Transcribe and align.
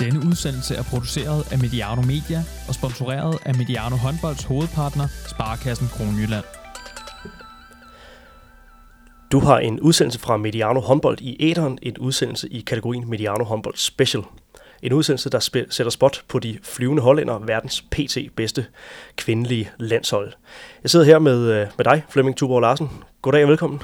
Denne 0.00 0.20
udsendelse 0.28 0.74
er 0.74 0.82
produceret 0.82 1.52
af 1.52 1.58
Mediano 1.58 2.02
Media 2.02 2.44
og 2.68 2.74
sponsoreret 2.74 3.38
af 3.44 3.54
Mediano 3.54 3.96
Håndbolds 3.96 4.44
hovedpartner, 4.44 5.06
Sparkassen 5.28 5.88
Kronjylland. 5.88 6.44
Du 9.32 9.40
har 9.40 9.58
en 9.58 9.80
udsendelse 9.80 10.18
fra 10.20 10.36
Mediano 10.36 10.80
Håndbold 10.80 11.20
i 11.20 11.36
æderen, 11.50 11.78
en 11.82 11.98
udsendelse 11.98 12.48
i 12.48 12.60
kategorien 12.60 13.10
Mediano 13.10 13.44
Håndbold 13.44 13.74
Special. 13.76 14.22
En 14.82 14.92
udsendelse, 14.92 15.30
der 15.30 15.38
sp- 15.40 15.70
sætter 15.70 15.90
spot 15.90 16.22
på 16.28 16.38
de 16.38 16.58
flyvende 16.62 17.02
hollænder, 17.02 17.38
verdens 17.38 17.82
PT 17.90 18.18
bedste 18.36 18.66
kvindelige 19.16 19.70
landshold. 19.78 20.32
Jeg 20.82 20.90
sidder 20.90 21.06
her 21.06 21.18
med, 21.18 21.38
øh, 21.38 21.66
med 21.76 21.84
dig, 21.84 22.04
Flemming 22.08 22.36
Tuborg 22.36 22.60
Larsen. 22.60 22.90
Goddag 23.22 23.42
og 23.42 23.48
velkommen. 23.48 23.82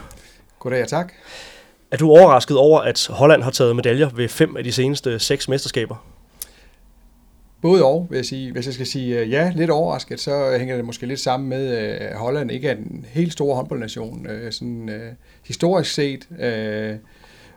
Goddag 0.58 0.82
og 0.82 0.88
tak. 0.88 1.12
Er 1.90 1.96
du 1.96 2.10
overrasket 2.10 2.56
over, 2.56 2.80
at 2.80 3.08
Holland 3.10 3.42
har 3.42 3.50
taget 3.50 3.76
medaljer 3.76 4.08
ved 4.08 4.28
fem 4.28 4.56
af 4.56 4.64
de 4.64 4.72
seneste 4.72 5.18
seks 5.18 5.48
mesterskaber? 5.48 5.96
Både 7.62 7.84
og, 7.84 8.06
vil 8.10 8.16
jeg 8.16 8.24
sige. 8.24 8.52
Hvis 8.52 8.66
jeg 8.66 8.74
skal 8.74 8.86
sige 8.86 9.20
øh, 9.20 9.30
ja, 9.30 9.52
lidt 9.54 9.70
overrasket, 9.70 10.20
så 10.20 10.56
hænger 10.58 10.76
det 10.76 10.84
måske 10.84 11.06
lidt 11.06 11.20
sammen 11.20 11.48
med, 11.48 11.68
at 11.68 12.16
Holland 12.16 12.50
ikke 12.50 12.68
er 12.68 12.76
en 12.76 13.06
helt 13.08 13.32
stor 13.32 13.54
håndboldnation, 13.54 14.26
øh, 14.26 14.52
sådan 14.52 14.90
historisk 15.46 15.94
set. 15.94 16.28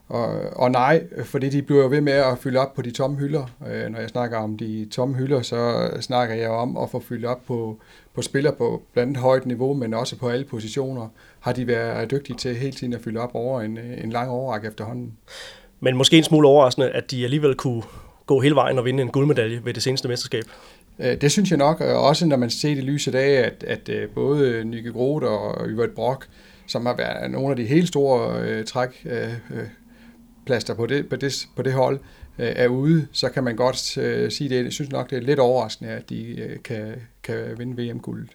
Og, 0.08 0.28
og 0.56 0.72
nej, 0.72 1.04
fordi 1.24 1.50
de 1.50 1.62
bliver 1.62 1.88
ved 1.88 2.02
med 2.02 2.14
at 2.14 2.38
fylde 2.38 2.60
op 2.60 2.74
på 2.74 2.82
de 2.82 2.92
tomme 2.92 3.18
hylder. 3.18 3.46
Når 3.90 4.00
jeg 4.00 4.10
snakker 4.10 4.38
om 4.38 4.58
de 4.58 4.88
tomme 4.92 5.16
hylder, 5.16 5.42
så 5.42 5.90
snakker 6.02 6.36
jeg 6.36 6.50
om 6.50 6.78
at 6.78 6.90
få 6.90 7.00
fyldt 7.00 7.26
op 7.26 7.46
på, 7.48 7.78
på 8.14 8.22
spillere 8.22 8.54
på 8.54 8.82
blandt 8.94 9.10
andet 9.10 9.24
højt 9.24 9.46
niveau, 9.46 9.74
men 9.74 9.94
også 9.94 10.16
på 10.16 10.30
alle 10.30 10.46
positioner, 10.46 11.08
har 11.40 11.54
de 11.54 11.68
været 11.68 12.12
dygtige 12.12 12.38
til 12.38 12.56
hele 12.56 12.72
tiden 12.72 12.94
at 12.94 13.02
fylde 13.02 13.20
op 13.20 13.32
over 13.34 13.62
en, 13.62 13.80
en 14.04 14.10
lang 14.10 14.30
overrække 14.30 14.68
efterhånden. 14.68 15.12
Men 15.80 15.98
måske 15.98 16.18
en 16.18 16.24
smule 16.24 16.48
overraskende, 16.48 16.90
at 16.90 17.12
de 17.12 17.24
alligevel 17.24 17.56
kunne 17.56 17.84
gå 18.30 18.42
hele 18.42 18.56
vejen 18.56 18.80
og 18.80 18.86
vinde 18.86 19.04
en 19.04 19.10
guldmedalje 19.10 19.62
ved 19.64 19.74
det 19.74 19.84
seneste 19.84 20.08
mesterskab? 20.08 20.44
Øh, 21.00 21.22
det 21.22 21.32
synes 21.32 21.50
jeg 21.50 21.58
nok, 21.58 21.82
og 21.82 22.02
også 22.02 22.26
når 22.26 22.38
man 22.38 22.50
ser 22.50 22.76
det 22.76 22.84
lyset 22.84 23.16
af, 23.16 23.32
at, 23.32 23.64
at 23.68 23.90
øh, 23.90 24.10
både 24.10 24.64
Nyke 24.64 24.92
Groth 24.92 25.26
og 25.26 25.68
Yvette 25.68 25.96
Brock, 25.96 26.28
som 26.68 26.86
har 26.86 26.96
været 26.96 27.32
nogle 27.32 27.50
af 27.50 27.56
de 27.56 27.66
helt 27.66 27.88
store 27.88 28.42
øh, 28.42 28.66
træk, 28.66 28.90
øh, 29.06 29.34
plaster 30.46 30.74
på 30.74 30.86
det, 30.86 31.10
på, 31.10 31.16
det, 31.16 31.48
på 31.56 31.62
det 31.62 31.74
hold, 31.74 32.00
øh, 32.40 32.52
er 32.56 32.68
ude, 32.68 33.08
så 33.12 33.30
kan 33.30 33.44
man 33.44 33.56
godt 33.56 33.98
øh, 33.98 34.32
sige 34.32 34.50
det. 34.50 34.64
Jeg 34.64 34.74
synes 34.74 34.92
nok, 34.92 35.10
det 35.10 35.18
er 35.18 35.22
lidt 35.22 35.40
overraskende, 35.40 35.92
at 35.92 36.10
de 36.10 36.42
øh, 36.42 36.58
kan, 36.64 36.96
kan 37.24 37.56
vinde 37.58 37.84
VM-guldet. 37.84 38.30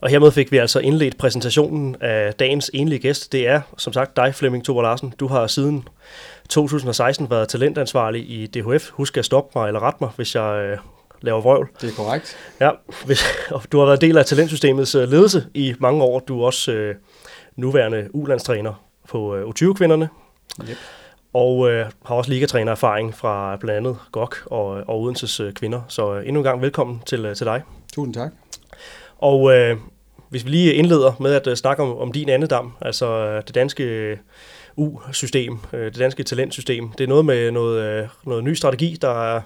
Og 0.00 0.10
hermed 0.10 0.30
fik 0.30 0.52
vi 0.52 0.56
altså 0.56 0.78
indledt 0.78 1.18
præsentationen 1.18 1.96
af 2.00 2.34
dagens 2.34 2.70
enlige 2.74 2.98
gæst. 2.98 3.32
Det 3.32 3.48
er, 3.48 3.60
som 3.78 3.92
sagt, 3.92 4.16
dig, 4.16 4.34
Flemming 4.34 4.64
Tober 4.64 4.82
Larsen. 4.82 5.14
Du 5.20 5.26
har 5.26 5.46
siden 5.46 5.84
2016 6.52 7.30
været 7.30 7.48
talentansvarlig 7.48 8.30
i 8.30 8.46
DHF. 8.46 8.90
Husk 8.90 9.16
at 9.16 9.24
stoppe 9.24 9.58
mig 9.58 9.66
eller 9.66 9.80
rette 9.80 9.98
mig, 10.00 10.10
hvis 10.16 10.34
jeg 10.34 10.64
øh, 10.64 10.78
laver 11.20 11.40
vrøvl. 11.40 11.68
Det 11.80 11.90
er 11.90 11.94
korrekt. 11.94 12.36
Ja, 12.60 12.70
hvis, 13.06 13.24
og 13.50 13.62
du 13.72 13.78
har 13.78 13.86
været 13.86 14.00
del 14.00 14.18
af 14.18 14.26
talentsystemets 14.26 14.94
øh, 14.94 15.08
ledelse 15.08 15.46
i 15.54 15.74
mange 15.78 16.02
år. 16.02 16.20
Du 16.20 16.40
er 16.40 16.46
også 16.46 16.72
øh, 16.72 16.94
nuværende 17.56 18.08
ulandstræner 18.12 18.84
på 19.08 19.36
øh, 19.36 19.48
U20-kvinderne. 19.48 20.08
Yep. 20.60 20.76
Og 21.32 21.70
øh, 21.70 21.86
har 22.04 22.14
også 22.14 22.30
ligatræner 22.30 22.72
erfaring 22.72 23.14
fra 23.14 23.56
blandt 23.56 23.76
andet 23.76 23.96
GOG 24.12 24.34
og, 24.46 24.66
og 24.66 25.00
Odenses 25.00 25.40
øh, 25.40 25.52
kvinder. 25.52 25.80
Så 25.88 26.14
øh, 26.14 26.26
endnu 26.26 26.40
en 26.40 26.44
gang 26.44 26.62
velkommen 26.62 27.02
til, 27.06 27.24
øh, 27.24 27.36
til 27.36 27.46
dig. 27.46 27.62
Tusind 27.92 28.14
tak. 28.14 28.32
Og 29.18 29.52
øh, 29.52 29.76
hvis 30.28 30.44
vi 30.44 30.50
lige 30.50 30.74
indleder 30.74 31.12
med 31.20 31.34
at 31.34 31.46
uh, 31.46 31.54
snakke 31.54 31.82
om, 31.82 31.98
om 31.98 32.12
din 32.12 32.28
andedam, 32.28 32.72
altså 32.80 33.36
uh, 33.36 33.42
det 33.46 33.54
danske 33.54 34.18
U-system, 34.76 35.58
øh, 35.72 35.84
det 35.84 35.98
danske 35.98 36.22
talentsystem, 36.22 36.88
det 36.88 37.04
er 37.04 37.08
noget 37.08 37.24
med 37.24 37.50
noget, 37.50 38.02
øh, 38.02 38.08
noget 38.26 38.44
ny 38.44 38.54
strategi, 38.54 38.98
der 39.00 39.34
er 39.34 39.40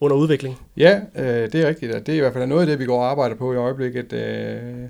under 0.00 0.16
udvikling. 0.16 0.58
Ja, 0.76 1.00
øh, 1.16 1.52
det 1.52 1.54
er 1.54 1.68
rigtigt. 1.68 1.92
Det 1.92 2.08
er 2.08 2.16
i 2.16 2.20
hvert 2.20 2.32
fald 2.32 2.46
noget 2.46 2.60
af 2.60 2.66
det, 2.66 2.78
vi 2.78 2.84
går 2.84 3.00
og 3.00 3.10
arbejder 3.10 3.36
på 3.36 3.52
i 3.52 3.56
øjeblikket. 3.56 4.12
Uh, 4.12 4.88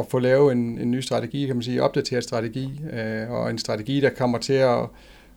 at 0.00 0.06
få 0.10 0.18
lavet 0.18 0.52
en, 0.52 0.78
en 0.78 0.90
ny 0.90 1.00
strategi, 1.00 1.46
kan 1.46 1.56
man 1.56 1.62
sige, 1.62 1.82
opdateret 1.82 2.24
strategi, 2.24 2.80
og 3.28 3.50
en 3.50 3.58
strategi, 3.58 4.00
der 4.00 4.10
kommer 4.10 4.38
til 4.38 4.52
at 4.52 4.78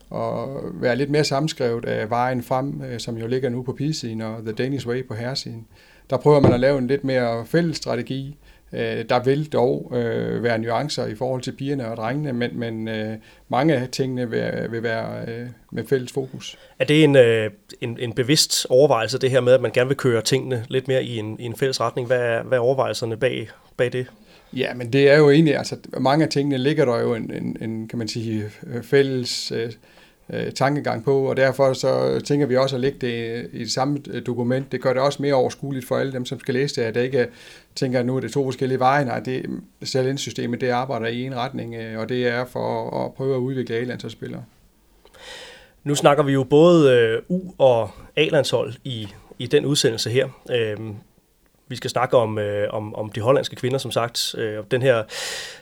og 0.09 0.61
være 0.73 0.95
lidt 0.95 1.09
mere 1.09 1.23
sammenskrevet 1.23 1.85
af 1.85 2.09
vejen 2.09 2.43
frem, 2.43 2.81
som 2.99 3.17
jo 3.17 3.27
ligger 3.27 3.49
nu 3.49 3.63
på 3.63 3.73
pigesiden 3.73 4.21
og 4.21 4.41
The 4.43 4.51
Danish 4.51 4.87
Way 4.87 5.07
på 5.07 5.13
herresiden. 5.13 5.67
Der 6.09 6.17
prøver 6.17 6.39
man 6.39 6.53
at 6.53 6.59
lave 6.59 6.77
en 6.77 6.87
lidt 6.87 7.03
mere 7.03 7.45
fælles 7.45 7.77
strategi, 7.77 8.37
Øh, 8.73 9.05
der 9.09 9.23
vil 9.23 9.51
dog 9.53 9.91
øh, 9.95 10.43
være 10.43 10.57
nuancer 10.57 11.05
i 11.05 11.15
forhold 11.15 11.41
til 11.41 11.51
pigerne 11.51 11.87
og 11.87 11.97
drengene, 11.97 12.33
men, 12.33 12.59
men 12.59 12.87
øh, 12.87 13.17
mange 13.49 13.75
af 13.75 13.87
tingene 13.89 14.29
vil, 14.29 14.67
vil 14.69 14.83
være 14.83 15.25
øh, 15.27 15.47
med 15.71 15.83
fælles 15.87 16.11
fokus. 16.11 16.57
Er 16.79 16.85
det 16.85 17.03
en, 17.03 17.15
øh, 17.15 17.51
en, 17.81 17.97
en 17.99 18.13
bevidst 18.13 18.67
overvejelse, 18.69 19.19
det 19.19 19.31
her 19.31 19.41
med, 19.41 19.53
at 19.53 19.61
man 19.61 19.71
gerne 19.71 19.87
vil 19.87 19.97
køre 19.97 20.21
tingene 20.21 20.65
lidt 20.67 20.87
mere 20.87 21.03
i 21.03 21.17
en, 21.17 21.39
i 21.39 21.43
en 21.43 21.55
fælles 21.55 21.81
retning? 21.81 22.07
Hvad 22.07 22.21
er, 22.21 22.43
hvad 22.43 22.57
er 22.57 22.61
overvejelserne 22.61 23.17
bag, 23.17 23.49
bag 23.77 23.93
det? 23.93 24.07
Ja, 24.53 24.73
men 24.73 24.93
det 24.93 25.09
er 25.09 25.17
jo 25.17 25.29
egentlig, 25.29 25.57
altså 25.57 25.75
mange 25.97 26.25
af 26.25 26.31
tingene 26.31 26.57
ligger 26.57 26.85
der 26.85 26.99
jo 26.99 27.13
en, 27.15 27.31
en, 27.33 27.57
en 27.61 27.87
kan 27.87 27.99
man 27.99 28.07
sige, 28.07 28.45
fælles 28.83 29.51
øh, 29.51 29.71
øh, 30.33 30.51
tankegang 30.51 31.03
på, 31.03 31.29
og 31.29 31.37
derfor 31.37 31.73
så 31.73 32.21
tænker 32.25 32.45
vi 32.45 32.57
også 32.57 32.75
at 32.75 32.79
lægge 32.79 32.97
det 33.01 33.47
i 33.53 33.59
det 33.59 33.71
samme 33.71 33.99
øh, 34.09 34.25
dokument. 34.25 34.71
Det 34.71 34.81
gør 34.81 34.93
det 34.93 35.01
også 35.01 35.21
mere 35.21 35.33
overskueligt 35.33 35.87
for 35.87 35.97
alle 35.97 36.13
dem, 36.13 36.25
som 36.25 36.39
skal 36.39 36.53
læse 36.53 36.75
det, 36.75 36.81
at 36.81 36.95
det 36.95 37.03
ikke 37.03 37.27
tænker, 37.75 37.99
at 37.99 38.05
nu 38.05 38.15
er 38.15 38.19
det 38.19 38.31
to 38.31 38.43
forskellige 38.43 38.79
veje. 38.79 39.05
Nej, 39.05 39.19
det 39.19 40.19
systemet 40.19 40.61
det 40.61 40.69
arbejder 40.69 41.07
i 41.07 41.23
en 41.23 41.35
retning, 41.35 41.75
øh, 41.75 41.99
og 41.99 42.09
det 42.09 42.27
er 42.27 42.45
for 42.45 42.89
at 43.05 43.13
prøve 43.13 43.35
at 43.35 43.39
udvikle 43.39 43.75
A-landsholdsspillere. 43.75 44.43
Nu 45.83 45.95
snakker 45.95 46.23
vi 46.23 46.33
jo 46.33 46.43
både 46.43 46.93
øh, 46.93 47.37
U- 47.37 47.55
og 47.57 47.89
A-landshold 48.15 48.73
i, 48.83 49.07
i 49.39 49.47
den 49.47 49.65
udsendelse 49.65 50.09
her. 50.09 50.27
Øhm, 50.51 50.95
vi 51.67 51.75
skal 51.75 51.89
snakke 51.89 52.17
om, 52.17 52.39
øh, 52.39 52.67
om, 52.73 52.95
om 52.95 53.09
de 53.09 53.21
hollandske 53.21 53.55
kvinder, 53.55 53.77
som 53.77 53.91
sagt. 53.91 54.35
Øh, 54.37 54.63
den 54.71 54.81
her, 54.81 54.95
der 54.95 55.03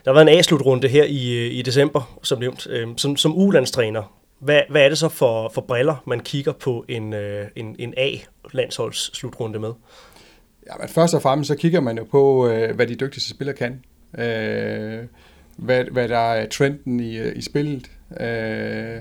har 0.06 0.12
været 0.12 0.32
en 0.32 0.38
A-slutrunde 0.38 0.88
her 0.88 1.04
i, 1.04 1.46
øh, 1.46 1.52
i 1.52 1.62
december, 1.62 2.18
som 2.22 2.38
nævnt. 2.38 2.66
Øh, 2.70 2.88
som, 2.96 3.16
som 3.16 3.36
U-landstræner, 3.36 4.02
hvad, 4.38 4.62
hvad 4.70 4.84
er 4.84 4.88
det 4.88 4.98
så 4.98 5.08
for, 5.08 5.48
for 5.54 5.60
briller, 5.60 6.02
man 6.06 6.20
kigger 6.20 6.52
på 6.52 6.84
en, 6.88 7.12
øh, 7.12 7.48
en, 7.56 7.76
en 7.78 7.94
A-landsholds 7.96 9.16
slutrunde 9.16 9.58
med? 9.58 9.72
Ja, 10.66 10.72
men 10.80 10.88
først 10.88 11.14
og 11.14 11.22
fremmest 11.22 11.48
så 11.48 11.54
kigger 11.54 11.80
man 11.80 11.98
jo 11.98 12.04
på, 12.04 12.48
øh, 12.48 12.76
hvad 12.76 12.86
de 12.86 12.94
dygtigste 12.94 13.30
spillere 13.30 13.56
kan. 13.56 13.84
Øh, 14.18 15.04
hvad, 15.56 15.84
hvad 15.84 16.08
der 16.08 16.18
er 16.18 16.48
trenden 16.48 17.00
i, 17.00 17.18
øh, 17.18 17.36
i 17.36 17.42
spillet. 17.42 17.90
Øh, 18.20 18.96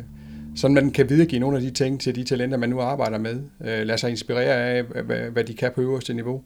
sådan 0.56 0.76
man 0.76 0.92
kan 0.92 1.10
videregive 1.10 1.40
nogle 1.40 1.58
af 1.58 1.64
de 1.64 1.72
ting 1.72 2.02
til 2.02 2.16
de 2.16 2.24
talenter, 2.24 2.58
man 2.58 2.70
nu 2.70 2.80
arbejder 2.80 3.18
med. 3.18 3.42
Øh, 3.66 3.86
lad 3.88 3.98
sig 3.98 4.10
inspirere 4.10 4.56
af, 4.56 4.84
hvad, 4.84 5.20
hvad 5.20 5.44
de 5.44 5.54
kan 5.54 5.72
på 5.76 5.82
øverste 5.82 6.14
niveau. 6.14 6.44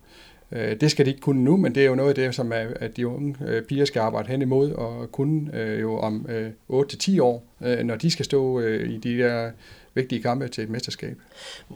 Øh, 0.51 0.75
det 0.81 0.91
skal 0.91 1.05
de 1.05 1.09
ikke 1.09 1.21
kunne 1.21 1.43
nu, 1.43 1.57
men 1.57 1.75
det 1.75 1.83
er 1.83 1.87
jo 1.87 1.95
noget 1.95 2.09
af 2.09 2.15
det, 2.15 2.35
som 2.35 2.51
er, 2.51 2.65
at 2.75 2.97
de 2.97 3.07
unge 3.07 3.35
øh, 3.47 3.63
piger 3.63 3.85
skal 3.85 3.99
arbejde 3.99 4.29
hen 4.29 4.41
imod 4.41 4.71
og 4.71 5.11
kunne 5.11 5.49
øh, 5.53 5.81
jo 5.81 5.97
om 5.97 6.25
øh, 6.29 6.49
8-10 6.69 7.21
år, 7.21 7.43
når 7.83 7.95
de 7.95 8.11
skal 8.11 8.25
stå 8.25 8.59
i 8.59 8.97
de 8.97 9.17
der 9.17 9.51
vigtige 9.93 10.21
kampe 10.21 10.47
til 10.47 10.63
et 10.63 10.69
mesterskab. 10.69 11.17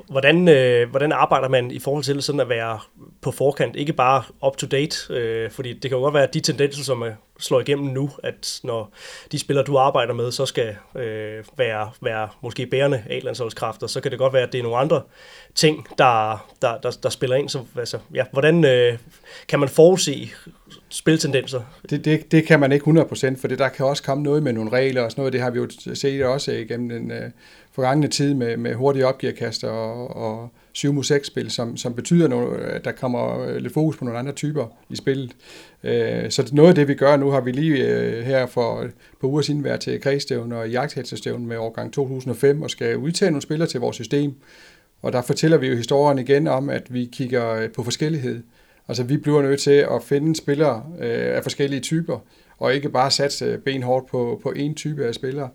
Hvordan, 0.09 0.47
øh, 0.47 0.89
hvordan 0.89 1.11
arbejder 1.11 1.49
man 1.49 1.71
i 1.71 1.79
forhold 1.79 2.03
til 2.03 2.21
sådan 2.21 2.41
at 2.41 2.49
være 2.49 2.79
på 3.21 3.31
forkant, 3.31 3.75
ikke 3.75 3.93
bare 3.93 4.23
up 4.47 4.57
to 4.57 4.67
date, 4.67 5.13
øh, 5.13 5.51
fordi 5.51 5.73
det 5.73 5.81
kan 5.81 5.91
jo 5.91 6.03
godt 6.03 6.13
være, 6.13 6.23
at 6.23 6.33
de 6.33 6.39
tendenser, 6.39 6.83
som 6.83 7.01
er, 7.01 7.11
slår 7.39 7.59
igennem 7.59 7.85
nu, 7.85 8.09
at 8.23 8.59
når 8.63 8.93
de 9.31 9.39
spillere, 9.39 9.65
du 9.65 9.77
arbejder 9.77 10.13
med, 10.13 10.31
så 10.31 10.45
skal 10.45 10.75
øh, 10.95 11.43
være, 11.57 11.91
være 12.01 12.29
måske 12.41 12.65
bærende 12.65 13.03
A-landsholdskræfter, 13.09 13.87
så 13.87 14.01
kan 14.01 14.11
det 14.11 14.19
godt 14.19 14.33
være, 14.33 14.43
at 14.43 14.51
det 14.51 14.59
er 14.59 14.63
nogle 14.63 14.77
andre 14.77 15.01
ting, 15.55 15.87
der, 15.97 16.45
der, 16.61 16.77
der, 16.77 16.91
der 17.03 17.09
spiller 17.09 17.35
ind. 17.35 17.49
Så, 17.49 17.59
altså, 17.77 17.99
ja, 18.13 18.25
hvordan 18.31 18.65
øh, 18.65 18.97
kan 19.47 19.59
man 19.59 19.69
forudse 19.69 20.29
spiltendenser? 20.89 21.61
Det, 21.89 22.05
det, 22.05 22.31
det 22.31 22.45
kan 22.45 22.59
man 22.59 22.71
ikke 22.71 22.85
100%, 22.85 23.41
for 23.41 23.47
det, 23.47 23.59
der 23.59 23.69
kan 23.69 23.85
også 23.85 24.03
komme 24.03 24.23
noget 24.23 24.43
med 24.43 24.53
nogle 24.53 24.71
regler 24.71 25.01
og 25.01 25.11
sådan 25.11 25.21
noget. 25.21 25.33
Det 25.33 25.41
har 25.41 25.49
vi 25.49 25.59
jo 25.59 25.69
set 25.93 26.25
også 26.25 26.51
igennem 26.51 26.89
den 26.89 27.11
øh, 27.11 27.31
forgangne 27.71 28.07
tid 28.07 28.33
med, 28.33 28.57
med 28.57 28.73
hurtige 28.73 29.07
opgearkaster 29.07 29.69
og, 29.69 30.15
og 30.15 30.49
7 30.75 30.93
mod 30.93 31.03
6 31.03 31.27
spil, 31.27 31.51
som, 31.51 31.77
som 31.77 31.93
betyder, 31.93 32.27
noget, 32.27 32.59
at 32.59 32.85
der 32.85 32.91
kommer 32.91 33.39
øh, 33.39 33.55
lidt 33.55 33.73
fokus 33.73 33.97
på 33.97 34.05
nogle 34.05 34.19
andre 34.19 34.31
typer 34.31 34.67
i 34.89 34.95
spillet. 34.95 35.35
Øh, 35.83 36.31
så 36.31 36.49
noget 36.51 36.69
af 36.69 36.75
det, 36.75 36.87
vi 36.87 36.93
gør 36.93 37.17
nu, 37.17 37.29
har 37.29 37.41
vi 37.41 37.51
lige 37.51 37.87
øh, 37.87 38.23
her 38.23 38.45
for 38.45 38.87
på 39.21 39.27
uger 39.27 39.41
siden 39.41 39.63
været 39.63 39.79
til 39.79 40.01
kredsstævn 40.01 40.51
og 40.51 40.69
jagthelsestævn 40.69 41.45
med 41.45 41.57
årgang 41.57 41.93
2005 41.93 42.61
og 42.61 42.69
skal 42.69 42.97
udtage 42.97 43.31
nogle 43.31 43.41
spillere 43.41 43.69
til 43.69 43.79
vores 43.79 43.95
system. 43.95 44.33
Og 45.01 45.13
der 45.13 45.21
fortæller 45.21 45.57
vi 45.57 45.67
jo 45.67 45.75
historien 45.75 46.19
igen 46.19 46.47
om, 46.47 46.69
at 46.69 46.93
vi 46.93 47.09
kigger 47.11 47.49
øh, 47.51 47.69
på 47.69 47.83
forskellighed. 47.83 48.43
Altså 48.87 49.03
vi 49.03 49.17
bliver 49.17 49.41
nødt 49.41 49.59
til 49.59 49.85
at 49.91 50.03
finde 50.03 50.35
spillere 50.35 50.83
øh, 50.99 51.35
af 51.37 51.43
forskellige 51.43 51.81
typer, 51.81 52.19
og 52.57 52.75
ikke 52.75 52.89
bare 52.89 53.11
satse 53.11 53.57
benhårdt 53.57 54.07
på, 54.07 54.39
på 54.43 54.53
én 54.57 54.73
type 54.73 55.05
af 55.05 55.15
spillere. 55.15 55.49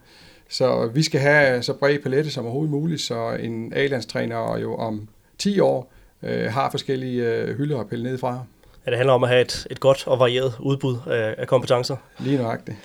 Så 0.51 0.91
vi 0.95 1.03
skal 1.03 1.21
have 1.21 1.63
så 1.63 1.73
bred 1.73 1.99
palette 1.99 2.31
som 2.31 2.45
overhovedet 2.45 2.71
muligt, 2.71 3.01
så 3.01 3.37
en 3.41 3.73
A-landstræner 3.77 4.59
jo 4.59 4.77
om 4.77 5.09
10 5.39 5.61
år 5.61 5.93
øh, 6.23 6.53
har 6.53 6.71
forskellige 6.71 7.25
øh, 7.25 7.57
hylder 7.57 7.81
at 7.81 7.89
pille 7.89 8.05
ned 8.05 8.19
fra. 8.19 8.45
Ja, 8.87 8.91
det 8.91 8.99
handler 8.99 9.13
om 9.13 9.25
at 9.25 9.31
have 9.31 9.41
et, 9.41 9.67
et 9.71 9.81
godt 9.81 10.07
og 10.07 10.19
varieret 10.19 10.55
udbud 10.61 10.97
af, 11.07 11.35
af 11.39 11.47
kompetencer. 11.47 11.97
Lige 12.19 12.39
nøjagtigt. 12.39 12.77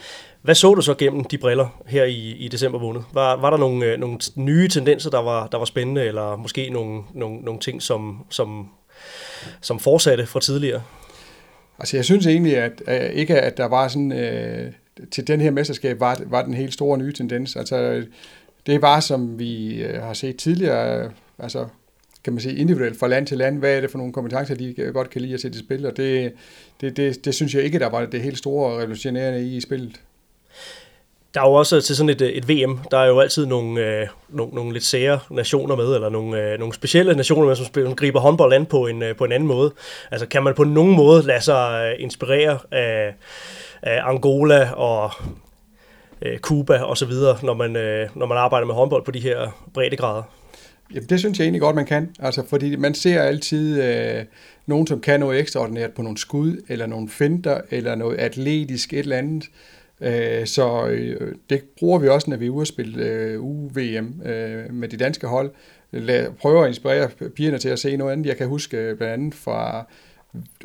Hvad 0.41 0.55
så 0.55 0.73
du 0.73 0.81
så 0.81 0.93
gennem 0.93 1.23
de 1.23 1.37
briller 1.37 1.83
her 1.85 2.03
i, 2.03 2.31
i 2.31 2.47
december 2.47 2.79
måned? 2.79 3.01
Var, 3.13 3.35
var 3.35 3.49
der 3.49 3.57
nogle, 3.57 3.85
øh, 3.85 3.99
nogle 3.99 4.19
nye 4.35 4.67
tendenser, 4.67 5.09
der 5.09 5.21
var, 5.21 5.47
der 5.47 5.57
var 5.57 5.65
spændende, 5.65 6.03
eller 6.03 6.35
måske 6.35 6.69
nogle, 6.69 7.03
nogle, 7.13 7.37
nogle 7.37 7.59
ting, 7.59 7.81
som, 7.81 8.25
som, 8.29 8.69
som 9.61 9.79
fortsatte 9.79 10.25
fra 10.25 10.39
tidligere? 10.39 10.81
Altså 11.79 11.97
jeg 11.97 12.05
synes 12.05 12.27
egentlig, 12.27 12.57
at, 12.57 12.81
at 12.87 13.13
ikke 13.13 13.41
at 13.41 13.57
der 13.57 13.65
var 13.65 13.87
sådan, 13.87 14.11
øh, 14.11 14.71
til 15.11 15.27
den 15.27 15.41
her 15.41 15.51
mesterskab 15.51 15.99
var, 15.99 16.21
var 16.25 16.43
den 16.43 16.53
helt 16.53 16.73
store 16.73 16.97
nye 16.97 17.13
tendens. 17.13 17.55
Altså 17.55 18.03
det 18.65 18.81
var, 18.81 18.99
som 18.99 19.39
vi 19.39 19.83
øh, 19.83 20.01
har 20.01 20.13
set 20.13 20.37
tidligere, 20.37 21.11
altså 21.39 21.65
kan 22.23 22.33
man 22.33 22.41
sige, 22.41 22.55
individuelt 22.55 22.99
fra 22.99 23.07
land 23.07 23.27
til 23.27 23.37
land, 23.37 23.59
hvad 23.59 23.77
er 23.77 23.81
det 23.81 23.91
for 23.91 23.97
nogle 23.97 24.13
kompetencer, 24.13 24.55
de 24.55 24.91
godt 24.93 25.09
kan 25.09 25.21
lide 25.21 25.33
at 25.33 25.41
sætte 25.41 25.55
i 25.55 25.59
spil, 25.59 25.85
og 25.85 25.97
det, 25.97 26.33
det, 26.81 26.97
det, 26.97 27.25
det 27.25 27.35
synes 27.35 27.55
jeg 27.55 27.63
ikke, 27.63 27.79
der 27.79 27.89
var 27.89 28.05
det 28.05 28.21
helt 28.21 28.37
store 28.37 28.77
revolutionerende 28.81 29.43
i, 29.43 29.55
i 29.55 29.61
spillet. 29.61 30.01
Der 31.33 31.41
er 31.41 31.45
jo 31.45 31.53
også 31.53 31.81
til 31.81 31.95
sådan 31.95 32.09
et, 32.09 32.21
øh, 32.21 32.29
et 32.29 32.49
VM, 32.49 32.79
der 32.91 32.97
er 32.97 33.05
jo 33.05 33.19
altid 33.19 33.45
nogle, 33.45 33.81
øh, 33.81 34.07
nogle, 34.29 34.53
nogle 34.53 34.73
lidt 34.73 34.83
sære 34.83 35.19
nationer 35.31 35.75
med, 35.75 35.95
eller 35.95 36.09
nogle, 36.09 36.41
øh, 36.41 36.59
nogle 36.59 36.73
specielle 36.73 37.15
nationer 37.15 37.47
med, 37.47 37.55
som, 37.55 37.65
spiller, 37.65 37.89
som 37.89 37.95
griber 37.95 38.19
håndbold 38.19 38.53
an 38.53 38.65
på 38.65 38.87
en, 38.87 39.03
øh, 39.03 39.15
på 39.15 39.25
en 39.25 39.31
anden 39.31 39.47
måde. 39.47 39.73
Altså 40.11 40.27
kan 40.27 40.43
man 40.43 40.53
på 40.53 40.63
nogen 40.63 40.95
måde 40.95 41.25
lade 41.25 41.41
sig 41.41 41.93
øh, 41.93 42.03
inspirere 42.03 42.59
af, 42.71 43.15
af 43.81 44.01
Angola 44.03 44.71
og 44.71 45.11
øh, 46.21 46.37
Cuba 46.37 46.77
og 46.77 46.97
så 46.97 47.05
videre, 47.05 47.37
når 47.43 47.53
man, 47.53 47.75
øh, 47.75 48.09
når 48.15 48.25
man 48.25 48.37
arbejder 48.37 48.67
med 48.67 48.75
håndbold 48.75 49.05
på 49.05 49.11
de 49.11 49.19
her 49.19 49.67
breddegrader? 49.73 50.23
Jamen, 50.93 51.09
det 51.09 51.19
synes 51.19 51.39
jeg 51.39 51.45
egentlig 51.45 51.61
godt, 51.61 51.75
man 51.75 51.85
kan. 51.85 52.09
Altså, 52.19 52.43
fordi 52.47 52.75
man 52.75 52.93
ser 52.93 53.21
altid 53.21 53.83
øh, 53.83 54.25
nogen, 54.65 54.87
som 54.87 55.01
kan 55.01 55.19
noget 55.19 55.39
ekstraordinært 55.39 55.91
på 55.91 56.01
nogle 56.01 56.17
skud, 56.17 56.61
eller 56.67 56.85
nogle 56.85 57.09
finder, 57.09 57.61
eller 57.71 57.95
noget 57.95 58.17
atletisk, 58.17 58.93
et 58.93 58.99
eller 58.99 59.17
andet. 59.17 59.49
Øh, 60.01 60.47
så 60.47 60.87
øh, 60.87 61.35
det 61.49 61.63
bruger 61.77 61.99
vi 61.99 62.07
også, 62.07 62.29
når 62.29 62.37
vi 62.37 62.45
er 62.45 62.49
ude 62.49 62.61
at 62.61 62.67
spille 62.67 63.05
øh, 63.05 63.41
UVM 63.41 64.21
øh, 64.25 64.73
med 64.73 64.87
de 64.87 64.97
danske 64.97 65.27
hold. 65.27 65.51
Lad, 65.91 66.27
prøver 66.39 66.63
at 66.63 66.67
inspirere 66.67 67.09
pigerne 67.35 67.57
til 67.57 67.69
at 67.69 67.79
se 67.79 67.97
noget 67.97 68.11
andet. 68.11 68.25
Jeg 68.25 68.37
kan 68.37 68.47
huske 68.47 68.77
øh, 68.77 68.97
blandt 68.97 69.13
andet 69.13 69.33
fra 69.33 69.85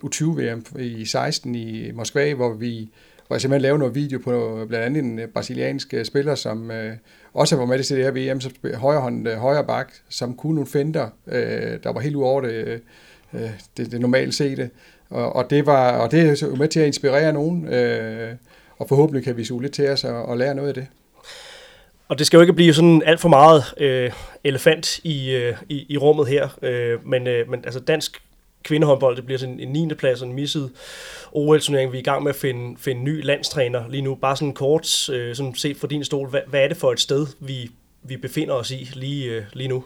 U20-VM 0.05 0.65
i 0.79 1.05
16 1.05 1.55
i 1.55 1.91
Moskva, 1.93 2.35
hvor 2.35 2.53
vi 2.53 2.91
hvor 3.31 3.37
jeg 3.37 3.41
simpelthen 3.41 3.63
lavede 3.63 3.79
noget 3.79 3.95
video 3.95 4.19
på 4.19 4.65
blandt 4.69 4.87
andet 4.87 5.03
en 5.05 5.19
øh, 5.19 5.29
brasiliansk 5.29 5.95
øh, 5.95 6.05
spiller, 6.05 6.35
som 6.35 6.71
øh, 6.71 6.97
også 7.35 7.57
var 7.57 7.65
med 7.65 7.83
til 7.83 7.97
det 7.97 8.05
her 8.05 8.33
VM, 8.33 8.41
så 8.41 8.51
højre 8.75 9.01
hånd, 9.01 9.29
øh, 9.29 9.37
højre 9.37 9.65
bak, 9.65 9.93
som 10.09 10.35
kunne 10.35 10.55
nogle 10.55 10.71
fender, 10.71 11.09
øh, 11.27 11.79
der 11.83 11.93
var 11.93 12.01
helt 12.01 12.17
ud 12.17 12.23
over 12.23 12.41
det, 12.41 12.81
øh, 13.35 13.51
det, 13.77 13.93
det 13.93 14.01
normalt 14.01 14.35
sete. 14.35 14.71
Og, 15.11 15.37
og, 15.37 15.51
det 15.51 15.67
var, 15.67 15.99
og 15.99 16.11
det 16.11 16.21
er 16.21 16.47
jo 16.47 16.55
med 16.55 16.69
til 16.69 16.81
at 16.81 16.87
inspirere 16.87 17.33
nogen, 17.33 17.69
øh, 17.69 18.35
og 18.79 18.89
forhåbentlig 18.89 19.25
kan 19.25 19.37
vi 19.37 19.45
suge 19.45 19.63
lidt 19.63 19.73
til 19.73 19.89
os 19.89 20.05
og, 20.05 20.23
og 20.23 20.39
lære 20.39 20.55
noget 20.55 20.69
af 20.69 20.75
det. 20.75 20.87
Og 22.09 22.19
det 22.19 22.27
skal 22.27 22.37
jo 22.37 22.41
ikke 22.41 22.53
blive 22.53 22.75
sådan 22.75 23.03
alt 23.07 23.21
for 23.21 23.29
meget 23.29 23.65
øh, 23.79 24.13
elefant 24.45 24.99
i, 24.99 25.31
øh, 25.31 25.57
i, 25.69 25.87
i 25.89 25.97
rummet 25.97 26.29
her, 26.29 26.49
øh, 26.63 27.07
men, 27.07 27.27
øh, 27.27 27.51
men 27.51 27.65
altså 27.65 27.81
dansk 27.81 28.23
kvindehåndbold, 28.63 29.17
det 29.17 29.25
bliver 29.25 29.39
sådan 29.39 29.61
en 29.61 29.69
9. 29.69 29.95
plads 29.95 30.23
og 30.23 30.29
en 30.29 30.35
misset 30.35 30.71
OL-turnering. 31.33 31.93
Vi 31.93 31.97
er 31.97 32.01
i 32.01 32.05
gang 32.05 32.23
med 32.23 32.31
at 32.31 32.37
finde, 32.37 32.77
finde 32.79 33.03
ny 33.03 33.25
landstræner 33.25 33.89
lige 33.89 34.03
nu. 34.03 34.15
Bare 34.15 34.37
sådan 34.37 34.53
kort, 34.53 35.09
øh, 35.09 35.35
sådan 35.35 35.55
set 35.55 35.77
fra 35.77 35.87
din 35.87 36.05
stol, 36.05 36.29
hvad, 36.29 36.41
hvad 36.47 36.61
er 36.65 36.69
det 36.69 36.77
for 36.77 36.93
et 36.93 37.01
sted, 37.01 37.27
vi, 37.41 37.71
vi 38.03 38.17
befinder 38.17 38.55
os 38.55 38.71
i 38.71 38.91
lige, 38.95 39.31
øh, 39.31 39.43
lige 39.53 39.69
nu? 39.69 39.85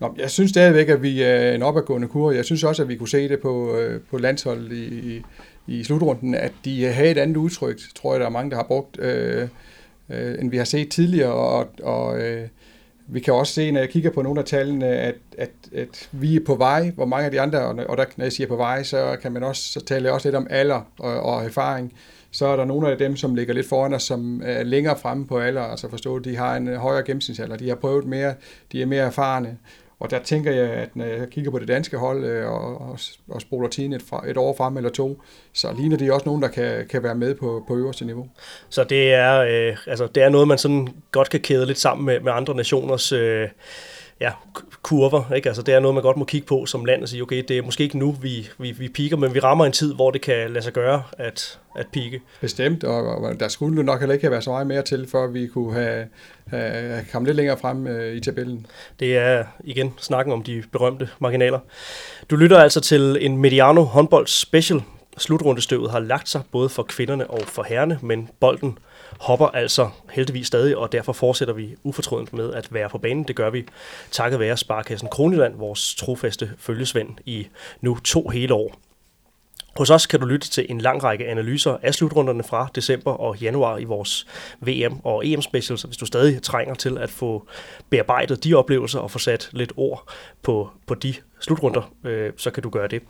Nå, 0.00 0.14
jeg 0.18 0.30
synes 0.30 0.50
stadigvæk, 0.50 0.88
at 0.88 1.02
vi 1.02 1.22
er 1.22 1.52
en 1.52 1.62
opadgående 1.62 2.08
kur. 2.08 2.32
Jeg 2.32 2.44
synes 2.44 2.64
også, 2.64 2.82
at 2.82 2.88
vi 2.88 2.96
kunne 2.96 3.08
se 3.08 3.28
det 3.28 3.40
på, 3.40 3.76
øh, 3.76 4.00
på 4.10 4.18
landsholdet 4.18 4.72
i, 4.72 4.84
i, 4.86 5.22
i 5.66 5.84
slutrunden, 5.84 6.34
at 6.34 6.52
de 6.64 6.84
havde 6.84 7.10
et 7.10 7.18
andet 7.18 7.36
udtryk, 7.36 7.80
tror 7.94 8.12
jeg, 8.12 8.20
der 8.20 8.26
er 8.26 8.30
mange, 8.30 8.50
der 8.50 8.56
har 8.56 8.66
brugt, 8.66 9.00
øh, 9.00 9.48
øh, 10.10 10.34
end 10.40 10.50
vi 10.50 10.56
har 10.56 10.64
set 10.64 10.90
tidligere. 10.90 11.32
Og, 11.32 11.68
og 11.82 12.20
øh, 12.20 12.48
vi 13.12 13.20
kan 13.20 13.34
også 13.34 13.52
se, 13.52 13.70
når 13.70 13.80
jeg 13.80 13.88
kigger 13.88 14.10
på 14.10 14.22
nogle 14.22 14.40
af 14.40 14.46
tallene, 14.46 14.86
at, 14.86 15.14
at, 15.38 15.50
at 15.74 16.08
vi 16.12 16.36
er 16.36 16.40
på 16.46 16.54
vej, 16.54 16.90
hvor 16.90 17.04
mange 17.04 17.24
af 17.24 17.30
de 17.30 17.40
andre, 17.40 17.60
og 17.60 17.96
der, 17.96 18.04
når 18.16 18.24
jeg 18.24 18.32
siger 18.32 18.46
på 18.46 18.56
vej, 18.56 18.82
så 18.82 19.16
kan 19.22 19.32
man 19.32 19.42
også, 19.42 19.62
så 19.72 19.84
tale 19.84 20.12
også 20.12 20.28
lidt 20.28 20.36
om 20.36 20.46
alder 20.50 20.80
og, 20.98 21.20
og 21.20 21.44
erfaring. 21.44 21.92
Så 22.30 22.46
er 22.46 22.56
der 22.56 22.64
nogle 22.64 22.90
af 22.90 22.98
dem, 22.98 23.16
som 23.16 23.34
ligger 23.34 23.54
lidt 23.54 23.68
foran 23.68 23.94
os, 23.94 24.02
som 24.02 24.42
er 24.44 24.62
længere 24.62 24.98
fremme 24.98 25.26
på 25.26 25.38
alder, 25.38 25.62
altså 25.62 25.88
forstå, 25.88 26.18
de 26.18 26.36
har 26.36 26.56
en 26.56 26.76
højere 26.76 27.04
gennemsnitsalder, 27.04 27.56
de 27.56 27.68
har 27.68 27.76
prøvet 27.76 28.04
mere, 28.04 28.34
de 28.72 28.82
er 28.82 28.86
mere 28.86 29.04
erfarne. 29.04 29.58
Og 30.02 30.10
der 30.10 30.18
tænker 30.18 30.52
jeg, 30.52 30.70
at 30.70 30.96
når 30.96 31.04
jeg 31.04 31.28
kigger 31.30 31.50
på 31.50 31.58
det 31.58 31.68
danske 31.68 31.96
hold 31.96 32.24
øh, 32.24 32.50
og, 32.50 32.80
og, 32.80 32.98
og 33.28 33.40
spoler 33.40 33.68
tiden 33.68 33.92
et, 33.92 34.04
et 34.28 34.36
år 34.36 34.54
frem 34.56 34.76
eller 34.76 34.90
to, 34.90 35.22
så 35.52 35.72
ligner 35.72 35.96
det 35.96 36.12
også 36.12 36.26
nogen, 36.26 36.42
der 36.42 36.48
kan, 36.48 36.86
kan 36.88 37.02
være 37.02 37.14
med 37.14 37.34
på, 37.34 37.64
på 37.68 37.76
øverste 37.76 38.04
niveau. 38.04 38.28
Så 38.68 38.84
det 38.84 39.12
er, 39.12 39.40
øh, 39.40 39.76
altså, 39.86 40.06
det 40.06 40.22
er 40.22 40.28
noget, 40.28 40.48
man 40.48 40.58
sådan 40.58 40.88
godt 41.10 41.30
kan 41.30 41.40
kæde 41.40 41.66
lidt 41.66 41.78
sammen 41.78 42.06
med, 42.06 42.20
med 42.20 42.32
andre 42.32 42.54
nationers 42.54 43.12
øh, 43.12 43.48
ja, 44.22 44.32
kurver. 44.82 45.32
Ikke? 45.32 45.48
Altså, 45.48 45.62
det 45.62 45.74
er 45.74 45.80
noget, 45.80 45.94
man 45.94 46.02
godt 46.02 46.16
må 46.16 46.24
kigge 46.24 46.46
på 46.46 46.66
som 46.66 46.84
land 46.84 47.02
og 47.02 47.08
sige, 47.08 47.22
okay, 47.22 47.44
det 47.48 47.58
er 47.58 47.62
måske 47.62 47.84
ikke 47.84 47.98
nu, 47.98 48.12
vi, 48.12 48.48
vi, 48.58 48.70
vi 48.70 48.88
piker, 48.88 49.16
men 49.16 49.34
vi 49.34 49.40
rammer 49.40 49.66
en 49.66 49.72
tid, 49.72 49.94
hvor 49.94 50.10
det 50.10 50.20
kan 50.20 50.50
lade 50.50 50.64
sig 50.64 50.72
gøre 50.72 51.02
at, 51.18 51.58
at 51.76 51.86
pike. 51.92 52.20
Bestemt, 52.40 52.84
og, 52.84 53.04
og 53.04 53.40
der 53.40 53.48
skulle 53.48 53.82
nok 53.82 54.00
heller 54.00 54.12
ikke 54.12 54.24
have 54.24 54.30
været 54.30 54.44
så 54.44 54.50
meget 54.50 54.66
mere 54.66 54.82
til, 54.82 55.08
for 55.10 55.24
at 55.24 55.34
vi 55.34 55.46
kunne 55.46 55.74
have, 55.74 56.08
have 56.46 57.04
kommet 57.12 57.28
lidt 57.28 57.36
længere 57.36 57.58
frem 57.58 57.86
øh, 57.86 58.16
i 58.16 58.20
tabellen. 58.20 58.66
Det 59.00 59.16
er 59.16 59.44
igen 59.64 59.94
snakken 59.98 60.32
om 60.32 60.42
de 60.42 60.62
berømte 60.72 61.08
marginaler. 61.18 61.58
Du 62.30 62.36
lytter 62.36 62.58
altså 62.58 62.80
til 62.80 63.18
en 63.20 63.36
Mediano 63.36 63.82
håndbold 63.82 64.26
special. 64.26 64.82
Slutrundestøvet 65.18 65.90
har 65.90 66.00
lagt 66.00 66.28
sig 66.28 66.40
både 66.52 66.68
for 66.68 66.82
kvinderne 66.82 67.30
og 67.30 67.40
for 67.46 67.62
herrene, 67.62 67.98
men 68.02 68.28
bolden 68.40 68.78
hopper 69.20 69.46
altså 69.46 69.90
heldigvis 70.10 70.46
stadig, 70.46 70.76
og 70.76 70.92
derfor 70.92 71.12
fortsætter 71.12 71.54
vi 71.54 71.76
ufortrødent 71.82 72.32
med 72.32 72.52
at 72.52 72.74
være 72.74 72.88
på 72.88 72.98
banen. 72.98 73.24
Det 73.24 73.36
gør 73.36 73.50
vi 73.50 73.64
takket 74.10 74.40
være 74.40 74.56
Sparkassen 74.56 75.08
Kroniland, 75.08 75.56
vores 75.56 75.94
trofaste 75.94 76.50
følgesvend 76.58 77.08
i 77.26 77.46
nu 77.80 77.98
to 78.04 78.28
hele 78.28 78.54
år. 78.54 78.91
Hos 79.76 79.90
os 79.90 80.06
kan 80.06 80.20
du 80.20 80.26
lytte 80.26 80.50
til 80.50 80.66
en 80.68 80.80
lang 80.80 81.04
række 81.04 81.26
analyser 81.26 81.76
af 81.82 81.94
slutrunderne 81.94 82.42
fra 82.42 82.68
december 82.74 83.12
og 83.12 83.36
januar 83.36 83.78
i 83.78 83.84
vores 83.84 84.26
VM 84.60 85.00
og 85.04 85.26
EM 85.26 85.42
specials, 85.42 85.82
hvis 85.82 85.96
du 85.96 86.06
stadig 86.06 86.42
trænger 86.42 86.74
til 86.74 86.98
at 86.98 87.10
få 87.10 87.46
bearbejdet 87.90 88.44
de 88.44 88.54
oplevelser 88.54 88.98
og 88.98 89.10
få 89.10 89.18
sat 89.18 89.48
lidt 89.52 89.72
ord 89.76 90.12
på, 90.42 90.70
på 90.86 90.94
de 90.94 91.14
slutrunder, 91.40 91.92
øh, 92.04 92.32
så 92.36 92.50
kan 92.50 92.62
du 92.62 92.70
gøre 92.70 92.88
det. 92.88 93.02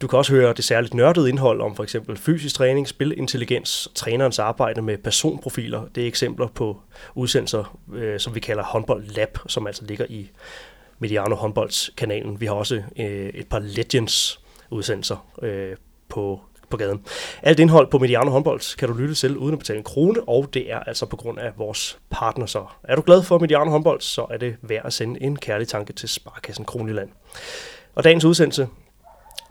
Du 0.00 0.06
kan 0.06 0.18
også 0.18 0.32
høre 0.32 0.52
det 0.52 0.64
særligt 0.64 0.94
nørdede 0.94 1.28
indhold 1.28 1.60
om 1.60 1.76
for 1.76 1.82
eksempel 1.82 2.16
fysisk 2.16 2.54
træning, 2.54 2.88
spilintelligens, 2.88 3.88
trænerens 3.94 4.38
arbejde 4.38 4.82
med 4.82 4.98
personprofiler. 4.98 5.86
Det 5.94 6.02
er 6.02 6.06
eksempler 6.06 6.46
på 6.46 6.80
udsendelser, 7.14 7.78
øh, 7.94 8.20
som 8.20 8.34
vi 8.34 8.40
kalder 8.40 8.62
håndbold 8.62 9.04
lab, 9.04 9.38
som 9.46 9.66
altså 9.66 9.84
ligger 9.84 10.06
i 10.08 10.30
Mediano 10.98 11.34
håndboldskanalen. 11.34 12.40
Vi 12.40 12.46
har 12.46 12.54
også 12.54 12.82
øh, 12.98 13.28
et 13.34 13.46
par 13.46 13.58
Legends 13.58 14.40
udsendelser 14.70 15.26
øh, 15.42 15.76
på, 16.14 16.40
på 16.70 16.76
gaden. 16.76 17.04
Alt 17.42 17.60
indhold 17.60 17.90
på 17.90 17.98
Mediano 17.98 18.30
håndbold 18.30 18.76
kan 18.76 18.88
du 18.88 18.94
lytte 18.94 19.14
til 19.14 19.36
uden 19.36 19.52
at 19.52 19.58
betale 19.58 19.78
en 19.78 19.84
krone, 19.84 20.28
og 20.28 20.54
det 20.54 20.72
er 20.72 20.80
altså 20.80 21.06
på 21.06 21.16
grund 21.16 21.38
af 21.38 21.52
vores 21.56 21.98
partner 22.10 22.46
så. 22.46 22.66
Er 22.82 22.96
du 22.96 23.02
glad 23.06 23.22
for 23.22 23.38
Mediano 23.38 23.70
håndbold, 23.70 24.00
så 24.00 24.26
er 24.30 24.36
det 24.36 24.56
værd 24.62 24.82
at 24.84 24.92
sende 24.92 25.22
en 25.22 25.36
kærlig 25.36 25.68
tanke 25.68 25.92
til 25.92 26.08
Sparkassen 26.08 26.64
Kroniland. 26.64 27.08
Og 27.94 28.04
dagens 28.04 28.24
udsendelse, 28.24 28.68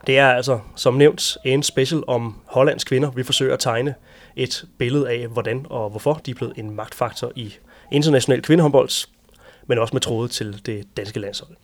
det 0.06 0.18
er 0.18 0.28
altså, 0.28 0.60
som 0.76 0.94
nævnt, 0.94 1.36
en 1.44 1.62
special 1.62 2.02
om 2.06 2.40
Hollands 2.46 2.84
kvinder. 2.84 3.10
Vi 3.10 3.22
forsøger 3.22 3.54
at 3.54 3.60
tegne 3.60 3.94
et 4.36 4.64
billede 4.78 5.10
af, 5.10 5.28
hvordan 5.28 5.66
og 5.70 5.90
hvorfor 5.90 6.20
de 6.26 6.30
er 6.30 6.34
blevet 6.34 6.58
en 6.58 6.70
magtfaktor 6.70 7.32
i 7.36 7.54
international 7.92 8.42
kvindehåndbold, 8.42 9.08
men 9.66 9.78
også 9.78 9.94
med 9.94 10.00
tråde 10.00 10.28
til 10.28 10.66
det 10.66 10.96
danske 10.96 11.20
landshold. 11.20 11.56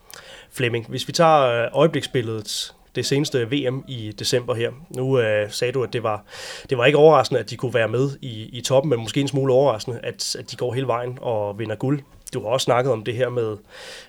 Flemming, 0.50 0.86
hvis 0.88 1.08
vi 1.08 1.12
tager 1.12 1.40
øh, 1.40 1.68
øjebliksbilledet 1.72 2.74
det 2.94 3.06
seneste 3.06 3.50
VM 3.50 3.84
i 3.88 4.12
december 4.18 4.54
her. 4.54 4.70
Nu 4.96 5.18
øh, 5.18 5.50
sagde 5.50 5.72
du, 5.72 5.82
at 5.82 5.92
det 5.92 6.02
var, 6.02 6.24
det 6.70 6.78
var 6.78 6.86
ikke 6.86 6.98
overraskende, 6.98 7.40
at 7.40 7.50
de 7.50 7.56
kunne 7.56 7.74
være 7.74 7.88
med 7.88 8.10
i, 8.22 8.58
i 8.58 8.60
toppen, 8.60 8.90
men 8.90 9.00
måske 9.00 9.20
en 9.20 9.28
smule 9.28 9.52
overraskende, 9.52 10.00
at, 10.02 10.36
at 10.38 10.50
de 10.50 10.56
går 10.56 10.74
hele 10.74 10.86
vejen 10.86 11.18
og 11.20 11.58
vinder 11.58 11.76
guld. 11.76 12.00
Du 12.34 12.42
har 12.42 12.48
også 12.48 12.64
snakket 12.64 12.92
om 12.92 13.04
det 13.04 13.14
her 13.14 13.28
med 13.28 13.56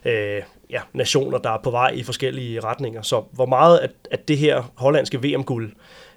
øh, 0.05 0.43
ja, 0.69 0.81
nationer, 0.93 1.38
der 1.38 1.50
er 1.50 1.59
på 1.63 1.71
vej 1.71 1.89
i 1.89 2.03
forskellige 2.03 2.59
retninger. 2.59 3.01
Så 3.01 3.23
hvor 3.31 3.45
meget 3.45 3.79
at, 3.79 3.91
at 4.11 4.27
det 4.27 4.38
her 4.38 4.71
hollandske 4.75 5.23
VM-guld, 5.23 5.71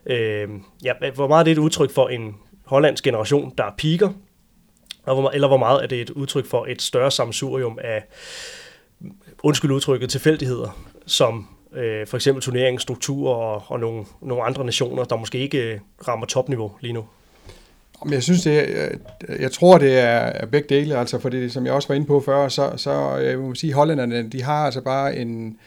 øh, 0.06 0.48
ja, 0.84 0.92
hvor 1.14 1.28
meget 1.28 1.40
er 1.40 1.44
det 1.44 1.52
et 1.52 1.58
udtryk 1.58 1.90
for 1.90 2.08
en 2.08 2.36
hollandsk 2.64 3.04
generation, 3.04 3.52
der 3.58 3.64
piker, 3.78 4.08
eller 5.06 5.48
hvor 5.48 5.56
meget 5.56 5.82
er 5.82 5.86
det 5.86 6.00
et 6.00 6.10
udtryk 6.10 6.46
for 6.46 6.66
et 6.68 6.82
større 6.82 7.10
samsurium 7.10 7.78
af, 7.82 8.04
undskyld 9.42 9.70
udtrykket, 9.70 10.10
tilfældigheder, 10.10 10.78
som 11.06 11.48
øh, 11.76 12.06
for 12.06 12.16
eksempel 12.16 12.42
turneringsstrukturer 12.42 13.34
og, 13.34 13.62
og 13.66 13.80
nogle, 13.80 14.04
nogle 14.22 14.44
andre 14.44 14.64
nationer, 14.64 15.04
der 15.04 15.16
måske 15.16 15.38
ikke 15.38 15.72
øh, 15.72 15.80
rammer 16.08 16.26
topniveau 16.26 16.72
lige 16.80 16.92
nu? 16.92 17.04
Jeg 18.10 18.22
synes, 18.22 18.42
det 18.42 18.80
er, 18.80 18.88
jeg 19.40 19.52
tror, 19.52 19.78
det 19.78 19.98
er 19.98 20.46
begge 20.46 20.68
dele, 20.68 20.98
altså 20.98 21.18
fordi, 21.18 21.48
som 21.48 21.66
jeg 21.66 21.72
også 21.72 21.88
var 21.88 21.94
inde 21.94 22.06
på 22.06 22.20
før, 22.20 22.48
så, 22.48 22.72
så 22.76 23.18
øh, 23.18 23.26
jeg 23.26 23.38
må 23.38 23.54
sige, 23.54 23.72
hollænderne, 23.72 24.28
de 24.28 24.42
har 24.42 24.64
altså 24.64 24.80
bare 24.80 25.16
en, 25.16 25.58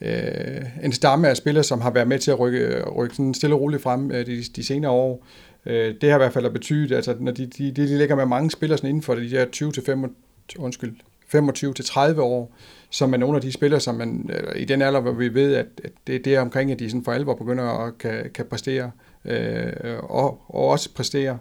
øh, 0.00 0.62
en 0.82 0.92
stamme 0.92 1.28
af 1.28 1.36
spillere, 1.36 1.64
som 1.64 1.80
har 1.80 1.90
været 1.90 2.08
med 2.08 2.18
til 2.18 2.30
at 2.30 2.40
rykke, 2.40 2.84
rykke 2.90 3.16
sådan 3.16 3.34
stille 3.34 3.54
og 3.54 3.60
roligt 3.60 3.82
frem 3.82 4.10
øh, 4.10 4.26
de, 4.26 4.42
de 4.56 4.64
senere 4.64 4.90
år. 4.90 5.26
Øh, 5.66 5.94
det 6.00 6.10
har 6.10 6.16
i 6.16 6.22
hvert 6.22 6.32
fald 6.32 6.50
betydet, 6.50 6.96
altså 6.96 7.16
når 7.20 7.32
de, 7.32 7.46
de, 7.46 7.70
de 7.70 7.98
ligger 7.98 8.16
med 8.16 8.26
mange 8.26 8.50
spillere 8.50 8.78
sådan 8.78 8.90
inden 8.90 9.02
for 9.02 9.14
de 9.14 9.30
der 9.30 9.44
20 9.44 9.72
til 9.72 9.82
25, 9.86 10.64
undskyld, 10.64 10.96
25 11.28 11.74
til 11.74 11.84
30 11.84 12.22
år, 12.22 12.52
som 12.90 13.12
er 13.12 13.18
nogle 13.18 13.36
af 13.36 13.42
de 13.42 13.52
spillere, 13.52 13.80
som 13.80 13.94
man 13.94 14.30
i 14.56 14.64
den 14.64 14.82
alder, 14.82 15.00
hvor 15.00 15.12
vi 15.12 15.34
ved, 15.34 15.54
at, 15.54 15.66
at 15.84 15.92
det, 16.06 16.24
det 16.24 16.34
er 16.34 16.40
omkring, 16.40 16.72
at 16.72 16.78
de 16.78 16.90
sådan 16.90 17.04
for 17.04 17.12
alvor 17.12 17.34
begynder 17.34 17.64
at 17.64 17.98
kan, 17.98 18.30
kan 18.34 18.46
præstere, 18.46 18.90
øh, 19.24 19.72
og, 19.98 20.42
og 20.48 20.68
også 20.68 20.94
præstere. 20.94 21.38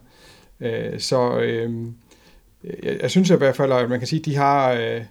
Øh, 0.60 1.00
så 1.00 1.40
øh, 1.40 1.72
jeg, 2.84 2.98
jeg 3.02 3.12
synes 3.12 3.30
i 3.30 3.36
hvert 3.36 3.56
fald, 3.56 3.72
at 3.72 3.90
man 3.90 4.00
kan 4.00 4.08
sige, 4.08 4.20
at 4.20 4.26
de 4.26 4.36
har, 4.36 4.72
øh, 4.72 5.02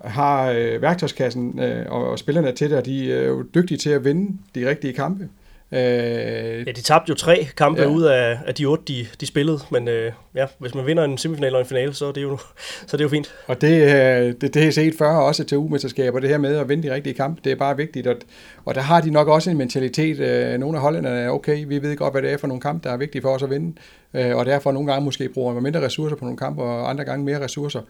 har 0.00 0.50
øh, 0.50 0.82
værktøjskassen 0.82 1.58
øh, 1.60 1.86
og, 1.88 2.10
og 2.10 2.18
spillerne 2.18 2.52
til 2.52 2.70
det, 2.70 2.78
og 2.78 2.86
de 2.86 3.12
er 3.12 3.26
jo 3.26 3.42
dygtige 3.42 3.78
til 3.78 3.90
at 3.90 4.04
vinde 4.04 4.38
de 4.54 4.68
rigtige 4.68 4.92
kampe. 4.92 5.28
Øh, 5.72 6.66
ja, 6.66 6.72
de 6.72 6.80
tabte 6.82 7.10
jo 7.10 7.14
tre 7.14 7.48
kampe 7.56 7.82
ja. 7.82 7.88
ud 7.88 8.02
af, 8.02 8.38
af 8.46 8.54
de 8.54 8.64
otte, 8.64 8.84
de, 8.88 9.06
de 9.20 9.26
spillede, 9.26 9.58
men 9.70 9.88
øh, 9.88 10.12
ja, 10.34 10.46
hvis 10.58 10.74
man 10.74 10.86
vinder 10.86 11.04
en 11.04 11.18
semifinal 11.18 11.54
og 11.54 11.60
en 11.60 11.66
finale, 11.66 11.94
så 11.94 12.06
er 12.06 12.12
det 12.12 12.22
jo, 12.22 12.38
så 12.86 12.90
er 12.92 12.96
det 12.96 13.04
jo 13.04 13.08
fint. 13.08 13.34
Og 13.46 13.60
det, 13.60 13.82
øh, 13.82 14.34
det, 14.40 14.54
det 14.54 14.56
er 14.56 14.70
set 14.70 14.94
før 14.98 15.16
også 15.16 15.44
til 15.44 15.58
U-mesterskaber, 15.58 16.20
det 16.20 16.30
her 16.30 16.38
med 16.38 16.56
at 16.56 16.68
vinde 16.68 16.88
de 16.88 16.94
rigtige 16.94 17.14
kampe, 17.14 17.40
det 17.44 17.52
er 17.52 17.56
bare 17.56 17.76
vigtigt, 17.76 18.06
og, 18.06 18.16
og 18.64 18.74
der 18.74 18.80
har 18.80 19.00
de 19.00 19.10
nok 19.10 19.28
også 19.28 19.50
en 19.50 19.56
mentalitet, 19.56 20.20
øh, 20.20 20.58
nogle 20.58 20.78
af 20.78 20.82
hollænderne 20.82 21.18
er 21.18 21.30
okay, 21.30 21.64
vi 21.66 21.82
ved 21.82 21.96
godt, 21.96 22.14
hvad 22.14 22.22
det 22.22 22.32
er 22.32 22.36
for 22.36 22.46
nogle 22.46 22.60
kampe, 22.60 22.88
der 22.88 22.94
er 22.94 22.96
vigtige 22.96 23.22
for 23.22 23.28
os 23.28 23.42
at 23.42 23.50
vinde, 23.50 23.76
øh, 24.14 24.36
og 24.36 24.46
derfor 24.46 24.72
nogle 24.72 24.92
gange 24.92 25.04
måske 25.04 25.28
bruger 25.28 25.54
man 25.54 25.62
mindre 25.62 25.84
ressourcer 25.84 26.16
på 26.16 26.24
nogle 26.24 26.38
kampe, 26.38 26.62
og 26.62 26.90
andre 26.90 27.04
gange 27.04 27.24
mere 27.24 27.44
ressourcer. 27.44 27.80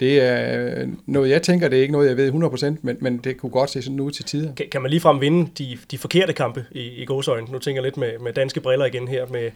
Det 0.00 0.22
er 0.22 0.86
noget, 1.06 1.30
jeg 1.30 1.42
tænker, 1.42 1.68
det 1.68 1.78
er 1.78 1.82
ikke 1.82 1.92
noget, 1.92 2.08
jeg 2.08 2.16
ved 2.16 2.32
100%, 2.32 2.76
men, 2.82 2.96
men 3.00 3.18
det 3.18 3.36
kunne 3.36 3.50
godt 3.50 3.70
se 3.70 3.82
sådan 3.82 4.00
ud 4.00 4.10
til 4.10 4.24
tider. 4.24 4.54
Kan, 4.54 4.66
kan 4.72 4.82
man 4.82 4.90
ligefrem 4.90 5.20
vinde 5.20 5.50
de, 5.58 5.78
de 5.90 5.98
forkerte 5.98 6.32
kampe 6.32 6.64
i, 6.72 6.80
i 6.80 7.04
gåsøjne? 7.04 7.46
Nu 7.52 7.58
tænker 7.58 7.82
jeg 7.82 7.84
lidt 7.84 7.96
med, 7.96 8.18
med 8.20 8.32
danske 8.32 8.60
briller 8.60 8.86
igen 8.86 9.08
her. 9.08 9.26
Med, 9.26 9.50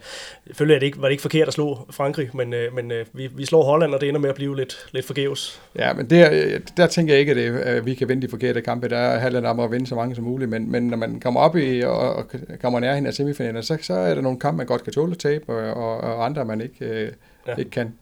selvfølgelig 0.47 0.75
er 0.75 0.79
det 0.79 0.87
ikke, 0.87 0.99
var 0.99 1.05
det 1.05 1.13
ikke 1.13 1.23
forkert 1.23 1.49
at 1.49 1.55
slå 1.55 1.79
Frankrig, 1.91 2.31
men, 2.35 2.55
øh, 2.55 2.75
men 2.75 2.93
øh, 2.93 3.07
vi, 3.13 3.29
vi 3.37 3.45
slår 3.45 3.63
Holland, 3.63 3.95
og 3.95 4.01
det 4.01 4.09
ender 4.09 4.21
med 4.21 4.29
at 4.29 4.35
blive 4.35 4.57
lidt, 4.57 4.87
lidt 4.93 5.07
forgæves. 5.07 5.63
Ja, 5.79 5.93
men 5.93 6.11
der, 6.11 6.59
der 6.77 6.87
tænker 6.87 7.15
jeg 7.15 7.21
ikke, 7.21 7.31
at, 7.31 7.37
det, 7.37 7.59
at 7.61 7.87
vi 7.87 7.95
kan 7.95 8.09
vinde 8.09 8.23
de 8.23 8.31
forkerte 8.31 8.61
kampe. 8.61 8.89
Der 8.89 9.19
handler 9.19 9.49
om 9.49 9.61
at 9.61 9.71
vinde 9.73 9.87
så 9.87 9.95
mange 9.95 10.15
som 10.15 10.25
muligt, 10.25 10.51
men, 10.51 10.71
men 10.71 10.83
når 10.83 10.97
man 10.97 11.21
kommer 11.21 11.41
op 11.41 11.57
i 11.57 11.81
og, 11.81 11.99
og 11.99 12.25
kommer 12.63 12.81
nær 12.81 12.95
hende 12.95 13.09
af 13.09 13.15
semifinalen, 13.15 13.63
så, 13.63 13.79
så 13.83 13.95
er 13.95 14.15
der 14.15 14.21
nogle 14.21 14.39
kampe, 14.39 14.57
man 14.57 14.67
godt 14.67 14.85
kan 14.85 14.93
tåle 14.93 15.13
at 15.13 15.19
tabe, 15.19 15.53
og, 15.53 16.01
og, 16.01 16.08
og 16.09 16.25
andre, 16.25 16.45
man 16.45 16.61
ikke, 16.61 16.85
øh, 16.85 17.13
ja. 17.47 17.55
ikke 17.55 17.71
kan. 17.71 17.95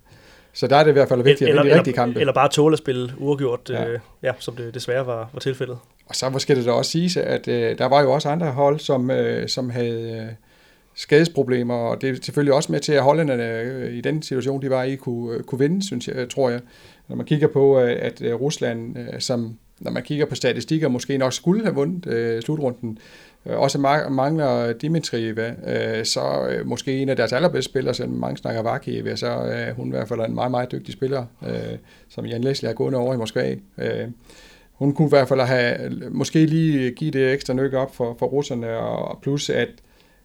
Så 0.53 0.67
der 0.67 0.77
er 0.77 0.85
det 0.85 0.91
i 0.91 0.93
hvert 0.93 1.09
fald 1.09 1.23
vigtigt 1.23 1.51
at 1.51 1.57
vinde 1.57 1.71
de 1.71 1.79
rigtige 1.79 1.95
kampe. 1.95 2.21
Eller 2.21 2.33
bare 2.33 2.49
tåle 2.49 2.73
at 2.73 2.79
spille 2.79 3.13
uafgjort, 3.19 3.71
ja. 3.71 3.89
Øh, 3.89 3.99
ja, 4.23 4.33
som 4.39 4.57
det 4.57 4.75
desværre 4.75 5.07
var, 5.07 5.31
var 5.33 5.41
tilfældet. 5.41 5.79
Og 6.07 6.15
så 6.15 6.39
skal 6.39 6.57
det 6.57 6.65
da 6.65 6.71
også 6.71 6.91
siges, 6.91 7.17
at 7.17 7.49
øh, 7.49 7.79
der 7.79 7.87
var 7.87 8.03
jo 8.03 8.13
også 8.13 8.29
andre 8.29 8.47
hold, 8.47 8.79
som, 8.79 9.11
øh, 9.11 9.49
som 9.49 9.71
havde 9.71 10.27
øh, 10.29 10.35
skadesproblemer, 10.95 11.75
og 11.75 12.01
det 12.01 12.11
er 12.11 12.15
selvfølgelig 12.23 12.55
også 12.55 12.73
med 12.73 12.81
til, 12.81 12.93
at 12.93 13.03
hollænderne 13.03 13.61
øh, 13.61 13.95
i 13.95 14.01
den 14.01 14.23
situation, 14.23 14.63
de 14.63 14.71
var 14.71 14.83
i, 14.83 14.95
kunne, 14.95 15.37
øh, 15.37 15.43
kunne 15.43 15.59
vinde, 15.59 15.87
synes 15.87 16.09
jeg, 16.09 16.29
tror 16.29 16.51
jeg. 16.51 16.61
Når 17.09 17.17
man 17.17 17.27
kigger 17.27 17.49
på, 17.49 17.81
øh, 17.81 17.97
at 18.01 18.23
øh, 18.23 18.35
Rusland, 18.35 18.99
øh, 18.99 19.21
som 19.21 19.59
når 19.81 19.91
man 19.91 20.03
kigger 20.03 20.27
på 20.27 20.35
statistikker, 20.35 20.89
måske 20.89 21.19
nok 21.19 21.33
skulle 21.33 21.63
have 21.63 21.75
vundet 21.75 22.07
øh, 22.07 22.43
slutrunden, 22.43 22.91
øh, 22.91 23.05
Øh, 23.47 23.59
også 23.59 23.79
mangler 24.11 24.73
Dimitrieva, 24.73 25.55
øh, 25.67 26.05
så 26.05 26.47
øh, 26.51 26.67
måske 26.67 26.99
en 26.99 27.09
af 27.09 27.17
deres 27.17 27.33
allerbedste 27.33 27.71
spillere, 27.71 27.95
selvom 27.95 28.15
mange 28.15 28.37
snakker 28.37 28.63
Vakieva, 28.63 29.17
så 29.17 29.27
øh, 29.27 29.69
er 29.69 29.73
hun 29.73 29.87
i 29.87 29.91
hvert 29.91 30.09
fald 30.09 30.21
en 30.21 30.35
meget, 30.35 30.51
meget 30.51 30.73
dygtig 30.73 30.93
spiller, 30.93 31.25
øh, 31.47 31.79
som 32.09 32.27
Jan 32.27 32.45
Leslie 32.45 32.69
har 32.69 32.75
gået 32.75 32.95
over 32.95 33.15
i 33.15 33.17
Moskva. 33.17 33.55
Øh, 33.79 34.09
hun 34.73 34.95
kunne 34.95 35.07
i 35.07 35.09
hvert 35.09 35.29
fald 35.29 35.41
have, 35.41 35.91
måske 36.11 36.47
lige 36.47 36.91
give 36.91 37.11
det 37.11 37.33
ekstra 37.33 37.55
nøk 37.55 37.73
op 37.73 37.95
for, 37.95 38.17
for 38.19 38.27
russerne, 38.27 38.77
og 38.77 39.19
plus 39.23 39.51
at, 39.51 39.69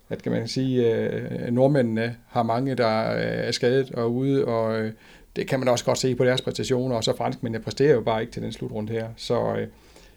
at 0.09 0.23
kan 0.23 0.31
man 0.31 0.47
sige, 0.47 0.95
øh, 0.95 1.51
nordmændene 1.51 2.15
har 2.27 2.43
mange, 2.43 2.75
der 2.75 3.13
øh, 3.13 3.47
er 3.47 3.51
skadet 3.51 3.91
og 3.91 4.13
ude, 4.13 4.45
og 4.45 4.79
øh, 4.79 4.91
det 5.35 5.47
kan 5.47 5.59
man 5.59 5.67
også 5.67 5.85
godt 5.85 5.97
se 5.97 6.15
på 6.15 6.25
deres 6.25 6.41
præstationer, 6.41 6.95
og 6.95 7.03
så 7.03 7.15
franskmændene 7.17 7.63
præsterer 7.63 7.93
jo 7.93 8.01
bare 8.01 8.21
ikke 8.21 8.33
til 8.33 8.41
den 8.41 8.51
slutrunde 8.51 8.93
her. 8.93 9.07
Så 9.15 9.55
øh, 9.57 9.67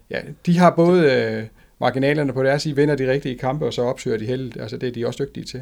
ja, 0.09 0.21
de 0.45 0.57
har 0.57 0.69
både 0.69 1.11
øh, 1.11 1.43
marginalerne 1.79 2.33
på 2.33 2.43
deres 2.43 2.61
side, 2.61 2.75
vinder 2.75 2.95
de 2.95 3.11
rigtige 3.11 3.37
kampe, 3.37 3.65
og 3.65 3.73
så 3.73 3.81
opsøger 3.81 4.17
de 4.17 4.25
heldet. 4.25 4.61
Altså 4.61 4.77
det 4.77 4.89
er 4.89 4.93
de 4.93 5.07
også 5.07 5.23
dygtige 5.23 5.45
til. 5.45 5.61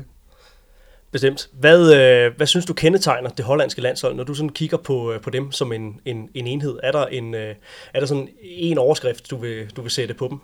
Bestemt. 1.12 1.50
Hvad, 1.60 1.96
øh, 1.96 2.38
hvad 2.38 2.48
synes 2.48 2.66
du 2.66 2.74
kendetegner 2.74 3.30
det 3.30 3.46
hollandske 3.46 3.82
landshold, 3.82 4.16
når 4.16 4.24
du 4.24 4.34
sådan 4.34 4.50
kigger 4.50 4.78
på, 4.78 5.14
øh, 5.14 5.22
på 5.22 5.30
dem 5.30 5.52
som 5.52 5.74
en, 5.74 6.00
en, 6.06 6.30
en 6.34 6.48
enhed? 6.48 6.80
Er 6.84 6.92
der, 6.92 7.06
en, 7.06 7.36
øh, 7.36 7.56
er 7.94 8.00
der 8.00 8.08
sådan 8.08 8.30
en 8.42 8.78
overskrift, 8.78 9.32
du 9.32 9.38
vil, 9.38 9.72
du 9.76 9.82
vil 9.82 9.92
sætte 9.92 10.14
på 10.14 10.28
dem? 10.28 10.38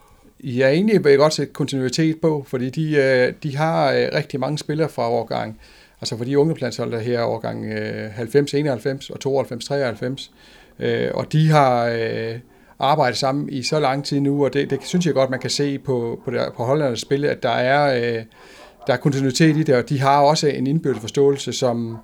Ja, 0.44 0.70
egentlig 0.70 1.04
vil 1.04 1.10
jeg 1.10 1.20
godt 1.20 1.34
sætte 1.34 1.54
kontinuitet 1.54 2.22
på, 2.22 2.46
fordi 2.48 2.70
de, 2.70 2.96
øh, 2.96 3.34
de 3.44 3.58
har 3.58 3.92
øh, 3.92 4.10
rigtig 4.14 4.40
mange 4.40 4.58
spillere 4.58 4.90
fra 4.90 5.10
årgang 5.10 5.60
Altså 6.02 6.18
for 6.18 6.26
de 6.26 6.40
ungdomslandshold, 6.40 6.92
der 6.92 7.00
her 7.00 7.22
overgang 7.22 7.66
øh, 7.66 8.12
90, 8.12 8.54
91 8.54 9.10
og 9.10 9.20
92, 9.20 9.66
93, 9.66 10.32
øh, 10.80 11.12
og 11.14 11.32
de 11.32 11.50
har 11.50 11.86
øh, 11.86 12.40
arbejde 12.80 13.16
sammen 13.16 13.50
i 13.50 13.64
så 13.64 13.80
lang 13.80 14.06
tid 14.06 14.20
nu, 14.20 14.46
og 14.46 14.54
det, 14.54 14.70
det 14.70 14.80
synes 14.84 15.06
jeg 15.06 15.14
godt, 15.14 15.30
man 15.30 15.40
kan 15.40 15.50
se 15.50 15.80
på, 15.80 16.22
på, 16.26 16.32
der, 16.32 16.52
på 16.52 16.64
hollandernes 16.64 17.02
spil, 17.02 17.26
at 17.26 17.44
der 17.44 17.50
er, 17.50 17.96
øh, 17.96 18.24
der 18.88 18.94
er 18.94 18.98
kontinuitet 18.98 19.58
i 19.58 19.64
det, 19.64 19.76
og 19.76 19.90
de 19.90 20.00
har 20.00 20.22
også 20.22 20.48
en 20.48 20.68
indbyrdes 20.68 21.00
forståelse, 21.00 21.54
som 21.54 21.98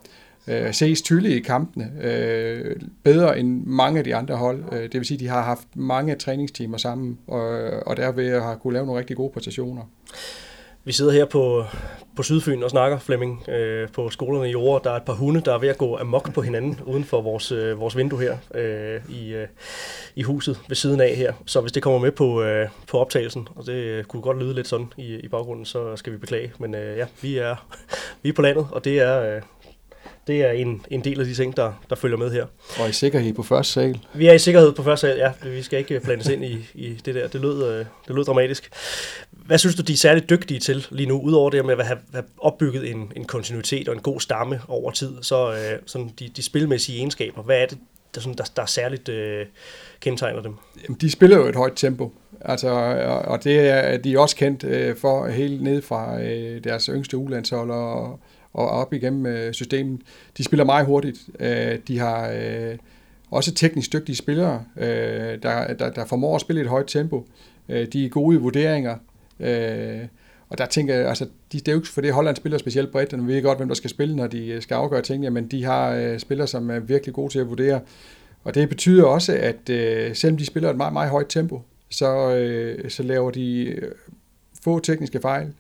øh, 0.48 0.74
ses 0.74 1.02
tydeligt 1.02 1.36
i 1.36 1.40
kampene, 1.40 1.92
øh, 2.02 2.76
bedre 3.04 3.40
end 3.40 3.66
mange 3.66 3.98
af 3.98 4.04
de 4.04 4.16
andre 4.16 4.36
hold. 4.36 4.64
Øh, 4.72 4.84
det 4.84 4.94
vil 4.94 5.06
sige, 5.06 5.16
at 5.16 5.20
de 5.20 5.28
har 5.28 5.42
haft 5.42 5.68
mange 5.76 6.16
træningstimer 6.16 6.78
sammen, 6.78 7.18
og, 7.28 7.70
og 7.86 7.98
derved 7.98 8.42
har 8.42 8.56
kunne 8.56 8.74
lave 8.74 8.86
nogle 8.86 9.00
rigtig 9.00 9.18
gode 9.18 9.32
præstationer. 9.34 9.82
Vi 10.86 10.92
sidder 10.92 11.12
her 11.12 11.26
på, 11.26 11.66
på 12.16 12.24
Sydfyn 12.24 12.64
og 12.64 12.70
snakker, 12.70 13.00
Flemming, 13.00 13.50
øh, 13.50 13.90
på 13.90 14.10
skolerne 14.10 14.48
i 14.48 14.52
Jord. 14.52 14.84
Der 14.84 14.92
er 14.92 14.96
et 14.96 15.04
par 15.04 15.14
hunde, 15.14 15.42
der 15.42 15.54
er 15.54 15.58
ved 15.58 15.70
at 15.70 15.78
gå 15.78 15.98
amok 15.98 16.34
på 16.34 16.42
hinanden 16.42 16.80
uden 16.86 17.04
for 17.04 17.22
vores, 17.22 17.52
øh, 17.52 17.80
vores 17.80 17.98
vindue 17.98 18.22
her 18.22 18.38
øh, 18.56 19.02
i, 19.10 19.34
øh, 19.34 19.48
i 20.16 20.22
huset 20.22 20.60
ved 20.68 20.76
siden 20.76 21.02
af 21.02 21.16
her. 21.16 21.34
Så 21.46 21.62
hvis 21.62 21.72
det 21.72 21.84
kommer 21.84 22.00
med 22.00 22.12
på, 22.12 22.44
øh, 22.44 22.68
på 22.88 23.00
optagelsen, 23.00 23.48
og 23.56 23.66
det 23.66 23.74
øh, 23.74 24.04
kunne 24.04 24.22
godt 24.22 24.40
lyde 24.40 24.54
lidt 24.54 24.68
sådan 24.68 24.94
i, 24.98 25.16
i 25.16 25.28
baggrunden, 25.28 25.66
så 25.66 25.96
skal 25.96 26.14
vi 26.14 26.18
beklage. 26.18 26.54
Men 26.60 26.76
øh, 26.76 26.98
ja, 26.98 27.06
vi 27.22 27.38
er, 27.38 27.68
vi 28.24 28.30
er 28.30 28.34
på 28.34 28.42
landet, 28.42 28.68
og 28.72 28.86
det 28.86 29.00
er, 29.00 29.36
øh, 29.36 29.42
det 30.28 30.42
er 30.42 30.52
en, 30.52 30.86
en 30.92 31.04
del 31.04 31.20
af 31.20 31.26
de 31.26 31.34
ting, 31.34 31.58
der, 31.58 31.74
der 31.90 31.96
følger 31.96 32.18
med 32.18 32.32
her. 32.32 32.46
Og 32.80 32.90
i 32.90 32.92
sikkerhed 32.92 33.34
på 33.34 33.44
første 33.44 33.74
sal. 33.74 34.00
Vi 34.14 34.28
er 34.28 34.34
i 34.34 34.40
sikkerhed 34.40 34.72
på 34.74 34.84
første 34.84 35.08
sal, 35.08 35.18
ja. 35.18 35.50
Vi 35.50 35.62
skal 35.62 35.80
ikke 35.80 36.00
blandes 36.00 36.28
ind 36.28 36.46
i, 36.46 36.70
i 36.74 36.94
det 37.06 37.16
der. 37.16 37.28
Det 37.28 37.42
lød, 37.42 37.64
øh, 37.64 37.86
det 38.08 38.16
lød 38.16 38.26
dramatisk. 38.26 38.70
Hvad 39.32 39.58
synes 39.58 39.76
du, 39.76 39.82
de 39.82 39.94
er 39.94 39.98
særligt 39.98 40.30
dygtige 40.30 40.60
til 40.60 40.88
lige 40.90 41.10
nu, 41.10 41.22
udover 41.22 41.50
det 41.50 41.66
med 41.66 41.80
at 41.80 41.86
have, 41.86 42.00
have 42.14 42.26
opbygget 42.38 42.92
en, 42.92 43.12
en 43.16 43.26
kontinuitet 43.26 43.88
og 43.90 43.96
en 43.96 44.02
god 44.02 44.20
stamme 44.20 44.62
over 44.68 44.92
tid, 44.92 45.12
så 45.22 45.52
øh, 45.52 45.80
sådan 45.86 46.12
de, 46.20 46.30
de 46.36 46.44
spilmæssige 46.44 46.98
egenskaber, 46.98 47.42
hvad 47.42 47.62
er 47.62 47.66
det, 47.66 47.78
der, 48.16 48.22
sådan, 48.22 48.38
der, 48.38 48.52
der 48.56 48.66
særligt 48.66 49.10
øh, 49.10 49.46
kendetegner 50.00 50.42
dem? 50.42 50.54
Jamen, 50.84 50.98
de 51.02 51.12
spiller 51.12 51.38
jo 51.38 51.46
et 51.46 51.56
højt 51.56 51.74
tempo, 51.76 52.14
altså, 52.42 52.70
og 53.26 53.44
det 53.44 53.60
er 53.60 53.98
de 53.98 54.14
er 54.14 54.20
også 54.20 54.36
kendt 54.36 54.64
øh, 54.64 54.96
for 54.96 55.28
helt 55.28 55.62
ned 55.62 55.82
fra 55.82 56.22
øh, 56.22 56.64
deres 56.64 56.86
yngste 56.86 57.18
ulandshold 57.18 57.72
og, 57.72 58.20
og 58.56 58.70
op 58.70 58.94
igennem 58.94 59.26
øh, 59.26 59.54
systemet. 59.54 60.02
De 60.38 60.44
spiller 60.44 60.64
meget 60.64 60.86
hurtigt. 60.86 61.20
Øh, 61.40 61.80
de 61.88 62.00
har 62.00 62.30
øh, 62.30 62.78
også 63.32 63.54
teknisk 63.54 63.94
dygtige 63.94 64.16
spillere, 64.16 64.64
øh, 64.78 64.88
der, 65.44 65.74
der, 65.74 65.90
der 65.90 66.06
formår 66.06 66.36
at 66.36 66.42
spille 66.42 66.62
i 66.62 66.64
et 66.64 66.70
højt 66.70 66.88
tempo. 66.88 67.28
Øh, 67.70 67.88
de 67.88 68.06
er 68.06 68.10
gode 68.10 68.36
i 68.36 68.40
vurderinger. 68.40 68.98
Øh, 69.40 70.00
og 70.50 70.58
der 70.58 70.66
tænker 70.66 70.96
jeg, 70.96 71.08
altså, 71.08 71.26
de, 71.26 71.60
det 71.60 71.68
er 71.68 71.72
jo 71.72 71.78
ikke 71.78 71.88
for 71.88 72.02
det, 72.02 72.14
Holland 72.14 72.36
spiller 72.36 72.58
specielt 72.58 72.92
bredt, 72.92 73.14
og 73.14 73.28
vi 73.28 73.34
ved 73.34 73.44
godt, 73.44 73.58
hvem 73.58 73.68
der 73.68 73.76
skal 73.76 73.90
spille, 73.90 74.16
når 74.16 74.28
de 74.28 74.48
øh, 74.48 74.62
skal 74.62 74.76
afgøre 74.76 75.02
tingene, 75.02 75.30
men 75.30 75.48
de 75.48 75.64
har 75.64 75.90
øh, 75.90 76.20
spillere, 76.20 76.48
som 76.48 76.70
er 76.70 76.80
virkelig 76.80 77.14
gode 77.16 77.34
til 77.34 77.40
at 77.40 77.50
vurdere. 77.50 77.80
Og 78.44 78.56
det 78.56 78.70
betyder 78.70 79.06
også, 79.06 79.34
at 79.34 79.70
øh, 79.70 80.16
selvom 80.16 80.38
de 80.38 80.46
spiller 80.46 80.70
et 80.70 80.78
meget, 80.78 80.94
meget 80.94 81.10
højt 81.10 81.28
tempo, 81.30 81.62
så, 81.90 82.36
øh, 82.36 82.90
så 82.90 83.04
laver 83.04 83.32
de 83.32 83.64
øh, 83.64 83.92
få 84.64 84.80
tekniske 84.80 85.20
fejl, 85.20 85.54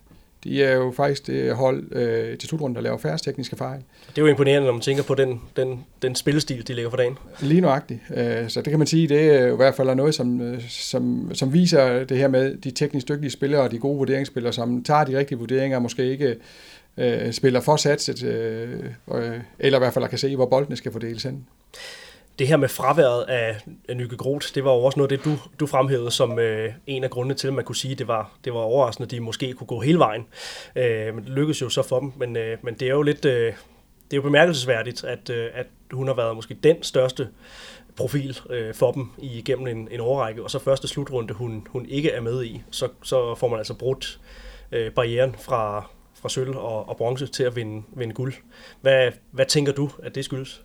de 0.46 0.64
er 0.64 0.76
jo 0.76 0.94
faktisk 0.96 1.28
det 1.28 1.56
hold 1.56 1.96
øh, 1.96 2.38
til 2.38 2.50
slutrunden, 2.50 2.76
der 2.76 2.82
laver 2.82 2.98
færre 2.98 3.18
tekniske 3.18 3.56
fejl. 3.56 3.80
Det 4.10 4.18
er 4.18 4.22
jo 4.22 4.28
imponerende, 4.28 4.66
når 4.66 4.74
man 4.74 4.82
tænker 4.82 5.04
på 5.04 5.16
den, 5.16 5.42
den, 5.56 5.86
den 6.02 6.16
spillestil, 6.16 6.68
de 6.68 6.74
lægger 6.74 6.90
for 6.90 6.98
dagen. 6.98 7.18
Lige 7.40 7.62
nøjagtigt. 7.62 8.00
Øh, 8.16 8.50
så 8.50 8.62
det 8.62 8.70
kan 8.70 8.80
man 8.80 8.88
sige, 8.88 9.08
det 9.08 9.22
er 9.22 9.54
i 9.54 9.56
hvert 9.56 9.76
fald 9.76 9.96
noget, 9.96 10.16
som, 10.16 10.42
øh, 10.42 10.70
som, 10.70 11.32
som 11.34 11.54
viser 11.54 12.04
det 12.04 12.18
her 12.18 12.28
med 12.28 12.58
de 12.58 12.72
teknisk 12.72 13.08
dygtige 13.08 13.32
spillere 13.32 13.62
og 13.62 13.72
de 13.72 13.80
gode 13.80 13.98
vurderingsspillere, 13.98 14.54
som 14.54 14.84
tager 14.84 15.04
de 15.04 15.18
rigtige 15.18 15.38
vurderinger, 15.38 15.80
måske 15.80 16.12
ikke 16.12 16.36
øh, 16.98 17.32
spiller 17.32 17.60
for 17.60 17.76
satset, 17.76 18.24
øh, 18.24 18.70
øh, 19.14 19.40
eller 19.60 19.78
i 19.78 19.82
hvert 19.82 19.94
fald 19.94 20.08
kan 20.08 20.18
se, 20.18 20.36
hvor 20.36 20.46
boldene 20.46 20.76
skal 20.76 20.92
fordeles 20.92 21.24
hen 21.24 21.46
det 22.40 22.48
her 22.48 22.58
med 22.58 22.70
fraværet 22.70 23.24
af, 23.24 23.58
af 23.90 23.98
Nyke 23.98 24.18
Groth, 24.18 24.48
det 24.56 24.64
var 24.64 24.72
jo 24.72 24.84
også 24.84 25.00
noget 25.00 25.12
af 25.12 25.18
det, 25.18 25.26
du, 25.26 25.38
du 25.60 25.68
fremhævede 25.68 26.12
som 26.12 26.40
øh, 26.40 26.74
en 26.88 27.04
af 27.04 27.10
grundene 27.10 27.36
til, 27.36 27.48
at 27.48 27.54
man 27.54 27.66
kunne 27.66 27.76
sige, 27.76 27.92
at 27.92 28.00
det 28.00 28.08
var, 28.08 28.32
det 28.46 28.54
var 28.54 28.60
overraskende, 28.60 29.06
at 29.06 29.12
de 29.12 29.20
måske 29.20 29.54
kunne 29.54 29.68
gå 29.68 29.80
hele 29.80 30.00
vejen. 30.00 30.26
Øh, 30.76 31.16
men 31.16 31.24
det 31.24 31.32
lykkedes 31.32 31.62
jo 31.62 31.70
så 31.70 31.82
for 31.82 32.00
dem, 32.00 32.12
men, 32.18 32.38
øh, 32.38 32.58
men 32.62 32.74
det 32.74 32.88
er 32.88 32.94
jo 32.94 33.02
lidt 33.02 33.26
øh, 33.26 33.54
det 34.12 34.14
er 34.14 34.18
jo 34.18 34.22
bemærkelsesværdigt, 34.22 35.04
at, 35.04 35.30
øh, 35.30 35.50
at 35.54 35.68
hun 35.92 36.08
har 36.08 36.16
været 36.16 36.36
måske 36.36 36.54
den 36.54 36.84
største 36.84 37.30
profil 37.96 38.38
øh, 38.50 38.74
for 38.74 38.92
dem 38.92 39.10
igennem 39.18 39.68
en, 39.68 39.88
en 39.92 40.00
overrække, 40.00 40.44
og 40.44 40.52
så 40.52 40.60
første 40.60 40.88
slutrunde, 40.88 41.34
hun, 41.34 41.68
hun 41.70 41.86
ikke 41.86 42.12
er 42.12 42.22
med 42.22 42.44
i, 42.44 42.62
så, 42.72 42.88
så 43.04 43.36
får 43.36 43.48
man 43.48 43.58
altså 43.58 43.74
brudt 43.74 44.20
øh, 44.72 44.92
barrieren 44.92 45.36
fra, 45.40 45.90
fra 46.14 46.30
sølv 46.30 46.58
og, 46.58 46.90
og 46.90 46.98
bronze 46.98 47.28
til 47.28 47.44
at 47.44 47.56
vinde, 47.56 47.84
vinde 47.96 48.14
guld. 48.14 48.34
Hvad, 48.82 49.12
hvad 49.32 49.46
tænker 49.46 49.74
du, 49.74 49.90
at 50.04 50.16
det 50.16 50.26
skyldes? 50.26 50.65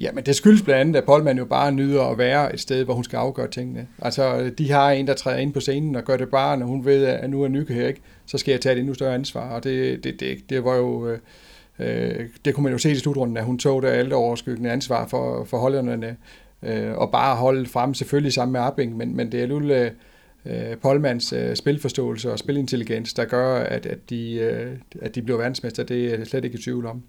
Ja, 0.00 0.12
men 0.12 0.24
det 0.24 0.36
skyldes 0.36 0.62
blandt 0.62 0.80
andet, 0.80 0.96
at 0.96 1.04
Polman 1.04 1.38
jo 1.38 1.44
bare 1.44 1.72
nyder 1.72 2.02
at 2.02 2.18
være 2.18 2.54
et 2.54 2.60
sted, 2.60 2.84
hvor 2.84 2.94
hun 2.94 3.04
skal 3.04 3.16
afgøre 3.16 3.48
tingene. 3.48 3.86
Altså, 4.02 4.50
de 4.58 4.70
har 4.70 4.90
en, 4.90 5.06
der 5.06 5.14
træder 5.14 5.38
ind 5.38 5.52
på 5.52 5.60
scenen 5.60 5.96
og 5.96 6.04
gør 6.04 6.16
det 6.16 6.28
bare, 6.28 6.56
når 6.56 6.66
hun 6.66 6.84
ved, 6.84 7.04
at 7.04 7.30
nu 7.30 7.42
er 7.42 7.48
Nykke 7.48 7.74
her, 7.74 7.88
ikke? 7.88 8.00
så 8.26 8.38
skal 8.38 8.52
jeg 8.52 8.60
tage 8.60 8.72
et 8.74 8.78
endnu 8.78 8.94
større 8.94 9.14
ansvar. 9.14 9.50
Og 9.50 9.64
det, 9.64 10.04
det, 10.04 10.20
det, 10.20 10.38
det 10.50 10.64
var 10.64 10.76
jo... 10.76 11.08
Øh, 11.08 11.18
øh, 11.78 12.26
det 12.44 12.54
kunne 12.54 12.64
man 12.64 12.72
jo 12.72 12.78
se 12.78 12.90
i 12.90 12.94
slutrunden, 12.94 13.36
at 13.36 13.44
hun 13.44 13.58
tog 13.58 13.82
det 13.82 13.88
alt 13.88 14.12
overskyggende 14.12 14.70
ansvar 14.70 15.06
for, 15.06 15.44
for 15.44 15.58
holderne, 15.58 16.16
øh, 16.62 16.92
og 16.92 17.10
bare 17.10 17.36
holde 17.36 17.66
frem, 17.66 17.94
selvfølgelig 17.94 18.32
sammen 18.32 18.52
med 18.52 18.60
Arbing, 18.60 18.96
men, 18.96 19.16
men 19.16 19.32
det 19.32 19.42
er 19.42 19.46
jo 19.46 19.60
øh, 19.60 19.90
øh, 20.46 20.76
Polmans 20.76 21.32
øh, 21.32 21.56
spilforståelse 21.56 22.32
og 22.32 22.38
spilintelligens, 22.38 23.14
der 23.14 23.24
gør, 23.24 23.56
at, 23.56 23.86
at, 23.86 24.10
de, 24.10 24.34
øh, 24.34 24.76
at 25.02 25.14
de 25.14 25.22
bliver 25.22 25.38
verdensmester. 25.38 25.82
Det 25.82 26.12
er 26.12 26.18
jeg 26.18 26.26
slet 26.26 26.44
ikke 26.44 26.58
i 26.58 26.62
tvivl 26.62 26.86
om. 26.86 27.02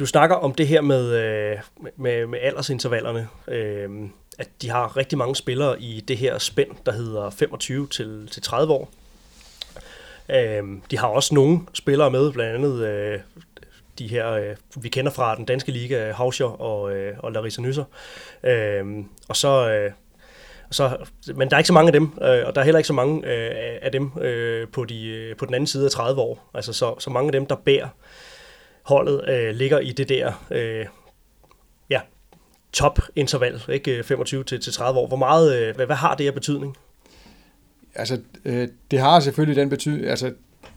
Du 0.00 0.06
snakker 0.06 0.36
om 0.36 0.54
det 0.54 0.66
her 0.66 0.80
med, 0.80 1.16
øh, 1.16 1.58
med, 1.96 2.26
med 2.26 2.38
aldersintervallerne, 2.42 3.28
øh, 3.48 3.90
at 4.38 4.48
de 4.62 4.70
har 4.70 4.96
rigtig 4.96 5.18
mange 5.18 5.36
spillere 5.36 5.80
i 5.80 6.00
det 6.00 6.16
her 6.16 6.38
spænd, 6.38 6.70
der 6.86 6.92
hedder 6.92 7.30
25 7.30 7.88
til, 7.88 8.28
til 8.32 8.42
30 8.42 8.72
år. 8.72 8.90
Øh, 10.28 10.62
de 10.90 10.98
har 10.98 11.06
også 11.06 11.34
nogle 11.34 11.60
spillere 11.72 12.10
med, 12.10 12.32
blandt 12.32 12.54
andet 12.54 12.86
øh, 12.86 13.18
de 13.98 14.08
her, 14.08 14.30
øh, 14.30 14.56
vi 14.76 14.88
kender 14.88 15.12
fra 15.12 15.36
den 15.36 15.44
danske 15.44 15.72
liga, 15.72 16.12
Hauscher 16.12 16.60
og, 16.60 16.92
øh, 16.96 17.16
og 17.18 17.32
Larissa 17.32 17.62
Nysser. 17.62 17.84
Øh, 18.44 18.84
og 19.28 19.36
så, 19.36 19.70
øh, 19.70 19.92
så, 20.70 20.96
men 21.34 21.50
der 21.50 21.56
er 21.56 21.58
ikke 21.58 21.68
så 21.68 21.72
mange 21.72 21.88
af 21.88 21.92
dem, 21.92 22.04
øh, 22.04 22.46
og 22.46 22.54
der 22.54 22.60
er 22.60 22.64
heller 22.64 22.78
ikke 22.78 22.86
så 22.86 22.92
mange 22.92 23.26
øh, 23.26 23.78
af 23.82 23.92
dem 23.92 24.10
øh, 24.20 24.68
på, 24.68 24.84
de, 24.84 25.06
øh, 25.06 25.36
på 25.36 25.46
den 25.46 25.54
anden 25.54 25.66
side 25.66 25.84
af 25.84 25.90
30 25.90 26.20
år. 26.20 26.50
Altså 26.54 26.72
så, 26.72 26.94
så 26.98 27.10
mange 27.10 27.28
af 27.28 27.32
dem, 27.32 27.46
der 27.46 27.56
bærer 27.56 27.88
holdet, 28.90 29.28
øh, 29.28 29.54
ligger 29.54 29.78
i 29.78 29.92
det 29.92 30.08
der 30.08 30.46
øh, 30.50 30.86
ja, 31.90 32.00
top-interval, 32.72 33.62
ikke 33.68 33.98
øh, 33.98 34.04
25 34.04 34.44
til, 34.44 34.60
til 34.60 34.72
30 34.72 35.00
år. 35.00 35.06
Hvor 35.06 35.16
meget, 35.16 35.58
øh, 35.58 35.76
hvad, 35.76 35.86
hvad 35.86 35.96
har 35.96 36.14
det 36.14 36.26
af 36.26 36.34
betydning? 36.34 36.76
Altså, 37.94 38.20
øh, 38.44 38.68
det 38.90 38.98
har 38.98 39.20
selvfølgelig 39.20 39.56
den 39.56 39.68
betydning, 39.68 40.06
altså 40.06 40.32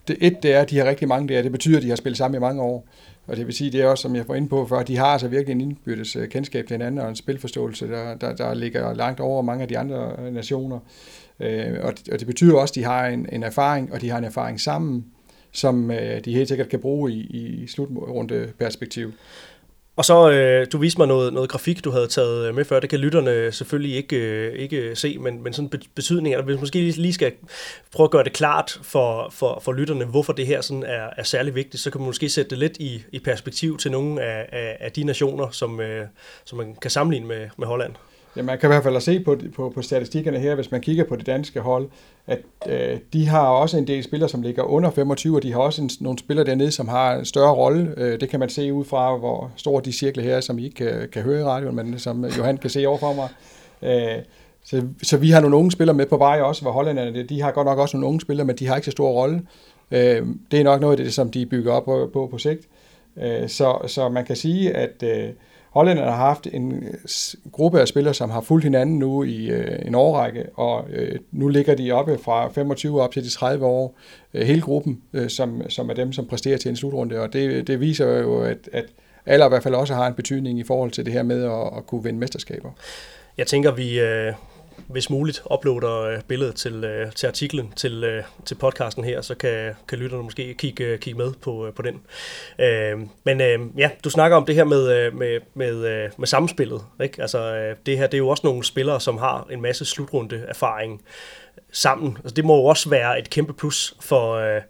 det, 0.08 0.18
et, 0.22 0.44
det 0.44 0.54
er, 0.54 0.62
at 0.62 0.70
de 0.70 0.78
har 0.78 0.86
rigtig 0.86 1.08
mange 1.08 1.34
der. 1.34 1.42
Det 1.42 1.52
betyder, 1.52 1.78
at 1.78 1.84
de 1.84 1.90
har 1.90 1.96
spillet 1.96 2.18
sammen 2.18 2.38
i 2.38 2.40
mange 2.40 2.62
år. 2.62 2.88
Og 3.28 3.38
det 3.38 3.46
vil 3.46 3.56
sige, 3.56 3.72
det 3.72 3.82
er 3.82 3.88
også, 3.88 4.02
som 4.02 4.16
jeg 4.16 4.26
får 4.26 4.36
ind 4.36 4.50
på 4.50 4.68
før, 4.68 4.84
de 4.84 4.98
har 4.98 5.06
altså 5.06 5.28
virkelig 5.28 5.52
en 5.52 5.62
indbyrdes 5.62 6.16
øh, 6.16 6.28
kendskab 6.30 6.68
til 6.68 6.74
hinanden 6.74 7.00
og 7.00 7.10
en 7.10 7.16
spilforståelse, 7.16 7.88
der, 7.88 8.16
der, 8.16 8.36
der 8.36 8.54
ligger 8.54 8.94
langt 8.94 9.20
over 9.20 9.42
mange 9.42 9.62
af 9.62 9.68
de 9.68 9.78
andre 9.78 10.16
øh, 10.20 10.34
nationer. 10.34 10.80
Øh, 11.40 11.80
og, 11.82 11.94
og 12.12 12.20
det 12.20 12.28
betyder 12.28 12.58
også, 12.58 12.72
at 12.72 12.76
de 12.76 12.84
har 12.84 13.08
en, 13.08 13.28
en 13.32 13.44
erfaring, 13.44 13.94
og 13.94 14.02
de 14.02 14.10
har 14.10 14.18
en 14.18 14.24
erfaring 14.24 14.62
sammen, 14.62 15.06
som 15.54 15.92
øh, 15.92 16.26
de 16.26 16.34
helt 16.34 16.48
sikkert 16.48 16.70
kan 16.70 16.80
bruge 16.80 17.12
i, 17.12 17.20
i 17.64 17.68
slutrunde 17.68 18.54
perspektiv. 18.60 19.14
Og 19.96 20.06
så, 20.06 20.32
øh, 20.32 20.68
du 20.72 20.78
viste 20.78 21.00
mig 21.00 21.08
noget, 21.08 21.34
noget 21.34 21.50
grafik, 21.50 21.84
du 21.84 21.92
havde 21.92 22.08
taget 22.08 22.48
øh, 22.48 22.56
med 22.56 22.66
før. 22.66 22.80
Det 22.80 22.90
kan 22.90 23.00
lytterne 23.00 23.52
selvfølgelig 23.52 23.96
ikke, 23.96 24.16
øh, 24.16 24.54
ikke 24.54 24.96
se, 24.96 25.18
men, 25.18 25.44
men 25.44 25.54
sådan 25.54 25.72
betydning, 25.96 26.36
eller 26.36 26.46
hvis 26.46 26.60
måske 26.60 26.80
lige 26.82 27.14
skal 27.14 27.32
prøve 27.92 28.06
at 28.06 28.12
gøre 28.12 28.24
det 28.24 28.34
klart 28.34 28.80
for, 28.84 29.30
for, 29.32 29.60
for 29.64 29.74
lytterne, 29.74 30.06
hvorfor 30.06 30.34
det 30.34 30.48
her 30.48 30.62
sådan 30.62 30.84
er, 30.84 31.10
er 31.18 31.24
særlig 31.24 31.56
vigtigt, 31.56 31.84
så 31.84 31.92
kan 31.92 32.02
man 32.02 32.06
måske 32.06 32.30
sætte 32.30 32.50
det 32.50 32.58
lidt 32.58 32.78
i, 32.78 33.04
i 33.12 33.20
perspektiv 33.20 33.78
til 33.78 33.92
nogle 33.92 34.22
af, 34.22 34.50
af, 34.52 34.78
af 34.80 34.92
de 34.92 35.04
nationer, 35.04 35.50
som, 35.50 35.80
øh, 35.80 36.08
som 36.46 36.58
man 36.58 36.76
kan 36.82 36.92
sammenligne 36.92 37.28
med, 37.28 37.50
med 37.58 37.68
Holland. 37.68 37.94
Ja, 38.36 38.42
man 38.42 38.60
kan 38.60 38.68
i 38.68 38.72
hvert 38.72 38.84
fald 38.84 39.02
se 39.02 39.20
på, 39.20 39.38
på, 39.56 39.70
på 39.70 39.82
statistikkerne 39.82 40.40
her, 40.40 40.56
hvis 40.56 40.72
man 40.72 40.82
kigger 40.82 41.04
på 41.04 41.16
det 41.16 41.26
danske 41.26 41.60
hold, 41.60 41.90
at 42.28 42.40
øh, 42.68 43.00
de 43.14 43.28
har 43.28 43.48
også 43.48 43.78
en 43.78 43.88
del 43.88 44.04
spillere, 44.04 44.30
som 44.30 44.42
ligger 44.42 44.64
under 44.64 44.92
25, 44.92 45.36
og 45.36 45.44
de 45.44 45.52
har 45.52 45.60
også 45.60 45.82
en, 45.82 45.90
nogle 46.00 46.20
spillere 46.20 46.46
dernede, 46.46 46.72
som 46.72 46.88
har 46.88 47.16
en 47.16 47.26
større 47.26 47.54
rolle. 47.54 47.94
Øh, 47.98 48.20
det 48.20 48.30
kan 48.30 48.40
man 48.40 48.50
se 48.50 48.74
ud 48.74 48.86
fra, 48.86 49.18
hvor 49.18 49.52
store 49.56 49.82
de 49.86 49.92
cirkler 49.92 50.24
her 50.24 50.36
er, 50.36 50.42
som 50.42 50.60
I 50.60 50.64
ikke 50.64 50.76
kan, 50.76 51.10
kan 51.12 51.22
høre 51.22 51.40
i 51.40 51.44
radioen, 51.44 51.76
men 51.76 52.00
som 52.00 52.26
Johan 52.26 52.58
kan 52.58 52.70
se 52.70 52.88
overfor 52.88 53.14
mig. 53.14 53.30
Øh, 53.82 54.24
så, 54.64 54.84
så 55.04 55.18
vi 55.18 55.30
har 55.30 55.42
nogle 55.42 55.56
unge 55.56 55.72
spillere 55.72 55.98
med 55.98 56.06
på 56.06 56.18
vej 56.18 56.42
også, 56.42 56.62
hvor 56.62 56.72
hollænderne, 56.72 57.24
de 57.24 57.42
har 57.42 57.52
godt 57.52 57.66
nok 57.66 57.80
også 57.80 57.98
nogle 57.98 58.08
unge 58.08 58.22
spillere, 58.22 58.48
men 58.48 58.56
de 58.56 58.68
har 58.68 58.76
ikke 58.76 58.86
så 58.86 58.92
stor 58.92 59.12
rolle. 59.12 59.42
Øh, 59.92 60.28
det 60.52 60.60
er 60.60 60.64
nok 60.64 60.82
noget 60.82 61.00
af 61.00 61.06
det, 61.06 61.14
som 61.14 61.32
de 61.32 61.46
bygger 61.46 61.72
op 61.74 61.86
på, 61.86 62.10
på, 62.14 62.28
på 62.32 62.38
sigt. 62.38 62.68
Øh, 63.24 63.50
så, 63.50 63.78
så 63.88 64.10
man 64.10 64.26
kan 64.26 64.36
sige, 64.36 64.76
at 64.76 65.04
øh, 65.04 65.30
Hollænderne 65.74 66.12
har 66.12 66.18
haft 66.18 66.48
en 66.54 66.72
øh, 66.72 66.94
gruppe 67.52 67.82
af 67.82 67.88
spillere, 67.88 68.14
som 68.14 68.30
har 68.30 68.42
fulgt 68.42 68.64
hinanden 68.64 69.00
nu 69.00 69.24
i 69.24 69.50
øh, 69.50 69.80
en 69.86 69.96
årrække, 69.96 70.46
og 70.56 70.86
øh, 70.90 71.20
nu 71.32 71.48
ligger 71.48 71.76
de 71.76 71.92
oppe 71.92 72.18
fra 72.24 72.50
25 72.50 73.02
op 73.02 73.12
til 73.12 73.24
de 73.24 73.30
30 73.30 73.66
år, 73.66 73.98
øh, 74.34 74.48
hele 74.48 74.62
gruppen, 74.62 75.02
øh, 75.14 75.30
som, 75.30 75.70
som 75.70 75.90
er 75.90 75.94
dem, 75.94 76.14
som 76.14 76.26
præsterer 76.26 76.58
til 76.58 76.70
en 76.70 76.76
slutrunde, 76.76 77.20
og 77.20 77.34
det, 77.34 77.68
det 77.68 77.80
viser 77.80 78.20
jo, 78.20 78.42
at, 78.42 78.70
at 78.74 78.86
alle 79.26 79.46
i 79.46 79.50
hvert 79.50 79.64
fald 79.64 79.76
også 79.76 79.94
har 79.94 80.08
en 80.08 80.14
betydning 80.14 80.60
i 80.60 80.64
forhold 80.64 80.92
til 80.92 81.06
det 81.06 81.14
her 81.14 81.24
med 81.24 81.44
at, 81.44 81.78
at 81.78 81.88
kunne 81.88 82.04
vinde 82.04 82.20
mesterskaber. 82.20 82.70
Jeg 83.38 83.48
tænker, 83.48 83.72
vi, 83.72 84.00
øh, 84.00 84.34
hvis 84.88 85.10
muligt, 85.10 85.42
uploader 85.54 86.02
øh, 86.02 86.22
billedet 86.28 86.56
til, 86.56 86.84
øh, 86.84 87.12
til 87.12 87.28
artiklen, 87.28 87.74
til, 87.76 88.04
øh, 88.04 88.24
til 88.46 88.56
podcasten 88.56 89.04
her, 89.04 89.22
så 89.22 89.36
kan, 89.36 89.74
kan 89.88 89.98
lytterne 89.98 90.24
måske 90.24 90.54
kigge, 90.54 90.98
kigge 90.98 91.18
med 91.18 91.34
på, 91.42 91.72
på 91.76 91.82
den. 91.82 92.02
men 93.24 93.42
ja, 93.78 93.90
du 94.04 94.10
snakker 94.10 94.38
om 94.38 94.46
det 94.46 94.56
her 94.56 94.64
med, 94.64 95.12
med, 95.12 95.40
med, 95.54 96.10
med 96.18 96.28
samspillet. 96.28 96.82
Ikke? 97.04 97.22
Altså, 97.22 97.74
det 97.86 97.98
her 97.98 98.08
det 98.08 98.14
er 98.14 98.20
jo 98.20 98.28
også 98.28 98.42
nogle 98.48 98.64
spillere, 98.64 99.02
som 99.02 99.18
har 99.18 99.48
en 99.52 99.62
masse 99.62 99.86
slutrunde 99.86 100.46
erfaring 100.48 101.02
sammen. 101.72 102.18
Altså, 102.18 102.34
det 102.34 102.46
må 102.46 102.56
jo 102.56 102.66
også 102.66 102.90
være 102.90 103.20
et 103.20 103.30
kæmpe 103.30 103.54
plus 103.54 103.96
for, 104.02 104.14
for, 104.14 104.34
øh, 104.34 104.62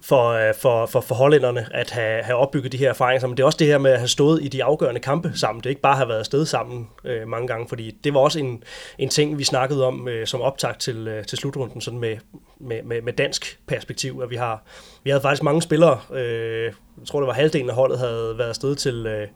Øh, 0.00 0.54
for, 0.54 0.86
for, 0.86 1.00
for 1.00 1.14
hollænderne 1.14 1.66
at 1.70 1.90
have, 1.90 2.22
have 2.22 2.38
opbygget 2.38 2.72
de 2.72 2.76
her 2.76 2.88
erfaringer 2.88 3.20
sammen. 3.20 3.36
Det 3.36 3.42
er 3.42 3.46
også 3.46 3.58
det 3.58 3.66
her 3.66 3.78
med 3.78 3.90
at 3.90 3.98
have 3.98 4.08
stået 4.08 4.42
i 4.42 4.48
de 4.48 4.64
afgørende 4.64 5.00
kampe 5.00 5.32
sammen. 5.34 5.60
Det 5.60 5.66
er 5.66 5.70
ikke 5.70 5.82
bare 5.82 5.92
at 5.92 5.96
have 5.96 6.08
været 6.08 6.18
afsted 6.18 6.46
sammen 6.46 6.88
øh, 7.04 7.28
mange 7.28 7.48
gange, 7.48 7.68
fordi 7.68 7.90
det 8.04 8.14
var 8.14 8.20
også 8.20 8.38
en, 8.38 8.62
en 8.98 9.08
ting, 9.08 9.38
vi 9.38 9.44
snakkede 9.44 9.86
om 9.86 10.08
øh, 10.08 10.26
som 10.26 10.40
optag 10.40 10.78
til, 10.78 11.08
øh, 11.08 11.24
til 11.24 11.38
slutrunden, 11.38 11.80
sådan 11.80 12.00
med, 12.00 12.16
med, 12.60 12.82
med, 12.82 13.02
med 13.02 13.12
dansk 13.12 13.58
perspektiv, 13.66 14.20
at 14.22 14.30
vi 14.30 14.36
har 14.36 14.62
vi 15.04 15.10
havde 15.10 15.22
faktisk 15.22 15.42
mange 15.42 15.62
spillere, 15.62 16.00
øh, 16.12 16.64
jeg 16.98 17.06
tror 17.06 17.20
det 17.20 17.26
var 17.26 17.32
halvdelen 17.32 17.70
af 17.70 17.74
holdet 17.74 17.98
havde 17.98 18.34
været 18.38 18.48
afsted 18.48 18.74
til, 18.76 19.06
øh, 19.06 19.28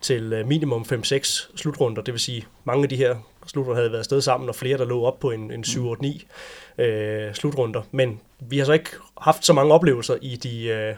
til 0.00 0.32
øh, 0.32 0.46
minimum 0.46 0.86
5-6 0.92 1.56
slutrunder, 1.56 2.02
det 2.02 2.14
vil 2.14 2.20
sige 2.20 2.46
mange 2.64 2.82
af 2.82 2.88
de 2.88 2.96
her 2.96 3.16
slutrunder 3.46 3.76
havde 3.76 3.90
været 3.90 3.98
afsted 3.98 4.20
sammen, 4.20 4.48
og 4.48 4.54
flere 4.54 4.78
der 4.78 4.84
lå 4.84 5.02
op 5.02 5.20
på 5.20 5.30
en, 5.30 5.52
en 5.52 5.64
7-8-9 5.64 6.26
øh, 6.78 7.34
slutrunder. 7.34 7.82
Men 7.90 8.20
vi 8.40 8.58
har 8.58 8.64
så 8.64 8.72
ikke 8.72 8.90
haft 9.20 9.44
så 9.44 9.52
mange 9.52 9.72
oplevelser 9.72 10.16
i 10.22 10.36
de, 10.36 10.66
øh, 10.66 10.94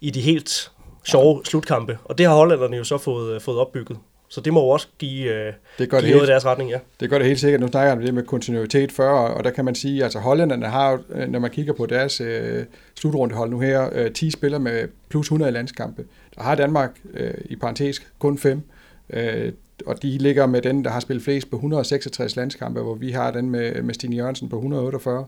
i 0.00 0.10
de 0.10 0.20
helt 0.20 0.70
sjove 1.04 1.36
ja. 1.36 1.44
slutkampe, 1.44 1.98
og 2.04 2.18
det 2.18 2.26
har 2.26 2.34
hollænderne 2.34 2.76
jo 2.76 2.84
så 2.84 2.98
fået, 2.98 3.34
øh, 3.34 3.40
fået 3.40 3.58
opbygget. 3.58 3.98
Så 4.28 4.40
det 4.40 4.52
må 4.52 4.60
jo 4.60 4.68
også 4.68 4.88
give, 4.98 5.34
øh, 5.34 5.52
det 5.78 5.90
gør 5.90 6.00
give 6.00 6.06
det 6.06 6.10
noget 6.10 6.14
helt, 6.14 6.22
i 6.22 6.26
deres 6.26 6.46
retning, 6.46 6.70
ja. 6.70 6.78
Det 7.00 7.10
gør 7.10 7.18
det 7.18 7.26
helt 7.26 7.40
sikkert. 7.40 7.60
Nu 7.60 7.66
snakker 7.66 7.88
jeg 7.88 7.98
om 7.98 8.04
det 8.04 8.14
med 8.14 8.22
kontinuitet 8.22 8.92
før, 8.92 9.10
og 9.10 9.44
der 9.44 9.50
kan 9.50 9.64
man 9.64 9.74
sige, 9.74 9.98
at 9.98 10.04
altså 10.04 10.18
hollænderne 10.18 10.66
har, 10.66 11.00
øh, 11.10 11.28
når 11.28 11.38
man 11.38 11.50
kigger 11.50 11.72
på 11.72 11.86
deres 11.86 12.20
øh, 12.20 12.64
slutrundehold 12.96 13.50
nu 13.50 13.60
her, 13.60 13.88
øh, 13.92 14.12
10 14.12 14.30
spillere 14.30 14.60
med 14.60 14.88
plus 15.08 15.26
100 15.26 15.52
landskampe. 15.52 16.04
Der 16.36 16.42
har 16.42 16.54
Danmark 16.54 16.90
øh, 17.14 17.34
i 17.44 17.56
parentes 17.56 18.02
kun 18.18 18.38
5. 18.38 18.62
Øh, 19.10 19.52
og 19.86 20.02
de 20.02 20.18
ligger 20.18 20.46
med 20.46 20.62
den, 20.62 20.84
der 20.84 20.90
har 20.90 21.00
spillet 21.00 21.24
flest 21.24 21.50
på 21.50 21.56
166 21.56 22.36
landskampe, 22.36 22.80
hvor 22.80 22.94
vi 22.94 23.10
har 23.10 23.30
den 23.30 23.50
med, 23.50 23.82
med 23.82 23.94
Stine 23.94 24.16
Jørgensen 24.16 24.48
på 24.48 24.56
148. 24.56 25.26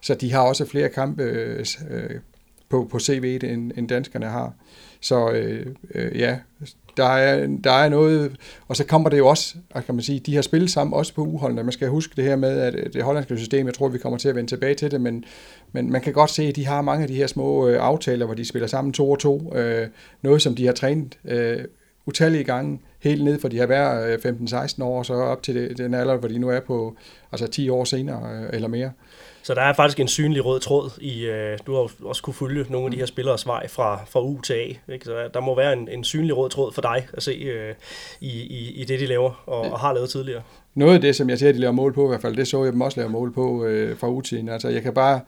Så 0.00 0.14
de 0.14 0.32
har 0.32 0.40
også 0.40 0.64
flere 0.64 0.88
kampe 0.88 1.22
øh, 1.22 1.64
på, 2.68 2.88
på 2.90 2.98
CV, 2.98 3.40
end, 3.42 3.72
end 3.76 3.88
danskerne 3.88 4.26
har. 4.26 4.52
Så 5.00 5.30
øh, 5.30 5.66
øh, 5.94 6.18
ja, 6.18 6.38
der 6.96 7.04
er, 7.04 7.46
der 7.64 7.72
er 7.72 7.88
noget, 7.88 8.36
og 8.68 8.76
så 8.76 8.84
kommer 8.84 9.08
det 9.08 9.18
jo 9.18 9.26
også, 9.26 9.54
kan 9.86 9.94
man 9.94 10.02
sige, 10.02 10.20
de 10.20 10.34
har 10.34 10.42
spillet 10.42 10.70
sammen 10.70 10.94
også 10.94 11.14
på 11.14 11.22
uholdene. 11.22 11.62
Man 11.62 11.72
skal 11.72 11.88
huske 11.88 12.12
det 12.16 12.24
her 12.24 12.36
med, 12.36 12.60
at 12.60 12.92
det 12.92 13.02
hollandske 13.02 13.38
system, 13.38 13.66
jeg 13.66 13.74
tror, 13.74 13.88
vi 13.88 13.98
kommer 13.98 14.18
til 14.18 14.28
at 14.28 14.34
vende 14.34 14.50
tilbage 14.50 14.74
til 14.74 14.90
det, 14.90 15.00
men, 15.00 15.24
men 15.72 15.92
man 15.92 16.00
kan 16.00 16.12
godt 16.12 16.30
se, 16.30 16.42
at 16.42 16.56
de 16.56 16.66
har 16.66 16.82
mange 16.82 17.02
af 17.02 17.08
de 17.08 17.14
her 17.14 17.26
små 17.26 17.68
øh, 17.68 17.82
aftaler, 17.82 18.26
hvor 18.26 18.34
de 18.34 18.44
spiller 18.44 18.66
sammen 18.66 18.92
to 18.92 19.10
og 19.10 19.18
to. 19.18 19.56
Øh, 19.56 19.88
noget, 20.22 20.42
som 20.42 20.54
de 20.54 20.66
har 20.66 20.72
trænet 20.72 21.18
øh, 21.24 21.64
utallige 22.06 22.44
gange, 22.44 22.80
helt 23.02 23.24
ned 23.24 23.40
fra 23.40 23.48
de 23.48 23.58
har 23.58 23.66
været 23.66 24.26
15-16 24.26 24.84
år, 24.84 24.98
og 24.98 25.06
så 25.06 25.14
op 25.14 25.42
til 25.42 25.54
det, 25.54 25.78
den 25.78 25.94
alder, 25.94 26.16
hvor 26.16 26.28
de 26.28 26.38
nu 26.38 26.48
er 26.48 26.60
på 26.60 26.96
altså 27.32 27.46
10 27.46 27.68
år 27.68 27.84
senere 27.84 28.42
øh, 28.42 28.50
eller 28.52 28.68
mere. 28.68 28.90
Så 29.42 29.54
der 29.54 29.62
er 29.62 29.72
faktisk 29.72 30.00
en 30.00 30.08
synlig 30.08 30.44
rød 30.44 30.60
tråd 30.60 30.90
i, 31.00 31.24
øh, 31.24 31.58
du 31.66 31.74
har 31.74 31.90
også 32.04 32.22
kunne 32.22 32.34
følge 32.34 32.66
nogle 32.68 32.86
af 32.86 32.90
de 32.90 32.96
her 32.96 33.06
spillers 33.06 33.46
vej 33.46 33.68
fra, 33.68 34.00
fra 34.08 34.22
U 34.22 34.40
til 34.40 34.52
A. 34.52 34.92
Ikke? 34.92 35.04
Så 35.04 35.28
der 35.34 35.40
må 35.40 35.56
være 35.56 35.72
en, 35.72 35.88
en 35.88 36.04
synlig 36.04 36.36
rød 36.36 36.50
tråd 36.50 36.72
for 36.72 36.82
dig 36.82 37.06
at 37.12 37.22
se 37.22 37.30
øh, 37.30 37.74
i, 38.20 38.40
i, 38.40 38.72
i 38.80 38.84
det, 38.84 39.00
de 39.00 39.06
laver 39.06 39.42
og, 39.46 39.60
og 39.60 39.80
har 39.80 39.92
lavet 39.92 40.10
tidligere. 40.10 40.42
Noget 40.74 40.94
af 40.94 41.00
det, 41.00 41.16
som 41.16 41.30
jeg 41.30 41.38
ser, 41.38 41.52
de 41.52 41.58
laver 41.58 41.72
mål 41.72 41.92
på 41.92 42.04
i 42.04 42.08
hvert 42.08 42.22
fald, 42.22 42.36
det 42.36 42.48
så 42.48 42.64
jeg 42.64 42.72
dem 42.72 42.80
også 42.80 43.00
lave 43.00 43.10
mål 43.10 43.32
på 43.32 43.64
øh, 43.64 43.98
fra 43.98 44.08
U-tiden. 44.08 44.48
Altså 44.48 44.68
jeg 44.68 44.82
kan 44.82 44.94
bare 44.94 45.20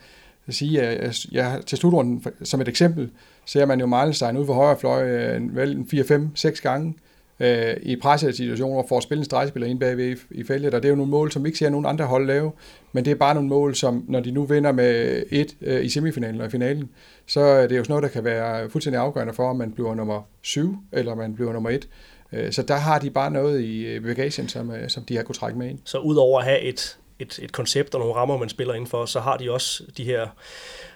sige, 0.49 0.83
at 0.83 1.03
jeg, 1.03 1.15
jeg, 1.33 1.61
til 1.67 1.79
slutrunden, 1.79 2.25
som 2.43 2.61
et 2.61 2.69
eksempel, 2.69 3.11
ser 3.47 3.67
man 3.67 3.81
jo 3.81 3.87
Marlenstein 3.87 4.37
ud 4.37 4.47
for 4.47 4.55
højre 4.55 4.79
fløj 4.79 5.09
øh, 5.09 5.57
vel 5.57 5.85
4-5-6 5.95 6.63
gange, 6.63 6.95
øh, 7.40 7.77
i 7.83 7.97
pressede 7.97 8.33
situationer 8.33 8.83
for 8.88 8.97
at 8.97 9.03
spille 9.03 9.18
en 9.18 9.25
stregspiller 9.25 9.68
ind 9.68 9.81
bagved 9.81 10.16
i, 10.16 10.16
i 10.31 10.45
feltet, 10.45 10.75
og 10.75 10.83
det 10.83 10.88
er 10.88 10.90
jo 10.90 10.97
nogle 10.97 11.11
mål, 11.11 11.33
som 11.33 11.45
vi 11.45 11.49
ikke 11.49 11.59
ser 11.59 11.71
nogen 11.71 11.87
andre 11.87 12.05
hold 12.05 12.27
lave, 12.27 12.53
men 12.92 13.05
det 13.05 13.11
er 13.11 13.14
bare 13.14 13.35
nogle 13.35 13.49
mål, 13.49 13.75
som 13.75 14.05
når 14.09 14.21
de 14.21 14.31
nu 14.31 14.45
vinder 14.45 14.73
med 14.73 15.23
et 15.31 15.57
øh, 15.61 15.85
i 15.85 15.88
semifinalen 15.88 16.40
og 16.40 16.47
i 16.47 16.51
finalen, 16.51 16.90
så 17.27 17.40
er 17.40 17.66
det 17.66 17.79
jo 17.79 17.85
sådan 17.85 17.92
noget, 17.92 18.03
der 18.03 18.09
kan 18.09 18.25
være 18.25 18.71
fuldstændig 18.71 19.01
afgørende 19.01 19.33
for, 19.33 19.51
om 19.51 19.57
man 19.57 19.73
bliver 19.73 19.95
nummer 19.95 20.23
syv, 20.42 20.77
eller 20.92 21.14
man 21.14 21.35
bliver 21.35 21.53
nummer 21.53 21.71
et. 21.71 21.88
Øh, 22.33 22.53
så 22.53 22.62
der 22.62 22.77
har 22.77 22.99
de 22.99 23.11
bare 23.11 23.31
noget 23.31 23.61
i 23.61 23.87
øh, 23.87 24.03
bagagen, 24.03 24.49
som, 24.49 24.71
øh, 24.71 24.88
som 24.88 25.05
de 25.05 25.16
har 25.16 25.23
kunne 25.23 25.35
trække 25.35 25.59
med 25.59 25.68
ind. 25.68 25.79
Så 25.85 25.99
udover 25.99 26.38
at 26.38 26.45
have 26.45 26.61
et, 26.61 26.99
et, 27.18 27.38
et 27.42 27.53
koncept 27.53 27.95
og 27.95 28.01
nogle 28.01 28.14
rammer, 28.14 28.38
man 28.38 28.49
spiller 28.49 28.75
indenfor, 28.75 29.05
så 29.05 29.21
har 29.21 29.37
de 29.37 29.51
også 29.51 29.85
de 29.97 30.05
her 30.05 30.27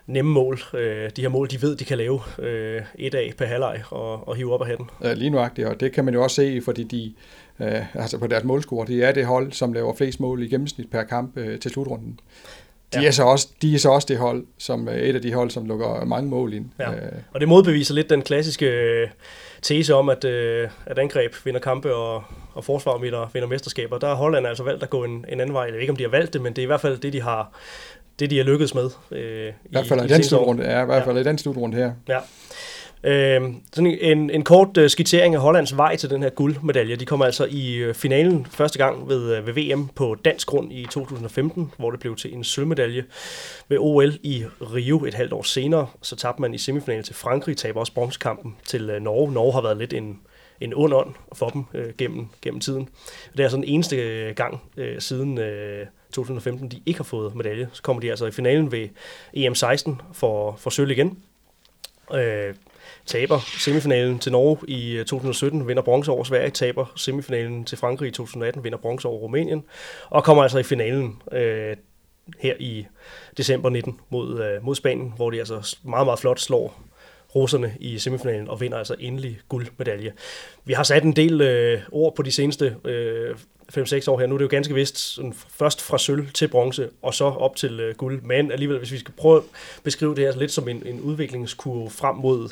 nemme 0.06 0.30
mål. 0.30 0.60
Øh, 0.74 1.10
de 1.16 1.22
her 1.22 1.28
mål, 1.28 1.50
de 1.50 1.62
ved, 1.62 1.76
de 1.76 1.84
kan 1.84 1.98
lave 1.98 2.20
øh, 2.38 2.82
et 2.94 3.14
af 3.14 3.34
per 3.38 3.46
halvleg 3.46 3.82
og, 3.90 4.28
og 4.28 4.36
hive 4.36 4.54
op 4.54 4.60
af 4.60 4.66
hatten. 4.66 4.90
Ja, 5.02 5.12
lige 5.14 5.30
nuagtigt, 5.30 5.68
og 5.68 5.80
det 5.80 5.92
kan 5.92 6.04
man 6.04 6.14
jo 6.14 6.22
også 6.22 6.36
se, 6.36 6.60
fordi 6.64 6.82
de, 6.84 7.14
øh, 7.66 7.96
altså 7.96 8.18
på 8.18 8.26
deres 8.26 8.44
målscore, 8.44 8.86
det 8.86 9.04
er 9.04 9.12
det 9.12 9.26
hold, 9.26 9.52
som 9.52 9.72
laver 9.72 9.94
flest 9.94 10.20
mål 10.20 10.42
i 10.42 10.48
gennemsnit 10.48 10.90
per 10.90 11.02
kamp 11.02 11.36
øh, 11.36 11.58
til 11.58 11.70
slutrunden. 11.70 12.20
De, 12.94 13.00
ja. 13.00 13.06
er 13.06 13.10
så 13.10 13.22
også, 13.22 13.48
de 13.62 13.74
er 13.74 13.78
så 13.78 13.90
også 13.90 14.06
det 14.10 14.18
hold, 14.18 14.44
som 14.58 14.88
et 14.88 15.14
af 15.14 15.22
de 15.22 15.34
hold, 15.34 15.50
som 15.50 15.66
lukker 15.66 16.04
mange 16.04 16.30
mål 16.30 16.54
ind. 16.54 16.66
Ja. 16.78 16.90
Og 17.32 17.40
det 17.40 17.48
modbeviser 17.48 17.94
lidt 17.94 18.10
den 18.10 18.22
klassiske 18.22 19.10
tese 19.62 19.94
om, 19.94 20.08
at, 20.08 20.24
at 20.24 20.98
angreb 20.98 21.34
vinder 21.44 21.60
kampe 21.60 21.94
og, 21.94 22.22
og 22.54 22.64
forsvar 22.64 22.98
vinder, 22.98 23.30
vinder 23.32 23.48
mesterskaber. 23.48 23.98
Der 23.98 24.06
har 24.06 24.14
Holland 24.14 24.46
altså 24.46 24.62
valgt 24.62 24.82
at 24.82 24.90
gå 24.90 25.04
en, 25.04 25.24
en 25.28 25.40
anden 25.40 25.54
vej. 25.54 25.64
Jeg 25.64 25.72
ved 25.72 25.80
ikke, 25.80 25.90
om 25.90 25.96
de 25.96 26.04
har 26.04 26.10
valgt 26.10 26.32
det, 26.32 26.40
men 26.40 26.52
det 26.52 26.62
er 26.62 26.66
i 26.66 26.66
hvert 26.66 26.80
fald 26.80 26.98
det, 26.98 27.12
de 27.12 27.22
har, 27.22 27.58
det, 28.18 28.30
de 28.30 28.36
har 28.36 28.44
lykkedes 28.44 28.74
med. 28.74 28.90
Øh, 29.10 29.48
I 29.48 29.52
hvert 29.70 29.86
fald 29.86 30.00
i, 30.00 30.04
i 30.04 30.08
den 30.08 30.24
slutrunde, 30.24 30.64
ja, 30.64 30.82
i 30.82 30.86
hvert 30.86 31.04
fald 31.04 31.16
ja. 31.16 31.20
i 31.20 31.24
den 31.24 31.38
slutrunde 31.38 31.76
her. 31.76 31.92
Ja. 32.08 32.18
Øh, 33.04 33.42
sådan 33.72 33.98
en, 34.00 34.30
en 34.30 34.44
kort 34.44 34.76
uh, 34.76 34.86
skitsering 34.86 35.34
af 35.34 35.40
Hollands 35.40 35.76
vej 35.76 35.96
til 35.96 36.10
den 36.10 36.22
her 36.22 36.30
guldmedalje. 36.30 36.96
De 36.96 37.06
kommer 37.06 37.24
altså 37.24 37.46
i 37.50 37.88
uh, 37.88 37.94
finalen 37.94 38.46
første 38.50 38.78
gang 38.78 39.08
ved, 39.08 39.38
uh, 39.38 39.46
ved 39.46 39.52
VM 39.54 39.88
på 39.88 40.16
dansk 40.24 40.46
grund 40.46 40.72
i 40.72 40.86
2015, 40.90 41.72
hvor 41.78 41.90
det 41.90 42.00
blev 42.00 42.16
til 42.16 42.34
en 42.34 42.44
sølvmedalje. 42.44 43.04
Ved 43.68 43.78
OL 43.80 44.12
i 44.22 44.44
Rio 44.60 45.04
et 45.04 45.14
halvt 45.14 45.32
år 45.32 45.42
senere, 45.42 45.86
så 46.02 46.16
tabte 46.16 46.42
man 46.42 46.54
i 46.54 46.58
semifinalen 46.58 47.04
til 47.04 47.14
Frankrig, 47.14 47.56
taber 47.56 47.80
også 47.80 47.94
bronzekampen 47.94 48.56
til 48.64 48.96
uh, 48.96 49.02
Norge. 49.02 49.32
Norge 49.32 49.52
har 49.52 49.62
været 49.62 49.76
lidt 49.76 49.92
en, 49.92 50.18
en 50.60 50.72
ond 50.74 50.94
ånd 50.94 51.14
for 51.34 51.48
dem 51.48 51.64
uh, 51.74 51.80
gennem, 51.98 52.26
gennem 52.42 52.60
tiden. 52.60 52.88
Det 53.36 53.44
er 53.44 53.48
sådan 53.48 53.62
den 53.62 53.74
eneste 53.74 53.96
gang 54.36 54.60
uh, 54.78 54.84
siden... 54.98 55.38
Uh, 55.38 55.86
2015, 56.16 56.68
de 56.68 56.82
ikke 56.86 56.98
har 56.98 57.04
fået 57.04 57.34
medalje. 57.34 57.68
Så 57.72 57.82
kommer 57.82 58.00
de 58.00 58.10
altså 58.10 58.26
i 58.26 58.30
finalen 58.30 58.72
ved 58.72 58.88
EM16 59.36 59.90
for, 60.12 60.56
for 60.58 60.70
sølv 60.70 60.90
igen. 60.90 61.18
Øh, 62.14 62.54
taber 63.06 63.38
semifinalen 63.58 64.18
til 64.18 64.32
Norge 64.32 64.58
i 64.68 64.96
øh, 64.96 65.04
2017, 65.04 65.68
vinder 65.68 65.82
bronze 65.82 66.10
over 66.10 66.24
Sverige, 66.24 66.50
taber 66.50 66.92
semifinalen 66.96 67.64
til 67.64 67.78
Frankrig 67.78 68.08
i 68.08 68.10
2018, 68.10 68.64
vinder 68.64 68.78
bronze 68.78 69.08
over 69.08 69.18
Rumænien, 69.18 69.64
og 70.10 70.24
kommer 70.24 70.42
altså 70.42 70.58
i 70.58 70.62
finalen 70.62 71.22
øh, 71.32 71.76
her 72.38 72.54
i 72.58 72.86
december 73.36 73.70
19 73.70 74.00
mod, 74.10 74.40
øh, 74.40 74.64
mod 74.64 74.74
Spanien, 74.74 75.12
hvor 75.16 75.30
de 75.30 75.38
altså 75.38 75.76
meget, 75.82 76.06
meget 76.06 76.18
flot 76.18 76.40
slår 76.40 76.82
russerne 77.34 77.74
i 77.80 77.98
semifinalen 77.98 78.48
og 78.48 78.60
vinder 78.60 78.78
altså 78.78 78.96
endelig 78.98 79.40
guldmedalje. 79.48 80.12
Vi 80.64 80.72
har 80.72 80.82
sat 80.82 81.04
en 81.04 81.16
del 81.16 81.40
øh, 81.40 81.80
ord 81.92 82.14
på 82.16 82.22
de 82.22 82.32
seneste 82.32 82.76
øh, 82.84 83.36
5-6 83.72 84.10
år 84.10 84.18
her. 84.18 84.26
Nu 84.26 84.34
er 84.34 84.38
det 84.38 84.44
jo 84.44 84.50
ganske 84.50 84.74
vist 84.74 84.98
sådan, 84.98 85.34
først 85.58 85.82
fra 85.82 85.98
sølv 85.98 86.30
til 86.30 86.48
bronze, 86.48 86.88
og 87.02 87.14
så 87.14 87.24
op 87.24 87.56
til 87.56 87.80
øh, 87.80 87.94
guld. 87.94 88.22
Men 88.22 88.52
alligevel, 88.52 88.78
hvis 88.78 88.92
vi 88.92 88.98
skal 88.98 89.14
prøve 89.16 89.36
at 89.36 89.42
beskrive 89.82 90.14
det 90.14 90.24
her 90.24 90.38
lidt 90.38 90.52
som 90.52 90.68
en, 90.68 90.82
en 90.86 91.00
udviklingskurve 91.00 91.90
frem 91.90 92.16
mod 92.16 92.48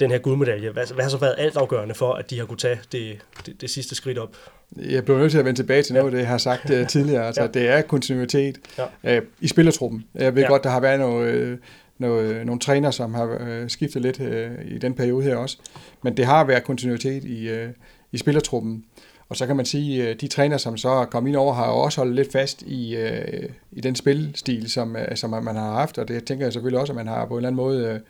den 0.00 0.10
her 0.10 0.18
guldmedalje, 0.18 0.70
hvad, 0.70 0.94
hvad 0.94 1.04
har 1.04 1.10
så 1.10 1.16
været 1.16 1.34
altafgørende 1.38 1.94
for, 1.94 2.12
at 2.12 2.30
de 2.30 2.38
har 2.38 2.46
kunne 2.46 2.58
tage 2.58 2.80
det, 2.92 3.18
det, 3.46 3.60
det 3.60 3.70
sidste 3.70 3.94
skridt 3.94 4.18
op? 4.18 4.36
Jeg 4.76 5.04
bliver 5.04 5.18
nødt 5.18 5.30
til 5.30 5.38
at 5.38 5.44
vende 5.44 5.58
tilbage 5.58 5.82
til 5.82 5.94
noget 5.94 6.06
af 6.06 6.10
det, 6.10 6.18
jeg 6.18 6.28
har 6.28 6.38
sagt 6.38 6.70
uh, 6.70 6.86
tidligere. 6.86 7.26
Altså, 7.26 7.42
ja. 7.42 7.48
Det 7.48 7.68
er 7.68 7.82
kontinuitet 7.82 8.58
ja. 9.04 9.18
uh, 9.18 9.24
i 9.40 9.48
spillertruppen. 9.48 10.04
Jeg 10.14 10.34
ved 10.34 10.42
ja. 10.42 10.48
godt, 10.48 10.64
der 10.64 10.70
har 10.70 10.80
været 10.80 11.00
noget, 11.00 11.52
uh, 11.52 11.58
noget, 11.98 12.46
nogle 12.46 12.60
træner, 12.60 12.90
som 12.90 13.14
har 13.14 13.24
uh, 13.24 13.68
skiftet 13.68 14.02
lidt 14.02 14.20
uh, 14.20 14.72
i 14.74 14.78
den 14.78 14.94
periode 14.94 15.24
her 15.24 15.36
også. 15.36 15.58
Men 16.02 16.16
det 16.16 16.24
har 16.24 16.44
været 16.44 16.64
kontinuitet 16.64 17.24
i, 17.24 17.52
uh, 17.52 17.70
i 18.12 18.18
spillertruppen. 18.18 18.84
Og 19.32 19.36
så 19.36 19.46
kan 19.46 19.56
man 19.56 19.66
sige, 19.66 20.08
at 20.08 20.20
de 20.20 20.28
træner, 20.28 20.56
som 20.56 20.76
så 20.76 20.88
er 20.88 21.04
kommet 21.04 21.30
ind 21.30 21.36
over, 21.36 21.54
har 21.54 21.68
jo 21.68 21.78
også 21.78 22.00
holdt 22.00 22.14
lidt 22.14 22.32
fast 22.32 22.62
i, 22.62 22.96
øh, 22.96 23.48
i 23.72 23.80
den 23.80 23.94
spilstil, 23.94 24.70
som, 24.70 24.96
øh, 24.96 25.16
som 25.16 25.30
man 25.30 25.56
har 25.56 25.72
haft, 25.72 25.98
og 25.98 26.08
det 26.08 26.24
tænker 26.24 26.44
jeg 26.46 26.52
selvfølgelig 26.52 26.80
også, 26.80 26.92
at 26.92 26.96
man 26.96 27.06
har 27.06 27.26
på 27.26 27.34
en 27.34 27.38
eller 27.38 27.48
anden 27.48 27.56
måde 27.56 28.00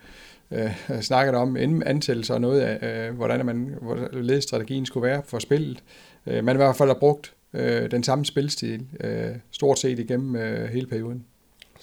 øh, 0.51 0.65
øh 0.89 1.01
snakket 1.01 1.35
om 1.35 1.57
inden 1.57 1.83
ansættelse 1.83 2.33
og 2.33 2.41
noget 2.41 2.61
af, 2.61 3.07
øh, 3.09 3.15
hvordan 3.15 3.45
man, 3.45 3.75
hvordan 3.81 4.41
strategien 4.41 4.85
skulle 4.85 5.07
være 5.07 5.21
for 5.25 5.39
spillet. 5.39 5.83
Øh, 6.27 6.43
man 6.43 6.55
i 6.55 6.57
hvert 6.57 6.75
fald 6.75 6.89
har 6.89 6.97
brugt 6.99 7.33
øh, 7.53 7.91
den 7.91 8.03
samme 8.03 8.25
spilstil 8.25 8.85
øh, 8.99 9.35
stort 9.51 9.79
set 9.79 9.99
igennem 9.99 10.35
øh, 10.35 10.69
hele 10.69 10.87
perioden. 10.87 11.25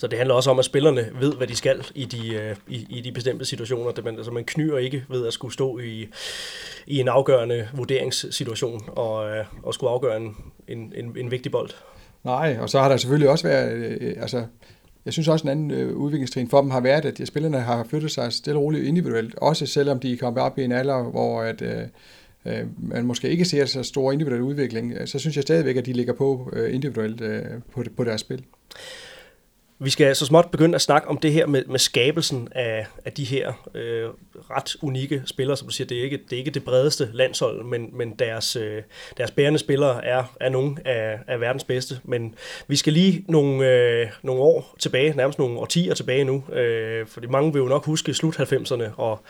Så 0.00 0.06
det 0.06 0.18
handler 0.18 0.34
også 0.34 0.50
om, 0.50 0.58
at 0.58 0.64
spillerne 0.64 1.08
ved, 1.20 1.34
hvad 1.34 1.46
de 1.46 1.56
skal 1.56 1.86
i 1.94 2.04
de, 2.04 2.34
øh, 2.34 2.56
i, 2.68 2.86
i 2.90 3.00
de 3.00 3.12
bestemte 3.12 3.44
situationer. 3.44 3.90
Det 3.90 4.04
man, 4.04 4.16
altså 4.16 4.30
man 4.32 4.44
knyr 4.44 4.76
ikke 4.76 5.04
ved 5.08 5.26
at 5.26 5.32
skulle 5.32 5.54
stå 5.54 5.78
i, 5.78 6.08
i 6.86 7.00
en 7.00 7.08
afgørende 7.08 7.68
vurderingssituation 7.74 8.82
og, 8.86 9.30
øh, 9.30 9.44
og 9.62 9.74
skulle 9.74 9.90
afgøre 9.90 10.16
en, 10.16 10.36
en, 10.68 10.92
en, 10.96 11.16
en 11.16 11.30
vigtig 11.30 11.52
bold. 11.52 11.70
Nej, 12.24 12.56
og 12.60 12.70
så 12.70 12.80
har 12.80 12.88
der 12.88 12.96
selvfølgelig 12.96 13.28
også 13.28 13.48
været, 13.48 13.72
øh, 13.72 14.14
altså, 14.20 14.44
jeg 15.04 15.12
synes 15.12 15.28
også 15.28 15.42
en 15.42 15.50
anden 15.50 15.70
øh, 15.70 15.96
udviklingstrin 15.96 16.48
for 16.48 16.60
dem 16.60 16.70
har 16.70 16.80
været, 16.80 17.04
at 17.04 17.18
de 17.18 17.26
spillerne 17.26 17.60
har 17.60 17.84
flyttet 17.84 18.10
sig 18.10 18.32
stille 18.32 18.58
og 18.58 18.62
roligt 18.62 18.86
individuelt, 18.86 19.34
også 19.36 19.66
selvom 19.66 20.00
de 20.00 20.12
er 20.12 20.16
kommet 20.16 20.42
op 20.42 20.58
i 20.58 20.64
en 20.64 20.72
alder, 20.72 21.02
hvor 21.02 21.42
at, 21.42 21.62
øh, 21.62 21.82
øh, 22.46 22.66
man 22.78 23.04
måske 23.04 23.28
ikke 23.28 23.44
ser 23.44 23.64
så 23.64 23.82
stor 23.82 24.12
individuel 24.12 24.42
udvikling, 24.42 25.08
så 25.08 25.18
synes 25.18 25.36
jeg 25.36 25.42
stadigvæk, 25.42 25.76
at 25.76 25.86
de 25.86 25.92
ligger 25.92 26.12
på 26.12 26.50
øh, 26.52 26.74
individuelt 26.74 27.20
øh, 27.20 27.42
på, 27.72 27.84
på 27.96 28.04
deres 28.04 28.20
spil. 28.20 28.44
Vi 29.82 29.90
skal 29.90 30.16
så 30.16 30.26
småt 30.26 30.50
begynde 30.50 30.74
at 30.74 30.80
snakke 30.80 31.08
om 31.08 31.16
det 31.16 31.32
her 31.32 31.46
med, 31.46 31.64
med 31.64 31.78
skabelsen 31.78 32.48
af, 32.52 32.86
af 33.04 33.12
de 33.12 33.24
her 33.24 33.52
øh, 33.74 34.08
ret 34.50 34.76
unikke 34.82 35.22
spillere, 35.26 35.56
som 35.56 35.68
du 35.68 35.74
siger, 35.74 35.88
det 35.88 35.98
er 35.98 36.02
ikke 36.02 36.16
det, 36.16 36.32
er 36.32 36.36
ikke 36.36 36.50
det 36.50 36.64
bredeste 36.64 37.08
landshold, 37.12 37.64
men, 37.64 37.88
men 37.92 38.10
deres, 38.18 38.56
øh, 38.56 38.82
deres 39.16 39.30
bærende 39.30 39.58
spillere 39.58 40.04
er, 40.04 40.24
er 40.40 40.48
nogle 40.48 40.76
af, 40.84 41.18
af 41.26 41.40
verdens 41.40 41.64
bedste. 41.64 42.00
Men 42.04 42.34
vi 42.68 42.76
skal 42.76 42.92
lige 42.92 43.24
nogle, 43.28 43.68
øh, 43.68 44.08
nogle 44.22 44.42
år 44.42 44.74
tilbage, 44.78 45.16
nærmest 45.16 45.38
nogle 45.38 45.58
årtier 45.58 45.94
tilbage 45.94 46.24
nu, 46.24 46.44
øh, 46.52 47.06
fordi 47.06 47.26
mange 47.26 47.52
vil 47.52 47.60
jo 47.60 47.66
nok 47.66 47.84
huske 47.84 48.14
slut 48.14 48.40
90'erne 48.40 48.94
og 48.96 49.20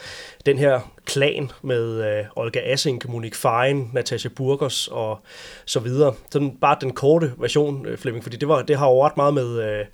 den 0.46 0.58
her 0.58 0.92
klan 1.04 1.50
med 1.62 2.18
øh, 2.18 2.24
Olga 2.36 2.60
Assink, 2.64 3.08
Monique 3.08 3.36
Fein, 3.36 3.90
Natasha 3.92 4.28
Burgers 4.28 4.88
og 4.88 5.18
så 5.64 5.80
videre. 5.80 6.14
Sådan 6.30 6.56
bare 6.60 6.76
den 6.80 6.92
korte 6.92 7.32
version, 7.38 7.86
øh, 7.86 7.98
Flemming, 7.98 8.22
fordi 8.24 8.36
det, 8.36 8.48
var, 8.48 8.62
det 8.62 8.76
har 8.76 8.88
jo 8.88 9.04
ret 9.06 9.16
meget 9.16 9.34
med... 9.34 9.62
Øh, 9.62 9.86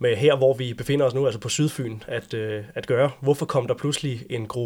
med 0.00 0.16
her, 0.16 0.36
hvor 0.36 0.54
vi 0.54 0.74
befinder 0.74 1.06
os 1.06 1.14
nu, 1.14 1.26
altså 1.26 1.40
på 1.40 1.48
Sydfyn, 1.48 1.98
at, 2.06 2.34
øh, 2.34 2.64
at 2.74 2.86
gøre. 2.86 3.10
Hvorfor 3.20 3.46
kom 3.46 3.66
der 3.66 3.74
pludselig 3.74 4.22
en 4.30 4.46
gruppe, 4.46 4.57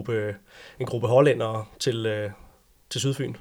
en 0.80 0.86
gruppe 0.86 1.06
hollændere 1.06 1.64
til, 1.80 2.06
øh, 2.06 2.30
til 2.90 3.00
Sydfyn? 3.00 3.34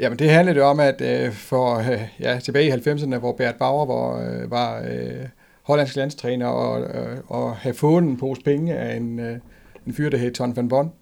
Jamen 0.00 0.18
det 0.18 0.30
handler 0.30 0.64
om, 0.64 0.80
at 0.80 1.00
øh, 1.00 1.32
for 1.32 1.78
øh, 1.78 2.00
ja, 2.20 2.38
tilbage 2.44 2.66
i 2.66 2.70
90'erne, 2.70 3.16
hvor 3.16 3.32
Bert 3.32 3.54
Bauer 3.54 3.86
var, 3.86 4.30
øh, 4.30 4.50
var 4.50 4.78
øh, 4.88 5.28
hollandsk 5.62 5.96
landstræner, 5.96 6.46
og, 6.46 6.80
øh, 6.80 7.18
og 7.26 7.56
havde 7.56 7.76
fået 7.76 8.02
en 8.02 8.16
pose 8.16 8.42
penge 8.42 8.74
af 8.74 8.96
en, 8.96 9.18
øh, 9.18 9.38
en 9.86 9.94
fyr, 9.94 10.10
der 10.10 10.18
hed 10.18 10.32
Ton 10.32 10.56
van 10.56 10.68
Bon, 10.68 10.92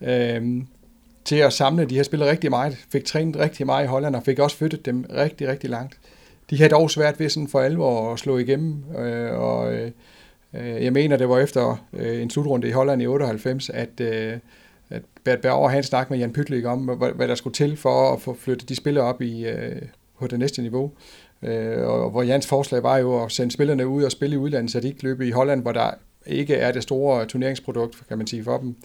øh, 0.00 0.62
til 1.24 1.36
at 1.36 1.52
samle 1.52 1.84
de 1.84 1.96
her 1.96 2.02
spillere 2.02 2.30
rigtig 2.30 2.50
meget, 2.50 2.76
fik 2.92 3.04
trænet 3.04 3.36
rigtig 3.36 3.66
meget 3.66 3.84
i 3.84 3.88
Holland, 3.88 4.16
og 4.16 4.22
fik 4.22 4.38
også 4.38 4.56
flyttet 4.56 4.86
dem 4.86 5.04
rigtig, 5.10 5.48
rigtig 5.48 5.70
langt 5.70 5.98
de 6.50 6.56
havde 6.56 6.70
dog 6.70 6.90
svært 6.90 7.20
ved 7.20 7.28
sådan 7.28 7.48
for 7.48 7.60
alvor 7.60 8.12
at 8.12 8.18
slå 8.18 8.38
igennem, 8.38 8.84
øh, 8.98 9.38
og 9.38 9.74
øh, 9.74 9.90
Øh, 10.60 10.84
jeg 10.84 10.92
mener, 10.92 11.16
det 11.16 11.28
var 11.28 11.38
efter 11.38 11.86
øh, 11.92 12.22
en 12.22 12.30
slutrunde 12.30 12.68
i 12.68 12.70
Holland 12.70 13.02
i 13.02 13.06
98, 13.06 13.70
at, 13.70 14.00
øh, 14.00 14.32
at 14.90 15.02
Bert 15.24 15.40
Berger 15.40 15.68
han 15.68 15.82
snak 15.82 16.10
med 16.10 16.18
Jan 16.18 16.32
Pytlik 16.32 16.64
om, 16.64 16.80
hvad, 16.80 17.28
der 17.28 17.34
skulle 17.34 17.54
til 17.54 17.76
for 17.76 18.12
at 18.12 18.20
få 18.20 18.36
flyttet 18.40 18.68
de 18.68 18.76
spillere 18.76 19.04
op 19.04 19.22
i, 19.22 19.46
på 20.18 20.26
det 20.26 20.38
næste 20.38 20.62
niveau. 20.62 20.90
Og 21.86 22.10
hvor 22.10 22.22
Jans 22.22 22.46
forslag 22.46 22.82
var 22.82 22.98
jo 22.98 23.24
at 23.24 23.32
sende 23.32 23.52
spillerne 23.52 23.86
ud 23.86 24.02
og 24.02 24.12
spille 24.12 24.34
i 24.34 24.38
udlandet, 24.38 24.72
så 24.72 24.80
de 24.80 24.88
ikke 24.88 25.02
løb 25.02 25.20
i 25.20 25.30
Holland, 25.30 25.62
hvor 25.62 25.72
der 25.72 25.90
ikke 26.26 26.54
er 26.54 26.72
det 26.72 26.82
store 26.82 27.26
turneringsprodukt, 27.26 28.02
kan 28.08 28.18
man 28.18 28.26
sige, 28.26 28.44
for 28.44 28.58
dem. 28.58 28.76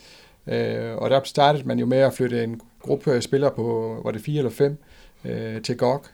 Og 0.98 1.10
der 1.10 1.22
startede 1.24 1.68
man 1.68 1.80
jo 1.80 1.86
med 1.86 1.98
at 1.98 2.14
flytte 2.14 2.44
en 2.44 2.62
gruppe 2.80 3.22
spillere 3.22 3.52
på, 3.52 3.98
var 4.04 4.12
det 4.12 4.22
fire 4.22 4.38
eller 4.38 4.52
fem, 4.52 4.78
til 5.64 5.78
GOG. 5.78 6.06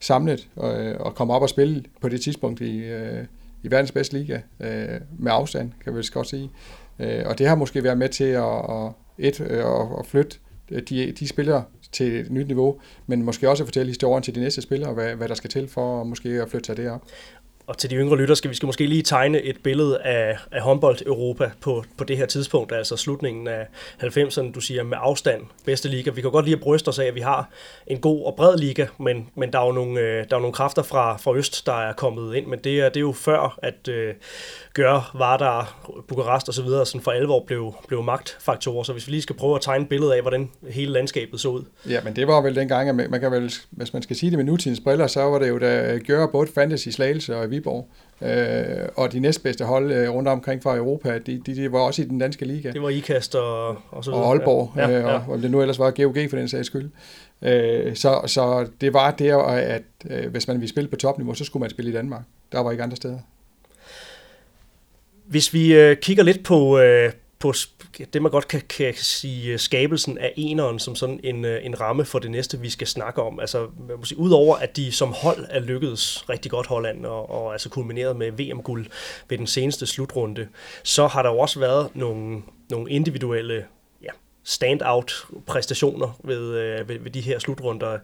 Samlet 0.00 0.48
og, 0.56 0.72
og 1.00 1.14
komme 1.14 1.34
op 1.34 1.42
og 1.42 1.48
spille 1.48 1.84
på 2.00 2.08
det 2.08 2.20
tidspunkt 2.20 2.60
i, 2.60 2.78
øh, 2.78 3.24
i 3.62 3.70
verdens 3.70 3.92
bedste 3.92 4.18
liga 4.18 4.40
øh, 4.60 5.00
med 5.18 5.32
afstand, 5.32 5.72
kan 5.84 5.96
vi 5.96 6.08
godt 6.12 6.28
sige. 6.28 6.50
Øh, 6.98 7.22
og 7.26 7.38
det 7.38 7.48
har 7.48 7.54
måske 7.54 7.84
været 7.84 7.98
med 7.98 8.08
til 8.08 8.24
at, 8.24 8.70
at, 8.70 8.92
et, 9.18 9.40
øh, 9.40 9.58
at, 9.58 9.98
at 9.98 10.06
flytte 10.06 10.36
de, 10.88 11.12
de 11.12 11.28
spillere 11.28 11.64
til 11.92 12.20
et 12.20 12.30
nyt 12.30 12.46
niveau, 12.46 12.80
men 13.06 13.22
måske 13.22 13.50
også 13.50 13.62
at 13.62 13.66
fortælle 13.66 13.90
historien 13.90 14.22
til 14.22 14.34
de 14.34 14.40
næste 14.40 14.62
spillere, 14.62 14.92
hvad, 14.92 15.14
hvad 15.14 15.28
der 15.28 15.34
skal 15.34 15.50
til 15.50 15.68
for 15.68 16.04
måske 16.04 16.28
at 16.28 16.48
flytte 16.48 16.66
sig 16.66 16.76
derop 16.76 17.02
og 17.66 17.78
til 17.78 17.90
de 17.90 17.94
yngre 17.94 18.16
lytter 18.16 18.34
skal 18.34 18.50
vi 18.50 18.54
skal 18.54 18.66
måske 18.66 18.86
lige 18.86 19.02
tegne 19.02 19.42
et 19.42 19.56
billede 19.62 20.00
af, 20.00 20.38
af 20.52 20.60
håndbold-Europa 20.60 21.50
på, 21.60 21.84
på 21.98 22.04
det 22.04 22.16
her 22.16 22.26
tidspunkt, 22.26 22.72
altså 22.72 22.96
slutningen 22.96 23.48
af 23.48 23.66
90'erne, 24.02 24.52
du 24.52 24.60
siger 24.60 24.82
med 24.82 24.98
afstand, 25.00 25.42
bedste 25.64 25.88
liga. 25.88 26.10
Vi 26.10 26.20
kan 26.20 26.30
godt 26.30 26.44
lige 26.44 26.56
at 26.56 26.60
bryste 26.60 26.88
os 26.88 26.98
af, 26.98 27.04
at 27.04 27.14
vi 27.14 27.20
har 27.20 27.50
en 27.86 28.00
god 28.00 28.24
og 28.24 28.34
bred 28.36 28.58
liga, 28.58 28.86
men, 28.98 29.28
men 29.34 29.52
der 29.52 29.58
er 29.58 29.66
jo 29.66 29.72
nogle, 29.72 30.00
øh, 30.00 30.24
der 30.30 30.36
er 30.36 30.40
nogle 30.40 30.52
kræfter 30.52 30.82
fra, 30.82 31.16
fra 31.16 31.36
Øst, 31.36 31.66
der 31.66 31.88
er 31.88 31.92
kommet 31.92 32.34
ind, 32.34 32.46
men 32.46 32.58
det 32.58 32.80
er, 32.80 32.88
det 32.88 32.96
er 32.96 33.00
jo 33.00 33.12
før, 33.12 33.58
at 33.62 33.88
øh, 33.88 34.14
gør 34.74 35.10
Vardar, 35.18 35.90
Bukarest 36.08 36.48
og 36.48 36.54
så 36.54 36.62
videre, 36.62 36.86
sådan 36.86 37.00
for 37.00 37.10
alvor 37.10 37.44
blev, 37.46 37.74
blev 37.88 38.02
magtfaktorer. 38.02 38.82
Så 38.82 38.92
hvis 38.92 39.06
vi 39.06 39.12
lige 39.12 39.22
skal 39.22 39.36
prøve 39.36 39.54
at 39.54 39.62
tegne 39.62 39.82
et 39.82 39.88
billede 39.88 40.14
af, 40.14 40.20
hvordan 40.20 40.50
hele 40.70 40.92
landskabet 40.92 41.40
så 41.40 41.48
ud. 41.48 41.64
Ja, 41.88 42.00
men 42.04 42.16
det 42.16 42.26
var 42.26 42.40
vel 42.40 42.54
dengang, 42.54 42.88
at 42.88 43.10
man 43.10 43.20
kan 43.20 43.32
vel, 43.32 43.52
hvis 43.70 43.92
man 43.92 44.02
skal 44.02 44.16
sige 44.16 44.30
det 44.30 44.38
med 44.38 44.44
nutidens 44.44 44.80
briller, 44.80 45.06
så 45.06 45.20
var 45.20 45.38
det 45.38 45.48
jo, 45.48 45.58
da 45.58 45.98
gør 46.06 46.26
både 46.26 46.48
Fantasy 46.54 46.88
Slagelse 46.88 47.36
og 47.36 47.50
Viborg, 47.52 47.88
øh, 48.22 48.88
og 48.96 49.12
de 49.12 49.20
næstbedste 49.20 49.64
hold 49.64 49.92
øh, 49.92 50.10
rundt 50.10 50.28
omkring 50.28 50.62
fra 50.62 50.76
Europa, 50.76 51.18
de, 51.18 51.42
de, 51.46 51.56
de 51.56 51.72
var 51.72 51.78
også 51.78 52.02
i 52.02 52.04
den 52.04 52.18
danske 52.18 52.44
liga. 52.44 52.70
Det 52.70 52.82
var 52.82 52.88
IKAST 52.88 53.34
og, 53.34 53.68
og 53.90 54.04
så 54.04 54.10
videre. 54.10 54.24
Og 54.24 54.32
Aalborg, 54.32 54.72
ja. 54.76 54.88
Ja, 54.88 54.98
ja. 54.98 54.98
Øh, 54.98 55.14
og, 55.14 55.34
og 55.34 55.42
det 55.42 55.50
nu 55.50 55.60
ellers 55.60 55.78
var 55.78 55.90
GOG 55.90 56.16
for 56.30 56.36
den 56.36 56.48
sags 56.48 56.66
skyld. 56.66 56.90
Øh, 57.42 57.96
så, 57.96 58.20
så 58.26 58.66
det 58.80 58.92
var 58.92 59.10
der, 59.10 59.36
at 59.36 59.82
øh, 60.10 60.30
hvis 60.30 60.48
man 60.48 60.56
ville 60.56 60.68
spille 60.68 60.88
på 60.88 60.96
topniveau, 60.96 61.34
så 61.34 61.44
skulle 61.44 61.60
man 61.60 61.70
spille 61.70 61.90
i 61.90 61.94
Danmark. 61.94 62.22
Der 62.52 62.60
var 62.60 62.70
ikke 62.70 62.82
andre 62.82 62.96
steder. 62.96 63.18
Hvis 65.26 65.54
vi 65.54 65.74
øh, 65.74 65.96
kigger 65.96 66.22
lidt 66.22 66.44
på, 66.44 66.78
øh, 66.78 67.12
på 67.42 67.52
det, 68.12 68.22
man 68.22 68.30
godt 68.30 68.48
kan, 68.48 68.62
kan 68.68 68.94
sige, 68.94 69.52
øh, 69.52 69.58
skabelsen 69.58 70.18
af 70.18 70.32
eneren 70.36 70.78
som 70.78 70.96
sådan 70.96 71.20
en, 71.24 71.44
øh, 71.44 71.66
en 71.66 71.80
ramme 71.80 72.04
for 72.04 72.18
det 72.18 72.30
næste, 72.30 72.60
vi 72.60 72.70
skal 72.70 72.86
snakke 72.86 73.22
om. 73.22 73.40
Altså, 73.40 73.66
man 73.88 73.96
må 73.96 74.04
sige, 74.04 74.18
udover 74.18 74.56
at 74.56 74.76
de 74.76 74.92
som 74.92 75.12
hold 75.12 75.46
er 75.50 75.60
lykkedes 75.60 76.28
rigtig 76.28 76.50
godt 76.50 76.66
Holland, 76.66 77.06
og, 77.06 77.30
og 77.30 77.52
altså 77.52 77.68
kulmineret 77.68 78.16
med 78.16 78.32
VM-guld 78.32 78.86
ved 79.28 79.38
den 79.38 79.46
seneste 79.46 79.86
slutrunde, 79.86 80.48
så 80.82 81.06
har 81.06 81.22
der 81.22 81.30
jo 81.30 81.38
også 81.38 81.60
været 81.60 81.88
nogle, 81.94 82.42
nogle 82.70 82.90
individuelle 82.90 83.64
standout 84.44 85.26
præstationer 85.46 86.18
ved, 86.24 86.54
øh, 86.54 86.88
ved, 86.88 86.98
ved 86.98 87.10
de 87.10 87.20
her 87.20 87.38
slutrunder. 87.38 87.98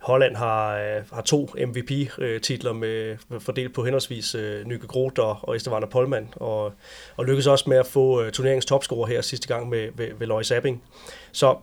Holland 0.00 0.36
har, 0.36 0.76
øh, 0.76 1.02
har 1.12 1.22
to 1.22 1.48
MVP-titler 1.66 2.72
med 2.72 3.16
fordelt 3.38 3.74
på 3.74 3.84
henholdsvis 3.84 4.34
øh, 4.34 4.66
Nyke 4.66 4.86
Groth 4.86 5.20
og, 5.20 5.36
og 5.42 5.56
Estevan 5.56 5.84
Polman, 5.90 6.28
og, 6.36 6.72
og 7.16 7.24
lykkedes 7.24 7.46
også 7.46 7.70
med 7.70 7.76
at 7.76 7.86
få 7.86 8.22
øh, 8.22 8.32
turneringens 8.32 8.66
topscorer 8.66 9.06
her 9.06 9.20
sidste 9.20 9.48
gang 9.48 9.68
med, 9.68 9.88
ved, 9.94 10.08
ved 10.18 10.26
Lois 10.26 10.46
Sapping. 10.46 10.82
Så 11.32 11.56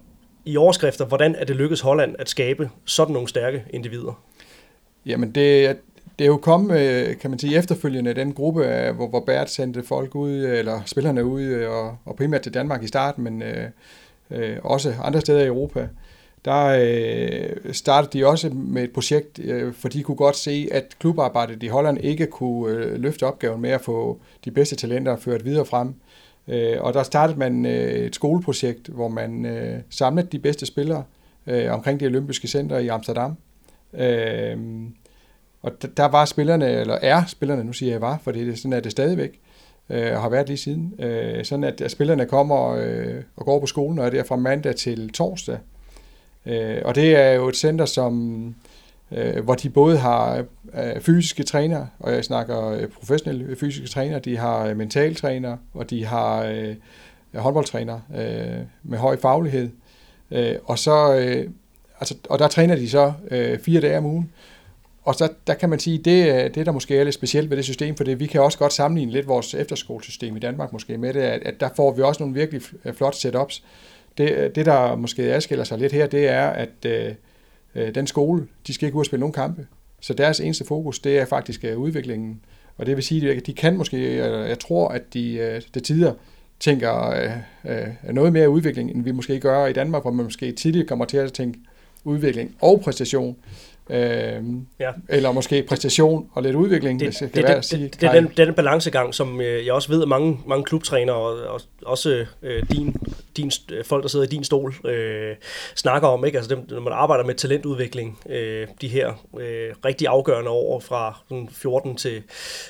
i 0.45 0.57
overskrifter, 0.57 1.05
hvordan 1.05 1.35
er 1.35 1.45
det 1.45 1.55
lykkedes 1.55 1.81
Holland 1.81 2.15
at 2.19 2.29
skabe 2.29 2.69
sådan 2.85 3.13
nogle 3.13 3.27
stærke 3.27 3.65
individer? 3.69 4.21
Jamen 5.05 5.31
det, 5.31 5.77
det 6.19 6.25
er 6.25 6.29
jo 6.29 6.37
kommet, 6.37 6.79
øh, 6.79 7.17
kan 7.17 7.29
man 7.29 7.39
sige, 7.39 7.57
efterfølgende 7.57 8.13
den 8.13 8.33
gruppe, 8.33 8.65
øh, 8.65 8.95
hvor, 8.95 9.07
hvor 9.07 9.19
Bert 9.19 9.49
sendte 9.49 9.83
folk 9.83 10.15
ud, 10.15 10.31
øh, 10.31 10.59
eller 10.59 10.81
spillerne 10.85 11.25
ud, 11.25 11.53
og, 11.53 11.97
og 12.05 12.15
primært 12.15 12.41
til 12.41 12.53
Danmark 12.53 12.83
i 12.83 12.87
starten, 12.87 13.23
men 13.23 13.41
øh, 13.41 13.69
øh, 14.31 14.57
også 14.63 14.93
andre 15.03 15.21
steder 15.21 15.41
i 15.41 15.47
Europa, 15.47 15.87
der 16.45 16.65
øh, 16.65 17.73
startede 17.73 18.19
de 18.19 18.27
også 18.27 18.49
med 18.49 18.83
et 18.83 18.91
projekt, 18.91 19.39
øh, 19.39 19.73
for 19.73 19.89
de 19.89 20.03
kunne 20.03 20.17
godt 20.17 20.35
se, 20.35 20.67
at 20.71 20.95
klubarbejdet 20.99 21.63
i 21.63 21.67
Holland 21.67 21.97
ikke 21.97 22.27
kunne 22.27 22.75
øh, 22.75 23.01
løfte 23.01 23.23
opgaven 23.23 23.61
med 23.61 23.69
at 23.69 23.81
få 23.81 24.19
de 24.45 24.51
bedste 24.51 24.75
talenter 24.75 25.17
ført 25.17 25.45
videre 25.45 25.65
frem. 25.65 25.93
Øh, 26.47 26.77
og 26.79 26.93
der 26.93 27.03
startede 27.03 27.39
man 27.39 27.65
øh, 27.65 28.05
et 28.05 28.15
skoleprojekt, 28.15 28.87
hvor 28.87 29.07
man 29.07 29.45
øh, 29.45 29.79
samlede 29.89 30.27
de 30.31 30.39
bedste 30.39 30.65
spillere 30.65 31.03
øh, 31.47 31.73
omkring 31.73 31.99
det 31.99 32.07
olympiske 32.07 32.47
center 32.47 32.77
i 32.77 32.87
Amsterdam. 32.87 33.37
Øh, 33.93 34.57
og 35.61 35.71
der 35.97 36.05
var 36.05 36.25
spillerne, 36.25 36.71
eller 36.71 36.97
er 37.01 37.25
spillerne, 37.25 37.63
nu 37.63 37.73
siger 37.73 37.91
jeg 37.91 38.01
var, 38.01 38.19
for 38.23 38.31
det, 38.31 38.57
sådan 38.57 38.73
er 38.73 38.79
det 38.79 38.91
stadigvæk, 38.91 39.39
øh, 39.91 40.13
og 40.13 40.21
har 40.21 40.29
været 40.29 40.47
lige 40.47 40.57
siden. 40.57 40.93
Øh, 40.99 41.45
sådan 41.45 41.63
at, 41.63 41.81
at 41.81 41.91
spillerne 41.91 42.25
kommer 42.25 42.69
øh, 42.69 43.23
og 43.35 43.45
går 43.45 43.59
på 43.59 43.65
skolen 43.65 43.99
og 43.99 44.05
er 44.05 44.09
der 44.09 44.23
fra 44.23 44.35
mandag 44.35 44.75
til 44.75 45.09
torsdag. 45.09 45.57
Øh, 46.45 46.77
og 46.85 46.95
det 46.95 47.15
er 47.15 47.31
jo 47.31 47.47
et 47.47 47.55
center, 47.55 47.85
som, 47.85 48.55
øh, 49.11 49.43
hvor 49.43 49.55
de 49.55 49.69
både 49.69 49.97
har 49.97 50.45
øh, 50.73 51.01
fysiske 51.01 51.43
trænere, 51.43 51.87
og 51.99 52.13
jeg 52.13 52.25
snakker 52.25 52.67
øh, 52.67 52.87
professionelle 52.87 53.55
fysiske 53.55 53.87
trænere, 53.87 54.19
de 54.19 54.37
har 54.37 54.65
øh, 54.65 54.77
mentaltrænere, 54.77 55.57
og 55.73 55.89
de 55.89 56.05
har 56.05 56.43
øh, 56.43 56.75
håndboldtræner 57.35 57.99
øh, 58.15 58.65
med 58.83 58.97
høj 58.97 59.17
faglighed. 59.19 59.69
Øh, 60.31 60.55
og 60.65 60.79
så 60.79 61.15
øh, 61.15 61.49
altså, 61.99 62.15
og 62.29 62.39
der 62.39 62.47
træner 62.47 62.75
de 62.75 62.89
så 62.89 63.13
øh, 63.31 63.59
fire 63.59 63.81
dage 63.81 63.97
om 63.97 64.05
ugen, 64.05 64.31
og 65.03 65.15
så 65.15 65.29
der 65.47 65.53
kan 65.53 65.69
man 65.69 65.79
sige, 65.79 65.97
det, 65.97 66.43
øh, 66.43 66.55
det 66.55 66.65
der 66.65 66.71
måske 66.71 66.97
er 66.97 67.03
lidt 67.03 67.15
specielt 67.15 67.49
ved 67.49 67.57
det 67.57 67.65
system, 67.65 67.95
for 67.95 68.03
det, 68.03 68.19
vi 68.19 68.25
kan 68.25 68.41
også 68.41 68.57
godt 68.57 68.73
sammenligne 68.73 69.11
lidt 69.11 69.27
vores 69.27 69.53
efterskolesystem 69.53 70.35
i 70.35 70.39
Danmark 70.39 70.73
måske 70.73 70.97
med 70.97 71.13
det, 71.13 71.19
at, 71.19 71.41
at 71.43 71.59
der 71.59 71.69
får 71.75 71.93
vi 71.93 72.01
også 72.01 72.23
nogle 72.23 72.35
virkelig 72.35 72.61
øh, 72.85 72.93
flotte 72.93 73.19
setups. 73.19 73.63
Det, 74.17 74.31
øh, 74.31 74.55
det 74.55 74.65
der 74.65 74.95
måske 74.95 75.23
adskiller 75.23 75.63
sig 75.63 75.77
lidt 75.77 75.91
her, 75.91 76.07
det 76.07 76.27
er, 76.27 76.47
at 76.47 76.85
øh, 76.85 77.95
den 77.95 78.07
skole, 78.07 78.47
de 78.67 78.73
skal 78.73 78.85
ikke 78.85 78.95
ud 78.95 79.01
og 79.01 79.05
spille 79.05 79.19
nogen 79.19 79.33
kampe. 79.33 79.67
Så 80.01 80.13
deres 80.13 80.39
eneste 80.39 80.65
fokus, 80.65 80.99
det 80.99 81.19
er 81.19 81.25
faktisk 81.25 81.65
udviklingen. 81.77 82.41
Og 82.77 82.85
det 82.85 82.95
vil 82.95 83.03
sige, 83.03 83.31
at 83.31 83.47
de 83.47 83.53
kan 83.53 83.77
måske, 83.77 84.17
jeg 84.47 84.59
tror, 84.59 84.87
at 84.87 85.13
de 85.13 85.53
uh, 85.55 85.71
til 85.73 85.83
tider 85.83 86.13
tænker 86.61 87.09
øh, 87.09 87.31
øh, 87.65 88.13
noget 88.13 88.33
mere 88.33 88.49
udvikling, 88.49 88.91
end 88.91 89.03
vi 89.03 89.11
måske 89.11 89.39
gør 89.39 89.65
i 89.65 89.73
Danmark, 89.73 90.01
hvor 90.01 90.11
man 90.11 90.23
måske 90.23 90.51
tidligere 90.51 90.87
kommer 90.87 91.05
til 91.05 91.17
at 91.17 91.33
tænke 91.33 91.59
udvikling 92.03 92.55
og 92.61 92.81
præstation. 92.81 93.35
Øh, 93.91 94.43
ja. 94.79 94.91
Eller 95.09 95.31
måske 95.31 95.63
præstation 95.63 96.29
og 96.33 96.43
lidt 96.43 96.55
udvikling, 96.55 96.99
det, 96.99 97.07
hvis 97.07 97.15
det 97.15 97.31
kan 97.31 97.41
det, 97.41 97.49
være 97.49 97.57
at 97.57 97.65
sige. 97.65 97.83
Det, 97.83 97.93
det, 97.93 98.01
det 98.01 98.07
er 98.07 98.13
den, 98.13 98.31
den 98.37 98.53
balancegang, 98.53 99.13
som 99.13 99.41
øh, 99.41 99.65
jeg 99.65 99.73
også 99.73 99.89
ved, 99.89 100.01
at 100.01 100.07
mange, 100.07 100.39
mange 100.45 100.63
klubtrænere 100.63 101.15
og, 101.15 101.53
og 101.53 101.61
også 101.85 102.25
øh, 102.43 102.63
din, 102.71 102.95
din, 103.37 103.51
folk, 103.85 104.03
der 104.03 104.09
sidder 104.09 104.25
i 104.25 104.29
din 104.29 104.43
stol, 104.43 104.75
øh, 104.85 105.35
snakker 105.75 106.07
om. 106.07 106.25
Ikke? 106.25 106.37
Altså 106.37 106.55
dem, 106.55 106.65
når 106.69 106.79
man 106.79 106.93
arbejder 106.93 107.23
med 107.23 107.35
talentudvikling, 107.35 108.19
øh, 108.29 108.67
de 108.81 108.87
her 108.87 109.07
øh, 109.39 109.69
rigtig 109.85 110.07
afgørende 110.07 110.51
år 110.51 110.79
fra 110.79 111.19
14 111.51 111.95
til, 111.95 112.23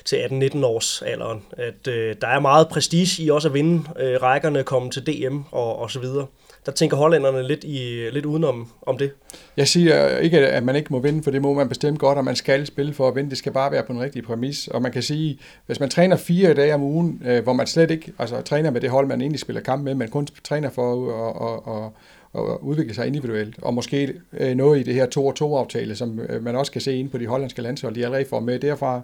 til 0.05 0.15
18-19 0.15 0.65
års 0.65 1.01
alderen, 1.01 1.43
at 1.51 1.88
øh, 1.88 2.15
der 2.21 2.27
er 2.27 2.39
meget 2.39 2.67
prestige 2.67 3.23
i 3.23 3.29
også 3.29 3.47
at 3.47 3.53
vinde 3.53 3.84
øh, 3.99 4.21
rækkerne, 4.21 4.63
komme 4.63 4.91
til 4.91 5.07
DM 5.07 5.38
og, 5.51 5.79
og 5.79 5.91
så 5.91 5.99
videre 5.99 6.25
der 6.65 6.71
tænker 6.71 6.97
hollænderne 6.97 7.47
lidt, 7.47 7.63
i, 7.63 8.10
lidt 8.12 8.26
udenom 8.26 8.71
om 8.82 8.97
det. 8.97 9.12
Jeg 9.58 9.67
siger 9.67 10.17
ikke, 10.17 10.39
at 10.39 10.63
man 10.63 10.76
ikke 10.76 10.88
må 10.93 11.00
vinde, 11.00 11.24
for 11.24 11.32
det 11.32 11.41
må 11.41 11.54
man 11.54 11.69
bestemt 11.69 12.00
godt, 12.00 12.17
og 12.17 12.26
man 12.26 12.36
skal 12.36 12.65
spille 12.65 12.93
for 12.93 13.08
at 13.08 13.15
vinde. 13.15 13.30
Det 13.30 13.38
skal 13.38 13.52
bare 13.52 13.71
være 13.71 13.84
på 13.84 13.93
en 13.93 14.02
rigtig 14.02 14.24
præmis. 14.24 14.67
Og 14.67 14.82
man 14.82 14.91
kan 14.91 15.04
sige, 15.04 15.39
hvis 15.65 15.80
man 15.80 15.89
træner 15.89 16.15
fire 16.15 16.54
dage 16.54 16.74
om 16.74 16.84
ugen, 16.84 17.21
øh, 17.26 17.43
hvor 17.43 17.54
man 17.54 17.67
slet 17.67 17.91
ikke 17.91 18.13
altså, 18.19 18.41
træner 18.41 18.71
med 18.71 18.82
det 18.82 18.89
hold, 18.89 19.08
man 19.08 19.21
egentlig 19.21 19.39
spiller 19.39 19.62
kamp 19.62 19.84
med, 19.84 19.95
men 19.95 20.08
kun 20.08 20.28
træner 20.43 20.69
for 20.69 21.12
at, 21.28 21.63
at, 21.67 21.74
at, 21.76 22.52
at 22.52 22.58
udvikle 22.62 22.93
sig 22.93 23.08
individuelt, 23.08 23.56
og 23.62 23.74
måske 23.74 24.13
øh, 24.34 24.56
noget 24.56 24.80
i 24.80 24.84
det 24.84 24.93
her 24.93 25.06
2-2-aftale, 25.17 25.95
som 25.95 26.19
øh, 26.19 26.43
man 26.43 26.56
også 26.56 26.71
kan 26.71 26.82
se 26.82 26.95
ind 26.95 27.10
på 27.10 27.17
de 27.17 27.28
hollandske 27.28 27.62
landshold, 27.62 27.95
de 27.95 28.06
allerede 28.06 28.30
får 28.30 28.39
med 28.39 28.60
derfra, 28.60 29.02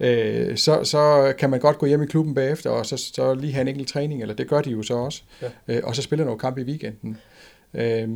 øh, 0.00 0.56
så, 0.56 0.84
så 0.84 1.34
kan 1.38 1.50
man 1.50 1.60
godt 1.60 1.78
gå 1.78 1.86
hjem 1.86 2.02
i 2.02 2.06
klubben 2.06 2.34
bagefter, 2.34 2.70
og 2.70 2.86
så, 2.86 2.96
så 2.96 3.34
lige 3.34 3.52
have 3.52 3.60
en 3.60 3.68
enkelt 3.68 3.88
træning, 3.88 4.22
eller 4.22 4.34
det 4.34 4.48
gør 4.48 4.60
de 4.60 4.70
jo 4.70 4.82
så 4.82 4.94
også, 4.94 5.22
ja. 5.42 5.48
øh, 5.68 5.80
og 5.84 5.96
så 5.96 6.02
spiller 6.02 6.24
nogle 6.24 6.40
kampe 6.40 6.60
i 6.60 6.64
weekenden. 6.64 7.18
Øh, 7.74 8.08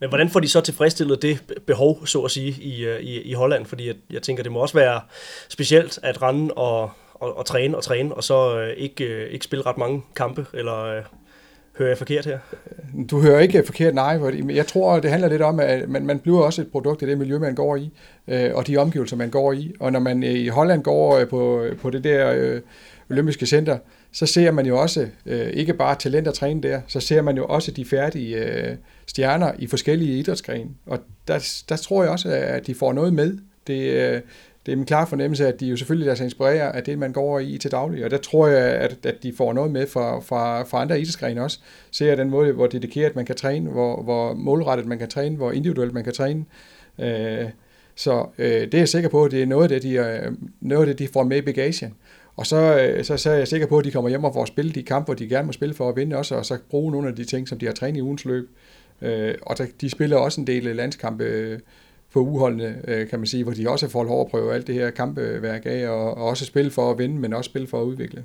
men 0.00 0.08
hvordan 0.08 0.30
får 0.30 0.40
de 0.40 0.48
så 0.48 0.60
tilfredsstillet 0.60 1.22
det 1.22 1.60
behov, 1.66 2.06
så 2.06 2.20
at 2.20 2.30
sige, 2.30 2.62
i, 2.62 2.84
øh, 2.84 3.00
i, 3.00 3.22
i 3.22 3.32
Holland? 3.32 3.66
Fordi 3.66 3.86
jeg, 3.86 3.94
jeg 4.10 4.22
tænker, 4.22 4.42
det 4.42 4.52
må 4.52 4.58
også 4.58 4.74
være 4.74 5.00
specielt 5.48 5.98
at 6.02 6.22
rende 6.22 6.54
og, 6.54 6.90
og, 7.14 7.38
og 7.38 7.46
træne 7.46 7.76
og 7.76 7.82
træne, 7.82 8.14
og 8.14 8.24
så 8.24 8.58
øh, 8.60 8.72
ikke, 8.76 9.04
øh, 9.04 9.30
ikke 9.30 9.44
spille 9.44 9.66
ret 9.66 9.78
mange 9.78 10.02
kampe, 10.16 10.46
eller 10.54 10.84
øh, 10.84 11.02
Hører 11.78 11.88
jeg 11.88 11.98
forkert 11.98 12.24
her? 12.24 12.38
Du 13.10 13.20
hører 13.20 13.40
ikke 13.40 13.62
forkert, 13.66 13.94
nej. 13.94 14.20
Jeg 14.50 14.66
tror, 14.66 15.00
det 15.00 15.10
handler 15.10 15.28
lidt 15.28 15.42
om, 15.42 15.60
at 15.60 15.88
man, 15.88 16.06
man 16.06 16.18
bliver 16.18 16.42
også 16.42 16.62
et 16.62 16.68
produkt 16.68 17.02
af 17.02 17.08
det 17.08 17.18
miljø, 17.18 17.38
man 17.38 17.54
går 17.54 17.76
i, 17.76 17.90
øh, 18.28 18.50
og 18.54 18.66
de 18.66 18.76
omgivelser, 18.76 19.16
man 19.16 19.30
går 19.30 19.52
i. 19.52 19.74
Og 19.80 19.92
når 19.92 20.00
man 20.00 20.22
øh, 20.22 20.30
i 20.30 20.48
Holland 20.48 20.82
går 20.82 21.18
øh, 21.18 21.28
på, 21.28 21.62
øh, 21.62 21.76
på 21.76 21.90
det 21.90 22.04
der 22.04 22.32
øh, 22.36 22.60
olympiske 23.10 23.46
center, 23.46 23.78
så 24.12 24.26
ser 24.26 24.50
man 24.50 24.66
jo 24.66 24.80
også 24.80 25.08
øh, 25.26 25.46
ikke 25.46 25.74
bare 25.74 25.94
talent 25.94 26.28
at 26.28 26.34
træne 26.34 26.62
der, 26.62 26.80
så 26.86 27.00
ser 27.00 27.22
man 27.22 27.36
jo 27.36 27.46
også 27.46 27.70
de 27.70 27.84
færdige 27.84 28.36
øh, 28.36 28.76
stjerner 29.06 29.52
i 29.58 29.66
forskellige 29.66 30.18
idrætsgrene. 30.18 30.70
Og 30.86 30.98
der, 31.28 31.62
der 31.68 31.76
tror 31.76 32.02
jeg 32.02 32.12
også, 32.12 32.28
at 32.28 32.66
de 32.66 32.74
får 32.74 32.92
noget 32.92 33.12
med. 33.12 33.38
Det, 33.66 33.80
øh, 33.80 34.20
det 34.66 34.72
er 34.72 34.76
min 34.76 34.86
klare 34.86 35.06
fornemmelse, 35.06 35.48
at 35.48 35.60
de 35.60 35.66
jo 35.66 35.76
selvfølgelig 35.76 36.04
lader 36.04 36.16
sig 36.16 36.24
inspirere 36.24 36.76
af 36.76 36.82
det, 36.82 36.98
man 36.98 37.12
går 37.12 37.40
i 37.40 37.58
til 37.58 37.70
daglig, 37.70 38.04
og 38.04 38.10
der 38.10 38.16
tror 38.16 38.46
jeg, 38.46 38.62
at, 38.62 39.06
at 39.06 39.22
de 39.22 39.32
får 39.32 39.52
noget 39.52 39.70
med 39.70 39.86
fra, 39.86 40.20
fra, 40.20 40.62
fra 40.62 40.80
andre 40.80 41.00
idrætsgrene 41.00 41.42
også. 41.42 41.58
Ser 41.90 42.14
den 42.14 42.30
måde, 42.30 42.52
hvor 42.52 42.66
dedikeret 42.66 43.16
man 43.16 43.24
kan 43.24 43.34
træne, 43.34 43.70
hvor, 43.70 44.02
hvor 44.02 44.34
målrettet 44.34 44.86
man 44.86 44.98
kan 44.98 45.08
træne, 45.08 45.36
hvor 45.36 45.52
individuelt 45.52 45.94
man 45.94 46.04
kan 46.04 46.12
træne. 46.12 46.44
Øh, 46.98 47.48
så 47.94 48.26
øh, 48.38 48.46
det 48.46 48.74
er 48.74 48.78
jeg 48.78 48.88
sikker 48.88 49.08
på, 49.08 49.24
at 49.24 49.30
det 49.30 49.42
er 49.42 49.46
noget 49.46 49.62
af 49.62 49.68
det, 49.68 49.82
de, 49.82 49.94
øh, 49.94 50.32
noget 50.60 50.82
af 50.82 50.86
det, 50.86 50.98
de 50.98 51.12
får 51.12 51.22
med 51.22 51.36
i 51.36 51.40
bagagen. 51.40 51.94
Og 52.36 52.46
så, 52.46 52.78
øh, 52.80 53.04
så, 53.04 53.16
så 53.16 53.30
er 53.30 53.34
jeg 53.34 53.48
sikker 53.48 53.66
på, 53.66 53.78
at 53.78 53.84
de 53.84 53.90
kommer 53.90 54.08
hjem 54.08 54.24
og 54.24 54.34
får 54.34 54.44
spillet 54.44 54.74
de 54.74 54.82
kampe, 54.82 55.14
de 55.14 55.28
gerne 55.28 55.46
må 55.46 55.52
spille 55.52 55.74
for 55.74 55.88
at 55.88 55.96
vinde 55.96 56.16
også, 56.16 56.34
og 56.34 56.46
så 56.46 56.58
bruge 56.70 56.92
nogle 56.92 57.08
af 57.08 57.16
de 57.16 57.24
ting, 57.24 57.48
som 57.48 57.58
de 57.58 57.66
har 57.66 57.72
trænet 57.72 57.98
i 57.98 58.02
ugens 58.02 58.24
løb. 58.24 58.48
Øh, 59.02 59.34
og 59.42 59.58
der, 59.58 59.66
de 59.80 59.90
spiller 59.90 60.16
også 60.16 60.40
en 60.40 60.46
del 60.46 60.62
landskampe 60.62 61.60
på 62.14 62.20
uholdene, 62.20 62.80
øh, 62.88 63.08
kan 63.08 63.18
man 63.18 63.26
sige, 63.26 63.44
hvor 63.44 63.52
de 63.52 63.70
også 63.70 63.88
får 63.88 64.04
lov 64.04 64.20
at 64.20 64.30
prøve 64.30 64.54
alt 64.54 64.66
det 64.66 64.74
her 64.74 64.90
kampeværk 64.90 65.62
af, 65.64 65.88
og, 65.88 66.16
og 66.16 66.24
også 66.24 66.44
spille 66.44 66.70
for 66.70 66.90
at 66.90 66.98
vinde, 66.98 67.20
men 67.20 67.32
også 67.32 67.48
spille 67.48 67.68
for 67.68 67.80
at 67.80 67.84
udvikle. 67.84 68.24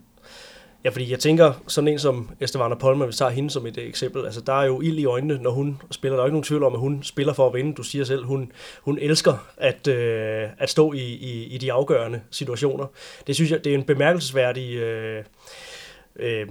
Ja, 0.83 0.89
fordi 0.89 1.11
jeg 1.11 1.19
tænker, 1.19 1.63
sådan 1.67 1.87
en 1.87 1.99
som 1.99 2.29
Estevana 2.39 2.75
Polman, 2.75 3.07
vi 3.07 3.13
tager 3.13 3.31
hende 3.31 3.49
som 3.49 3.65
et 3.65 3.77
eksempel, 3.77 4.25
altså 4.25 4.41
der 4.41 4.53
er 4.53 4.65
jo 4.65 4.81
ild 4.81 4.99
i 4.99 5.05
øjnene, 5.05 5.37
når 5.37 5.51
hun 5.51 5.81
spiller. 5.91 6.15
Der 6.15 6.21
er 6.21 6.25
jo 6.25 6.27
ikke 6.27 6.33
nogen 6.33 6.43
tvivl 6.43 6.63
om, 6.63 6.73
at 6.73 6.79
hun 6.79 7.03
spiller 7.03 7.33
for 7.33 7.47
at 7.47 7.53
vinde. 7.53 7.73
Du 7.73 7.83
siger 7.83 8.05
selv, 8.05 8.25
hun, 8.25 8.51
hun 8.81 8.97
elsker 9.01 9.47
at, 9.57 9.87
øh, 9.87 10.47
at 10.57 10.69
stå 10.69 10.93
i, 10.93 11.03
i, 11.03 11.43
i 11.43 11.57
de 11.57 11.71
afgørende 11.71 12.21
situationer. 12.31 12.85
Det 13.27 13.35
synes 13.35 13.51
jeg, 13.51 13.63
det 13.63 13.73
er 13.73 13.77
en 13.77 13.83
bemærkelsesværdig... 13.83 14.75
Øh, 14.75 15.23
øh, 16.15 16.47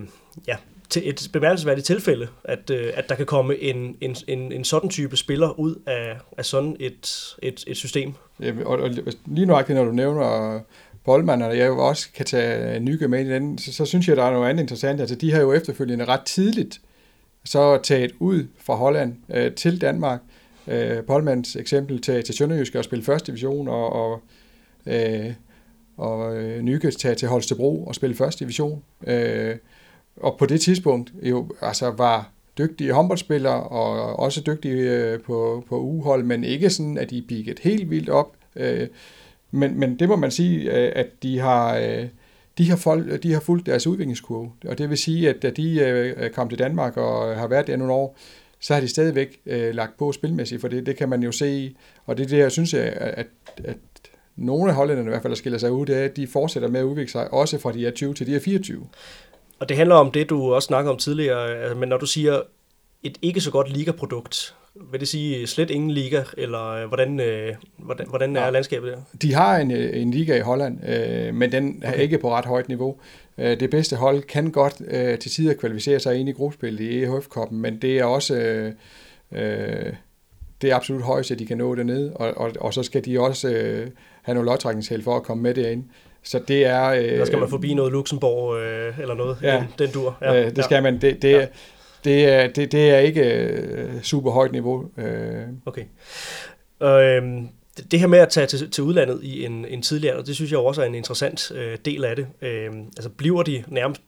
ja, 0.48 0.56
til 0.90 1.08
et 1.08 1.28
bemærkelsesværdigt 1.32 1.86
tilfælde, 1.86 2.28
at, 2.44 2.70
øh, 2.70 2.92
at 2.94 3.08
der 3.08 3.14
kan 3.14 3.26
komme 3.26 3.58
en, 3.58 3.96
en, 4.00 4.16
en, 4.26 4.52
en 4.52 4.64
sådan 4.64 4.90
type 4.90 5.16
spiller 5.16 5.60
ud 5.60 5.74
af, 5.86 6.16
af 6.38 6.44
sådan 6.44 6.76
et, 6.80 7.34
et, 7.42 7.64
et 7.66 7.76
system. 7.76 8.14
Ja, 8.40 8.52
og, 8.64 8.78
og 8.78 8.90
lige 9.26 9.46
nu, 9.46 9.58
når 9.68 9.84
du 9.84 9.92
nævner 9.92 10.60
Boldmann, 11.04 11.42
og 11.42 11.58
jeg 11.58 11.70
også 11.70 12.08
kan 12.14 12.26
tage 12.26 12.80
Nyke 12.80 13.08
med 13.08 13.26
i 13.26 13.28
den, 13.28 13.58
så, 13.58 13.72
så 13.72 13.84
synes 13.84 14.08
jeg, 14.08 14.16
der 14.16 14.24
er 14.24 14.30
noget 14.30 14.48
andet 14.48 14.62
interessant. 14.62 15.00
Altså, 15.00 15.14
de 15.14 15.32
har 15.32 15.40
jo 15.40 15.52
efterfølgende 15.52 16.04
ret 16.04 16.22
tidligt 16.22 16.80
så 17.44 17.78
taget 17.82 18.12
ud 18.18 18.46
fra 18.58 18.74
Holland 18.74 19.16
øh, 19.34 19.52
til 19.52 19.80
Danmark. 19.80 20.20
Øh, 20.66 21.02
Polmans 21.02 21.56
eksempel 21.56 22.02
tager 22.02 22.22
til 22.22 22.34
Sønderjysk 22.34 22.74
og 22.74 22.84
spille 22.84 23.04
første 23.04 23.26
division, 23.26 23.68
og, 23.68 23.92
og, 23.92 24.22
øh, 24.86 25.32
og 25.96 26.36
øh, 26.36 26.62
Nyke 26.62 26.90
taget 26.90 27.18
til 27.18 27.28
Holstebro 27.28 27.84
og 27.84 27.94
spille 27.94 28.16
første 28.16 28.44
division. 28.44 28.82
Øh, 29.06 29.56
og 30.20 30.36
på 30.38 30.46
det 30.46 30.60
tidspunkt 30.60 31.12
jo 31.22 31.48
altså 31.60 31.90
var 31.90 32.30
dygtige 32.58 32.92
håndboldspillere 32.92 33.62
og 33.62 34.18
også 34.18 34.40
dygtige 34.40 34.90
øh, 34.92 35.20
på, 35.20 35.64
på 35.68 35.80
uhold, 35.80 36.22
men 36.22 36.44
ikke 36.44 36.70
sådan, 36.70 36.98
at 36.98 37.10
de 37.10 37.22
bigget 37.22 37.58
helt 37.58 37.90
vildt 37.90 38.08
op. 38.08 38.36
Øh, 38.56 38.88
men, 39.50 39.80
men 39.80 39.98
det 39.98 40.08
må 40.08 40.16
man 40.16 40.30
sige, 40.30 40.76
øh, 40.76 40.92
at 40.96 41.06
de 41.22 41.38
har, 41.38 41.78
de 42.58 42.68
har, 42.68 42.76
folk, 42.76 43.22
de 43.22 43.32
har 43.32 43.40
fulgt 43.40 43.66
deres 43.66 43.86
udviklingskurve. 43.86 44.50
Og 44.64 44.78
det 44.78 44.90
vil 44.90 44.98
sige, 44.98 45.28
at 45.28 45.42
da 45.42 45.50
de 45.50 46.30
kom 46.34 46.48
til 46.48 46.58
Danmark 46.58 46.96
og 46.96 47.36
har 47.36 47.46
været 47.48 47.66
der 47.66 47.76
nogle 47.76 47.92
år, 47.92 48.16
så 48.60 48.74
har 48.74 48.80
de 48.80 48.88
stadigvæk 48.88 49.40
lagt 49.46 49.98
på 49.98 50.12
spilmæssigt, 50.12 50.60
for 50.60 50.68
det, 50.68 50.86
det 50.86 50.96
kan 50.96 51.08
man 51.08 51.22
jo 51.22 51.32
se. 51.32 51.74
Og 52.06 52.18
det 52.18 52.24
er 52.24 52.28
det, 52.28 52.38
jeg 52.38 52.52
synes, 52.52 52.74
at, 52.74 52.92
at, 53.00 53.26
at 53.64 53.76
nogle 54.36 54.70
af 54.70 54.76
hollænderne 54.76 55.08
i 55.08 55.10
hvert 55.10 55.22
fald, 55.22 55.30
der 55.30 55.36
skiller 55.36 55.58
sig 55.58 55.72
ud, 55.72 55.86
det 55.86 55.96
er, 55.96 56.04
at 56.04 56.16
de 56.16 56.26
fortsætter 56.26 56.68
med 56.68 56.80
at 56.80 56.84
udvikle 56.84 57.10
sig, 57.10 57.32
også 57.32 57.58
fra 57.58 57.72
de 57.72 57.86
er 57.86 57.90
20 57.90 58.14
til 58.14 58.26
de 58.26 58.36
er 58.36 58.40
24. 58.40 58.86
Og 59.58 59.68
det 59.68 59.76
handler 59.76 59.94
om 59.94 60.10
det, 60.10 60.30
du 60.30 60.54
også 60.54 60.66
snakkede 60.66 60.92
om 60.92 60.98
tidligere, 60.98 61.74
men 61.74 61.88
når 61.88 61.96
du 61.96 62.06
siger 62.06 62.40
et 63.02 63.18
ikke 63.22 63.40
så 63.40 63.50
godt 63.50 63.72
ligaprodukt, 63.72 64.54
vil 64.90 65.00
det 65.00 65.08
sige 65.08 65.46
slet 65.46 65.70
ingen 65.70 65.90
liga, 65.90 66.22
eller 66.36 66.66
øh, 66.66 66.88
hvordan, 66.88 67.20
øh, 67.20 67.54
hvordan, 67.76 68.08
hvordan 68.08 68.36
er 68.36 68.44
ja. 68.44 68.50
landskabet 68.50 68.92
der? 68.92 68.98
De 69.22 69.34
har 69.34 69.56
en, 69.56 69.70
øh, 69.70 70.02
en 70.02 70.10
liga 70.10 70.36
i 70.36 70.40
Holland, 70.40 70.88
øh, 70.88 71.34
men 71.34 71.52
den 71.52 71.82
er 71.82 71.92
okay. 71.92 72.02
ikke 72.02 72.18
på 72.18 72.30
ret 72.30 72.44
højt 72.44 72.68
niveau. 72.68 72.96
Det 73.36 73.70
bedste 73.70 73.96
hold 73.96 74.22
kan 74.22 74.50
godt 74.50 74.82
øh, 74.88 75.18
til 75.18 75.30
tider 75.30 75.54
kvalificere 75.54 76.00
sig 76.00 76.16
ind 76.16 76.28
i 76.28 76.32
gruppespillet 76.32 76.80
i 76.80 77.02
EHF-koppen, 77.02 77.60
men 77.60 77.82
det 77.82 77.98
er 77.98 78.04
også 78.04 78.34
øh, 79.32 79.92
det 80.62 80.70
er 80.70 80.76
absolut 80.76 81.02
højst, 81.02 81.30
at 81.30 81.38
de 81.38 81.46
kan 81.46 81.58
nå 81.58 81.74
det 81.74 81.86
ned, 81.86 82.10
og, 82.14 82.36
og, 82.36 82.52
og 82.60 82.74
så 82.74 82.82
skal 82.82 83.04
de 83.04 83.20
også 83.20 83.48
øh, 83.48 83.90
have 84.22 84.34
nogle 84.34 84.50
lodtrækningsheld 84.50 85.02
for 85.02 85.16
at 85.16 85.22
komme 85.22 85.42
med 85.42 85.54
derind. 85.54 85.84
Så 86.22 86.40
det 86.48 86.66
er... 86.66 86.84
Øh, 86.84 87.04
der 87.04 87.24
skal 87.24 87.38
man 87.38 87.48
forbi 87.48 87.74
noget 87.74 87.92
Luxembourg 87.92 88.60
øh, 88.60 88.98
eller 88.98 89.14
noget, 89.14 89.36
ja, 89.42 89.56
den, 89.56 89.66
den 89.78 89.90
dur. 89.94 90.18
Ja, 90.22 90.44
øh, 90.44 90.56
det 90.56 90.64
skal 90.64 90.74
ja. 90.74 90.80
man. 90.80 91.00
Det, 91.00 91.22
det, 91.22 91.32
ja 91.32 91.46
det 92.04 92.28
er, 92.28 92.46
det, 92.46 92.72
det 92.72 92.90
er 92.90 92.98
ikke 92.98 93.22
øh, 93.22 94.02
super 94.02 94.30
højt 94.30 94.52
niveau. 94.52 94.90
Øh. 94.98 95.42
Okay. 95.66 95.84
Øh, 96.82 97.22
det 97.90 98.00
her 98.00 98.06
med 98.06 98.18
at 98.18 98.28
tage 98.28 98.46
til, 98.46 98.70
til 98.70 98.84
udlandet 98.84 99.20
i 99.22 99.44
en, 99.44 99.64
en 99.68 99.82
tidlig 99.82 100.10
alder, 100.10 100.22
det 100.22 100.34
synes 100.34 100.50
jeg 100.50 100.58
også 100.58 100.82
er 100.82 100.86
en 100.86 100.94
interessant 100.94 101.52
øh, 101.54 101.78
del 101.84 102.04
af 102.04 102.16
det. 102.16 102.26
Øh, 102.42 102.70
altså 102.96 103.08
bliver 103.08 103.42
de 103.42 103.64
nærmest, 103.68 104.02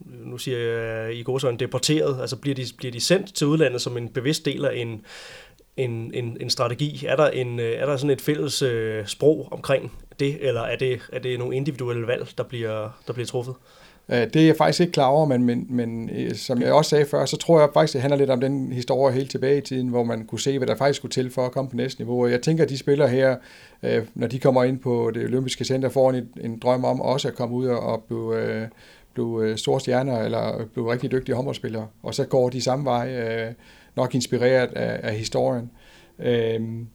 nu 0.00 0.38
siger 0.38 0.58
jeg 0.58 1.14
i 1.14 1.24
en 1.50 1.58
deporteret, 1.58 2.20
altså 2.20 2.36
bliver 2.36 2.54
de, 2.54 2.64
bliver 2.76 2.92
de 2.92 3.00
sendt 3.00 3.34
til 3.34 3.46
udlandet 3.46 3.80
som 3.80 3.96
en 3.96 4.08
bevidst 4.08 4.44
del 4.44 4.64
af 4.64 4.76
en, 4.76 5.04
en, 5.76 6.10
en, 6.14 6.36
en 6.40 6.50
strategi? 6.50 7.04
Er 7.08 7.16
der, 7.16 7.28
en, 7.28 7.60
øh, 7.60 7.72
er 7.72 7.86
der 7.86 7.96
sådan 7.96 8.10
et 8.10 8.20
fælles 8.20 8.62
øh, 8.62 9.06
sprog 9.06 9.48
omkring 9.50 9.92
det, 10.20 10.36
eller 10.40 10.60
er 10.60 10.76
det, 10.76 11.00
er 11.12 11.18
det 11.18 11.38
nogle 11.38 11.56
individuelle 11.56 12.06
valg, 12.06 12.28
der 12.38 12.44
bliver, 12.44 12.98
der 13.06 13.12
bliver 13.12 13.26
truffet? 13.26 13.54
Øh, 14.08 14.16
det 14.16 14.36
er 14.36 14.46
jeg 14.46 14.56
faktisk 14.56 14.80
ikke 14.80 14.92
klar 14.92 15.06
over, 15.06 15.26
men, 15.26 15.44
men, 15.44 15.66
men 15.68 16.10
øh, 16.10 16.34
som 16.34 16.62
jeg 16.62 16.72
også 16.72 16.88
sagde 16.88 17.06
før, 17.06 17.24
så 17.24 17.36
tror 17.36 17.60
jeg 17.60 17.68
faktisk, 17.74 17.92
det 17.92 18.00
handler 18.00 18.18
lidt 18.18 18.30
om 18.30 18.40
den 18.40 18.72
historie 18.72 19.14
helt 19.14 19.30
tilbage 19.30 19.58
i 19.58 19.60
tiden, 19.60 19.88
hvor 19.88 20.04
man 20.04 20.26
kunne 20.26 20.40
se, 20.40 20.58
hvad 20.58 20.68
der 20.68 20.76
faktisk 20.76 20.96
skulle 20.96 21.12
til 21.12 21.30
for 21.30 21.46
at 21.46 21.52
komme 21.52 21.70
på 21.70 21.76
næste 21.76 22.00
niveau. 22.00 22.22
Og 22.24 22.30
jeg 22.30 22.42
tænker, 22.42 22.64
at 22.64 22.70
de 22.70 22.78
spillere 22.78 23.08
her, 23.08 23.36
når 24.14 24.26
de 24.26 24.38
kommer 24.38 24.64
ind 24.64 24.78
på 24.78 25.10
det 25.14 25.24
olympiske 25.24 25.64
center, 25.64 25.88
får 25.88 26.10
en, 26.10 26.28
en 26.40 26.58
drøm 26.58 26.84
om 26.84 27.00
også 27.00 27.28
at 27.28 27.34
komme 27.34 27.56
ud 27.56 27.66
og 27.66 28.04
blive, 28.08 28.68
blive 29.14 29.56
store 29.56 29.80
stjerner, 29.80 30.22
eller 30.22 30.64
blive 30.72 30.92
rigtig 30.92 31.10
dygtige 31.10 31.34
håndboldspillere. 31.34 31.86
Og 32.02 32.14
så 32.14 32.24
går 32.24 32.48
de 32.48 32.60
samme 32.62 32.84
vej, 32.84 33.54
nok 33.96 34.14
inspireret 34.14 34.72
af, 34.72 35.00
af 35.02 35.14
historien. 35.14 35.70
Øhm, 36.18 36.86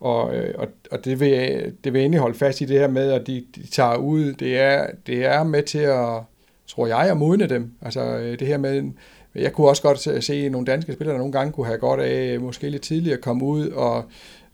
og, 0.00 0.34
øh, 0.34 0.54
og, 0.58 0.68
og 0.90 1.04
det, 1.04 1.20
vil, 1.20 1.72
det 1.84 1.92
vil 1.92 2.02
endelig 2.02 2.20
holde 2.20 2.38
fast 2.38 2.60
i 2.60 2.64
det 2.64 2.78
her 2.78 2.88
med, 2.88 3.12
at 3.12 3.26
de, 3.26 3.44
de 3.56 3.66
tager 3.66 3.96
ud. 3.96 4.32
Det 4.32 4.58
er, 4.58 4.86
det 5.06 5.24
er 5.24 5.44
med 5.44 5.62
til 5.62 5.78
at 5.78 6.22
tror 6.66 6.86
jeg, 6.86 7.10
at 7.10 7.16
modne 7.16 7.46
dem. 7.46 7.72
Altså 7.82 8.00
øh, 8.00 8.38
det 8.38 8.46
her 8.46 8.58
med, 8.58 8.90
jeg 9.34 9.52
kunne 9.52 9.68
også 9.68 9.82
godt 9.82 10.24
se 10.24 10.48
nogle 10.48 10.66
danske 10.66 10.92
spillere, 10.92 11.12
der 11.12 11.18
nogle 11.18 11.32
gange 11.32 11.52
kunne 11.52 11.66
have 11.66 11.78
godt 11.78 12.00
af 12.00 12.34
øh, 12.34 12.42
måske 12.42 12.70
lidt 12.70 12.82
tidligere 12.82 13.20
komme 13.20 13.44
ud 13.44 13.68
og 13.68 14.04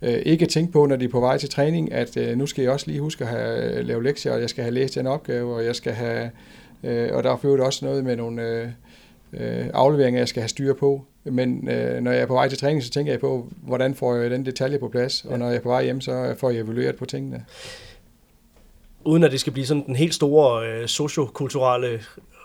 øh, 0.03 0.15
ikke 0.15 0.47
tænke 0.47 0.73
på, 0.73 0.87
når 0.87 0.97
de 0.97 1.05
er 1.05 1.09
på 1.09 1.21
vej 1.21 1.39
til 1.39 1.49
træning, 1.49 1.93
at 1.93 2.17
øh, 2.17 2.39
nu 2.39 2.47
skal 2.47 2.63
jeg 2.63 2.73
også 2.73 2.87
lige 2.87 3.01
huske 3.01 3.25
at 3.25 3.31
have 3.31 3.83
lave 3.83 4.03
lektier, 4.03 4.33
og 4.33 4.41
jeg 4.41 4.51
skal 4.51 4.65
have 4.65 4.75
læst 4.75 4.97
en 4.97 5.07
opgave, 5.07 5.55
og 5.55 5.65
jeg 5.65 5.75
skal 5.75 5.93
have, 5.93 6.31
øh, 6.83 7.09
og 7.13 7.23
der 7.23 7.31
er 7.31 7.63
også 7.65 7.85
noget 7.85 8.05
med 8.05 8.17
nogle 8.17 8.43
øh, 8.43 8.69
øh, 9.33 9.67
afleveringer, 9.75 10.21
jeg 10.21 10.29
skal 10.29 10.41
have 10.41 10.49
styr 10.49 10.75
på. 10.75 11.05
Men 11.25 11.69
øh, 11.69 12.01
når 12.01 12.11
jeg 12.11 12.23
er 12.23 12.27
på 12.27 12.35
vej 12.35 12.49
til 12.49 12.59
træning, 12.59 12.83
så 12.83 12.91
tænker 12.91 13.13
jeg 13.13 13.21
på, 13.21 13.49
hvordan 13.63 13.95
får 13.95 14.15
jeg 14.15 14.31
den 14.31 14.47
detalje 14.47 14.79
på 14.79 14.89
plads, 14.89 15.25
og 15.25 15.39
når 15.39 15.47
jeg 15.47 15.57
er 15.57 15.61
på 15.61 15.69
vej 15.69 15.85
hjem, 15.85 16.01
så 16.01 16.35
får 16.39 16.51
jeg 16.51 16.61
evalueret 16.61 16.97
på 16.97 17.05
tingene. 17.05 17.45
Uden 19.05 19.25
at 19.25 19.33
det 19.33 19.41
skal 19.41 19.53
blive 19.53 19.67
sådan 19.67 19.87
den 19.87 19.97
helt 19.97 20.15
store 20.15 20.69
øh, 20.69 20.89
sociokulturelle 20.89 22.01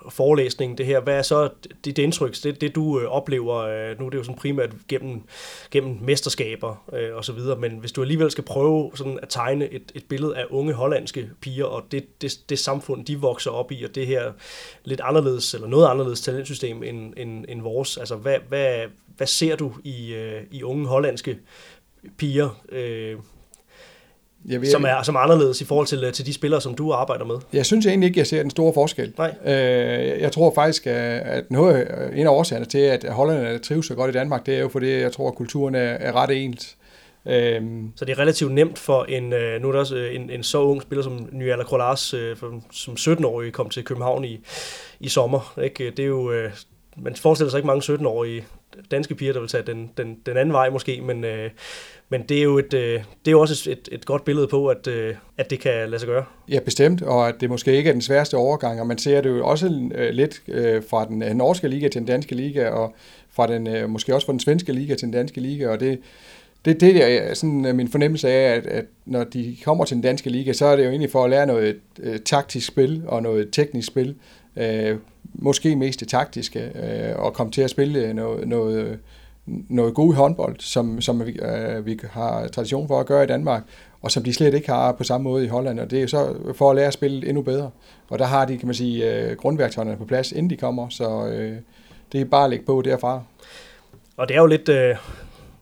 forelæsning, 0.09 0.77
det 0.77 0.85
her. 0.85 0.99
Hvad 0.99 1.17
er 1.17 1.21
så 1.21 1.49
dit 1.85 1.97
indtryk, 1.97 2.35
det, 2.43 2.61
det 2.61 2.75
du 2.75 2.99
øh, 2.99 3.05
oplever, 3.05 3.55
øh, 3.55 3.99
nu 3.99 4.05
er 4.05 4.09
det 4.09 4.17
jo 4.17 4.23
sådan 4.23 4.39
primært 4.39 4.69
gennem, 4.87 5.21
gennem 5.71 5.97
mesterskaber 6.01 6.83
øh, 6.93 7.15
og 7.15 7.25
så 7.25 7.33
videre, 7.33 7.59
men 7.59 7.71
hvis 7.71 7.91
du 7.91 8.01
alligevel 8.01 8.31
skal 8.31 8.43
prøve 8.43 8.91
sådan 8.95 9.19
at 9.21 9.29
tegne 9.29 9.73
et, 9.73 9.91
et 9.95 10.05
billede 10.09 10.37
af 10.37 10.45
unge 10.49 10.73
hollandske 10.73 11.29
piger, 11.41 11.65
og 11.65 11.83
det, 11.91 12.21
det, 12.21 12.39
det 12.49 12.59
samfund, 12.59 13.05
de 13.05 13.19
vokser 13.19 13.51
op 13.51 13.71
i, 13.71 13.83
og 13.83 13.95
det 13.95 14.07
her 14.07 14.31
lidt 14.83 15.01
anderledes, 15.03 15.53
eller 15.53 15.67
noget 15.67 15.87
anderledes 15.87 16.21
talentsystem 16.21 16.83
end, 16.83 17.13
end, 17.17 17.45
end 17.49 17.61
vores, 17.61 17.97
altså 17.97 18.15
hvad, 18.15 18.37
hvad, 18.47 18.85
hvad 19.17 19.27
ser 19.27 19.55
du 19.55 19.73
i, 19.83 20.13
øh, 20.13 20.41
i 20.51 20.63
unge 20.63 20.87
hollandske 20.87 21.37
piger, 22.17 22.63
øh, 22.69 23.15
jeg 24.45 24.61
ved, 24.61 24.69
som, 24.69 24.85
er, 24.85 25.03
som 25.03 25.15
er 25.15 25.19
anderledes 25.19 25.61
i 25.61 25.65
forhold 25.65 25.87
til, 25.87 26.11
til 26.11 26.25
de 26.25 26.33
spillere, 26.33 26.61
som 26.61 26.75
du 26.75 26.91
arbejder 26.91 27.25
med? 27.25 27.35
Jeg 27.53 27.65
synes 27.65 27.85
egentlig 27.85 28.07
ikke, 28.07 28.19
jeg 28.19 28.27
ser 28.27 28.41
den 28.41 28.49
store 28.49 28.73
forskel. 28.73 29.13
Nej. 29.17 29.35
Øh, 29.45 30.21
jeg 30.21 30.31
tror 30.31 30.53
faktisk, 30.55 30.87
at 30.87 31.51
noget, 31.51 31.87
en 32.13 32.27
af 32.27 32.31
årsagerne 32.31 32.65
til, 32.65 32.77
at 32.77 33.05
hollænderne 33.09 33.59
trives 33.59 33.85
så 33.85 33.95
godt 33.95 34.09
i 34.09 34.13
Danmark, 34.13 34.45
det 34.45 34.55
er 34.55 34.59
jo 34.59 34.69
fordi, 34.69 34.91
jeg 34.91 35.11
tror, 35.11 35.27
at 35.27 35.35
kulturen 35.35 35.75
er, 35.75 35.79
er 35.79 36.11
ret 36.15 36.43
ens. 36.43 36.77
Øhm. 37.25 37.91
Så 37.95 38.05
det 38.05 38.13
er 38.13 38.19
relativt 38.19 38.51
nemt 38.51 38.79
for 38.79 39.03
en, 39.03 39.33
øh, 39.33 39.61
nu 39.61 39.67
er 39.67 39.71
der 39.71 39.79
også 39.79 39.95
øh, 39.95 40.15
en, 40.15 40.29
en 40.29 40.43
så 40.43 40.61
ung 40.61 40.81
spiller 40.81 41.03
som 41.03 41.29
Nyala 41.31 41.63
Krolas, 41.63 42.15
som 42.71 42.93
17-årig 42.99 43.53
kom 43.53 43.69
til 43.69 43.83
København 43.83 44.25
i, 44.25 44.39
i 44.99 45.09
sommer. 45.09 45.59
Ikke? 45.63 45.89
Det 45.89 45.99
er 45.99 46.07
jo, 46.07 46.33
man 46.97 47.15
forestiller 47.15 47.51
sig 47.51 47.57
ikke 47.57 47.67
mange 47.67 47.93
17-årige 47.93 48.45
danske 48.91 49.15
piger, 49.15 49.33
der 49.33 49.39
vil 49.39 49.49
tage 49.49 49.63
den, 49.63 49.91
den, 49.97 50.17
den 50.25 50.37
anden 50.37 50.53
vej 50.53 50.69
måske, 50.69 51.01
men, 51.01 51.23
øh, 51.23 51.49
men 52.09 52.23
det 52.29 52.37
er 52.37 52.43
jo, 52.43 52.57
et, 52.57 52.73
øh, 52.73 52.93
det 52.93 53.27
er 53.27 53.31
jo 53.31 53.41
også 53.41 53.71
et, 53.71 53.89
et 53.91 54.05
godt 54.05 54.25
billede 54.25 54.47
på, 54.47 54.67
at, 54.67 54.87
øh, 54.87 55.15
at 55.37 55.49
det 55.49 55.59
kan 55.59 55.89
lade 55.89 55.99
sig 55.99 56.07
gøre. 56.07 56.25
Ja, 56.49 56.59
bestemt, 56.59 57.01
og 57.01 57.27
at 57.27 57.35
det 57.39 57.49
måske 57.49 57.77
ikke 57.77 57.89
er 57.89 57.93
den 57.93 58.01
sværeste 58.01 58.37
overgang, 58.37 58.81
og 58.81 58.87
man 58.87 58.97
ser 58.97 59.21
det 59.21 59.29
jo 59.29 59.47
også 59.47 59.89
øh, 59.95 60.09
lidt 60.09 60.41
øh, 60.47 60.83
fra 60.89 61.05
den 61.05 61.23
øh, 61.23 61.33
norske 61.33 61.67
liga 61.67 61.87
til 61.87 61.99
den 61.99 62.07
danske 62.07 62.35
liga, 62.35 62.69
og 62.69 62.95
fra 63.29 63.47
den, 63.47 63.67
øh, 63.67 63.89
måske 63.89 64.15
også 64.15 64.25
fra 64.25 64.33
den 64.33 64.39
svenske 64.39 64.73
liga 64.73 64.95
til 64.95 65.05
den 65.05 65.11
danske 65.11 65.41
liga, 65.41 65.67
og 65.67 65.79
det, 65.79 65.99
det, 66.65 66.81
det 66.81 67.03
er 67.03 67.29
øh, 67.29 67.35
sådan 67.35 67.65
øh, 67.65 67.75
min 67.75 67.87
fornemmelse 67.87 68.29
af, 68.29 68.55
at, 68.55 68.65
at 68.65 68.85
når 69.05 69.23
de 69.23 69.57
kommer 69.63 69.85
til 69.85 69.95
den 69.95 70.03
danske 70.03 70.29
liga, 70.29 70.53
så 70.53 70.65
er 70.65 70.75
det 70.75 70.83
jo 70.83 70.89
egentlig 70.89 71.11
for 71.11 71.23
at 71.23 71.29
lære 71.29 71.45
noget 71.45 71.79
øh, 71.99 72.19
taktisk 72.19 72.67
spil 72.67 73.03
og 73.07 73.23
noget 73.23 73.49
teknisk 73.51 73.87
spil, 73.87 74.15
øh, 74.57 74.97
måske 75.33 75.75
mest 75.75 75.99
det 75.99 76.07
taktiske, 76.07 76.59
øh, 76.59 77.19
og 77.19 77.33
komme 77.33 77.51
til 77.51 77.61
at 77.61 77.69
spille 77.69 78.13
noget, 78.13 78.47
noget, 78.47 78.99
noget 79.69 79.93
god 79.93 80.13
håndbold, 80.13 80.55
som, 80.59 81.01
som 81.01 81.25
vi, 81.25 81.31
øh, 81.31 81.85
vi 81.85 81.99
har 82.11 82.47
tradition 82.47 82.87
for 82.87 82.99
at 82.99 83.05
gøre 83.05 83.23
i 83.23 83.27
Danmark, 83.27 83.63
og 84.01 84.11
som 84.11 84.23
de 84.23 84.33
slet 84.33 84.53
ikke 84.53 84.69
har 84.69 84.91
på 84.91 85.03
samme 85.03 85.23
måde 85.23 85.45
i 85.45 85.47
Holland, 85.47 85.79
og 85.79 85.91
det 85.91 86.03
er 86.03 86.07
så 86.07 86.35
for 86.55 86.69
at 86.69 86.75
lære 86.75 86.87
at 86.87 86.93
spille 86.93 87.27
endnu 87.27 87.41
bedre. 87.41 87.71
Og 88.09 88.19
der 88.19 88.25
har 88.25 88.45
de, 88.45 88.57
kan 88.57 88.67
man 88.67 88.75
sige, 88.75 89.13
øh, 89.13 89.37
grundværktøjerne 89.37 89.97
på 89.97 90.05
plads, 90.05 90.31
inden 90.31 90.49
de 90.49 90.57
kommer, 90.57 90.89
så 90.89 91.27
øh, 91.27 91.57
det 92.11 92.21
er 92.21 92.25
bare 92.25 92.43
at 92.43 92.49
lægge 92.49 92.65
på 92.65 92.81
derfra. 92.85 93.21
Og 94.17 94.27
det 94.27 94.35
er 94.35 94.41
jo 94.41 94.47
lidt, 94.47 94.69
øh, 94.69 94.95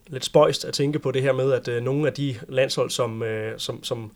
lidt 0.07 0.25
spøjst 0.25 0.65
at 0.65 0.73
tænke 0.73 0.99
på 0.99 1.11
det 1.11 1.21
her 1.21 1.33
med, 1.33 1.51
at 1.51 1.67
øh, 1.67 1.83
nogle 1.83 2.07
af 2.07 2.13
de 2.13 2.35
landshold, 2.49 2.89
som, 2.89 3.23
øh, 3.23 3.53
som, 3.57 3.83
som, 3.83 4.11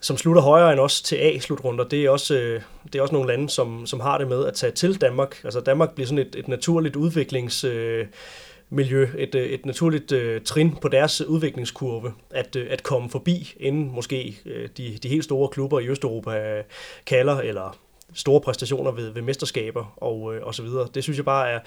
som 0.00 0.16
slutter 0.16 0.42
højere 0.42 0.72
end 0.72 0.80
os 0.80 1.02
til 1.02 1.16
A-slutrunder, 1.16 1.84
det 1.84 2.04
er 2.04 2.10
også, 2.10 2.34
øh, 2.34 2.60
det 2.92 2.94
er 2.94 3.02
også 3.02 3.14
nogle 3.14 3.28
lande, 3.28 3.50
som, 3.50 3.86
som 3.86 4.00
har 4.00 4.18
det 4.18 4.28
med 4.28 4.46
at 4.46 4.54
tage 4.54 4.72
til 4.72 5.00
Danmark. 5.00 5.40
Altså 5.44 5.60
Danmark 5.60 5.94
bliver 5.94 6.06
sådan 6.06 6.26
et, 6.26 6.34
et 6.38 6.48
naturligt 6.48 6.96
udviklings... 6.96 7.64
Øh, 7.64 8.06
miljø, 8.70 9.08
et, 9.18 9.34
øh, 9.34 9.46
et 9.46 9.66
naturligt 9.66 10.12
øh, 10.12 10.40
trin 10.40 10.76
på 10.76 10.88
deres 10.88 11.20
udviklingskurve, 11.20 12.12
at, 12.30 12.56
øh, 12.56 12.66
at 12.70 12.82
komme 12.82 13.10
forbi, 13.10 13.54
inden 13.60 13.94
måske 13.94 14.38
øh, 14.46 14.68
de, 14.76 14.98
de 15.02 15.08
helt 15.08 15.24
store 15.24 15.48
klubber 15.48 15.80
i 15.80 15.88
Østeuropa 15.88 16.30
øh, 16.30 16.64
kalder, 17.06 17.36
eller 17.36 17.78
store 18.14 18.40
præstationer 18.40 18.90
ved, 18.90 19.10
ved 19.10 19.22
mesterskaber 19.22 19.94
og, 19.96 20.34
øh, 20.34 20.46
og 20.46 20.54
så 20.54 20.62
videre. 20.62 20.88
Det 20.94 21.02
synes 21.02 21.16
jeg 21.16 21.24
bare 21.24 21.50
er, 21.50 21.58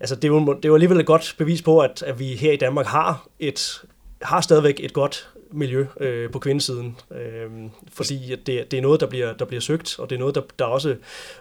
altså 0.00 0.14
det 0.14 0.24
er 0.24 0.28
jo, 0.28 0.40
det 0.40 0.64
er 0.64 0.68
jo 0.68 0.74
alligevel 0.74 1.00
et 1.00 1.06
godt 1.06 1.34
bevis 1.38 1.62
på, 1.62 1.80
at, 1.80 2.02
at 2.02 2.18
vi 2.18 2.34
her 2.34 2.52
i 2.52 2.56
Danmark 2.56 2.86
har 2.86 3.28
et 3.38 3.82
har 4.22 4.40
stadigvæk 4.40 4.80
et 4.80 4.92
godt 4.92 5.28
miljø 5.52 5.86
øh, 6.00 6.30
på 6.30 6.38
kvindesiden, 6.38 6.96
øh, 7.10 7.50
fordi 7.92 8.32
at 8.32 8.46
det, 8.46 8.70
det 8.70 8.76
er 8.76 8.82
noget, 8.82 9.00
der 9.00 9.06
bliver, 9.06 9.32
der 9.32 9.44
bliver 9.44 9.60
søgt, 9.60 9.98
og 9.98 10.10
det 10.10 10.16
er 10.16 10.20
noget, 10.20 10.34
der, 10.34 10.42
der 10.58 10.64
også 10.64 10.96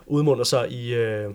udmunder 0.05 0.43
sig 0.43 0.71
i, 0.71 0.93
øh, 0.93 1.29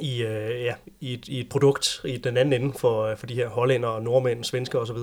i, 0.00 0.22
øh, 0.22 0.62
ja, 0.64 0.74
i, 1.00 1.14
et, 1.14 1.28
i 1.28 1.40
et 1.40 1.48
produkt 1.48 2.00
i 2.04 2.16
den 2.16 2.36
anden 2.36 2.62
ende 2.62 2.78
for, 2.78 3.02
øh, 3.02 3.16
for 3.16 3.26
de 3.26 3.34
her 3.34 3.48
hollænder, 3.48 4.00
nordmænd, 4.00 4.44
svensker 4.44 4.78
osv. 4.78 4.96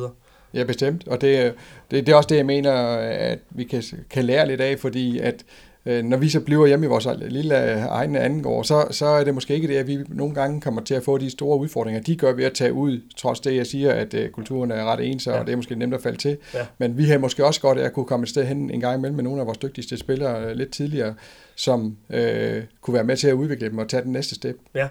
Ja, 0.53 0.63
bestemt. 0.63 1.07
Og 1.07 1.21
det, 1.21 1.45
øh, 1.45 1.53
det, 1.91 2.05
det 2.05 2.09
er 2.09 2.15
også 2.15 2.29
det, 2.29 2.37
jeg 2.37 2.45
mener, 2.45 2.73
at 3.07 3.39
vi 3.49 3.63
kan, 3.63 3.83
kan 4.09 4.25
lære 4.25 4.47
lidt 4.47 4.61
af, 4.61 4.79
fordi 4.79 5.19
at 5.19 5.33
øh, 5.33 5.66
når 5.87 6.17
vi 6.17 6.29
så 6.29 6.39
bliver 6.39 6.67
hjemme 6.67 6.85
i 6.85 6.89
vores 6.89 7.07
lille 7.21 7.55
egen 7.89 8.15
anden 8.15 8.43
gård, 8.43 8.63
så, 8.63 8.87
så 8.91 9.05
er 9.05 9.23
det 9.23 9.33
måske 9.33 9.55
ikke 9.55 9.67
det, 9.67 9.77
at 9.77 9.87
vi 9.87 9.97
nogle 10.07 10.35
gange 10.35 10.61
kommer 10.61 10.81
til 10.81 10.93
at 10.93 11.03
få 11.03 11.17
de 11.17 11.29
store 11.29 11.59
udfordringer. 11.59 12.01
De 12.01 12.15
gør 12.15 12.33
ved 12.33 12.43
at 12.43 12.53
tage 12.53 12.73
ud, 12.73 13.01
trods 13.17 13.39
det, 13.39 13.55
jeg 13.55 13.67
siger, 13.67 13.91
at 13.91 14.13
øh, 14.13 14.29
kulturen 14.29 14.71
er 14.71 14.83
ret 14.83 15.11
ens, 15.11 15.27
og 15.27 15.33
ja. 15.33 15.43
det 15.43 15.51
er 15.51 15.55
måske 15.55 15.75
nemt 15.75 15.93
at 15.93 16.01
falde 16.01 16.17
til. 16.17 16.37
Ja. 16.53 16.65
Men 16.77 16.97
vi 16.97 17.05
har 17.05 17.17
måske 17.17 17.45
også 17.45 17.61
godt 17.61 17.77
af 17.77 17.85
at 17.85 17.93
kunne 17.93 18.05
komme 18.05 18.23
et 18.23 18.29
sted 18.29 18.45
hen 18.45 18.71
en 18.71 18.81
gang 18.81 18.97
imellem 18.97 19.15
med 19.15 19.23
nogle 19.23 19.41
af 19.41 19.45
vores 19.45 19.57
dygtigste 19.57 19.97
spillere 19.97 20.45
øh, 20.45 20.55
lidt 20.55 20.71
tidligere, 20.71 21.13
som 21.55 21.97
øh, 22.09 22.63
kunne 22.81 22.93
være 22.93 23.03
med 23.03 23.17
til 23.17 23.27
at 23.27 23.33
udvikle 23.33 23.69
dem 23.69 23.77
og 23.77 23.89
tage 23.89 24.03
den 24.03 24.11
næste 24.11 24.35
step. 24.35 24.57
Ja 24.75 24.87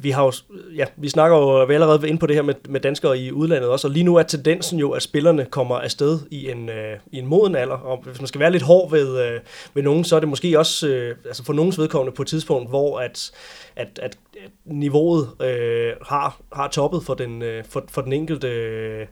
vi 0.00 0.10
har 0.10 0.24
jo, 0.24 0.32
ja, 0.76 0.84
vi 0.96 1.08
snakker 1.08 1.36
jo 1.36 1.64
vi 1.64 1.74
allerede 1.74 2.08
ind 2.08 2.18
på 2.18 2.26
det 2.26 2.36
her 2.36 2.42
med, 2.42 2.54
med 2.68 2.80
danskere 2.80 3.18
i 3.18 3.32
udlandet 3.32 3.70
også, 3.70 3.88
og 3.88 3.92
lige 3.92 4.04
nu 4.04 4.16
er 4.16 4.22
tendensen 4.22 4.78
jo, 4.78 4.90
at 4.90 5.02
spillerne 5.02 5.44
kommer 5.44 5.76
afsted 5.76 6.18
i 6.30 6.50
en, 6.50 6.68
øh, 6.68 6.98
i 7.12 7.18
en 7.18 7.26
moden 7.26 7.56
alder, 7.56 7.74
og 7.74 8.02
hvis 8.04 8.20
man 8.20 8.26
skal 8.26 8.40
være 8.40 8.50
lidt 8.50 8.62
hård 8.62 8.90
ved, 8.90 9.26
øh, 9.26 9.40
ved 9.74 9.82
nogen, 9.82 10.04
så 10.04 10.16
er 10.16 10.20
det 10.20 10.28
måske 10.28 10.58
også, 10.58 10.88
øh, 10.88 11.16
altså 11.24 11.44
for 11.44 11.52
nogens 11.52 11.78
vedkommende 11.78 12.16
på 12.16 12.22
et 12.22 12.28
tidspunkt, 12.28 12.68
hvor 12.68 12.98
at, 12.98 13.30
at, 13.76 13.98
at 14.02 14.18
niveauet 14.64 15.28
øh, 15.42 15.92
har, 16.02 16.40
har 16.52 16.68
toppet 16.68 17.02
for 17.02 17.14
den, 17.14 17.42
øh, 17.42 17.64
for, 17.64 17.84
for 17.88 18.02
den 18.02 18.12
enkelte 18.12 18.48
øh, 18.48 19.06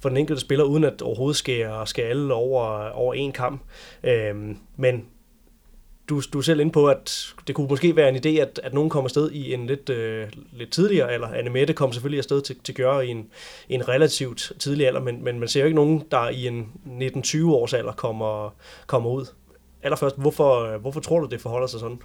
for 0.00 0.08
den 0.08 0.18
enkelte 0.18 0.40
spiller, 0.40 0.64
uden 0.64 0.84
at 0.84 1.02
overhovedet 1.02 1.36
skære, 1.36 1.86
skære 1.86 2.06
alle 2.06 2.34
over, 2.34 2.88
over 2.88 3.14
en 3.14 3.32
kamp. 3.32 3.62
Øhm, 4.02 4.56
men 4.76 5.04
du, 6.08 6.22
du 6.32 6.38
er 6.38 6.42
selv 6.42 6.60
inde 6.60 6.72
på, 6.72 6.86
at 6.86 7.34
det 7.46 7.54
kunne 7.54 7.66
måske 7.68 7.96
være 7.96 8.08
en 8.08 8.16
idé, 8.16 8.40
at, 8.40 8.60
at 8.62 8.74
nogen 8.74 8.90
kommer 8.90 9.06
afsted 9.06 9.30
i 9.30 9.54
en 9.54 9.66
lidt, 9.66 9.90
øh, 9.90 10.28
lidt 10.52 10.70
tidligere 10.70 11.12
alder. 11.12 11.28
Anne 11.28 11.50
Mette 11.50 11.72
kom 11.72 11.92
selvfølgelig 11.92 12.18
afsted 12.18 12.42
til, 12.42 12.56
til 12.64 12.74
Gøre 12.74 13.06
i 13.06 13.10
en, 13.10 13.26
en 13.68 13.88
relativt 13.88 14.52
tidlig 14.58 14.86
alder, 14.86 15.00
men, 15.00 15.24
men 15.24 15.38
man 15.38 15.48
ser 15.48 15.60
jo 15.60 15.66
ikke 15.66 15.76
nogen, 15.76 16.02
der 16.10 16.28
i 16.28 16.46
en 16.46 16.68
19-20 17.00 17.46
års 17.46 17.74
alder 17.74 17.92
kommer, 17.92 18.54
kommer 18.86 19.10
ud. 19.10 19.26
Allerførst, 19.82 20.18
hvorfor, 20.18 20.78
hvorfor 20.78 21.00
tror 21.00 21.20
du, 21.20 21.26
det 21.26 21.40
forholder 21.40 21.66
sig 21.66 21.80
sådan? 21.80 21.98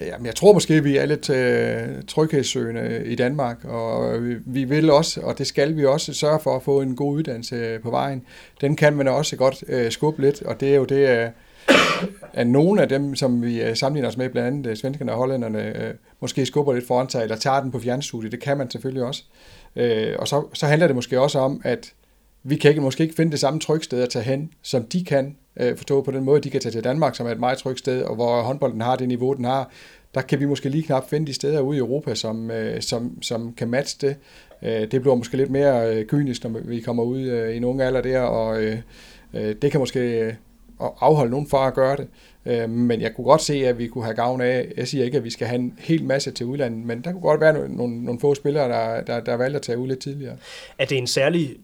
Jamen, 0.00 0.26
jeg 0.26 0.34
tror 0.34 0.52
måske, 0.52 0.74
at 0.74 0.84
vi 0.84 0.96
er 0.96 1.06
lidt 1.06 1.30
øh, 1.30 2.02
tryghedssøgende 2.08 3.02
i 3.06 3.14
Danmark, 3.14 3.64
og 3.64 4.20
vi 4.46 4.64
vil 4.64 4.90
også, 4.90 5.20
og 5.20 5.38
det 5.38 5.46
skal 5.46 5.76
vi 5.76 5.86
også, 5.86 6.14
sørge 6.14 6.40
for 6.40 6.56
at 6.56 6.62
få 6.62 6.80
en 6.80 6.96
god 6.96 7.14
uddannelse 7.14 7.78
på 7.82 7.90
vejen. 7.90 8.24
Den 8.60 8.76
kan 8.76 8.96
man 8.96 9.08
også 9.08 9.36
godt 9.36 9.64
øh, 9.68 9.90
skubbe 9.90 10.22
lidt, 10.22 10.42
og 10.42 10.60
det 10.60 10.70
er 10.70 10.76
jo 10.76 10.84
det, 10.84 11.08
øh, 11.08 11.28
at 12.32 12.46
nogle 12.46 12.82
af 12.82 12.88
dem, 12.88 13.14
som 13.14 13.42
vi 13.42 13.62
øh, 13.62 13.76
sammenligner 13.76 14.08
os 14.08 14.16
med, 14.16 14.28
blandt 14.28 14.46
andet 14.46 14.70
øh, 14.70 14.76
svenskerne 14.76 15.12
og 15.12 15.18
hollænderne, 15.18 15.82
øh, 15.82 15.94
måske 16.20 16.46
skubber 16.46 16.72
lidt 16.72 16.86
foran 16.86 17.08
sig, 17.08 17.22
eller 17.22 17.36
tager 17.36 17.60
den 17.60 17.70
på 17.70 17.78
fjernstudiet. 17.78 18.32
Det 18.32 18.40
kan 18.40 18.58
man 18.58 18.70
selvfølgelig 18.70 19.04
også. 19.04 19.22
Og 20.18 20.28
så, 20.28 20.44
så 20.52 20.66
handler 20.66 20.86
det 20.86 20.96
måske 20.96 21.20
også 21.20 21.38
om, 21.38 21.60
at 21.64 21.92
vi 22.42 22.56
kan 22.56 22.68
ikke, 22.68 22.80
måske 22.80 23.02
ikke 23.02 23.14
finde 23.14 23.32
det 23.32 23.40
samme 23.40 23.60
trygsted 23.60 24.02
at 24.02 24.08
tage 24.08 24.22
hen, 24.22 24.52
som 24.62 24.84
de 24.84 25.04
kan 25.04 25.36
forstå 25.76 26.02
på 26.02 26.10
den 26.10 26.24
måde, 26.24 26.40
de 26.40 26.50
kan 26.50 26.60
tage 26.60 26.72
til 26.72 26.84
Danmark, 26.84 27.16
som 27.16 27.26
er 27.26 27.30
et 27.30 27.40
meget 27.40 27.58
trygt 27.58 27.78
sted, 27.78 28.02
og 28.02 28.14
hvor 28.14 28.42
håndbolden 28.42 28.80
har 28.80 28.96
det 28.96 29.08
niveau, 29.08 29.34
den 29.34 29.44
har. 29.44 29.70
Der 30.14 30.20
kan 30.20 30.40
vi 30.40 30.46
måske 30.46 30.68
lige 30.68 30.82
knap 30.82 31.10
finde 31.10 31.26
de 31.26 31.34
steder 31.34 31.60
ude 31.60 31.76
i 31.76 31.80
Europa, 31.80 32.14
som, 32.14 32.50
som, 32.80 33.22
som 33.22 33.52
kan 33.52 33.68
matche 33.68 34.08
det. 34.08 34.16
Det 34.90 35.00
bliver 35.00 35.14
måske 35.14 35.36
lidt 35.36 35.50
mere 35.50 36.04
kynisk, 36.04 36.44
når 36.44 36.60
vi 36.64 36.80
kommer 36.80 37.02
ud 37.02 37.20
i 37.20 37.56
en 37.56 37.64
ung 37.64 37.80
alder 37.80 38.00
der, 38.00 38.20
og 38.20 38.62
det 39.32 39.70
kan 39.70 39.80
måske 39.80 40.36
at 40.82 40.90
afholde 41.00 41.30
nogen 41.30 41.48
fra 41.48 41.66
at 41.66 41.74
gøre 41.74 41.96
det. 41.96 42.08
Øh, 42.46 42.70
men 42.70 43.00
jeg 43.00 43.14
kunne 43.14 43.24
godt 43.24 43.42
se, 43.42 43.66
at 43.66 43.78
vi 43.78 43.86
kunne 43.86 44.04
have 44.04 44.16
gavn 44.16 44.40
af, 44.40 44.72
jeg 44.76 44.88
siger 44.88 45.04
ikke, 45.04 45.16
at 45.16 45.24
vi 45.24 45.30
skal 45.30 45.46
have 45.46 45.58
en 45.58 45.78
hel 45.78 46.04
masse 46.04 46.30
til 46.30 46.46
udlandet, 46.46 46.86
men 46.86 47.04
der 47.04 47.12
kunne 47.12 47.22
godt 47.22 47.40
være 47.40 47.52
nogle, 47.52 47.76
nogle, 47.76 48.04
nogle 48.04 48.20
få 48.20 48.34
spillere, 48.34 48.68
der, 48.68 49.00
der, 49.00 49.20
der 49.20 49.34
valgte 49.34 49.56
at 49.56 49.62
tage 49.62 49.78
ud 49.78 49.88
lidt 49.88 50.00
tidligere. 50.00 50.36
Er 50.78 50.84
det 50.84 50.98
en 50.98 51.06
særlig 51.06 51.56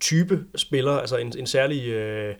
type 0.00 0.44
spiller, 0.56 0.92
altså 0.92 1.16
en, 1.16 1.32
en 1.38 1.46
særlig, 1.46 1.88
øh, 1.88 2.34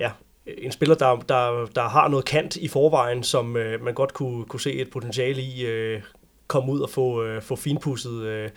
ja, 0.00 0.10
en 0.46 0.72
spiller, 0.72 0.94
der, 0.94 1.16
der, 1.28 1.66
der 1.74 1.88
har 1.88 2.08
noget 2.08 2.24
kant 2.24 2.56
i 2.56 2.68
forvejen, 2.68 3.22
som 3.22 3.56
øh, 3.56 3.84
man 3.84 3.94
godt 3.94 4.14
kunne, 4.14 4.44
kunne 4.44 4.60
se 4.60 4.72
et 4.72 4.90
potentiale 4.90 5.42
i, 5.42 5.66
øh, 5.66 6.02
komme 6.46 6.72
ud 6.72 6.80
og 6.80 6.90
få, 6.90 7.24
øh, 7.24 7.42
få 7.42 7.56
finpudset 7.56 8.22
øh, 8.22 8.48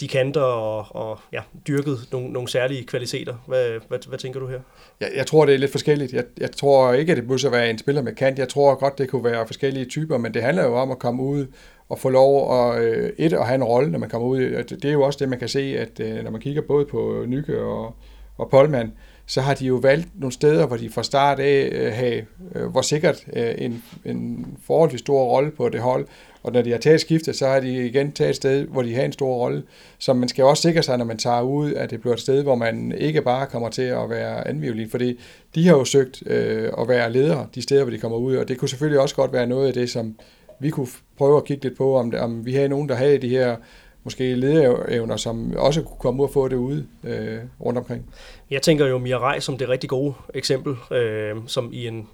de 0.00 0.08
kanter 0.08 0.40
og, 0.40 0.96
og 0.96 1.20
ja, 1.32 1.40
dyrket 1.68 1.98
nogle, 2.12 2.28
nogle 2.28 2.48
særlige 2.48 2.84
kvaliteter. 2.84 3.34
Hvad, 3.46 3.80
hvad, 3.88 4.08
hvad 4.08 4.18
tænker 4.18 4.40
du 4.40 4.46
her? 4.46 4.60
Jeg, 5.00 5.08
jeg 5.16 5.26
tror, 5.26 5.46
det 5.46 5.54
er 5.54 5.58
lidt 5.58 5.70
forskelligt. 5.70 6.12
Jeg, 6.12 6.24
jeg 6.38 6.50
tror 6.50 6.92
ikke, 6.92 7.12
at 7.12 7.18
det 7.18 7.26
burde 7.26 7.52
være 7.52 7.70
en 7.70 7.78
spiller 7.78 8.02
med 8.02 8.14
kant. 8.14 8.38
Jeg 8.38 8.48
tror 8.48 8.74
godt, 8.74 8.98
det 8.98 9.08
kunne 9.08 9.24
være 9.24 9.46
forskellige 9.46 9.84
typer, 9.84 10.18
men 10.18 10.34
det 10.34 10.42
handler 10.42 10.64
jo 10.64 10.76
om 10.76 10.90
at 10.90 10.98
komme 10.98 11.22
ud 11.22 11.46
og 11.88 11.98
få 11.98 12.08
lov 12.08 12.60
at, 12.60 12.82
øh, 12.82 13.12
et, 13.18 13.32
at 13.32 13.46
have 13.46 13.54
en 13.54 13.64
rolle, 13.64 13.90
når 13.90 13.98
man 13.98 14.08
kommer 14.08 14.28
ud. 14.28 14.64
Det 14.82 14.84
er 14.84 14.92
jo 14.92 15.02
også 15.02 15.18
det, 15.20 15.28
man 15.28 15.38
kan 15.38 15.48
se, 15.48 15.78
at 15.78 16.00
øh, 16.00 16.24
når 16.24 16.30
man 16.30 16.40
kigger 16.40 16.62
både 16.62 16.84
på 16.84 17.24
Nykke 17.26 17.60
og, 17.60 17.94
og 18.38 18.50
Polman, 18.50 18.92
så 19.26 19.40
har 19.40 19.54
de 19.54 19.66
jo 19.66 19.74
valgt 19.74 20.08
nogle 20.20 20.32
steder, 20.32 20.66
hvor 20.66 20.76
de 20.76 20.90
fra 20.90 21.02
start 21.02 21.38
af 21.40 21.68
øh, 21.72 21.92
have, 21.92 22.26
øh, 22.54 22.66
hvor 22.66 22.82
sikkert 22.82 23.24
øh, 23.32 23.54
en, 23.58 23.82
en 24.04 24.46
forholdsvis 24.66 25.00
stor 25.00 25.24
rolle 25.24 25.50
på 25.50 25.68
det 25.68 25.80
hold, 25.80 26.06
og 26.46 26.52
når 26.52 26.62
de 26.62 26.70
har 26.70 26.78
taget 26.78 27.00
skiftet, 27.00 27.36
så 27.36 27.46
har 27.46 27.60
de 27.60 27.86
igen 27.86 28.12
taget 28.12 28.30
et 28.30 28.36
sted, 28.36 28.66
hvor 28.66 28.82
de 28.82 28.94
har 28.94 29.02
en 29.02 29.12
stor 29.12 29.34
rolle. 29.34 29.62
Så 29.98 30.12
man 30.12 30.28
skal 30.28 30.44
også 30.44 30.62
sikre 30.62 30.82
sig, 30.82 30.98
når 30.98 31.04
man 31.04 31.18
tager 31.18 31.42
ud, 31.42 31.74
at 31.74 31.90
det 31.90 32.00
bliver 32.00 32.14
et 32.14 32.20
sted, 32.20 32.42
hvor 32.42 32.54
man 32.54 32.94
ikke 32.98 33.22
bare 33.22 33.46
kommer 33.46 33.68
til 33.68 33.82
at 33.82 34.10
være 34.10 34.48
anviolin, 34.48 34.90
fordi 34.90 35.20
de 35.54 35.66
har 35.66 35.76
jo 35.76 35.84
søgt 35.84 36.22
øh, 36.26 36.72
at 36.78 36.88
være 36.88 37.12
ledere 37.12 37.46
de 37.54 37.62
steder, 37.62 37.82
hvor 37.84 37.90
de 37.90 37.98
kommer 37.98 38.18
ud, 38.18 38.36
og 38.36 38.48
det 38.48 38.58
kunne 38.58 38.68
selvfølgelig 38.68 39.00
også 39.00 39.14
godt 39.14 39.32
være 39.32 39.46
noget 39.46 39.66
af 39.66 39.72
det, 39.72 39.90
som 39.90 40.16
vi 40.60 40.70
kunne 40.70 40.88
prøve 41.18 41.36
at 41.36 41.44
kigge 41.44 41.62
lidt 41.62 41.78
på, 41.78 41.96
om, 41.96 42.12
om 42.18 42.46
vi 42.46 42.54
havde 42.54 42.68
nogen, 42.68 42.88
der 42.88 42.94
havde 42.94 43.18
de 43.18 43.28
her 43.28 43.56
måske 44.04 44.34
lederevner, 44.34 45.16
som 45.16 45.52
også 45.56 45.82
kunne 45.82 45.98
komme 45.98 46.22
ud 46.22 46.28
og 46.28 46.32
få 46.32 46.48
det 46.48 46.56
ude 46.56 46.86
øh, 47.04 47.38
rundt 47.60 47.78
omkring. 47.78 48.06
Jeg 48.50 48.62
tænker 48.62 48.86
jo 48.86 48.98
Mirai 48.98 49.40
som 49.40 49.58
det 49.58 49.68
rigtig 49.68 49.90
gode 49.90 50.14
eksempel, 50.34 50.76
øh, 50.92 51.36
som 51.46 51.70
i 51.72 51.86
en, 51.86 52.08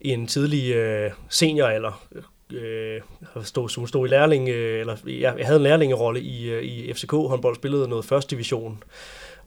i 0.00 0.08
en 0.10 0.26
tidlig 0.26 0.74
øh, 0.74 1.10
senioralder 1.28 2.06
øh, 2.52 3.00
stod, 3.42 3.68
som 3.68 3.86
stod 3.86 4.06
i 4.06 4.10
lærling, 4.10 4.48
øh, 4.48 4.80
eller 4.80 4.96
jeg, 5.06 5.34
jeg 5.38 5.46
havde 5.46 5.56
en 5.56 5.62
lærlingerolle 5.62 6.20
i, 6.20 6.50
øh, 6.50 6.62
i 6.62 6.92
FCK 6.92 7.10
håndbold, 7.10 7.56
spillede 7.56 7.88
noget 7.88 8.04
første 8.04 8.30
division 8.36 8.82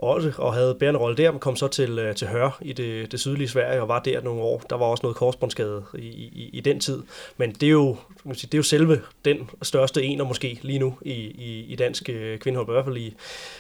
også, 0.04 0.34
og 0.38 0.54
havde 0.54 0.76
bærende 0.76 1.00
rolle 1.00 1.18
der, 1.18 1.32
men 1.32 1.40
kom 1.40 1.56
så 1.56 1.68
til, 1.68 2.00
øh, 2.00 2.16
til 2.16 2.28
Hør 2.28 2.58
i 2.62 2.74
det, 2.74 3.12
det 3.12 3.20
sydlige 3.20 3.48
Sverige, 3.48 3.82
og 3.82 3.88
var 3.88 4.00
der 4.00 4.22
nogle 4.22 4.42
år. 4.42 4.62
Der 4.70 4.76
var 4.76 4.86
også 4.86 5.02
noget 5.04 5.16
korsbåndsskade 5.16 5.84
i, 5.94 6.08
i, 6.08 6.50
i 6.54 6.60
den 6.60 6.80
tid. 6.80 7.04
Men 7.38 7.52
det 7.52 7.64
er, 7.64 7.72
jo, 7.72 7.98
man 8.24 8.36
sige, 8.36 8.48
det 8.52 8.54
er 8.54 8.60
jo 8.60 8.64
selve 8.64 9.02
den 9.26 9.50
største 9.62 10.04
ener 10.04 10.26
måske 10.26 10.60
lige 10.62 10.80
nu 10.80 10.98
i, 11.02 11.14
i, 11.14 11.66
i 11.68 11.76
dansk 11.76 12.10
øh, 12.10 12.40
kvindehold, 12.40 12.70
i 12.70 12.72
hvert 12.72 12.86
fald 12.86 12.98
i, 12.98 13.16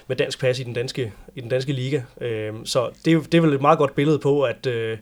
med 0.08 0.16
dansk 0.16 0.39
pas 0.39 0.60
i 0.60 0.64
den 0.64 0.74
danske, 0.74 1.14
i 1.36 1.41
den 1.41 1.50
danske 1.50 1.74
liga. 1.74 2.02
Øhm, 2.22 2.66
så 2.66 2.89
det 3.06 3.14
er, 3.14 3.22
det 3.22 3.34
er 3.34 3.41
vel 3.41 3.54
et 3.54 3.62
meget 3.62 3.78
godt 3.78 3.96
billede 3.96 4.20
på, 4.20 4.41
at, 4.41 4.66
øh, 4.66 4.98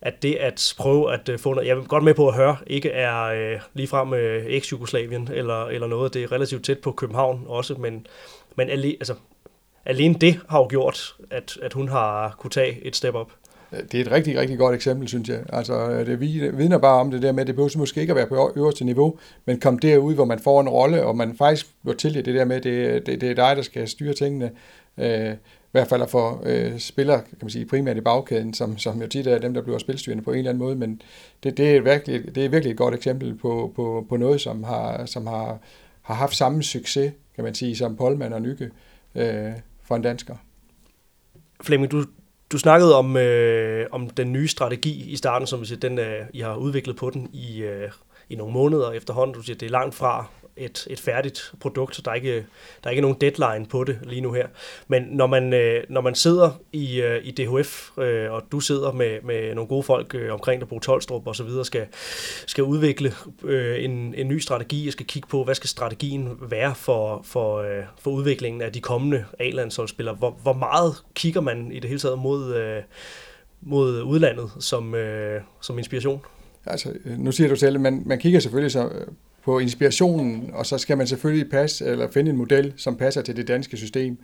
at 0.00 0.22
det 0.22 0.34
at 0.34 0.74
prøve 0.78 1.12
at 1.12 1.28
øh, 1.28 1.38
få 1.38 1.54
noget, 1.54 1.68
jeg 1.68 1.76
er 1.76 1.82
godt 1.82 2.04
med 2.04 2.14
på 2.14 2.28
at 2.28 2.34
høre, 2.34 2.56
ikke 2.66 2.90
er 2.90 3.32
lige 3.32 3.60
ligefrem 3.74 4.14
eks-Jugoslavien 4.46 5.28
eller, 5.34 5.66
eller 5.66 5.86
noget, 5.86 6.14
det 6.14 6.22
er 6.22 6.32
relativt 6.32 6.64
tæt 6.64 6.78
på 6.78 6.92
København 6.92 7.44
også, 7.46 7.74
men 7.74 8.06
men 8.56 8.70
alle, 8.70 8.88
altså, 8.88 9.14
alene 9.84 10.14
det 10.14 10.40
har 10.48 10.58
jo 10.58 10.66
gjort, 10.70 11.14
at, 11.30 11.58
at 11.62 11.72
hun 11.72 11.88
har 11.88 12.34
kunne 12.38 12.50
tage 12.50 12.86
et 12.86 12.96
step 12.96 13.14
op. 13.14 13.32
Det 13.92 13.94
er 13.94 14.04
et 14.04 14.10
rigtig, 14.10 14.38
rigtig 14.38 14.58
godt 14.58 14.74
eksempel, 14.74 15.08
synes 15.08 15.28
jeg. 15.28 15.40
Altså, 15.48 16.04
det 16.04 16.20
vidner 16.58 16.78
bare 16.78 17.00
om 17.00 17.10
det 17.10 17.22
der 17.22 17.32
med, 17.32 17.40
at 17.40 17.46
det 17.46 17.54
behøver 17.54 17.78
måske 17.78 18.00
ikke 18.00 18.10
at 18.10 18.16
være 18.16 18.26
på 18.26 18.52
øverste 18.56 18.84
niveau, 18.84 19.18
men 19.46 19.60
kom 19.60 19.78
derud, 19.78 20.14
hvor 20.14 20.24
man 20.24 20.38
får 20.38 20.60
en 20.60 20.68
rolle, 20.68 21.04
og 21.04 21.16
man 21.16 21.36
faktisk 21.36 21.66
bliver 21.82 21.96
til 21.96 22.14
det 22.14 22.24
der 22.26 22.44
med, 22.44 22.56
at 22.56 22.64
det, 22.64 23.06
det, 23.06 23.20
det 23.20 23.30
er 23.30 23.34
dig, 23.34 23.56
der 23.56 23.62
skal 23.62 23.88
styre 23.88 24.12
tingene. 24.12 24.50
Øh, 24.98 25.32
I 25.32 25.72
hvert 25.72 25.88
fald 25.88 26.08
for 26.08 26.42
øh, 26.44 26.78
spillere, 26.78 27.18
kan 27.18 27.38
man 27.42 27.50
sige, 27.50 27.66
primært 27.66 27.96
i 27.96 28.00
bagkæden, 28.00 28.54
som, 28.54 28.78
som 28.78 29.02
jo 29.02 29.06
tit 29.06 29.26
er 29.26 29.38
dem, 29.38 29.54
der 29.54 29.62
bliver 29.62 29.78
spilstyrende 29.78 30.24
på 30.24 30.32
en 30.32 30.38
eller 30.38 30.50
anden 30.50 30.64
måde, 30.64 30.76
men 30.76 31.02
det, 31.42 31.56
det, 31.56 31.76
er, 31.76 31.80
virkelig, 31.80 32.34
det 32.34 32.44
er 32.44 32.48
virkelig 32.48 32.70
et 32.70 32.76
godt 32.76 32.94
eksempel 32.94 33.34
på, 33.34 33.72
på, 33.76 34.06
på 34.08 34.16
noget, 34.16 34.40
som 34.40 34.64
har, 34.64 35.06
som 35.06 35.26
har, 35.26 35.58
har 36.02 36.14
haft 36.14 36.36
samme 36.36 36.62
succes, 36.62 37.12
kan 37.34 37.44
man 37.44 37.54
sige, 37.54 37.76
som 37.76 37.96
Polman 37.96 38.32
og 38.32 38.42
Nykke. 38.42 38.70
Øh, 39.14 39.52
for 39.84 39.96
en 39.96 40.02
dansker. 40.02 40.36
Flemming, 41.62 41.90
du, 41.90 42.04
du 42.52 42.58
snakkede 42.58 42.96
om, 42.96 43.16
øh, 43.16 43.86
om 43.92 44.10
den 44.10 44.32
nye 44.32 44.48
strategi 44.48 45.10
i 45.10 45.16
starten, 45.16 45.46
som 45.46 45.64
siger, 45.64 45.78
den, 45.78 45.98
øh, 45.98 46.26
I 46.32 46.40
har 46.40 46.56
udviklet 46.56 46.96
på 46.96 47.10
den 47.10 47.30
i, 47.32 47.62
øh, 47.62 47.90
i 48.28 48.36
nogle 48.36 48.52
måneder 48.52 48.90
efterhånden. 48.90 49.34
Du 49.34 49.42
siger, 49.42 49.56
det 49.56 49.66
er 49.66 49.70
langt 49.70 49.94
fra 49.94 50.26
et, 50.56 50.86
et 50.90 51.00
færdigt 51.00 51.52
produkt, 51.60 51.96
så 51.96 52.02
der 52.02 52.10
er, 52.10 52.14
ikke, 52.14 52.36
der 52.84 52.84
er 52.84 52.90
ikke 52.90 53.02
nogen 53.02 53.16
deadline 53.20 53.66
på 53.66 53.84
det 53.84 53.98
lige 54.02 54.20
nu 54.20 54.32
her. 54.32 54.46
Men 54.88 55.02
når 55.02 55.26
man, 55.26 55.52
øh, 55.52 55.84
når 55.88 56.00
man 56.00 56.14
sidder 56.14 56.50
i, 56.72 57.00
øh, 57.00 57.24
i 57.24 57.30
DHF, 57.30 57.98
øh, 57.98 58.32
og 58.32 58.42
du 58.52 58.60
sidder 58.60 58.92
med, 58.92 59.22
med 59.22 59.54
nogle 59.54 59.68
gode 59.68 59.82
folk 59.82 60.14
øh, 60.14 60.32
omkring 60.32 60.60
der 60.60 60.66
på 60.66 60.78
Tolstrup 60.78 61.26
og 61.26 61.36
så 61.36 61.44
videre, 61.44 61.64
skal, 61.64 61.86
skal 62.46 62.64
udvikle 62.64 63.12
øh, 63.44 63.84
en, 63.84 64.14
en 64.14 64.28
ny 64.28 64.38
strategi, 64.38 64.86
og 64.86 64.92
skal 64.92 65.06
kigge 65.06 65.28
på, 65.28 65.44
hvad 65.44 65.54
skal 65.54 65.68
strategien 65.68 66.38
være 66.40 66.74
for, 66.74 67.22
for, 67.24 67.56
øh, 67.58 67.84
for 68.00 68.10
udviklingen 68.10 68.62
af 68.62 68.72
de 68.72 68.80
kommende 68.80 69.24
A-landsholdsspillere. 69.38 70.14
Hvor, 70.14 70.30
hvor 70.30 70.52
meget 70.52 70.94
kigger 71.14 71.40
man 71.40 71.72
i 71.72 71.80
det 71.80 71.88
hele 71.88 72.00
taget 72.00 72.18
mod, 72.18 72.54
øh, 72.54 72.82
mod 73.60 74.02
udlandet 74.02 74.50
som, 74.60 74.94
øh, 74.94 75.40
som 75.60 75.78
inspiration? 75.78 76.20
Altså, 76.66 76.92
nu 77.04 77.32
siger 77.32 77.48
du 77.48 77.56
selv, 77.56 77.74
at 77.74 77.80
man, 77.80 78.02
man 78.06 78.18
kigger 78.18 78.40
selvfølgelig 78.40 78.72
så 78.72 78.88
øh, 78.88 79.06
på 79.44 79.58
inspirationen, 79.58 80.50
og 80.52 80.66
så 80.66 80.78
skal 80.78 80.98
man 80.98 81.06
selvfølgelig 81.06 81.50
passe, 81.50 81.84
eller 81.86 82.10
finde 82.10 82.30
en 82.30 82.36
model, 82.36 82.72
som 82.76 82.96
passer 82.96 83.22
til 83.22 83.36
det 83.36 83.48
danske 83.48 83.76
system. 83.76 84.18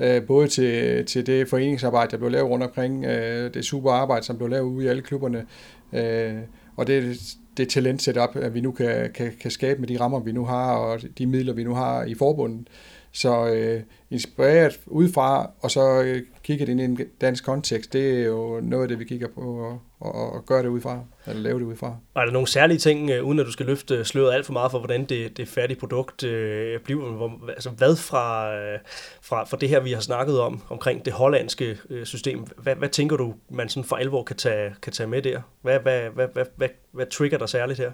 Øh, 0.00 0.22
både 0.22 0.48
til, 0.48 1.04
til 1.06 1.26
det 1.26 1.48
foreningsarbejde, 1.48 2.10
der 2.10 2.16
blev 2.16 2.30
lavet 2.30 2.50
rundt 2.50 2.64
omkring, 2.64 3.04
øh, 3.04 3.54
det 3.54 3.64
super 3.64 3.90
arbejde, 3.90 4.26
som 4.26 4.36
blev 4.36 4.48
lavet 4.48 4.64
ude 4.64 4.84
i 4.84 4.88
alle 4.88 5.02
klubberne, 5.02 5.46
øh, 5.92 6.34
og 6.76 6.86
det, 6.86 7.20
det 7.56 7.68
talent 7.68 8.02
setup, 8.02 8.36
at 8.36 8.54
vi 8.54 8.60
nu 8.60 8.72
kan, 8.72 9.10
kan, 9.14 9.32
kan 9.40 9.50
skabe 9.50 9.80
med 9.80 9.88
de 9.88 10.00
rammer, 10.00 10.20
vi 10.20 10.32
nu 10.32 10.44
har, 10.44 10.72
og 10.72 11.00
de 11.18 11.26
midler, 11.26 11.52
vi 11.52 11.64
nu 11.64 11.74
har 11.74 12.04
i 12.04 12.14
forbundet. 12.14 12.68
Så 13.14 13.46
øh, 13.46 13.82
inspireret 14.10 14.80
udefra, 14.86 15.50
og 15.60 15.70
så 15.70 16.02
øh, 16.02 16.22
kigget 16.42 16.66
det 16.66 16.72
ind 16.72 16.80
i 16.80 16.84
en 16.84 16.98
dansk 17.20 17.44
kontekst, 17.44 17.92
det 17.92 18.20
er 18.20 18.24
jo 18.24 18.60
noget 18.62 18.82
af 18.82 18.88
det, 18.88 18.98
vi 18.98 19.04
kigger 19.04 19.28
på 19.34 19.40
og, 19.40 19.80
og, 20.00 20.32
og 20.32 20.46
gør 20.46 20.62
det 20.62 20.68
udefra, 20.68 21.00
eller 21.26 21.42
lave 21.42 21.58
det 21.58 21.64
udefra. 21.64 21.96
Er 22.16 22.24
der 22.24 22.32
nogle 22.32 22.48
særlige 22.48 22.78
ting, 22.78 23.10
øh, 23.10 23.24
uden 23.24 23.38
at 23.38 23.46
du 23.46 23.52
skal 23.52 23.66
løfte 23.66 24.04
sløret 24.04 24.34
alt 24.34 24.46
for 24.46 24.52
meget 24.52 24.70
for, 24.70 24.78
hvordan 24.78 25.04
det, 25.04 25.36
det 25.36 25.48
færdige 25.48 25.78
produkt 25.78 26.24
øh, 26.24 26.80
bliver? 26.80 27.12
Hvor, 27.12 27.40
altså 27.48 27.70
hvad 27.70 27.96
fra, 27.96 28.54
øh, 28.56 28.78
fra, 29.22 29.44
fra 29.44 29.56
det 29.56 29.68
her, 29.68 29.80
vi 29.80 29.92
har 29.92 30.00
snakket 30.00 30.40
om, 30.40 30.62
omkring 30.68 31.04
det 31.04 31.12
hollandske 31.12 31.78
øh, 31.90 32.04
system, 32.06 32.46
hvad, 32.56 32.76
hvad 32.76 32.88
tænker 32.88 33.16
du, 33.16 33.34
man 33.50 33.68
sådan 33.68 33.84
for 33.84 33.96
alvor 33.96 34.22
kan 34.22 34.36
tage, 34.36 34.74
kan 34.82 34.92
tage 34.92 35.06
med 35.06 35.22
der? 35.22 35.40
Hvad, 35.62 35.78
hvad, 35.78 36.00
hvad, 36.10 36.28
hvad, 36.32 36.44
hvad, 36.56 36.68
hvad 36.92 37.06
trigger 37.06 37.38
der 37.38 37.46
særligt 37.46 37.78
her? 37.78 37.90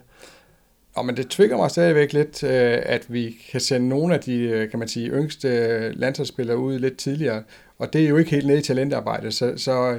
Og 0.94 1.06
men 1.06 1.16
det 1.16 1.28
trigger 1.28 1.56
mig 1.56 1.70
stadigvæk 1.70 2.12
lidt, 2.12 2.42
øh, 2.42 2.78
at 2.82 3.06
vi 3.08 3.36
kan 3.50 3.60
sende 3.60 3.88
nogle 3.88 4.14
af 4.14 4.20
de, 4.20 4.38
øh, 4.40 4.70
kan 4.70 4.78
man 4.78 4.88
sige, 4.88 5.08
yngste 5.08 5.92
landsholdsspillere 5.92 6.58
ud 6.58 6.78
lidt 6.78 6.96
tidligere. 6.96 7.42
Og 7.78 7.92
det 7.92 8.04
er 8.04 8.08
jo 8.08 8.16
ikke 8.16 8.30
helt 8.30 8.46
nede 8.46 8.58
i 8.58 8.62
talentarbejdet, 8.62 9.34
så, 9.34 9.52
så 9.56 9.98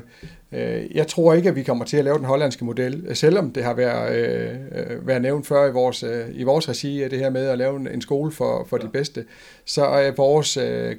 øh, 0.51 0.95
jeg 0.95 1.07
tror 1.07 1.33
ikke, 1.33 1.49
at 1.49 1.55
vi 1.55 1.63
kommer 1.63 1.85
til 1.85 1.97
at 1.97 2.03
lave 2.03 2.17
den 2.17 2.25
hollandske 2.25 2.65
model, 2.65 3.15
selvom 3.15 3.51
det 3.51 3.63
har 3.63 3.73
været, 3.73 4.15
øh, 4.15 5.07
været 5.07 5.21
nævnt 5.21 5.47
før 5.47 5.67
i 5.67 5.71
vores, 5.71 6.03
øh, 6.03 6.25
i 6.33 6.43
vores 6.43 6.69
regi, 6.69 7.07
det 7.07 7.19
her 7.19 7.29
med 7.29 7.45
at 7.45 7.57
lave 7.57 7.93
en 7.93 8.01
skole 8.01 8.31
for, 8.31 8.65
for 8.69 8.77
de 8.77 8.87
bedste, 8.87 9.25
så 9.65 9.85
er 9.85 10.11
vores, 10.11 10.57
øh, 10.57 10.95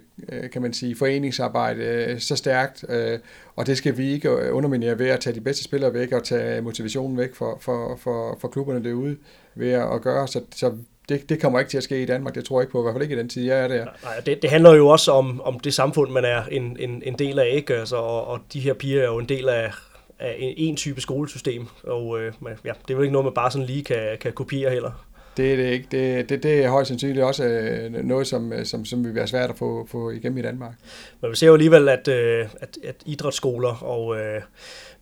kan 0.53 0.63
man 0.63 0.73
sige, 0.73 0.97
foreningsarbejde 0.97 1.83
øh, 1.83 2.21
så 2.21 2.37
stærkt, 2.37 2.85
øh, 2.89 3.19
og 3.57 3.67
det 3.67 3.77
skal 3.77 3.97
vi 3.97 4.13
ikke 4.13 4.53
underminere 4.53 4.99
ved 4.99 5.09
at 5.09 5.21
tage 5.21 5.35
de 5.35 5.41
bedste 5.41 5.65
spillere 5.65 5.95
væk 5.95 6.13
og 6.13 6.25
tage 6.25 6.61
motivationen 6.61 7.19
væk 7.19 7.35
for, 7.35 7.59
for, 7.61 7.97
for, 7.97 8.39
for 8.41 8.49
klubberne 8.49 8.85
derude 8.85 9.17
ved 9.55 9.73
at 9.73 10.03
gøre, 10.03 10.29
så, 10.29 10.41
så 10.55 10.73
det, 11.09 11.29
det 11.29 11.41
kommer 11.41 11.59
ikke 11.59 11.71
til 11.71 11.77
at 11.77 11.83
ske 11.83 12.03
i 12.03 12.07
Danmark, 12.07 12.35
det 12.35 12.45
tror 12.45 12.61
jeg 12.61 12.63
ikke 12.63 12.73
på, 12.73 12.79
i 12.79 12.83
hvert 12.83 12.95
fald 12.95 13.03
ikke 13.03 13.15
i 13.15 13.19
den 13.19 13.29
tid, 13.29 13.45
jeg 13.45 13.65
er 13.65 13.69
der. 13.69 13.85
Nej, 14.03 14.21
det, 14.27 14.43
det 14.43 14.51
handler 14.51 14.75
jo 14.75 14.89
også 14.89 15.13
om, 15.13 15.41
om 15.41 15.61
det 15.61 15.75
samfund, 15.75 16.11
man 16.11 16.25
er 16.25 16.43
en, 16.51 16.77
en, 16.81 17.03
en 17.07 17.15
del 17.15 17.39
af, 17.39 17.51
ikke? 17.53 17.75
Altså, 17.75 17.97
og, 17.97 18.27
og 18.27 18.41
de 18.53 18.61
her 18.61 18.75
piger 18.75 19.03
er 19.03 19.07
jo 19.07 19.19
en 19.19 19.29
del 19.29 19.49
af, 19.49 19.73
af 20.19 20.37
en, 20.39 20.55
en 20.57 20.77
type 20.77 21.01
skolesystem, 21.01 21.67
og 21.85 22.21
øh, 22.21 22.33
ja, 22.65 22.73
det 22.89 22.91
er 22.91 22.95
jo 22.95 23.01
ikke 23.01 23.13
noget, 23.13 23.25
man 23.25 23.35
bare 23.35 23.51
sådan 23.51 23.67
lige 23.67 23.85
kan, 23.85 24.19
kan 24.21 24.33
kopiere 24.33 24.71
heller. 24.71 25.07
Det 25.37 25.53
er 25.53 25.57
det 25.57 25.71
ikke. 25.71 25.89
Det, 25.91 26.29
det, 26.29 26.43
det 26.43 26.65
er 26.65 26.71
højst 26.71 26.89
sandsynligt 26.89 27.25
også 27.25 27.45
øh, 27.45 27.93
noget, 27.93 28.27
som, 28.27 28.53
øh, 28.53 28.67
som, 28.67 28.85
som 28.85 29.05
vil 29.05 29.15
være 29.15 29.27
svært 29.27 29.51
at 29.51 29.57
få, 29.57 29.87
få 29.91 30.11
igennem 30.11 30.39
i 30.39 30.43
Danmark. 30.43 30.75
Men 31.21 31.31
vi 31.31 31.37
ser 31.37 31.47
jo 31.47 31.53
alligevel, 31.53 31.89
at, 31.89 32.09
øh, 32.09 32.47
at, 32.61 32.79
at 32.85 32.97
idrætsskoler 33.07 33.83
og 33.83 34.17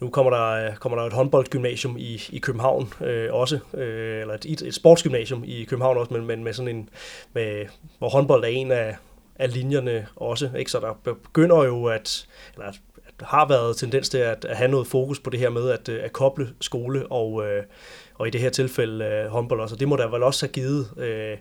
nu 0.01 0.09
kommer 0.09 0.31
der, 0.31 0.75
kommer 0.75 0.99
der 0.99 1.07
et 1.07 1.13
håndboldgymnasium 1.13 1.97
i, 1.99 2.23
i 2.31 2.39
København 2.39 2.93
øh, 3.01 3.29
også, 3.33 3.59
øh, 3.75 4.21
eller 4.21 4.35
et, 4.35 4.63
et 4.63 4.75
sportsgymnasium 4.75 5.45
i 5.47 5.65
København 5.65 5.97
også, 5.97 6.15
men, 6.15 6.27
men 6.27 6.45
med 6.45 6.53
sådan 6.53 6.77
en, 6.77 6.89
med, 7.33 7.67
hvor 7.99 8.09
håndbold 8.09 8.45
er 8.45 8.49
en 8.49 8.73
af, 8.73 8.97
af 9.39 9.55
linjerne 9.55 10.07
også, 10.17 10.51
ikke? 10.59 10.71
så 10.71 10.81
der 10.81 11.13
begynder 11.23 11.65
jo 11.65 11.85
at, 11.85 12.27
eller 12.55 12.67
at 12.67 12.81
har 13.23 13.49
været 13.49 13.77
tendens 13.77 14.09
til 14.09 14.19
at, 14.19 14.45
at 14.45 14.57
have 14.57 14.71
noget 14.71 14.87
fokus 14.87 15.21
på 15.21 15.31
det 15.31 15.41
her 15.41 15.51
med 15.51 15.71
at, 15.71 15.89
at 15.89 16.13
koble 16.13 16.49
skole 16.61 17.07
og, 17.07 17.47
øh, 17.47 17.63
og 18.21 18.27
i 18.27 18.31
det 18.31 18.41
her 18.41 18.51
tilfælde 18.51 19.05
øh, 19.05 19.31
håndbold 19.31 19.61
også. 19.61 19.75
Og 19.75 19.81
det 19.81 19.89
må 19.89 19.97
der 19.97 20.11
vel 20.11 20.23
også 20.23 20.47
have 20.47 20.53
givet, 20.53 20.89
øh, 20.99 21.37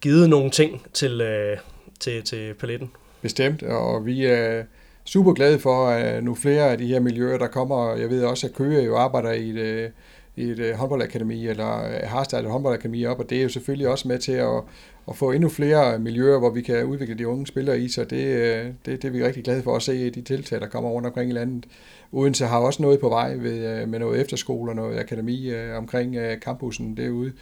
givet 0.00 0.30
nogle 0.30 0.50
ting 0.50 0.82
til, 0.92 1.20
øh, 1.20 1.56
til, 2.00 2.22
til 2.22 2.54
paletten. 2.54 2.90
Bestemt, 3.22 3.62
og 3.62 4.06
vi 4.06 4.26
er 4.26 4.64
super 5.04 5.32
glade 5.32 5.58
for, 5.58 5.88
at 5.88 6.24
nu 6.24 6.34
flere 6.34 6.70
af 6.70 6.78
de 6.78 6.86
her 6.86 7.00
miljøer, 7.00 7.38
der 7.38 7.46
kommer, 7.46 7.96
jeg 7.96 8.10
ved 8.10 8.24
også, 8.24 8.46
at 8.46 8.54
Køge 8.54 8.82
jo 8.82 8.96
arbejder 8.96 9.32
i 9.32 9.50
et, 9.50 9.56
øh, 9.56 9.90
i 10.36 10.42
et 10.44 10.58
øh, 10.58 10.74
håndboldakademi, 10.74 11.46
eller 11.46 11.84
øh, 11.84 12.08
har 12.08 12.24
startet 12.24 12.46
et 12.46 12.52
håndboldakademi 12.52 13.06
op, 13.06 13.18
og 13.18 13.30
det 13.30 13.38
er 13.38 13.42
jo 13.42 13.48
selvfølgelig 13.48 13.88
også 13.88 14.08
med 14.08 14.18
til 14.18 14.32
at, 14.32 14.62
at 15.08 15.16
få 15.16 15.32
endnu 15.32 15.48
flere 15.48 15.98
miljøer, 15.98 16.38
hvor 16.38 16.50
vi 16.50 16.62
kan 16.62 16.84
udvikle 16.84 17.14
de 17.14 17.28
unge 17.28 17.46
spillere 17.46 17.80
i, 17.80 17.88
så 17.88 18.04
det, 18.04 18.26
øh, 18.26 18.66
det, 18.86 19.02
det 19.02 19.04
er 19.04 19.10
vi 19.10 19.24
rigtig 19.24 19.44
glade 19.44 19.62
for 19.62 19.76
at 19.76 19.82
se 19.82 20.06
i 20.06 20.10
de 20.10 20.22
tiltag, 20.22 20.60
der 20.60 20.68
kommer 20.68 20.90
rundt 20.90 21.06
omkring 21.06 21.30
i 21.30 21.34
landet. 21.34 21.64
Odense 22.12 22.46
har 22.46 22.58
også 22.58 22.82
noget 22.82 23.00
på 23.00 23.08
vej 23.08 23.34
ved, 23.34 23.86
med 23.86 23.98
noget 23.98 24.20
efterskole 24.20 24.70
og 24.70 24.76
noget 24.76 24.98
akademi 24.98 25.54
omkring 25.54 26.16
campusen 26.40 26.96
derude. 26.96 27.32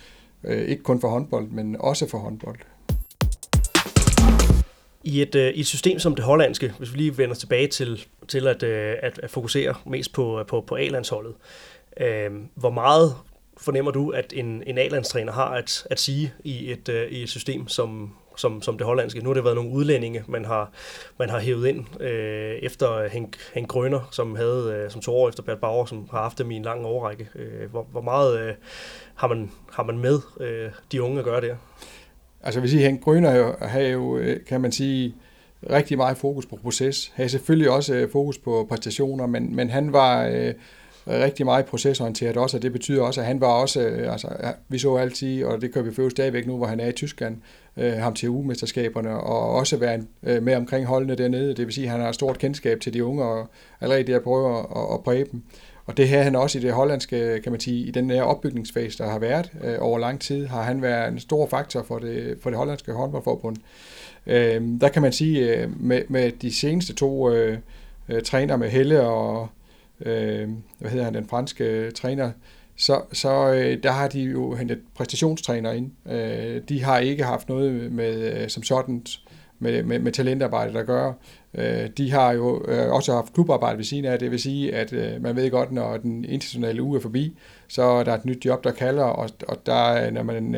Ikke 0.49 0.83
kun 0.83 1.01
for 1.01 1.09
håndbold, 1.09 1.49
men 1.49 1.77
også 1.79 2.09
for 2.09 2.19
håndbold. 2.19 2.59
I 5.05 5.23
et, 5.23 5.35
øh, 5.35 5.53
I 5.55 5.61
et 5.61 5.67
system 5.67 5.99
som 5.99 6.15
det 6.15 6.25
hollandske, 6.25 6.73
hvis 6.79 6.93
vi 6.93 6.99
lige 6.99 7.19
vender 7.19 7.35
tilbage 7.35 7.67
til, 7.67 8.07
til 8.29 8.47
at, 8.47 8.63
øh, 8.63 8.97
at, 9.03 9.21
at 9.23 9.31
fokusere 9.31 9.75
mest 9.87 10.13
på, 10.13 10.45
på, 10.49 10.61
på 10.61 10.77
A-landsholdet, 10.77 11.35
øh, 12.01 12.31
hvor 12.55 12.71
meget 12.71 13.15
fornemmer 13.57 13.91
du, 13.91 14.11
at 14.11 14.33
en, 14.37 14.63
en 14.67 14.79
A-landstræner 14.79 15.33
har 15.33 15.49
at, 15.49 15.87
at 15.91 16.01
sige 16.01 16.33
i 16.45 16.73
et, 16.73 16.89
øh, 16.89 17.09
i 17.09 17.23
et 17.23 17.29
system 17.29 17.69
som, 17.69 18.15
som, 18.37 18.63
som 18.63 18.79
det 18.79 18.87
hollandske? 18.87 19.21
Nu 19.21 19.29
har 19.29 19.35
det 19.35 19.45
været 19.45 19.57
nogle 19.57 19.71
udlændinge, 19.71 20.25
man 20.29 20.45
har, 20.45 20.73
man 21.19 21.31
har 21.31 21.39
hævet 21.41 21.69
ind 21.69 22.03
øh, 22.03 22.55
efter 22.55 23.09
Henk, 23.09 23.37
Henk 23.55 23.69
Grøner, 23.69 24.09
som, 24.11 24.37
havde, 24.37 24.83
øh, 24.85 24.91
som 24.91 25.01
to 25.01 25.17
år 25.17 25.29
efter 25.29 25.43
Bert 25.43 25.59
Bauer, 25.59 25.87
som 25.87 26.09
har 26.11 26.23
haft 26.23 26.39
dem 26.39 26.51
i 26.51 26.57
en 26.57 26.63
lang 26.63 26.85
overrække. 26.85 27.29
Øh, 27.35 27.71
hvor, 27.71 27.87
hvor 27.91 28.01
meget 28.01 28.41
øh, 28.41 28.55
har, 29.15 29.29
man, 29.29 29.51
har 29.73 29.83
man 29.83 29.99
med 29.99 30.19
øh, 30.41 30.71
de 30.93 31.03
unge 31.03 31.19
at 31.19 31.25
gøre 31.25 31.41
der? 31.41 31.57
Altså 32.43 32.61
hvis 32.61 32.73
I 32.73 32.79
Henk 32.79 33.03
Grøner 33.03 33.67
har 33.67 33.81
jo, 33.81 34.17
øh, 34.17 34.45
kan 34.47 34.61
man 34.61 34.73
sige, 34.73 35.15
rigtig 35.71 35.97
meget 35.97 36.17
fokus 36.17 36.47
på 36.47 36.57
proces. 36.57 37.13
Har 37.15 37.27
selvfølgelig 37.27 37.71
også 37.71 37.95
øh, 37.95 38.11
fokus 38.11 38.39
på 38.39 38.67
præstationer, 38.69 39.27
men, 39.27 39.57
men 39.57 39.71
han 39.71 39.93
var 39.93 40.27
øh, 40.27 40.55
rigtig 41.09 41.47
meget 41.47 41.65
procesorienteret 41.65 42.37
også, 42.37 42.57
og 42.57 42.63
det 42.63 42.73
betyder 42.73 43.03
også, 43.03 43.21
at 43.21 43.27
han 43.27 43.41
var 43.41 43.47
også, 43.47 43.81
øh, 43.81 44.13
altså 44.13 44.29
vi 44.69 44.79
så 44.79 44.97
altid, 44.97 45.45
og 45.45 45.61
det 45.61 45.73
kan 45.73 45.85
vi 45.85 45.95
føle 45.95 46.11
stadigvæk 46.11 46.47
nu, 46.47 46.57
hvor 46.57 46.67
han 46.67 46.81
er 46.81 46.89
i 46.89 46.93
Tyskland, 46.93 47.37
øh, 47.77 47.93
ham 47.93 48.15
til 48.15 48.29
U-mesterskaberne, 48.29 49.11
og 49.11 49.55
også 49.55 49.77
være 49.77 50.03
øh, 50.23 50.43
med 50.43 50.57
omkring 50.57 50.87
holdene 50.87 51.15
dernede. 51.15 51.55
Det 51.55 51.67
vil 51.67 51.75
sige, 51.75 51.85
at 51.85 51.91
han 51.91 52.01
har 52.01 52.13
stort 52.13 52.39
kendskab 52.39 52.81
til 52.81 52.95
de 52.95 53.05
unge, 53.05 53.25
og 53.25 53.49
allerede 53.81 54.13
der 54.13 54.21
prøver 54.21 54.59
at, 54.59 54.95
at 54.95 55.05
præge 55.05 55.27
dem. 55.33 55.43
Og 55.87 55.97
det 55.97 56.09
her 56.09 56.23
han 56.23 56.37
også 56.37 56.59
i 56.59 56.63
det 56.63 56.73
hollandske, 56.73 57.41
kan 57.43 57.53
man 57.53 57.61
sige, 57.61 57.87
i 57.87 57.91
den 57.91 58.11
her 58.11 58.23
opbygningsfase, 58.23 58.99
der 58.99 59.11
har 59.11 59.19
været 59.19 59.53
øh, 59.65 59.77
over 59.81 59.99
lang 59.99 60.21
tid, 60.21 60.47
har 60.47 60.63
han 60.63 60.83
været 60.83 61.13
en 61.13 61.19
stor 61.19 61.47
faktor 61.47 61.83
for 61.83 61.99
det, 61.99 62.39
for 62.43 62.51
det 62.51 62.57
hollandske 62.57 62.93
håndboldforbund. 62.93 63.57
Øh, 64.27 64.63
der 64.81 64.89
kan 64.89 65.03
man 65.03 65.13
sige, 65.13 65.57
øh, 65.57 65.83
med, 65.83 66.03
med 66.09 66.33
de 66.33 66.55
seneste 66.55 66.95
to 66.95 67.31
øh, 67.31 67.59
øh, 68.09 68.23
træner 68.23 68.57
med 68.57 68.69
Helle 68.69 69.01
og, 69.01 69.49
øh, 70.01 70.49
hvad 70.79 70.91
hedder 70.91 71.05
han, 71.05 71.15
den 71.15 71.27
franske 71.27 71.91
træner, 71.91 72.31
så, 72.77 73.03
så 73.13 73.53
øh, 73.53 73.83
der 73.83 73.91
har 73.91 74.09
de 74.09 74.21
jo 74.21 74.55
hentet 74.55 74.79
præstationstræner 74.95 75.73
ind. 75.73 75.91
Øh, 76.13 76.63
de 76.69 76.83
har 76.83 76.99
ikke 76.99 77.25
haft 77.25 77.49
noget 77.49 77.93
med, 77.93 78.43
øh, 78.43 78.49
som 78.49 78.63
sådan 78.63 79.03
med, 79.59 79.83
med, 79.83 79.99
med 79.99 80.13
talentarbejde 80.13 80.79
at 80.79 80.87
gøre. 80.87 81.15
Øh, 81.55 81.89
de 81.97 82.11
har 82.11 82.33
jo 82.33 82.65
øh, 82.69 82.93
også 82.93 83.13
haft 83.13 83.33
klubarbejde 83.33 83.79
ved 83.79 83.85
siden 83.85 84.05
af, 84.05 84.19
det 84.19 84.31
vil 84.31 84.41
sige, 84.41 84.75
at 84.75 84.93
øh, 84.93 85.23
man 85.23 85.37
ved 85.37 85.51
godt, 85.51 85.73
når 85.73 85.97
den 85.97 86.25
internationale 86.25 86.83
uge 86.83 86.97
er 86.97 87.03
forbi, 87.03 87.37
så 87.69 87.83
er 87.83 88.05
der 88.05 88.15
et 88.15 88.25
nyt 88.25 88.45
job, 88.45 88.65
der 88.65 88.71
kalder, 88.71 89.05
og, 89.05 89.31
og 89.49 89.67
der, 89.67 90.11
når 90.11 90.23
man, 90.23 90.57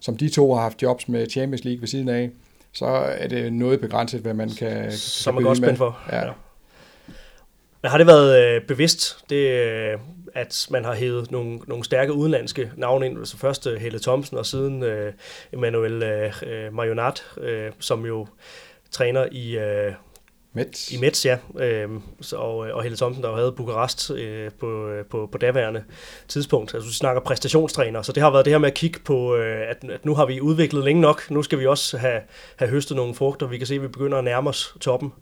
som 0.00 0.16
de 0.16 0.28
to 0.28 0.54
har 0.54 0.62
haft 0.62 0.82
jobs 0.82 1.08
med 1.08 1.26
Champions 1.30 1.64
League 1.64 1.80
ved 1.80 1.88
siden 1.88 2.08
af, 2.08 2.30
så 2.72 2.86
er 2.86 3.28
det 3.28 3.52
noget 3.52 3.80
begrænset, 3.80 4.20
hvad 4.20 4.34
man 4.34 4.50
kan 4.50 4.92
Som 4.92 5.34
man 5.34 5.44
godt 5.44 5.58
spændt 5.58 5.78
for. 5.78 5.98
Ja. 6.12 6.26
ja. 6.26 6.32
Men 7.82 7.90
har 7.90 7.98
det 7.98 8.06
været 8.06 8.44
øh, 8.44 8.66
bevidst, 8.66 9.24
det, 9.30 9.48
øh, 9.48 9.98
at 10.34 10.66
man 10.70 10.84
har 10.84 10.94
hævet 10.94 11.30
nogle, 11.30 11.58
nogle 11.66 11.84
stærke 11.84 12.12
udenlandske 12.12 12.72
navne 12.76 13.06
ind? 13.06 13.18
Altså 13.18 13.36
først 13.36 13.66
øh, 13.66 13.80
Helle 13.80 13.98
Thomsen, 13.98 14.38
og 14.38 14.46
siden 14.46 14.82
øh, 14.82 15.12
Emmanuel 15.52 16.02
øh, 16.02 16.74
Marionat, 16.74 17.24
øh, 17.40 17.70
som 17.78 18.06
jo 18.06 18.26
træner 18.90 19.26
i, 19.32 19.58
øh, 19.58 19.92
Metz. 20.54 20.92
I 20.92 21.00
Metz, 21.00 21.26
ja. 21.26 21.38
Øh, 21.58 21.88
så, 22.20 22.36
og, 22.36 22.56
og 22.56 22.82
Helle 22.82 22.96
Thomsen, 22.96 23.22
der 23.22 23.30
jo 23.30 23.36
havde 23.36 23.52
Bukarest 23.52 24.10
øh, 24.10 24.50
på, 24.60 24.92
på, 25.10 25.28
på 25.32 25.38
daværende 25.38 25.84
tidspunkt. 26.28 26.74
Altså, 26.74 26.88
vi 26.88 26.94
snakker 26.94 27.22
præstationstræner, 27.22 28.02
så 28.02 28.12
det 28.12 28.22
har 28.22 28.30
været 28.30 28.44
det 28.44 28.52
her 28.52 28.58
med 28.58 28.68
at 28.68 28.74
kigge 28.74 28.98
på, 29.04 29.36
øh, 29.36 29.70
at, 29.70 29.90
at 29.90 30.04
nu 30.04 30.14
har 30.14 30.26
vi 30.26 30.40
udviklet 30.40 30.84
længe 30.84 31.00
nok. 31.00 31.30
Nu 31.30 31.42
skal 31.42 31.58
vi 31.58 31.66
også 31.66 31.98
have, 31.98 32.20
have 32.56 32.70
høstet 32.70 32.96
nogle 32.96 33.14
frugter. 33.14 33.46
Vi 33.46 33.58
kan 33.58 33.66
se, 33.66 33.74
at 33.74 33.82
vi 33.82 33.88
begynder 33.88 34.18
at 34.18 34.24
nærme 34.24 34.50
os 34.50 34.76
toppen. 34.80 35.12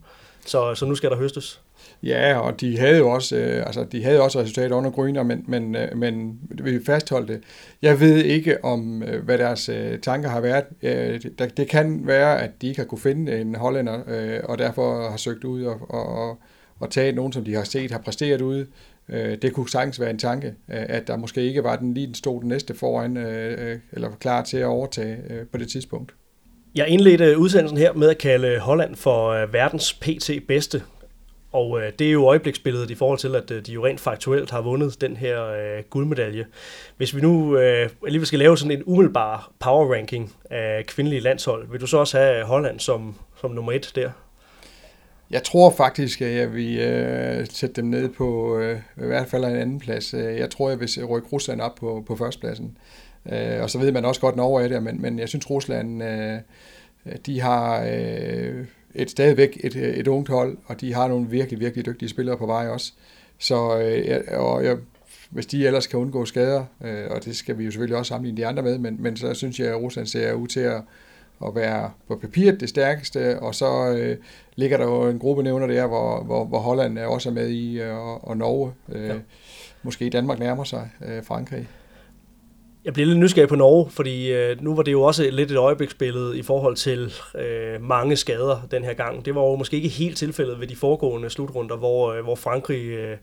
Så, 0.46 0.74
så 0.74 0.86
nu 0.86 0.94
skal 0.94 1.10
der 1.10 1.16
høstes. 1.16 1.60
Ja, 2.02 2.38
og 2.38 2.60
de 2.60 2.78
havde 2.78 2.98
jo 2.98 3.10
også, 3.10 3.36
øh, 3.36 3.66
altså, 3.66 3.84
de 3.84 4.04
havde 4.04 4.22
også 4.22 4.40
resultater 4.40 4.76
under 4.76 4.90
Gryner, 4.90 5.22
men, 5.22 5.44
men, 5.46 5.76
øh, 5.76 5.96
men 5.96 6.38
vi 6.50 6.84
fastholdt 6.84 7.28
det. 7.28 7.42
Jeg 7.82 8.00
ved 8.00 8.24
ikke 8.24 8.64
om, 8.64 9.02
øh, 9.02 9.24
hvad 9.24 9.38
deres 9.38 9.68
øh, 9.68 9.98
tanker 9.98 10.28
har 10.28 10.40
været. 10.40 10.64
Øh, 10.82 11.22
det, 11.38 11.56
det 11.56 11.68
kan 11.68 12.06
være, 12.06 12.42
at 12.42 12.50
de 12.62 12.68
ikke 12.68 12.80
har 12.80 12.86
kunne 12.86 13.00
finde 13.00 13.40
en 13.40 13.54
hollænder, 13.54 14.00
øh, 14.08 14.40
og 14.44 14.58
derfor 14.58 15.10
har 15.10 15.16
søgt 15.16 15.44
ud 15.44 15.64
og, 15.64 15.90
og, 15.90 16.38
og 16.78 16.90
taget 16.90 17.14
nogen, 17.14 17.32
som 17.32 17.44
de 17.44 17.54
har 17.54 17.64
set 17.64 17.90
har 17.90 17.98
præsteret 17.98 18.40
ude. 18.40 18.66
Øh, 19.08 19.38
det 19.42 19.52
kunne 19.52 19.68
sagtens 19.68 20.00
være 20.00 20.10
en 20.10 20.18
tanke, 20.18 20.46
øh, 20.46 20.54
at 20.68 21.06
der 21.06 21.16
måske 21.16 21.42
ikke 21.42 21.64
var 21.64 21.76
den 21.76 21.94
lige 21.94 22.06
den 22.06 22.14
stod 22.14 22.40
den 22.40 22.48
næste 22.48 22.74
foran, 22.74 23.16
øh, 23.16 23.70
øh 23.70 23.78
eller 23.92 24.08
var 24.08 24.16
klar 24.16 24.44
til 24.44 24.56
at 24.56 24.66
overtage 24.66 25.16
øh, 25.30 25.46
på 25.52 25.58
det 25.58 25.68
tidspunkt. 25.68 26.14
Jeg 26.74 26.88
indledte 26.88 27.38
udsendelsen 27.38 27.78
her 27.78 27.92
med 27.92 28.08
at 28.08 28.18
kalde 28.18 28.58
Holland 28.58 28.96
for 28.96 29.28
øh, 29.28 29.52
verdens 29.52 29.94
PT 29.94 30.30
bedste 30.48 30.82
og 31.52 31.80
øh, 31.80 31.92
det 31.98 32.06
er 32.06 32.12
jo 32.12 32.24
øjebliksbilledet 32.24 32.90
i 32.90 32.94
forhold 32.94 33.18
til, 33.18 33.34
at 33.34 33.50
øh, 33.50 33.66
de 33.66 33.72
jo 33.72 33.86
rent 33.86 34.00
faktuelt 34.00 34.50
har 34.50 34.60
vundet 34.60 35.00
den 35.00 35.16
her 35.16 35.44
øh, 35.44 35.82
guldmedalje. 35.90 36.46
Hvis 36.96 37.16
vi 37.16 37.20
nu 37.20 37.56
øh, 37.56 37.90
alligevel 38.06 38.26
skal 38.26 38.38
lave 38.38 38.58
sådan 38.58 38.76
en 38.76 38.82
umiddelbar 38.86 39.52
power 39.58 39.94
ranking 39.94 40.32
af 40.50 40.86
kvindelige 40.86 41.20
landshold, 41.20 41.70
vil 41.70 41.80
du 41.80 41.86
så 41.86 41.98
også 41.98 42.18
have 42.18 42.44
Holland 42.44 42.80
som, 42.80 43.14
som 43.40 43.50
nummer 43.50 43.72
et 43.72 43.92
der? 43.94 44.10
Jeg 45.30 45.42
tror 45.42 45.74
faktisk, 45.76 46.22
at 46.22 46.34
jeg 46.34 46.54
vil 46.54 46.78
øh, 46.78 47.46
sætte 47.50 47.74
dem 47.74 47.84
ned 47.84 48.08
på 48.08 48.58
øh, 48.58 48.78
i 48.96 49.06
hvert 49.06 49.28
fald 49.28 49.44
en 49.44 49.56
anden 49.56 49.78
plads. 49.78 50.14
Jeg 50.14 50.50
tror, 50.50 50.70
jeg 50.70 50.80
vil 50.80 51.06
rykke 51.06 51.28
Rusland 51.32 51.60
op 51.60 51.74
på, 51.74 52.04
på 52.06 52.16
førstepladsen. 52.16 52.78
Øh, 53.32 53.62
og 53.62 53.70
så 53.70 53.78
ved 53.78 53.92
man 53.92 54.04
også 54.04 54.20
godt, 54.20 54.36
Norge 54.36 54.64
er 54.64 54.68
der, 54.68 54.80
men, 54.80 55.02
men 55.02 55.18
jeg 55.18 55.28
synes, 55.28 55.50
Rusland, 55.50 56.02
øh, 56.04 56.38
de 57.26 57.40
har... 57.40 57.88
Øh, 57.92 58.64
et 58.94 59.10
stadigvæk 59.10 59.60
et, 59.64 59.76
et 59.76 60.08
ungt 60.08 60.28
hold, 60.28 60.58
og 60.66 60.80
de 60.80 60.94
har 60.94 61.08
nogle 61.08 61.28
virkelig, 61.28 61.60
virkelig 61.60 61.86
dygtige 61.86 62.08
spillere 62.08 62.36
på 62.36 62.46
vej 62.46 62.68
også. 62.68 62.92
Så 63.38 63.78
øh, 63.78 64.40
og 64.40 64.64
jeg, 64.64 64.76
hvis 65.30 65.46
de 65.46 65.66
ellers 65.66 65.86
kan 65.86 65.98
undgå 65.98 66.24
skader, 66.24 66.64
øh, 66.84 67.04
og 67.10 67.24
det 67.24 67.36
skal 67.36 67.58
vi 67.58 67.64
jo 67.64 67.70
selvfølgelig 67.70 67.96
også 67.96 68.08
sammenligne 68.08 68.36
de 68.36 68.46
andre 68.46 68.62
med, 68.62 68.78
men, 68.78 68.96
men 68.98 69.16
så 69.16 69.34
synes 69.34 69.60
jeg, 69.60 69.68
at 69.68 69.80
Rusland 69.80 70.06
ser 70.06 70.32
ud 70.32 70.48
til 70.48 70.60
at, 70.60 70.82
at 71.46 71.54
være 71.54 71.90
på 72.08 72.16
papiret 72.16 72.60
det 72.60 72.68
stærkeste, 72.68 73.40
og 73.40 73.54
så 73.54 73.90
øh, 73.90 74.16
ligger 74.56 74.76
der 74.76 74.84
jo 74.84 75.08
en 75.08 75.18
gruppe 75.18 75.42
nævner 75.42 75.66
der, 75.66 75.86
hvor, 75.86 76.22
hvor, 76.22 76.44
hvor 76.44 76.58
Holland 76.58 76.98
er 76.98 77.06
også 77.06 77.28
er 77.28 77.32
med 77.32 77.48
i, 77.48 77.80
øh, 77.80 77.96
og, 77.96 78.28
og 78.28 78.36
Norge. 78.36 78.72
Øh, 78.92 79.08
ja. 79.08 79.14
Måske 79.82 80.10
Danmark 80.10 80.38
nærmer 80.38 80.64
sig 80.64 80.90
øh, 81.06 81.24
Frankrig. 81.24 81.68
Jeg 82.84 82.92
bliver 82.92 83.06
lidt 83.06 83.18
nysgerrig 83.18 83.48
på 83.48 83.56
Norge, 83.56 83.90
fordi 83.90 84.32
øh, 84.32 84.62
nu 84.62 84.74
var 84.74 84.82
det 84.82 84.92
jo 84.92 85.02
også 85.02 85.30
lidt 85.30 85.50
et 85.50 85.56
øjebliksbillede 85.56 86.38
i 86.38 86.42
forhold 86.42 86.76
til 86.76 87.12
øh, 87.34 87.82
mange 87.82 88.16
skader 88.16 88.66
den 88.70 88.84
her 88.84 88.94
gang. 88.94 89.24
Det 89.24 89.34
var 89.34 89.42
jo 89.42 89.56
måske 89.56 89.76
ikke 89.76 89.88
helt 89.88 90.18
tilfældet 90.18 90.60
ved 90.60 90.66
de 90.66 90.76
foregående 90.76 91.30
slutrunder, 91.30 91.76
hvor, 91.76 92.12
øh, 92.12 92.24
hvor 92.24 92.34
Frankrig 92.34 92.84
øh, 92.84 93.16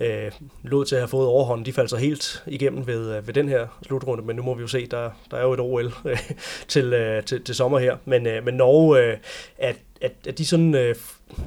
øh, 0.00 0.32
lod 0.62 0.84
til 0.84 0.94
at 0.94 1.00
have 1.00 1.08
fået 1.08 1.26
overhånden. 1.26 1.66
De 1.66 1.72
faldt 1.72 1.90
så 1.90 1.96
helt 1.96 2.42
igennem 2.46 2.86
ved, 2.86 3.16
øh, 3.16 3.26
ved 3.26 3.34
den 3.34 3.48
her 3.48 3.66
slutrunde, 3.86 4.24
men 4.24 4.36
nu 4.36 4.42
må 4.42 4.54
vi 4.54 4.60
jo 4.60 4.66
se, 4.66 4.86
der, 4.86 5.10
der 5.30 5.36
er 5.36 5.42
jo 5.42 5.52
et 5.52 5.60
OL 5.60 5.92
øh, 6.04 6.18
til, 6.68 6.92
øh, 6.92 7.24
til, 7.24 7.44
til 7.44 7.54
sommer 7.54 7.78
her. 7.78 7.96
Men, 8.04 8.26
øh, 8.26 8.44
men 8.44 8.54
Norge, 8.54 9.02
øh, 9.02 9.16
at, 9.58 9.76
at, 10.00 10.12
at 10.28 10.38
de 10.38 10.46
sådan, 10.46 10.74
øh, 10.74 10.94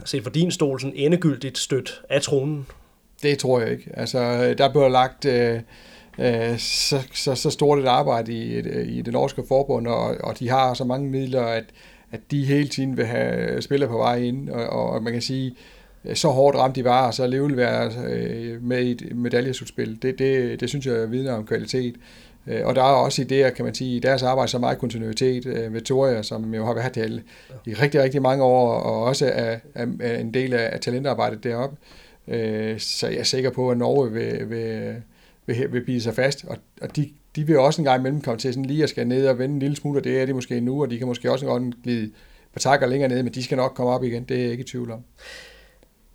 set 0.05 0.23
for 0.23 0.29
din 0.29 0.51
stol, 0.51 0.79
sådan 0.79 0.95
endegyldigt 0.95 1.57
stødt 1.57 2.01
af 2.09 2.21
tronen? 2.21 2.67
Det 3.23 3.39
tror 3.39 3.59
jeg 3.59 3.71
ikke. 3.71 3.91
Altså, 3.93 4.19
øh, 4.19 4.57
der 4.57 4.71
blev 4.71 4.89
lagt... 4.89 5.25
Øh, 5.25 5.59
Øh, 6.19 6.57
så, 6.59 7.07
så, 7.13 7.35
så 7.35 7.49
stort 7.49 7.79
et 7.79 7.85
arbejde 7.85 8.33
i, 8.33 8.59
i 8.97 9.01
det 9.01 9.13
norske 9.13 9.43
forbund, 9.47 9.87
og, 9.87 10.15
og 10.23 10.39
de 10.39 10.49
har 10.49 10.73
så 10.73 10.83
mange 10.83 11.09
midler, 11.09 11.41
at, 11.41 11.63
at 12.11 12.19
de 12.31 12.45
hele 12.45 12.67
tiden 12.67 12.97
vil 12.97 13.05
have 13.05 13.61
spillere 13.61 13.89
på 13.89 13.97
vej 13.97 14.15
ind, 14.15 14.49
og, 14.49 14.69
og 14.69 15.03
man 15.03 15.13
kan 15.13 15.21
sige, 15.21 15.55
øh, 16.05 16.15
så 16.15 16.27
hårdt 16.27 16.57
ramt 16.57 16.75
de 16.75 16.83
var, 16.83 17.07
og 17.07 17.13
så 17.13 17.23
alligevel 17.23 17.57
være 17.57 17.91
øh, 18.09 18.63
med 18.63 18.83
i 18.83 18.91
et 18.91 19.15
medaljesudspil. 19.15 20.01
Det, 20.01 20.19
det, 20.19 20.59
det 20.59 20.69
synes 20.69 20.85
jeg 20.85 21.11
vidner 21.11 21.33
om 21.33 21.45
kvalitet. 21.45 21.95
Og 22.63 22.75
der 22.75 22.81
er 22.81 22.85
også 22.85 23.21
idéer, 23.21 23.49
kan 23.49 23.65
man 23.65 23.73
sige, 23.73 23.95
i 23.95 23.99
deres 23.99 24.23
arbejde 24.23 24.51
så 24.51 24.59
meget 24.59 24.77
kontinuitet. 24.77 25.73
Victoria, 25.73 26.23
som 26.23 26.53
jo 26.53 26.65
har 26.65 26.73
været 26.73 26.95
her 26.95 27.19
i 27.65 27.73
rigtig, 27.73 28.01
rigtig 28.01 28.21
mange 28.21 28.43
år, 28.43 28.73
og 28.73 29.03
også 29.03 29.31
er, 29.33 29.57
er, 29.75 30.17
en 30.19 30.33
del 30.33 30.53
af, 30.53 30.69
af 30.73 30.79
talentarbejdet 30.79 31.43
deroppe. 31.43 31.77
Så 32.79 33.07
jeg 33.07 33.17
er 33.17 33.23
sikker 33.23 33.49
på, 33.49 33.71
at 33.71 33.77
Norge 33.77 34.11
vil, 34.11 34.49
vil, 34.49 34.95
vil, 35.45 35.73
vil 35.73 35.85
bide 35.85 36.01
sig 36.01 36.13
fast, 36.13 36.45
og, 36.47 36.57
og 36.81 36.95
de, 36.95 37.09
de 37.35 37.47
vil 37.47 37.59
også 37.59 37.81
en 37.81 37.85
gang 37.85 37.99
imellem 37.99 38.21
komme 38.21 38.39
til 38.39 38.53
sådan 38.53 38.65
lige 38.65 38.83
at 38.83 38.89
skal 38.89 39.07
ned 39.07 39.27
og 39.27 39.39
vende 39.39 39.53
en 39.53 39.59
lille 39.59 39.75
smule, 39.75 39.99
og 39.99 40.03
det 40.03 40.21
er 40.21 40.25
de 40.25 40.33
måske 40.33 40.61
nu, 40.61 40.81
og 40.81 40.89
de 40.89 40.97
kan 40.97 41.07
måske 41.07 41.31
også 41.31 41.45
godt 41.45 41.83
glide 41.83 42.11
på 42.53 42.59
takker 42.59 42.87
længere 42.87 43.09
ned, 43.09 43.23
men 43.23 43.33
de 43.33 43.43
skal 43.43 43.57
nok 43.57 43.73
komme 43.75 43.91
op 43.91 44.03
igen, 44.03 44.23
det 44.23 44.37
er 44.37 44.41
jeg 44.41 44.51
ikke 44.51 44.61
i 44.61 44.67
tvivl 44.67 44.91
om. 44.91 45.03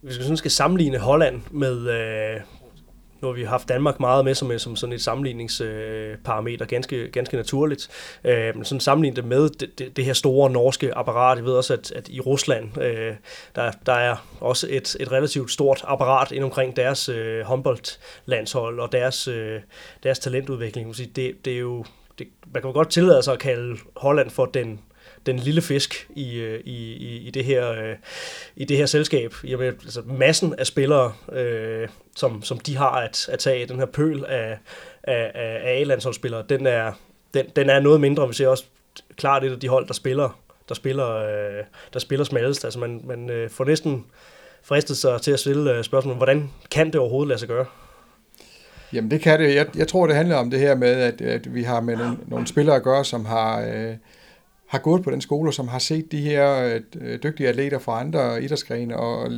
Hvis 0.00 0.18
vi 0.18 0.22
sådan 0.22 0.36
skal 0.36 0.50
sammenligne 0.50 0.98
Holland 0.98 1.40
med, 1.50 1.88
øh, 1.90 2.40
nu 3.20 3.28
har 3.28 3.34
vi 3.34 3.44
haft 3.44 3.68
Danmark 3.68 4.00
meget 4.00 4.24
med 4.24 4.34
som, 4.34 4.52
øh, 4.52 4.58
som 4.58 4.76
sådan 4.76 4.92
et 4.92 5.02
sammenligningsparameter, 5.02 6.64
øh, 6.64 6.68
ganske, 6.68 7.10
ganske 7.10 7.36
naturligt. 7.36 7.88
Øh, 8.24 8.56
men 8.56 8.64
sådan 8.64 8.80
sammenlignet 8.80 9.16
det 9.16 9.24
med 9.24 9.48
det, 9.48 9.78
det, 9.78 9.96
det 9.96 10.04
her 10.04 10.12
store 10.12 10.50
norske 10.50 10.94
apparat. 10.94 11.36
Jeg 11.36 11.44
ved 11.44 11.52
også, 11.52 11.72
at, 11.72 11.92
at 11.92 12.08
i 12.08 12.20
Rusland, 12.20 12.82
øh, 12.82 13.14
der, 13.54 13.72
der 13.86 13.92
er 13.92 14.16
også 14.40 14.66
et, 14.70 14.96
et 15.00 15.12
relativt 15.12 15.50
stort 15.50 15.84
apparat 15.84 16.32
ind 16.32 16.44
omkring 16.44 16.76
deres 16.76 17.08
øh, 17.08 17.40
håndboldlandshold 17.40 18.80
og 18.80 18.92
deres, 18.92 19.28
øh, 19.28 19.60
deres 20.02 20.18
talentudvikling. 20.18 20.96
Det, 20.96 21.44
det 21.44 21.52
er 21.52 21.58
jo, 21.58 21.84
det, 22.18 22.28
man 22.52 22.62
kan 22.62 22.68
jo 22.68 22.74
godt 22.74 22.90
tillade 22.90 23.22
sig 23.22 23.32
at 23.32 23.38
kalde 23.38 23.76
Holland 23.96 24.30
for 24.30 24.46
den 24.46 24.80
den 25.26 25.38
lille 25.38 25.62
fisk 25.62 26.08
i, 26.14 26.38
øh, 26.38 26.60
i, 26.64 26.92
i, 26.92 27.16
i, 27.16 27.30
det, 27.30 27.44
her, 27.44 27.70
øh, 27.70 27.96
i 28.56 28.64
det 28.64 28.76
her 28.76 28.86
selskab. 28.86 29.34
Jamen, 29.44 29.66
altså, 29.66 30.02
massen 30.06 30.54
af 30.58 30.66
spillere, 30.66 31.12
øh, 31.32 31.88
som, 32.16 32.42
som 32.42 32.58
de 32.58 32.76
har 32.76 32.90
at, 32.90 33.28
at 33.32 33.38
tage, 33.38 33.66
den 33.66 33.78
her 33.78 33.86
pøl 33.86 34.24
af, 34.24 34.58
af, 35.02 35.30
af 35.34 35.80
A-landsholdsspillere, 35.80 36.44
den 36.48 36.66
er, 36.66 36.92
den, 37.34 37.46
den 37.56 37.70
er 37.70 37.80
noget 37.80 38.00
mindre. 38.00 38.28
Vi 38.28 38.34
ser 38.34 38.48
også 38.48 38.64
klart 39.16 39.44
et 39.44 39.52
af 39.52 39.60
de 39.60 39.68
hold, 39.68 39.86
der 39.86 39.94
spiller, 39.94 40.40
der 40.68 40.74
spiller, 40.74 41.14
øh, 41.14 41.64
der 41.92 41.98
spiller 41.98 42.24
smallest. 42.24 42.64
Altså 42.64 42.78
man, 42.78 43.00
man 43.04 43.30
øh, 43.30 43.50
får 43.50 43.64
næsten 43.64 44.06
fristet 44.62 44.96
sig 44.96 45.20
til 45.20 45.30
at 45.30 45.40
stille 45.40 45.84
øh, 45.94 46.16
hvordan 46.16 46.50
kan 46.70 46.86
det 46.86 46.96
overhovedet 46.96 47.28
lade 47.28 47.38
sig 47.38 47.48
gøre? 47.48 47.66
Jamen 48.92 49.10
det 49.10 49.20
kan 49.20 49.40
det. 49.40 49.54
Jeg, 49.54 49.66
jeg 49.76 49.88
tror, 49.88 50.06
det 50.06 50.16
handler 50.16 50.36
om 50.36 50.50
det 50.50 50.60
her 50.60 50.74
med, 50.74 50.88
at, 50.88 51.20
at 51.20 51.54
vi 51.54 51.62
har 51.62 51.80
med 51.80 51.96
nogle, 51.96 52.16
nogle 52.26 52.46
spillere 52.46 52.76
at 52.76 52.82
gøre, 52.82 53.04
som 53.04 53.24
har, 53.24 53.60
øh, 53.60 53.94
har 54.68 54.78
gået 54.78 55.02
på 55.02 55.10
den 55.10 55.20
skole, 55.20 55.52
som 55.52 55.68
har 55.68 55.78
set 55.78 56.12
de 56.12 56.20
her 56.20 56.78
øh, 57.00 57.18
dygtige 57.22 57.48
atleter 57.48 57.78
fra 57.78 58.00
andre 58.00 58.42
idrætsgrene 58.42 58.96
og 58.96 59.30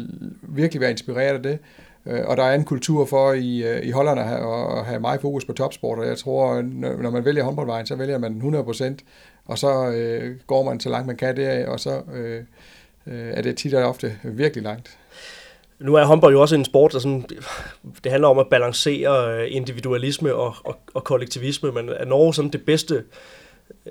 virkelig 0.43 0.81
været 0.81 0.91
inspireret 0.91 1.35
af 1.35 1.43
det. 1.43 1.59
Øh, 2.07 2.20
og 2.26 2.37
der 2.37 2.43
er 2.43 2.55
en 2.55 2.64
kultur 2.64 3.05
for 3.05 3.33
i, 3.33 3.62
øh, 3.62 3.87
i 3.87 3.91
Holland 3.91 4.20
at 4.20 4.26
have, 4.26 4.78
at 4.78 4.85
have 4.85 5.01
meget 5.01 5.20
fokus 5.20 5.45
på 5.45 5.53
topsport, 5.53 5.99
og 5.99 6.07
jeg 6.07 6.18
tror, 6.18 6.62
når 7.03 7.11
man 7.11 7.24
vælger 7.24 7.45
håndboldvejen, 7.45 7.87
så 7.87 7.97
vælger 7.97 8.18
man 8.18 8.43
100%, 8.43 8.97
og 9.47 9.59
så 9.59 9.91
øh, 9.91 10.37
går 10.47 10.62
man 10.62 10.81
så 10.81 10.89
langt 10.89 11.07
man 11.07 11.16
kan 11.16 11.37
der, 11.37 11.68
og 11.68 11.81
så 11.81 12.01
øh, 12.14 12.43
er 13.07 13.43
det 13.43 13.57
tit 13.57 13.74
og 13.74 13.89
ofte 13.89 14.16
virkelig 14.24 14.64
langt. 14.64 14.99
Nu 15.78 15.95
er 15.95 16.05
håndbold 16.05 16.35
jo 16.35 16.41
også 16.41 16.55
en 16.55 16.64
sport, 16.64 16.93
der 16.93 16.99
sådan, 16.99 17.24
det 18.05 18.12
handler 18.12 18.28
om 18.28 18.39
at 18.39 18.47
balancere 18.51 19.49
individualisme 19.49 20.35
og, 20.35 20.55
og, 20.64 20.76
og 20.95 21.05
kollektivisme, 21.05 21.72
men 21.72 21.89
er 21.89 22.05
Norge 22.05 22.35
sådan 22.35 22.51
det 22.51 22.64
bedste 22.64 23.05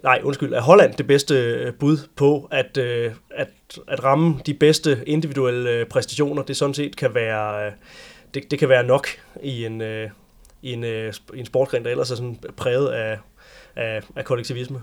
nej, 0.04 0.22
undskyld, 0.24 0.54
er 0.54 0.62
Holland 0.62 0.94
det 0.94 1.08
bedste 1.08 1.36
øh, 1.36 1.74
bud 1.74 1.98
på 2.16 2.48
at, 2.52 2.78
øh, 2.78 3.12
at, 3.36 3.48
at 3.88 4.04
ramme 4.04 4.40
de 4.46 4.54
bedste 4.54 5.04
individuelle 5.08 5.70
øh, 5.70 5.86
præstationer. 5.86 6.44
Det 6.44 6.58
sådan 6.58 6.74
set 6.74 6.96
kan 6.96 7.16
være, 7.16 7.66
øh, 7.66 7.72
det, 8.34 8.52
det 8.52 8.60
kan 8.60 8.70
være 8.70 8.84
nok 8.84 9.08
i 9.44 9.66
en, 9.66 9.82
i 10.62 10.74
en, 10.74 10.84
i 11.34 11.40
en 11.40 11.46
sportgren, 11.46 11.84
der 11.84 11.90
ellers 11.90 12.12
er 12.12 12.16
sådan 12.16 12.40
præget 12.58 12.88
af, 12.88 13.18
af, 13.76 14.02
af 14.16 14.26
kollektivisme. 14.26 14.82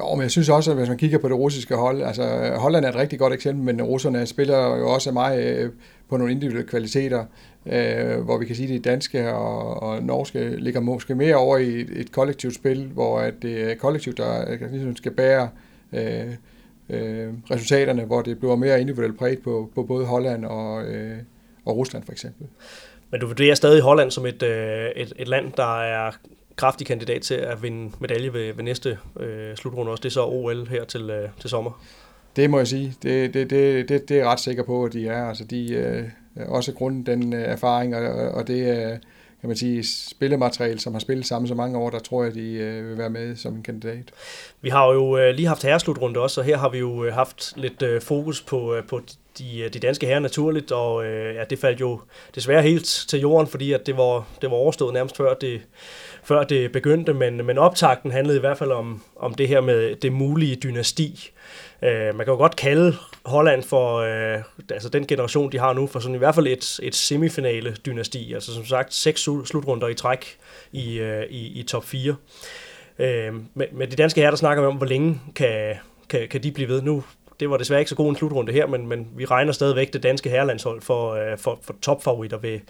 Jo, 0.00 0.14
men 0.14 0.22
jeg 0.22 0.30
synes 0.30 0.48
også, 0.48 0.70
at 0.70 0.76
hvis 0.76 0.88
man 0.88 0.98
kigger 0.98 1.18
på 1.18 1.28
det 1.28 1.36
russiske 1.36 1.76
hold, 1.76 2.02
altså 2.02 2.52
Holland 2.56 2.84
er 2.84 2.88
et 2.88 2.96
rigtig 2.96 3.18
godt 3.18 3.32
eksempel, 3.32 3.64
men 3.64 3.82
russerne 3.82 4.26
spiller 4.26 4.76
jo 4.76 4.90
også 4.90 5.12
meget 5.12 5.72
på 6.08 6.16
nogle 6.16 6.32
individuelle 6.32 6.68
kvaliteter 6.68 7.24
øh, 7.66 8.20
hvor 8.20 8.38
vi 8.38 8.46
kan 8.46 8.56
sige, 8.56 8.74
at 8.74 8.84
de 8.84 8.90
danske 8.90 9.34
og, 9.34 9.82
og 9.82 10.02
norske 10.02 10.56
ligger 10.56 10.80
måske 10.80 11.14
mere 11.14 11.36
over 11.36 11.58
i 11.58 11.80
et, 11.80 11.90
et 11.90 12.12
kollektivt 12.12 12.54
spil, 12.54 12.86
hvor 12.86 13.18
at 13.18 13.34
det 13.42 13.70
er 13.70 13.74
kollektivt, 13.74 14.16
der 14.16 14.56
ligesom 14.70 14.96
skal 14.96 15.12
bære 15.12 15.48
øh, 15.92 16.34
øh, 16.90 17.28
resultaterne, 17.50 18.04
hvor 18.04 18.22
det 18.22 18.38
bliver 18.38 18.56
mere 18.56 18.80
individuelt 18.80 19.18
præget 19.18 19.38
på, 19.38 19.70
på 19.74 19.82
både 19.82 20.06
Holland 20.06 20.44
og, 20.44 20.84
øh, 20.84 21.18
og 21.64 21.76
Rusland 21.76 22.04
for 22.04 22.12
eksempel. 22.12 22.46
Men 23.10 23.20
du 23.20 23.26
vurderer 23.26 23.54
stadig 23.54 23.82
Holland 23.82 24.10
som 24.10 24.26
et, 24.26 24.42
øh, 24.42 24.90
et, 24.96 25.12
et 25.16 25.28
land, 25.28 25.52
der 25.56 25.82
er 25.82 26.10
kraftig 26.56 26.86
kandidat 26.86 27.22
til 27.22 27.34
at 27.34 27.62
vinde 27.62 27.92
medalje 28.00 28.32
ved, 28.32 28.54
ved 28.54 28.64
næste 28.64 28.98
øh, 29.20 29.56
slutrunde 29.56 29.92
også. 29.92 30.02
Det 30.02 30.08
er 30.08 30.12
så 30.12 30.24
OL 30.24 30.68
her 30.68 30.84
til, 30.84 31.10
øh, 31.10 31.28
til 31.40 31.50
sommer. 31.50 31.82
Det 32.36 32.50
må 32.50 32.58
jeg 32.58 32.66
sige. 32.66 32.94
Det, 33.02 33.34
det, 33.34 33.50
det, 33.50 33.88
det, 33.88 34.08
det 34.08 34.14
er 34.14 34.18
jeg 34.18 34.26
ret 34.26 34.40
sikker 34.40 34.62
på, 34.62 34.84
at 34.84 34.92
de 34.92 35.08
er. 35.08 35.24
Altså, 35.28 35.44
de 35.44 35.72
øh, 35.72 36.04
Øh, 36.36 36.48
også 36.48 36.72
grundet 36.72 37.06
den 37.06 37.32
øh, 37.32 37.42
erfaring, 37.42 37.96
og, 37.96 38.28
og 38.28 38.46
det 38.46 38.76
øh, 38.76 38.98
kan 39.40 39.48
man 39.48 39.56
sige, 39.56 39.86
spillemateriale, 39.86 40.80
som 40.80 40.92
har 40.92 41.00
spillet 41.00 41.26
sammen 41.26 41.48
så 41.48 41.54
mange 41.54 41.78
år, 41.78 41.90
der 41.90 41.98
tror 41.98 42.24
jeg, 42.24 42.34
de 42.34 42.82
vil 42.82 42.98
være 42.98 43.10
med 43.10 43.36
som 43.36 43.54
en 43.54 43.62
kandidat. 43.62 44.10
Vi 44.60 44.68
har 44.68 44.92
jo 44.92 45.32
lige 45.32 45.48
haft 45.48 45.62
herreslutrunde 45.62 46.20
også, 46.20 46.40
og 46.40 46.44
her 46.44 46.56
har 46.56 46.68
vi 46.68 46.78
jo 46.78 47.10
haft 47.10 47.52
lidt 47.56 48.02
fokus 48.02 48.42
på, 48.42 48.76
på 48.88 49.00
de, 49.38 49.60
øh, 49.60 49.72
de 49.72 49.78
danske 49.78 50.06
herrer 50.06 50.20
naturligt, 50.20 50.72
og 50.72 51.04
øh, 51.04 51.34
ja, 51.34 51.44
det 51.44 51.58
faldt 51.58 51.80
jo 51.80 52.00
desværre 52.34 52.62
helt 52.62 52.84
til 53.08 53.20
jorden, 53.20 53.46
fordi 53.46 53.72
at 53.72 53.86
det 53.86 53.96
var, 53.96 54.26
det 54.42 54.50
var 54.50 54.56
overstået 54.56 54.94
nærmest 54.94 55.16
før 55.16 55.34
det, 55.34 55.60
før 56.24 56.42
det 56.42 56.72
begyndte, 56.72 57.14
men, 57.14 57.46
men 57.46 57.58
optakten 57.58 58.10
handlede 58.10 58.36
i 58.36 58.40
hvert 58.40 58.58
fald 58.58 58.72
om, 58.72 59.02
om 59.16 59.34
det 59.34 59.48
her 59.48 59.60
med 59.60 59.96
det 59.96 60.12
mulige 60.12 60.56
dynasti. 60.56 61.30
Øh, 61.82 62.14
man 62.14 62.26
kan 62.26 62.26
jo 62.26 62.36
godt 62.36 62.56
kalde 62.56 62.96
Holland 63.24 63.62
for, 63.62 63.96
øh, 63.96 64.42
altså 64.70 64.88
den 64.88 65.06
generation, 65.06 65.52
de 65.52 65.58
har 65.58 65.72
nu, 65.72 65.86
for 65.86 66.00
sådan 66.00 66.14
i 66.14 66.18
hvert 66.18 66.34
fald 66.34 66.46
et, 66.46 66.80
et 66.82 66.94
semifinale 66.94 67.76
dynasti, 67.86 68.32
altså 68.34 68.54
som 68.54 68.64
sagt 68.64 68.94
seks 68.94 69.20
slutrunder 69.20 69.88
i 69.88 69.94
træk 69.94 70.36
i, 70.72 70.98
øh, 70.98 71.24
i, 71.30 71.60
i 71.60 71.62
top 71.62 71.84
4. 71.84 72.16
Øh, 72.98 73.34
med, 73.54 73.66
med 73.72 73.86
de 73.86 73.96
danske 73.96 74.20
herrer, 74.20 74.30
der 74.30 74.36
snakker 74.36 74.62
vi 74.62 74.66
om, 74.66 74.76
hvor 74.76 74.86
længe 74.86 75.20
kan, 75.34 75.74
kan, 76.08 76.28
kan 76.28 76.42
de 76.42 76.52
blive 76.52 76.68
ved. 76.68 76.82
Nu 76.82 77.04
det 77.40 77.50
var 77.50 77.56
desværre 77.56 77.80
ikke 77.80 77.88
så 77.88 77.96
god 77.96 78.08
en 78.08 78.16
slutrunde 78.16 78.52
her, 78.52 78.66
men, 78.66 78.86
men 78.86 79.08
vi 79.16 79.24
regner 79.24 79.52
stadigvæk 79.52 79.92
det 79.92 80.02
danske 80.02 80.30
herrelandshold 80.30 80.80
for, 80.80 81.12
øh, 81.12 81.38
for, 81.38 81.58
for 81.62 81.74
topfavoritter 81.82 82.38
ved 82.38 82.60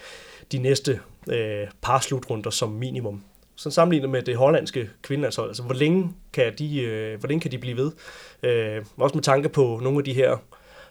de 0.53 0.59
næste 0.59 1.01
øh, 1.29 1.67
par 1.83 2.01
slutrunder 2.01 2.51
som 2.51 2.71
minimum. 2.71 3.23
Så 3.57 3.71
sammenlignet 3.71 4.11
med 4.11 4.23
det 4.23 4.37
hollandske 4.37 4.91
kvindelandshold, 5.03 5.51
altså 5.51 5.63
hvor 5.63 5.75
længe 5.75 6.13
kan 6.33 6.53
de, 6.59 6.81
øh, 6.81 7.19
hvor 7.19 7.29
længe 7.29 7.41
kan 7.41 7.51
de 7.51 7.59
blive 7.59 7.77
ved? 7.77 7.93
Øh, 8.43 8.85
også 8.97 9.15
med 9.15 9.23
tanke 9.23 9.49
på 9.49 9.81
nogle 9.83 9.99
af 9.99 10.05
de 10.05 10.13
her 10.13 10.37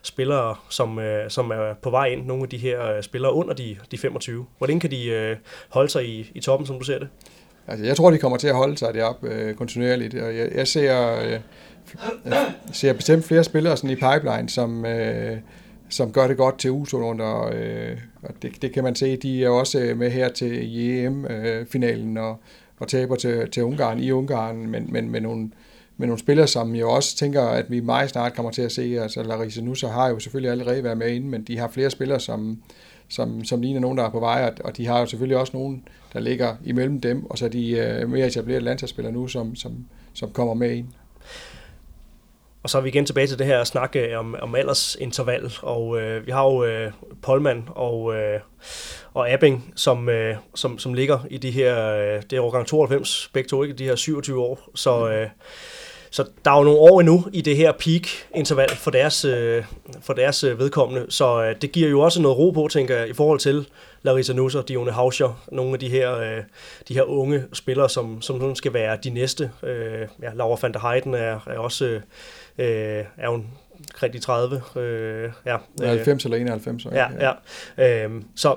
spillere, 0.02 0.54
som, 0.68 0.98
øh, 0.98 1.30
som 1.30 1.50
er 1.50 1.74
på 1.82 1.90
vej 1.90 2.06
ind, 2.06 2.26
nogle 2.26 2.42
af 2.42 2.48
de 2.48 2.58
her 2.58 2.96
øh, 2.96 3.02
spillere 3.02 3.32
under 3.32 3.54
de, 3.54 3.76
de 3.90 3.98
25. 3.98 4.46
Hvordan 4.58 4.80
kan 4.80 4.90
de 4.90 5.06
øh, 5.06 5.36
holde 5.68 5.88
sig 5.88 6.08
i, 6.08 6.30
i 6.34 6.40
toppen, 6.40 6.66
som 6.66 6.78
du 6.78 6.84
ser 6.84 6.98
det? 6.98 7.08
Altså, 7.66 7.84
jeg 7.84 7.96
tror, 7.96 8.10
de 8.10 8.18
kommer 8.18 8.38
til 8.38 8.48
at 8.48 8.54
holde 8.54 8.78
sig 8.78 8.94
deroppe 8.94 9.28
øh, 9.28 9.54
kontinuerligt, 9.54 10.14
og 10.14 10.36
jeg, 10.36 10.50
jeg 10.54 10.68
ser, 10.68 11.20
øh, 11.24 11.40
jeg 12.24 12.54
ser 12.72 12.92
bestemt 12.92 13.24
flere 13.24 13.44
spillere 13.44 13.76
sådan 13.76 13.90
i 13.90 13.94
pipeline, 13.94 14.48
som, 14.48 14.86
øh, 14.86 15.38
som 15.88 16.12
gør 16.12 16.28
det 16.28 16.36
godt 16.36 16.58
til 16.58 16.70
u 16.70 16.86
og, 16.92 17.54
øh, 17.54 17.98
og 18.22 18.34
det, 18.42 18.62
det 18.62 18.72
kan 18.72 18.84
man 18.84 18.94
se, 18.94 19.16
de 19.16 19.44
er 19.44 19.48
også 19.48 19.78
øh, 19.78 19.98
med 19.98 20.10
her 20.10 20.28
til 20.28 20.78
EM-finalen 20.78 22.16
øh, 22.16 22.24
og, 22.24 22.40
og 22.78 22.88
taber 22.88 23.16
til, 23.16 23.50
til 23.50 23.64
Ungarn 23.64 24.00
i 24.00 24.10
Ungarn, 24.10 24.56
men, 24.56 24.92
men 24.92 25.10
med 25.10 25.20
nogle, 25.20 25.50
med 25.96 26.06
nogle 26.06 26.18
spillere, 26.18 26.46
som 26.46 26.74
jeg 26.74 26.84
også 26.84 27.16
tænker, 27.16 27.42
at 27.42 27.70
vi 27.70 27.80
meget 27.80 28.10
snart 28.10 28.34
kommer 28.34 28.52
til 28.52 28.62
at 28.62 28.72
se. 28.72 28.98
Altså 29.02 29.22
Larissa 29.22 29.60
Nusa 29.60 29.88
har 29.88 30.08
jo 30.08 30.18
selvfølgelig 30.18 30.50
allerede 30.50 30.84
været 30.84 30.98
med 30.98 31.10
inde, 31.10 31.28
men 31.28 31.42
de 31.42 31.58
har 31.58 31.68
flere 31.68 31.90
spillere, 31.90 32.20
som, 32.20 32.62
som, 33.08 33.44
som 33.44 33.60
ligner 33.60 33.80
nogen, 33.80 33.98
der 33.98 34.04
er 34.04 34.10
på 34.10 34.20
vej, 34.20 34.54
og 34.64 34.76
de 34.76 34.86
har 34.86 35.00
jo 35.00 35.06
selvfølgelig 35.06 35.38
også 35.38 35.56
nogen, 35.56 35.84
der 36.12 36.20
ligger 36.20 36.56
imellem 36.64 37.00
dem, 37.00 37.26
og 37.30 37.38
så 37.38 37.44
er 37.44 37.48
de 37.48 37.70
øh, 37.70 38.10
mere 38.10 38.26
etablerede 38.26 38.64
landsholdsspillere 38.64 39.12
nu, 39.12 39.28
som, 39.28 39.54
som, 39.54 39.72
som 40.12 40.30
kommer 40.30 40.54
med 40.54 40.70
ind. 40.70 40.86
Og 42.66 42.70
så 42.70 42.78
er 42.78 42.82
vi 42.82 42.88
igen 42.88 43.06
tilbage 43.06 43.26
til 43.26 43.38
det 43.38 43.46
her 43.46 43.64
snak 43.64 43.96
om, 44.16 44.36
om 44.42 44.54
aldersinterval, 44.54 45.52
og 45.62 46.00
øh, 46.00 46.26
vi 46.26 46.32
har 46.32 46.44
jo 46.44 46.64
øh, 46.64 46.92
Polman 47.22 47.68
og, 47.68 48.14
øh, 48.14 48.40
og 49.14 49.30
Abing, 49.30 49.72
som, 49.76 50.08
øh, 50.08 50.36
som, 50.54 50.78
som 50.78 50.94
ligger 50.94 51.18
i 51.30 51.38
de 51.38 51.50
her, 51.50 51.88
øh, 51.88 52.22
det 52.30 52.32
er 52.32 52.40
årgang 52.40 52.66
92, 52.66 53.30
begge 53.32 53.48
to, 53.48 53.62
ikke? 53.62 53.74
De 53.74 53.84
her 53.84 53.96
27 53.96 54.40
år, 54.40 54.70
så... 54.74 55.08
Øh, 55.08 55.28
så 56.10 56.24
der 56.44 56.50
er 56.50 56.58
jo 56.58 56.64
nogle 56.64 56.80
år 56.80 57.00
endnu 57.00 57.24
i 57.32 57.40
det 57.40 57.56
her 57.56 57.72
peak-interval 57.72 58.70
for 58.70 58.90
deres, 58.90 59.24
øh, 59.24 59.64
for 60.00 60.12
deres 60.12 60.44
øh, 60.44 60.58
vedkommende, 60.58 61.06
så 61.08 61.42
øh, 61.44 61.54
det 61.62 61.72
giver 61.72 61.88
jo 61.88 62.00
også 62.00 62.22
noget 62.22 62.38
ro 62.38 62.50
på, 62.50 62.68
tænker 62.70 62.96
jeg, 62.96 63.08
i 63.08 63.12
forhold 63.12 63.38
til 63.38 63.68
Larissa 64.02 64.32
Nusser, 64.32 64.62
Dione 64.62 64.90
Hauscher, 64.90 65.44
nogle 65.52 65.72
af 65.72 65.78
de 65.78 65.88
her, 65.88 66.16
øh, 66.18 66.42
de 66.88 66.94
her 66.94 67.02
unge 67.02 67.44
spillere, 67.52 67.88
som, 67.88 68.22
som 68.22 68.54
skal 68.54 68.72
være 68.72 68.98
de 69.04 69.10
næste. 69.10 69.50
Øh, 69.62 70.08
ja, 70.22 70.34
Laura 70.34 70.58
van 70.62 70.72
der 70.72 70.78
Heiden 70.78 71.14
er, 71.14 71.40
er 71.46 71.58
også 71.58 72.00
øh, 72.58 73.04
er 73.16 73.28
hun 73.28 73.46
omkring 73.78 74.12
de 74.12 74.18
30. 74.18 74.62
Øh, 74.76 75.30
ja, 75.46 75.56
90 75.80 76.24
eller 76.24 76.36
91. 76.38 76.84
Ja, 76.84 77.06
ja. 77.20 77.32
ja. 77.78 78.04
Øh, 78.04 78.22
så 78.36 78.56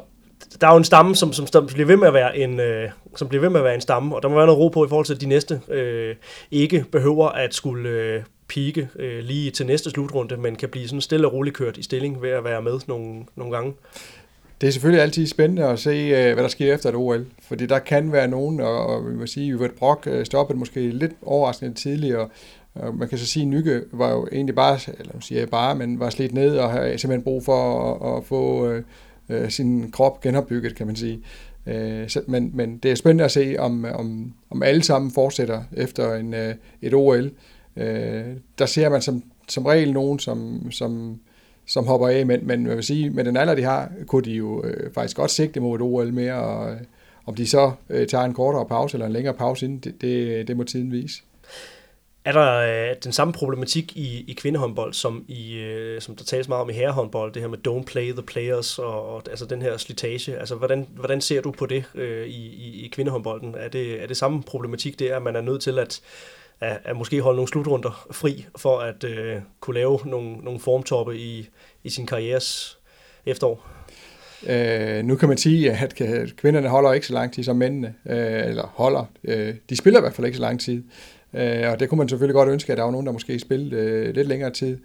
der 0.62 0.68
er 0.68 0.72
jo 0.72 0.78
en 0.78 0.84
stamme, 0.84 1.16
som, 1.16 1.34
som, 1.34 1.48
som 1.48 1.68
bliver 1.68 1.88
ved 1.88 1.98
med 1.98 2.08
at 2.08 2.14
være 2.14 2.38
en, 2.38 2.60
øh, 2.60 2.90
som 3.16 3.28
bliver 3.28 3.42
ved 3.42 3.50
med 3.50 3.60
at 3.60 3.64
være 3.64 3.76
en 3.76 3.82
stamme, 3.82 4.16
og 4.16 4.24
der 4.24 4.30
må 4.30 4.36
være 4.36 4.46
noget 4.46 4.60
ro 4.60 4.68
på 4.68 4.86
i 4.86 4.90
forhold 4.90 5.06
til, 5.06 5.14
at 5.14 5.22
de 5.22 5.26
næste 5.26 5.62
øh, 5.70 6.16
ikke 6.52 6.86
behøver 6.92 7.28
at 7.28 7.54
skulle 7.54 7.90
øh, 7.90 8.24
pike 8.48 8.90
øh, 8.96 9.24
lige 9.24 9.52
til 9.52 9.66
næste 9.66 9.90
slutrunde, 9.90 10.38
men 10.38 10.56
kan 10.56 10.70
blive 10.70 10.88
sådan 10.88 11.02
stille 11.02 11.28
og 11.28 11.34
roligt 11.34 11.56
kørt 11.56 11.78
i 11.78 11.84
stilling 11.84 12.22
ved 12.22 12.30
at 12.30 12.44
være 12.44 12.62
med 12.62 12.80
nogle, 12.88 13.26
nogle 13.36 13.56
gange. 13.56 13.74
Det 14.62 14.68
er 14.68 14.72
selvfølgelig 14.72 15.04
altid 15.04 15.28
spændende 15.28 15.64
at 15.64 15.80
se, 15.80 15.90
øh, 15.90 16.34
hvad 16.34 16.44
der 16.44 16.50
sker 16.50 16.74
efter 16.74 16.90
et 16.90 16.96
OL, 16.96 17.26
fordi 17.48 17.66
der 17.66 17.80
kan 17.80 18.12
være 18.12 18.28
nogen, 18.28 18.60
og 18.60 19.10
vi 19.10 19.16
må 19.16 19.26
sige, 19.26 19.54
at 19.54 19.60
Yvette 19.60 19.76
Brock 19.76 20.08
øh, 20.08 20.26
stoppede 20.26 20.60
måske 20.60 20.90
lidt 20.90 21.12
overraskende 21.26 21.74
tidligere, 21.74 22.30
og 22.76 22.96
man 22.96 23.10
kan 23.10 23.18
så 23.18 23.26
sige, 23.26 23.44
at 23.44 23.48
Nykke 23.48 23.82
var 23.92 24.12
jo 24.12 24.28
egentlig 24.32 24.56
bare, 24.56 24.80
eller 25.00 25.14
nu 25.14 25.22
siger 25.22 25.40
jeg 25.42 25.50
bare, 25.50 25.76
men 25.76 26.00
var 26.00 26.10
slidt 26.10 26.34
ned 26.34 26.58
og 26.58 26.72
havde 26.72 26.98
simpelthen 26.98 27.24
brug 27.24 27.46
for 27.46 27.94
at, 27.94 28.18
at 28.18 28.26
få 28.26 28.68
øh, 28.68 28.84
øh, 29.30 29.50
sin 29.50 29.92
krop 29.92 30.22
genopbygget, 30.22 30.76
kan 30.76 30.88
man 30.88 30.96
sige. 30.96 31.20
Øh, 31.68 32.10
så, 32.10 32.22
men, 32.28 32.52
men 32.54 32.78
det 32.78 32.92
er 32.92 32.96
spændende 32.96 33.24
at 33.24 33.32
se, 33.32 33.56
om, 33.60 33.86
om, 33.94 34.34
om 34.50 34.64
alle 34.64 34.84
sammen 34.84 35.12
fortsætter 35.12 35.64
efter 35.74 36.16
en, 36.16 36.34
øh, 36.34 36.56
et 36.82 36.94
OL. 36.94 37.32
Øh, 37.78 38.24
der 38.60 38.66
ser 38.66 38.90
man 38.90 39.02
som, 39.02 39.24
som 39.48 39.66
regel 39.66 39.94
nogen, 39.94 40.20
som, 40.20 40.72
som, 40.72 41.20
som 41.66 41.86
hopper 41.88 42.08
af, 42.08 42.26
men, 42.26 42.48
men 42.48 42.64
man 42.64 42.76
vil 42.76 42.84
sige, 42.84 43.10
med 43.10 43.24
den 43.24 43.38
alder, 43.38 43.56
de 43.56 43.64
har, 43.64 43.92
kunne 44.08 44.24
de 44.24 44.32
jo 44.32 44.64
øh, 44.64 44.94
faktisk 44.94 45.18
godt 45.18 45.32
sigte 45.32 45.60
mod 45.60 45.76
et 45.76 45.82
OL 45.82 46.14
mere, 46.14 46.34
og 46.34 46.72
øh, 46.72 46.78
om 47.26 47.36
de 47.36 47.48
så 47.48 47.72
øh, 47.90 48.08
tager 48.08 48.24
en 48.24 48.34
kortere 48.34 48.66
pause 48.66 48.96
eller 48.96 49.06
en 49.06 49.14
længere 49.14 49.34
pause 49.34 49.66
inden, 49.66 49.80
det, 49.80 50.02
det, 50.02 50.48
det 50.48 50.58
må 50.58 50.64
tiden 50.64 50.92
vise. 50.92 51.22
Er 52.30 52.34
der 52.34 52.90
øh, 52.90 52.96
den 53.04 53.12
samme 53.12 53.34
problematik 53.34 53.98
i, 53.98 54.26
i 54.28 54.34
kvindehåndbold, 54.34 54.94
som, 54.94 55.26
i, 55.28 55.58
øh, 55.58 56.02
som 56.02 56.16
der 56.16 56.24
tales 56.24 56.48
meget 56.48 56.62
om 56.62 56.70
i 56.70 56.74
herrehåndbold, 56.74 57.34
det 57.34 57.42
her 57.42 57.50
med 57.50 57.58
don't 57.68 57.84
play 57.84 58.12
the 58.12 58.22
players, 58.22 58.80
og, 58.80 59.16
og 59.16 59.24
altså 59.30 59.46
den 59.46 59.62
her 59.62 59.78
slitage. 59.78 60.38
Altså, 60.38 60.56
hvordan, 60.56 60.88
hvordan 60.96 61.22
ser 61.22 61.42
du 61.42 61.52
på 61.52 61.66
det 61.66 61.84
øh, 61.96 62.28
i, 62.28 62.48
i, 62.48 62.86
i 62.86 62.88
kvindehåndbolden? 62.88 63.56
Er 63.58 63.68
det, 63.70 64.04
er 64.04 64.08
det 64.08 64.18
samme 64.18 64.44
problematik, 64.44 65.00
det 65.00 65.12
er, 65.12 65.16
at 65.16 65.22
man 65.22 65.36
er 65.36 65.42
nødt 65.42 65.62
til 65.62 65.80
at, 65.80 66.02
at, 66.60 66.78
at 66.84 66.96
måske 66.96 67.22
holde 67.22 67.36
nogle 67.36 67.50
slutrunder 67.50 68.08
fri, 68.12 68.46
for 68.58 68.80
at 68.80 69.04
øh, 69.04 69.36
kunne 69.60 69.74
lave 69.74 70.00
nogle, 70.06 70.38
nogle 70.38 70.60
formtoppe 70.60 71.18
i, 71.18 71.50
i 71.84 71.90
sin 71.90 72.06
karrieres 72.06 72.78
efterår? 73.26 73.68
Øh, 74.48 75.04
nu 75.04 75.16
kan 75.16 75.30
man 75.30 75.38
sige, 75.38 75.72
at 75.72 75.96
kvinderne 76.38 76.68
holder 76.68 76.94
ikke 76.94 77.08
så 77.08 77.14
lang 77.14 77.34
tid 77.34 77.44
som 77.44 77.56
mændene, 77.56 77.94
øh, 78.10 78.48
eller 78.48 78.74
holder. 78.76 79.06
Øh, 79.24 79.56
de 79.70 79.76
spiller 79.76 80.00
i 80.00 80.02
hvert 80.02 80.14
fald 80.14 80.28
ikke 80.28 80.38
så 80.38 80.42
lang 80.42 80.60
tid. 80.60 80.84
Øh, 81.34 81.72
og 81.72 81.80
det 81.80 81.90
kunne 81.90 81.98
man 81.98 82.10
selvfølgelig 82.10 82.34
godt 82.34 82.50
ønske, 82.50 82.72
at 82.72 82.78
der 82.78 82.84
var 82.84 82.92
nogen, 82.92 83.06
der 83.06 83.12
måske 83.12 83.40
spillede 83.40 83.82
øh, 83.82 84.16
lidt 84.16 84.28
længere 84.28 84.52
tid. 84.52 84.78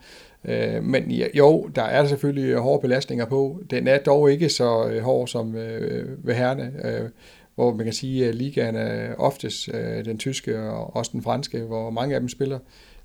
Øh, 0.44 0.82
men 0.82 1.10
jo, 1.10 1.70
der 1.74 1.82
er 1.82 2.06
selvfølgelig 2.06 2.50
øh, 2.50 2.58
hårde 2.58 2.80
belastninger 2.80 3.24
på. 3.24 3.60
Den 3.70 3.88
er 3.88 3.98
dog 3.98 4.32
ikke 4.32 4.48
så 4.48 4.88
øh, 4.88 5.02
hård 5.02 5.28
som 5.28 5.56
øh, 5.56 6.26
ved 6.26 6.34
herrene, 6.34 6.72
øh, 6.84 7.08
hvor 7.54 7.74
man 7.74 7.84
kan 7.84 7.92
sige, 7.92 8.28
at 8.28 8.34
ligaen 8.34 8.76
er 8.76 9.14
oftest 9.14 9.68
øh, 9.74 10.04
den 10.04 10.18
tyske 10.18 10.60
og 10.60 10.96
også 10.96 11.10
den 11.14 11.22
franske, 11.22 11.58
hvor 11.58 11.90
mange 11.90 12.14
af 12.14 12.20
dem 12.20 12.28
spiller 12.28 12.58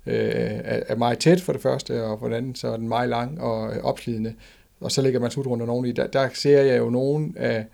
øh, 0.06 0.60
er 0.64 0.96
meget 0.96 1.18
tæt 1.18 1.40
for 1.40 1.52
det 1.52 1.62
første, 1.62 2.04
og 2.04 2.18
for 2.18 2.28
det 2.28 2.36
andet 2.36 2.58
så 2.58 2.68
er 2.68 2.76
den 2.76 2.88
meget 2.88 3.08
lang 3.08 3.40
og 3.40 3.76
øh, 3.76 3.82
opslidende. 3.82 4.34
Og 4.80 4.92
så 4.92 5.02
ligger 5.02 5.20
man 5.20 5.30
slutrunden 5.30 5.66
nogen 5.66 5.86
i. 5.86 5.92
Der, 5.92 6.06
der 6.06 6.28
ser 6.34 6.60
jeg 6.60 6.78
jo 6.78 6.90
nogen 6.90 7.34
af, 7.38 7.64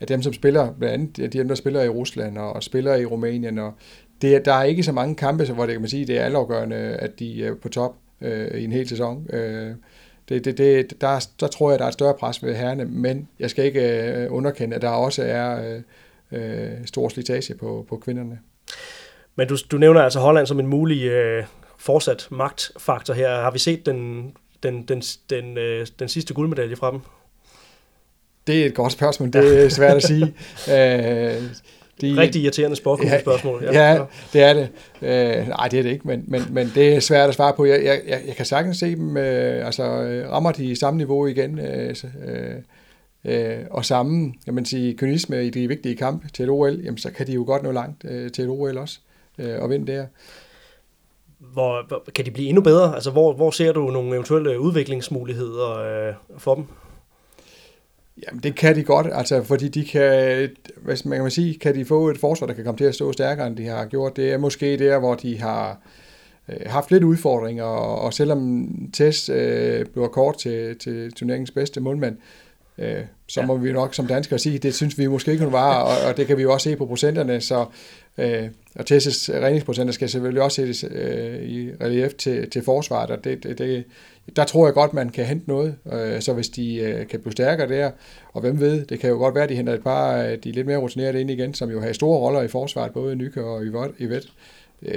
af 0.00 0.06
dem, 0.06 0.22
som 0.22 0.32
spiller, 0.32 0.72
blandt 0.72 0.94
andet 0.94 1.32
de 1.32 1.38
dem, 1.38 1.48
der 1.48 1.54
spiller 1.54 1.82
i 1.82 1.88
Rusland 1.88 2.38
og, 2.38 2.52
og 2.52 2.62
spiller 2.62 2.94
i 2.94 3.04
Rumænien 3.04 3.58
og 3.58 3.72
det, 4.22 4.44
der 4.44 4.54
er 4.54 4.62
ikke 4.62 4.82
så 4.82 4.92
mange 4.92 5.16
kampe, 5.16 5.52
hvor 5.52 5.66
det 5.66 5.74
kan 5.74 5.80
man 5.80 5.90
sige, 5.90 6.06
det 6.06 6.18
er 6.18 6.24
altafgørende, 6.24 6.76
at 6.76 7.18
de 7.18 7.44
er 7.44 7.54
på 7.54 7.68
top 7.68 7.94
øh, 8.20 8.60
i 8.60 8.64
en 8.64 8.72
hel 8.72 8.88
sæson. 8.88 9.26
Øh, 9.32 9.74
det, 10.28 10.44
det, 10.44 10.58
det, 10.58 11.00
der, 11.00 11.26
der 11.40 11.46
tror 11.46 11.70
jeg, 11.70 11.78
der 11.78 11.84
er 11.84 11.88
et 11.88 11.94
større 11.94 12.14
pres 12.14 12.42
ved 12.42 12.54
herrene, 12.54 12.84
men 12.84 13.28
jeg 13.38 13.50
skal 13.50 13.64
ikke 13.64 13.80
øh, 13.80 14.32
underkende, 14.32 14.76
at 14.76 14.82
der 14.82 14.88
også 14.88 15.22
er 15.22 15.74
øh, 15.74 15.82
øh, 16.32 16.86
stor 16.86 17.08
slitage 17.08 17.54
på, 17.54 17.86
på 17.88 17.96
kvinderne. 17.96 18.38
Men 19.36 19.48
du, 19.48 19.56
du 19.70 19.78
nævner 19.78 20.02
altså 20.02 20.20
Holland 20.20 20.46
som 20.46 20.60
en 20.60 20.66
mulig 20.66 21.04
øh, 21.04 21.44
fortsat 21.78 22.28
magtfaktor 22.30 23.14
her. 23.14 23.40
Har 23.40 23.50
vi 23.50 23.58
set 23.58 23.86
den, 23.86 24.32
den, 24.62 24.82
den, 24.82 25.02
den, 25.30 25.58
øh, 25.58 25.86
den 25.98 26.08
sidste 26.08 26.34
guldmedalje 26.34 26.76
fra 26.76 26.90
dem? 26.90 27.00
Det 28.46 28.62
er 28.62 28.66
et 28.66 28.74
godt 28.74 28.92
spørgsmål. 28.92 29.32
Det 29.32 29.64
er 29.64 29.68
svært 29.68 29.96
at 29.96 30.02
sige. 30.02 30.34
øh, 30.76 31.42
de, 32.00 32.16
Rigtig 32.16 32.42
irriterende 32.42 32.76
spørgsmål. 32.76 33.62
Ja, 33.64 33.92
ja, 33.92 34.04
det 34.32 34.42
er 34.42 34.52
det. 34.52 34.68
Øh, 35.02 35.48
nej, 35.48 35.68
det 35.68 35.78
er 35.78 35.82
det 35.82 35.90
ikke, 35.90 36.08
men, 36.08 36.24
men, 36.26 36.42
men 36.50 36.72
det 36.74 36.94
er 36.94 37.00
svært 37.00 37.28
at 37.28 37.34
svare 37.34 37.52
på. 37.56 37.64
Jeg, 37.64 37.84
jeg, 37.84 38.00
jeg, 38.26 38.36
kan 38.36 38.46
sagtens 38.46 38.78
se 38.78 38.96
dem, 38.96 39.16
øh, 39.16 39.66
altså 39.66 39.82
rammer 40.30 40.52
de 40.52 40.76
samme 40.76 40.98
niveau 40.98 41.26
igen, 41.26 41.58
øh, 41.58 41.96
øh, 42.28 42.54
øh, 43.24 43.58
og 43.70 43.84
samme, 43.84 44.32
kan 44.44 44.54
man 44.54 44.64
sige, 44.64 44.94
kynisme 44.94 45.46
i 45.46 45.50
de 45.50 45.68
vigtige 45.68 45.96
kampe 45.96 46.28
til 46.34 46.42
et 46.42 46.50
OL, 46.50 46.80
jamen 46.84 46.98
så 46.98 47.10
kan 47.10 47.26
de 47.26 47.32
jo 47.32 47.44
godt 47.46 47.62
nå 47.62 47.72
langt 47.72 48.04
øh, 48.04 48.30
til 48.30 48.44
et 48.44 48.50
OL 48.50 48.78
også, 48.78 48.98
øh, 49.38 49.62
og 49.62 49.70
vinde 49.70 49.92
der. 49.92 50.06
hvor, 51.38 51.86
hvor, 51.88 52.02
kan 52.14 52.24
de 52.24 52.30
blive 52.30 52.48
endnu 52.48 52.62
bedre? 52.62 52.94
Altså, 52.94 53.10
hvor, 53.10 53.32
hvor 53.32 53.50
ser 53.50 53.72
du 53.72 53.90
nogle 53.90 54.14
eventuelle 54.14 54.60
udviklingsmuligheder 54.60 55.78
øh, 55.78 56.14
for 56.38 56.54
dem? 56.54 56.64
Jamen, 58.26 58.42
det 58.42 58.54
kan 58.54 58.76
de 58.76 58.82
godt, 58.82 59.06
altså, 59.12 59.42
fordi 59.42 59.68
de 59.68 59.84
kan, 59.84 60.48
hvis 60.76 61.04
man 61.04 61.20
kan 61.20 61.30
sige, 61.30 61.58
kan 61.58 61.74
de 61.74 61.84
få 61.84 62.08
et 62.08 62.18
forsvar, 62.18 62.46
der 62.46 62.54
kan 62.54 62.64
komme 62.64 62.78
til 62.78 62.84
at 62.84 62.94
stå 62.94 63.12
stærkere, 63.12 63.46
end 63.46 63.56
de 63.56 63.66
har 63.66 63.86
gjort. 63.86 64.16
Det 64.16 64.32
er 64.32 64.38
måske 64.38 64.78
der, 64.78 64.98
hvor 64.98 65.14
de 65.14 65.38
har 65.38 65.80
øh, 66.48 66.56
haft 66.66 66.90
lidt 66.90 67.04
udfordringer, 67.04 67.64
og, 67.64 68.00
og 68.00 68.14
selvom 68.14 68.68
Tess 68.92 69.28
øh, 69.28 69.86
bliver 69.86 70.08
kort 70.08 70.38
til, 70.38 70.78
til 70.78 71.12
turneringens 71.12 71.50
bedste 71.50 71.80
målmand, 71.80 72.16
øh, 72.78 73.00
så 73.28 73.40
ja. 73.40 73.46
må 73.46 73.56
vi 73.56 73.72
nok 73.72 73.94
som 73.94 74.06
danskere 74.06 74.38
sige, 74.38 74.58
det 74.58 74.74
synes 74.74 74.98
vi 74.98 75.06
måske 75.06 75.32
ikke, 75.32 75.44
hun 75.44 75.52
var, 75.52 75.82
og, 75.82 76.08
og 76.08 76.16
det 76.16 76.26
kan 76.26 76.36
vi 76.36 76.42
jo 76.42 76.52
også 76.52 76.70
se 76.70 76.76
på 76.76 76.86
procenterne, 76.86 77.40
så 77.40 77.66
øh, 78.18 78.48
og 78.74 78.86
Tesses 78.86 79.30
redningsprocenter 79.30 79.92
skal 79.92 80.08
selvfølgelig 80.08 80.42
også 80.42 80.54
sættes 80.54 80.84
øh, 80.90 81.42
i 81.42 81.70
relief 81.80 82.14
til, 82.14 82.50
til 82.50 82.62
forsvaret, 82.62 83.10
og 83.10 83.24
det, 83.24 83.42
det, 83.42 83.58
det, 83.58 83.84
der 84.36 84.44
tror 84.44 84.66
jeg 84.66 84.74
godt, 84.74 84.94
man 84.94 85.10
kan 85.10 85.24
hente 85.24 85.48
noget, 85.48 85.76
øh, 85.92 86.20
så 86.20 86.32
hvis 86.32 86.48
de 86.48 86.76
øh, 86.76 87.06
kan 87.06 87.20
blive 87.20 87.32
stærkere 87.32 87.68
der, 87.68 87.90
og 88.32 88.40
hvem 88.40 88.60
ved, 88.60 88.86
det 88.86 89.00
kan 89.00 89.10
jo 89.10 89.16
godt 89.16 89.34
være, 89.34 89.44
at 89.44 89.50
de 89.50 89.54
henter 89.54 89.74
et 89.74 89.82
par 89.82 90.12
af 90.12 90.40
de 90.40 90.52
lidt 90.52 90.66
mere 90.66 90.78
rutinerede 90.78 91.20
ind 91.20 91.30
igen, 91.30 91.54
som 91.54 91.70
jo 91.70 91.80
har 91.80 91.92
store 91.92 92.18
roller 92.18 92.42
i 92.42 92.48
forsvaret, 92.48 92.92
både 92.92 93.16
Nyke 93.16 93.44
og 93.44 93.62
Yvette. 94.00 94.28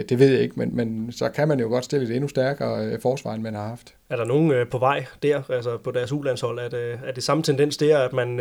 Det 0.09 0.19
ved 0.19 0.27
jeg 0.27 0.41
ikke, 0.41 0.55
men, 0.59 0.75
men 0.75 1.11
så 1.11 1.29
kan 1.29 1.47
man 1.47 1.59
jo 1.59 1.67
godt 1.67 1.85
stille 1.85 2.05
et 2.05 2.15
endnu 2.15 2.27
stærkere 2.27 2.99
forsvar, 3.01 3.33
end 3.33 3.43
man 3.43 3.53
har 3.53 3.67
haft. 3.67 3.95
Er 4.09 4.15
der 4.15 4.25
nogen 4.25 4.67
på 4.71 4.77
vej 4.77 5.05
der, 5.23 5.41
altså 5.49 5.77
på 5.77 5.91
deres 5.91 6.11
ulandshold? 6.11 6.59
Er 6.59 6.69
det, 6.69 6.99
er 7.05 7.11
det 7.11 7.23
samme 7.23 7.43
tendens 7.43 7.77
der, 7.77 7.97
at 7.97 8.13
man 8.13 8.39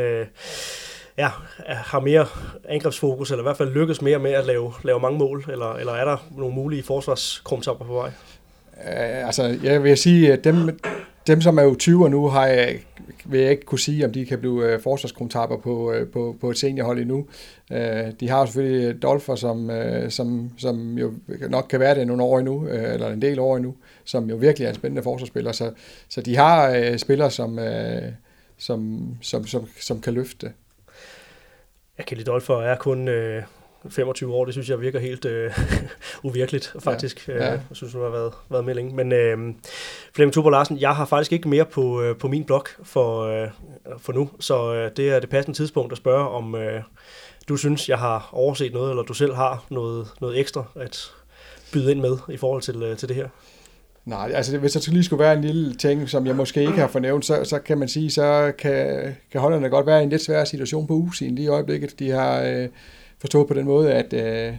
ja, 1.18 1.30
har 1.66 2.01
mere 2.01 2.26
angrebsfokus, 2.68 3.30
eller 3.30 3.43
i 3.43 3.47
hvert 3.47 3.57
fald 3.57 3.72
lykkes 3.72 4.03
mere 4.03 4.18
med 4.18 4.32
at 4.32 4.47
lave, 4.47 4.72
lave 4.85 5.01
mange 5.01 5.18
mål, 5.18 5.45
eller, 5.49 5.72
eller 5.72 5.93
er 5.93 6.05
der 6.05 6.16
nogle 6.37 6.55
mulige 6.55 6.82
forsvarskrumtopper 6.82 7.85
på 7.85 7.93
vej? 7.95 8.11
Øh, 8.79 9.27
altså, 9.27 9.59
jeg 9.62 9.83
vil 9.83 9.97
sige, 9.97 10.33
at 10.33 10.45
dem, 10.45 10.79
dem 11.27 11.41
som 11.41 11.59
er 11.59 11.62
jo 11.62 11.75
20 11.75 12.11
nu, 12.11 12.29
har 12.29 12.47
jeg, 12.47 12.79
vil 13.25 13.41
jeg 13.41 13.51
ikke 13.51 13.64
kunne 13.64 13.79
sige, 13.79 14.05
om 14.05 14.12
de 14.12 14.27
kan 14.27 14.39
blive 14.39 14.72
øh, 14.72 14.81
forsvarskrumtapper 14.81 15.57
på, 15.57 15.93
øh, 15.93 16.09
på, 16.09 16.37
på 16.41 16.51
et 16.51 16.59
seniorhold 16.59 16.99
endnu. 16.99 17.27
Øh, 17.72 18.12
de 18.20 18.29
har 18.29 18.41
jo 18.41 18.47
selvfølgelig 18.47 19.03
Dolfer, 19.03 19.35
som, 19.35 19.70
øh, 19.70 20.11
som, 20.11 20.51
som 20.59 20.99
jo 20.99 21.12
nok 21.49 21.66
kan 21.70 21.81
være 21.81 21.95
det 21.95 22.07
nogle 22.07 22.22
år 22.22 22.39
endnu, 22.39 22.68
øh, 22.68 22.95
eller 22.95 23.09
en 23.09 23.22
del 23.22 23.39
år 23.39 23.57
endnu, 23.57 23.75
som 24.05 24.31
jo 24.31 24.37
virkelig 24.37 24.66
er 24.66 24.68
en 24.68 24.75
spændende 24.75 25.03
forsvarsspiller. 25.03 25.53
Så, 25.53 25.70
så 26.09 26.20
de 26.20 26.37
har 26.37 26.70
øh, 26.70 26.99
spillere, 26.99 27.31
som, 27.31 27.59
uh, 27.59 27.64
som, 28.59 29.09
som, 29.22 29.47
som, 29.47 29.68
som 29.81 30.01
kan 30.01 30.14
løfte. 30.14 30.53
Ja, 31.99 32.03
Kelly 32.03 32.22
Dolfer 32.27 32.62
er 32.62 32.77
kun 32.77 33.09
øh, 33.09 33.43
25 33.91 34.35
år, 34.35 34.45
det 34.45 34.55
synes 34.55 34.70
jeg 34.70 34.80
virker 34.80 34.99
helt 34.99 35.24
øh, 35.24 35.51
uvirkeligt, 36.22 36.74
faktisk. 36.78 37.28
Ja, 37.28 37.35
ja. 37.35 37.51
Jeg 37.51 37.61
synes, 37.72 37.93
hun 37.93 38.03
har 38.03 38.11
været, 38.11 38.32
været 38.51 38.64
med 38.64 38.74
længe. 38.74 38.95
Men 38.95 39.12
øh, 39.12 39.55
Flemming 40.14 40.32
Tuber 40.32 40.51
Larsen, 40.51 40.80
jeg 40.80 40.97
har 40.97 41.05
faktisk 41.05 41.32
ikke 41.32 41.49
mere 41.49 41.64
på, 41.64 42.03
øh, 42.03 42.16
på 42.16 42.28
min 42.28 42.45
blog 42.45 42.64
for, 42.82 43.20
øh, 43.22 43.49
for 43.99 44.12
nu, 44.12 44.30
så 44.41 44.74
øh, 44.74 44.91
det 44.97 45.09
er 45.09 45.20
det 45.20 45.30
passende 45.30 45.59
tidspunkt 45.59 45.93
at 45.93 45.99
spørge, 45.99 46.28
om 46.28 46.55
øh, 46.55 46.82
du 47.49 47.57
synes, 47.57 47.89
jeg 47.89 47.99
har 47.99 48.30
overset 48.32 48.72
noget, 48.72 48.91
eller 48.91 49.03
du 49.03 49.14
selv 49.14 49.35
har 49.35 49.64
noget, 49.70 50.07
noget 50.20 50.39
ekstra 50.39 50.64
at 50.76 51.12
byde 51.72 51.91
ind 51.91 52.01
med 52.01 52.16
i 52.28 52.37
forhold 52.37 52.62
til, 52.62 52.82
øh, 52.82 52.97
til 52.97 53.09
det 53.09 53.16
her. 53.16 53.28
Nej, 54.05 54.30
altså 54.35 54.59
hvis 54.59 54.72
der 54.72 54.93
lige 54.93 55.05
skulle 55.05 55.24
være 55.24 55.32
en 55.32 55.45
lille 55.45 55.74
ting, 55.74 56.09
som 56.09 56.26
jeg 56.26 56.37
måske 56.37 56.61
ikke 56.61 56.72
har 56.72 56.89
fornævnt, 56.89 57.24
så, 57.24 57.45
så 57.45 57.59
kan 57.59 57.78
man 57.78 57.89
sige, 57.89 58.11
så 58.11 58.53
kan, 58.59 59.14
kan 59.32 59.41
Hollanderne 59.41 59.70
godt 59.70 59.87
være 59.87 60.01
i 60.01 60.03
en 60.03 60.11
lidt 60.11 60.22
svær 60.22 60.45
situation 60.45 60.87
på 60.87 60.95
ugen 60.95 61.35
lige 61.35 61.45
i 61.45 61.49
øjeblikket. 61.49 61.99
De 61.99 62.11
har 62.11 62.43
øh, 62.43 62.68
forstået 63.25 63.49
på 63.49 63.55
den 63.55 63.64
måde, 63.64 63.93
at, 63.93 64.12
øh, 64.12 64.55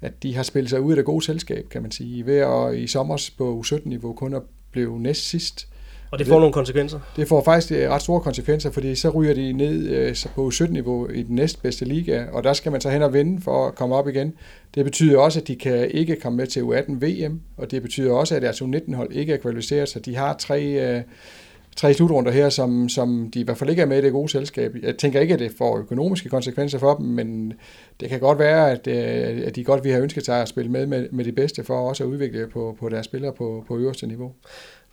at 0.00 0.22
de 0.22 0.36
har 0.36 0.42
spillet 0.42 0.70
sig 0.70 0.80
ud 0.80 0.92
af 0.92 0.96
det 0.96 1.04
gode 1.04 1.24
selskab, 1.24 1.68
kan 1.70 1.82
man 1.82 1.90
sige, 1.90 2.26
ved 2.26 2.38
at 2.38 2.74
i 2.74 2.86
sommer 2.86 3.30
på 3.38 3.62
U17-niveau 3.64 4.12
kun 4.12 4.34
at 4.34 4.42
blive 4.72 5.00
næst 5.00 5.28
sidst. 5.28 5.68
Og 6.10 6.18
det 6.18 6.26
får 6.26 6.34
det, 6.34 6.40
nogle 6.40 6.52
konsekvenser? 6.52 7.00
Det 7.16 7.28
får 7.28 7.44
faktisk 7.44 7.72
ret 7.72 8.02
store 8.02 8.20
konsekvenser, 8.20 8.70
fordi 8.70 8.94
så 8.94 9.10
ryger 9.10 9.34
de 9.34 9.52
ned 9.52 9.88
øh, 9.88 10.16
på 10.34 10.48
U17-niveau 10.48 11.08
i 11.08 11.22
den 11.22 11.34
næstbedste 11.34 11.84
liga, 11.84 12.24
og 12.32 12.44
der 12.44 12.52
skal 12.52 12.72
man 12.72 12.80
så 12.80 12.90
hen 12.90 13.02
og 13.02 13.14
vinde 13.14 13.42
for 13.42 13.66
at 13.66 13.74
komme 13.74 13.94
op 13.94 14.08
igen. 14.08 14.34
Det 14.74 14.84
betyder 14.84 15.18
også, 15.18 15.40
at 15.40 15.48
de 15.48 15.56
kan 15.56 15.90
ikke 15.90 16.16
komme 16.16 16.36
med 16.36 16.46
til 16.46 16.60
U18 16.60 16.92
VM, 16.92 17.40
og 17.56 17.70
det 17.70 17.82
betyder 17.82 18.12
også, 18.12 18.36
at 18.36 18.42
deres 18.42 18.62
U19-hold 18.62 19.12
ikke 19.12 19.32
er 19.32 19.36
kvalificeret, 19.36 19.88
så 19.88 20.00
de 20.00 20.16
har 20.16 20.36
tre, 20.36 20.62
øh, 20.62 21.02
tre 21.80 21.94
slutrunder 21.94 22.30
her, 22.30 22.48
som, 22.48 22.88
som 22.88 23.30
de 23.34 23.40
i 23.40 23.42
hvert 23.42 23.58
fald 23.58 23.70
ikke 23.70 23.82
er 23.82 23.86
med 23.86 23.98
i 23.98 24.00
det 24.00 24.12
gode 24.12 24.28
selskab. 24.28 24.74
Jeg 24.82 24.96
tænker 24.96 25.20
ikke, 25.20 25.34
at 25.34 25.40
det 25.40 25.52
får 25.58 25.78
økonomiske 25.78 26.28
konsekvenser 26.28 26.78
for 26.78 26.94
dem, 26.94 27.06
men 27.06 27.52
det 28.00 28.08
kan 28.08 28.20
godt 28.20 28.38
være, 28.38 28.70
at, 28.70 28.88
at 28.88 29.56
de 29.56 29.64
godt 29.64 29.84
vil 29.84 29.92
have 29.92 30.02
ønsket 30.02 30.24
sig 30.24 30.42
at 30.42 30.48
spille 30.48 30.70
med, 30.70 30.86
med 30.86 31.08
med 31.10 31.24
de 31.24 31.32
bedste 31.32 31.64
for 31.64 31.88
også 31.88 32.04
at 32.04 32.08
udvikle 32.08 32.48
på, 32.48 32.76
på 32.80 32.88
deres 32.88 33.06
spillere 33.06 33.32
på, 33.32 33.64
på 33.68 33.78
øverste 33.78 34.06
niveau 34.06 34.32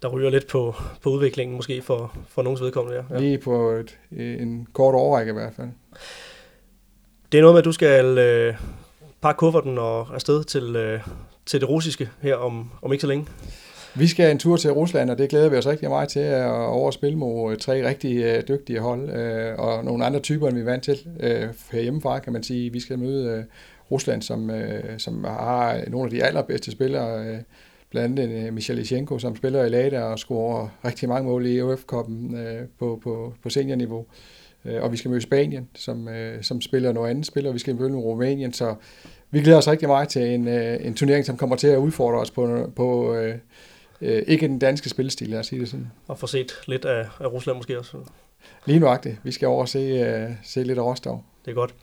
der 0.01 0.07
ryger 0.07 0.29
lidt 0.29 0.47
på, 0.47 0.75
på 1.03 1.09
udviklingen 1.09 1.55
måske 1.55 1.81
for, 1.81 2.17
for 2.29 2.41
nogens 2.41 2.61
vedkommende. 2.61 3.05
Ja. 3.09 3.19
Lige 3.19 3.37
på 3.37 3.71
et, 3.71 3.97
en 4.11 4.67
kort 4.73 4.95
overrække 4.95 5.29
i 5.29 5.33
hvert 5.33 5.53
fald. 5.53 5.67
Det 7.31 7.37
er 7.37 7.41
noget 7.41 7.53
med, 7.53 7.59
at 7.59 7.65
du 7.65 7.71
skal 7.71 8.17
øh, 8.17 8.55
pakke 9.21 9.39
kufferten 9.39 9.77
og 9.77 10.07
afsted 10.13 10.43
til, 10.43 10.75
øh, 10.75 10.99
til 11.45 11.61
det 11.61 11.69
russiske 11.69 12.09
her 12.21 12.35
om, 12.35 12.71
om 12.81 12.93
ikke 12.93 13.01
så 13.01 13.07
længe. 13.07 13.27
Vi 13.99 14.07
skal 14.07 14.31
en 14.31 14.39
tur 14.39 14.57
til 14.57 14.71
Rusland, 14.71 15.09
og 15.09 15.17
det 15.17 15.29
glæder 15.29 15.49
vi 15.49 15.55
os 15.55 15.67
rigtig 15.67 15.89
meget 15.89 16.09
til 16.09 16.19
at 16.19 16.51
overspille 16.51 17.17
mod 17.17 17.51
øh, 17.51 17.57
tre 17.57 17.87
rigtig 17.87 18.17
øh, 18.23 18.43
dygtige 18.47 18.79
hold, 18.79 19.09
øh, 19.09 19.59
og 19.59 19.85
nogle 19.85 20.05
andre 20.05 20.19
typer, 20.19 20.47
end 20.47 20.55
vi 20.55 20.61
er 20.61 20.65
vant 20.65 20.83
til 20.83 20.97
herhjemmefra, 21.71 22.19
kan 22.19 22.33
man 22.33 22.43
sige. 22.43 22.73
Vi 22.73 22.79
skal 22.79 22.99
møde 22.99 23.45
Rusland, 23.91 24.21
som, 24.21 24.51
som 24.97 25.23
har 25.23 25.81
nogle 25.87 26.05
af 26.05 26.11
de 26.11 26.23
allerbedste 26.23 26.71
spillere, 26.71 27.39
blandt 27.91 28.19
andet 28.19 28.53
Michel 28.53 28.79
Ischenko, 28.79 29.19
som 29.19 29.35
spiller 29.35 29.65
i 29.65 29.69
Lada 29.69 30.01
og 30.01 30.19
scorer 30.19 30.67
rigtig 30.85 31.09
mange 31.09 31.29
mål 31.29 31.45
i 31.45 31.57
EUF-koppen 31.57 32.37
på, 32.79 32.99
på, 33.03 33.33
på 33.43 33.49
seniorniveau. 33.49 34.05
Og 34.79 34.91
vi 34.91 34.97
skal 34.97 35.11
møde 35.11 35.21
Spanien, 35.21 35.67
som, 35.75 36.09
som 36.41 36.61
spiller 36.61 36.91
noget 36.91 37.09
andet 37.09 37.25
spiller, 37.25 37.49
og 37.49 37.53
vi 37.53 37.59
skal 37.59 37.75
møde 37.75 37.95
Rumænien, 37.95 38.53
så 38.53 38.75
vi 39.31 39.41
glæder 39.41 39.57
os 39.57 39.67
rigtig 39.67 39.87
meget 39.87 40.09
til 40.09 40.21
en, 40.21 40.47
en 40.47 40.93
turnering, 40.93 41.25
som 41.25 41.37
kommer 41.37 41.55
til 41.55 41.67
at 41.67 41.77
udfordre 41.77 42.19
os 42.19 42.31
på, 42.31 42.71
på 42.75 43.15
øh, 44.01 44.23
ikke 44.27 44.47
den 44.47 44.59
danske 44.59 44.89
spilstil, 44.89 45.29
lad 45.29 45.39
os 45.39 45.47
sige 45.47 45.59
det 45.59 45.69
sådan. 45.69 45.91
Og 46.07 46.19
få 46.19 46.27
set 46.27 46.51
lidt 46.67 46.85
af, 46.85 47.07
af 47.19 47.27
Rusland 47.31 47.57
måske 47.57 47.79
også. 47.79 47.97
Lige 48.65 48.79
nuagtigt. 48.79 49.15
Vi 49.23 49.31
skal 49.31 49.47
over 49.47 49.61
og 49.61 49.69
se, 49.69 49.79
øh, 49.79 50.29
se 50.43 50.63
lidt 50.63 50.79
af 50.79 50.83
Rostov. 50.83 51.23
Det 51.45 51.51
er 51.51 51.55
godt. 51.55 51.75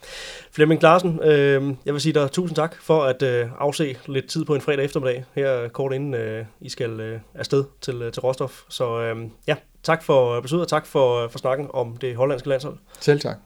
Flemming 0.51 0.83
Larsen, 0.83 1.21
øh, 1.23 1.75
jeg 1.87 1.95
vil 1.95 2.01
sige 2.01 2.13
dig 2.13 2.31
tusind 2.31 2.57
tak 2.57 2.77
for 2.83 3.03
at 3.03 3.23
øh, 3.23 3.49
afse 3.59 3.97
lidt 4.07 4.27
tid 4.27 4.45
på 4.45 4.55
en 4.55 4.61
fredag 4.61 4.85
eftermiddag, 4.85 5.25
her 5.35 5.69
kort 5.69 5.93
inden 5.93 6.15
øh, 6.15 6.45
I 6.61 6.69
skal 6.69 7.01
øh, 7.01 7.21
afsted 7.35 7.65
til, 7.81 8.03
øh, 8.03 8.13
til 8.13 8.21
Rostov. 8.21 8.51
Så 8.69 9.01
øh, 9.01 9.17
ja, 9.47 9.57
tak 9.83 10.03
for 10.03 10.41
besøget, 10.41 10.63
og 10.63 10.69
tak 10.69 10.87
for, 10.87 11.29
for 11.29 11.39
snakken 11.39 11.67
om 11.71 11.97
det 11.97 12.17
hollandske 12.17 12.49
landshold. 12.49 12.77
Selv 13.01 13.21
tak. 13.21 13.37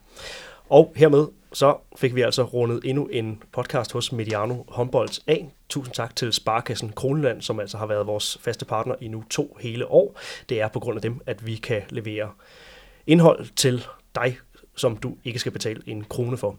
Og 0.69 0.93
hermed 0.97 1.27
så 1.53 1.77
fik 1.97 2.14
vi 2.14 2.23
altså 2.23 2.43
rundet 2.43 2.81
endnu 2.85 3.07
en 3.07 3.43
podcast 3.53 3.93
hos 3.93 4.12
Mediano 4.12 4.55
Håndbolds 4.69 5.21
A. 5.27 5.37
Tusind 5.69 5.95
tak 5.95 6.16
til 6.16 6.33
Sparkassen 6.33 6.93
Kroneland, 6.93 7.43
som 7.43 7.61
altså 7.61 7.79
har 7.79 7.87
været 7.87 8.07
vores 8.07 8.39
faste 8.41 8.64
partner 8.64 8.95
i 9.01 9.09
nu 9.09 9.25
to 9.31 9.57
hele 9.61 9.87
år. 9.87 10.19
Det 10.49 10.61
er 10.61 10.69
på 10.69 10.81
grund 10.81 10.97
af 10.97 11.03
dem, 11.03 11.21
at 11.27 11.47
vi 11.47 11.57
kan 11.57 11.83
levere 11.91 12.31
indhold 13.07 13.47
til 13.57 13.85
dig, 14.14 14.39
som 14.77 14.97
du 14.97 15.16
ikke 15.25 15.39
skal 15.39 15.53
betale 15.53 15.83
en 15.87 16.05
krone 16.05 16.37
for. 16.37 16.57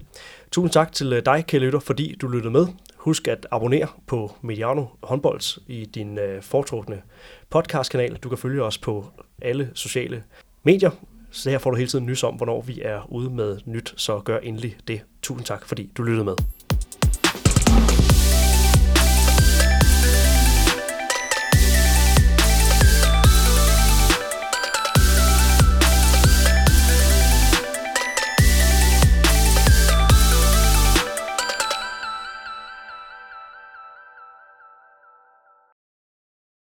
Tusind 0.52 0.72
tak 0.72 0.92
til 0.92 1.14
øh, 1.14 1.26
dig, 1.26 1.46
kære 1.48 1.62
lytter, 1.62 1.80
fordi 1.80 2.16
du 2.22 2.28
lyttede 2.28 2.52
med. 2.52 2.68
Husk 2.96 3.28
at 3.28 3.48
abonnere 3.52 3.88
på 4.08 4.36
Mediano 4.42 4.86
Håndbolds 5.04 5.60
i 5.68 5.86
din 5.86 6.18
øh, 6.18 6.42
foretrukne 6.42 7.02
podcastkanal. 7.50 8.16
Du 8.16 8.30
kan 8.30 8.38
følge 8.38 8.64
os 8.64 8.78
på 8.78 9.06
alle 9.42 9.72
sociale 9.74 10.24
medier, 10.64 10.92
så 11.32 11.50
her 11.50 11.58
får 11.58 11.72
du 11.72 11.78
hele 11.78 11.90
tiden 11.90 12.06
nys 12.06 12.24
om, 12.24 12.36
hvornår 12.36 12.62
vi 12.62 12.82
er 12.82 13.12
ude 13.12 13.30
med 13.30 13.60
nyt, 13.66 13.94
så 13.98 14.20
gør 14.20 14.38
endelig 14.38 14.78
det. 14.88 15.02
Tusind 15.22 15.46
tak, 15.46 15.66
fordi 15.66 15.90
du 15.98 16.04
lyttede 16.04 16.26
med. 16.26 16.36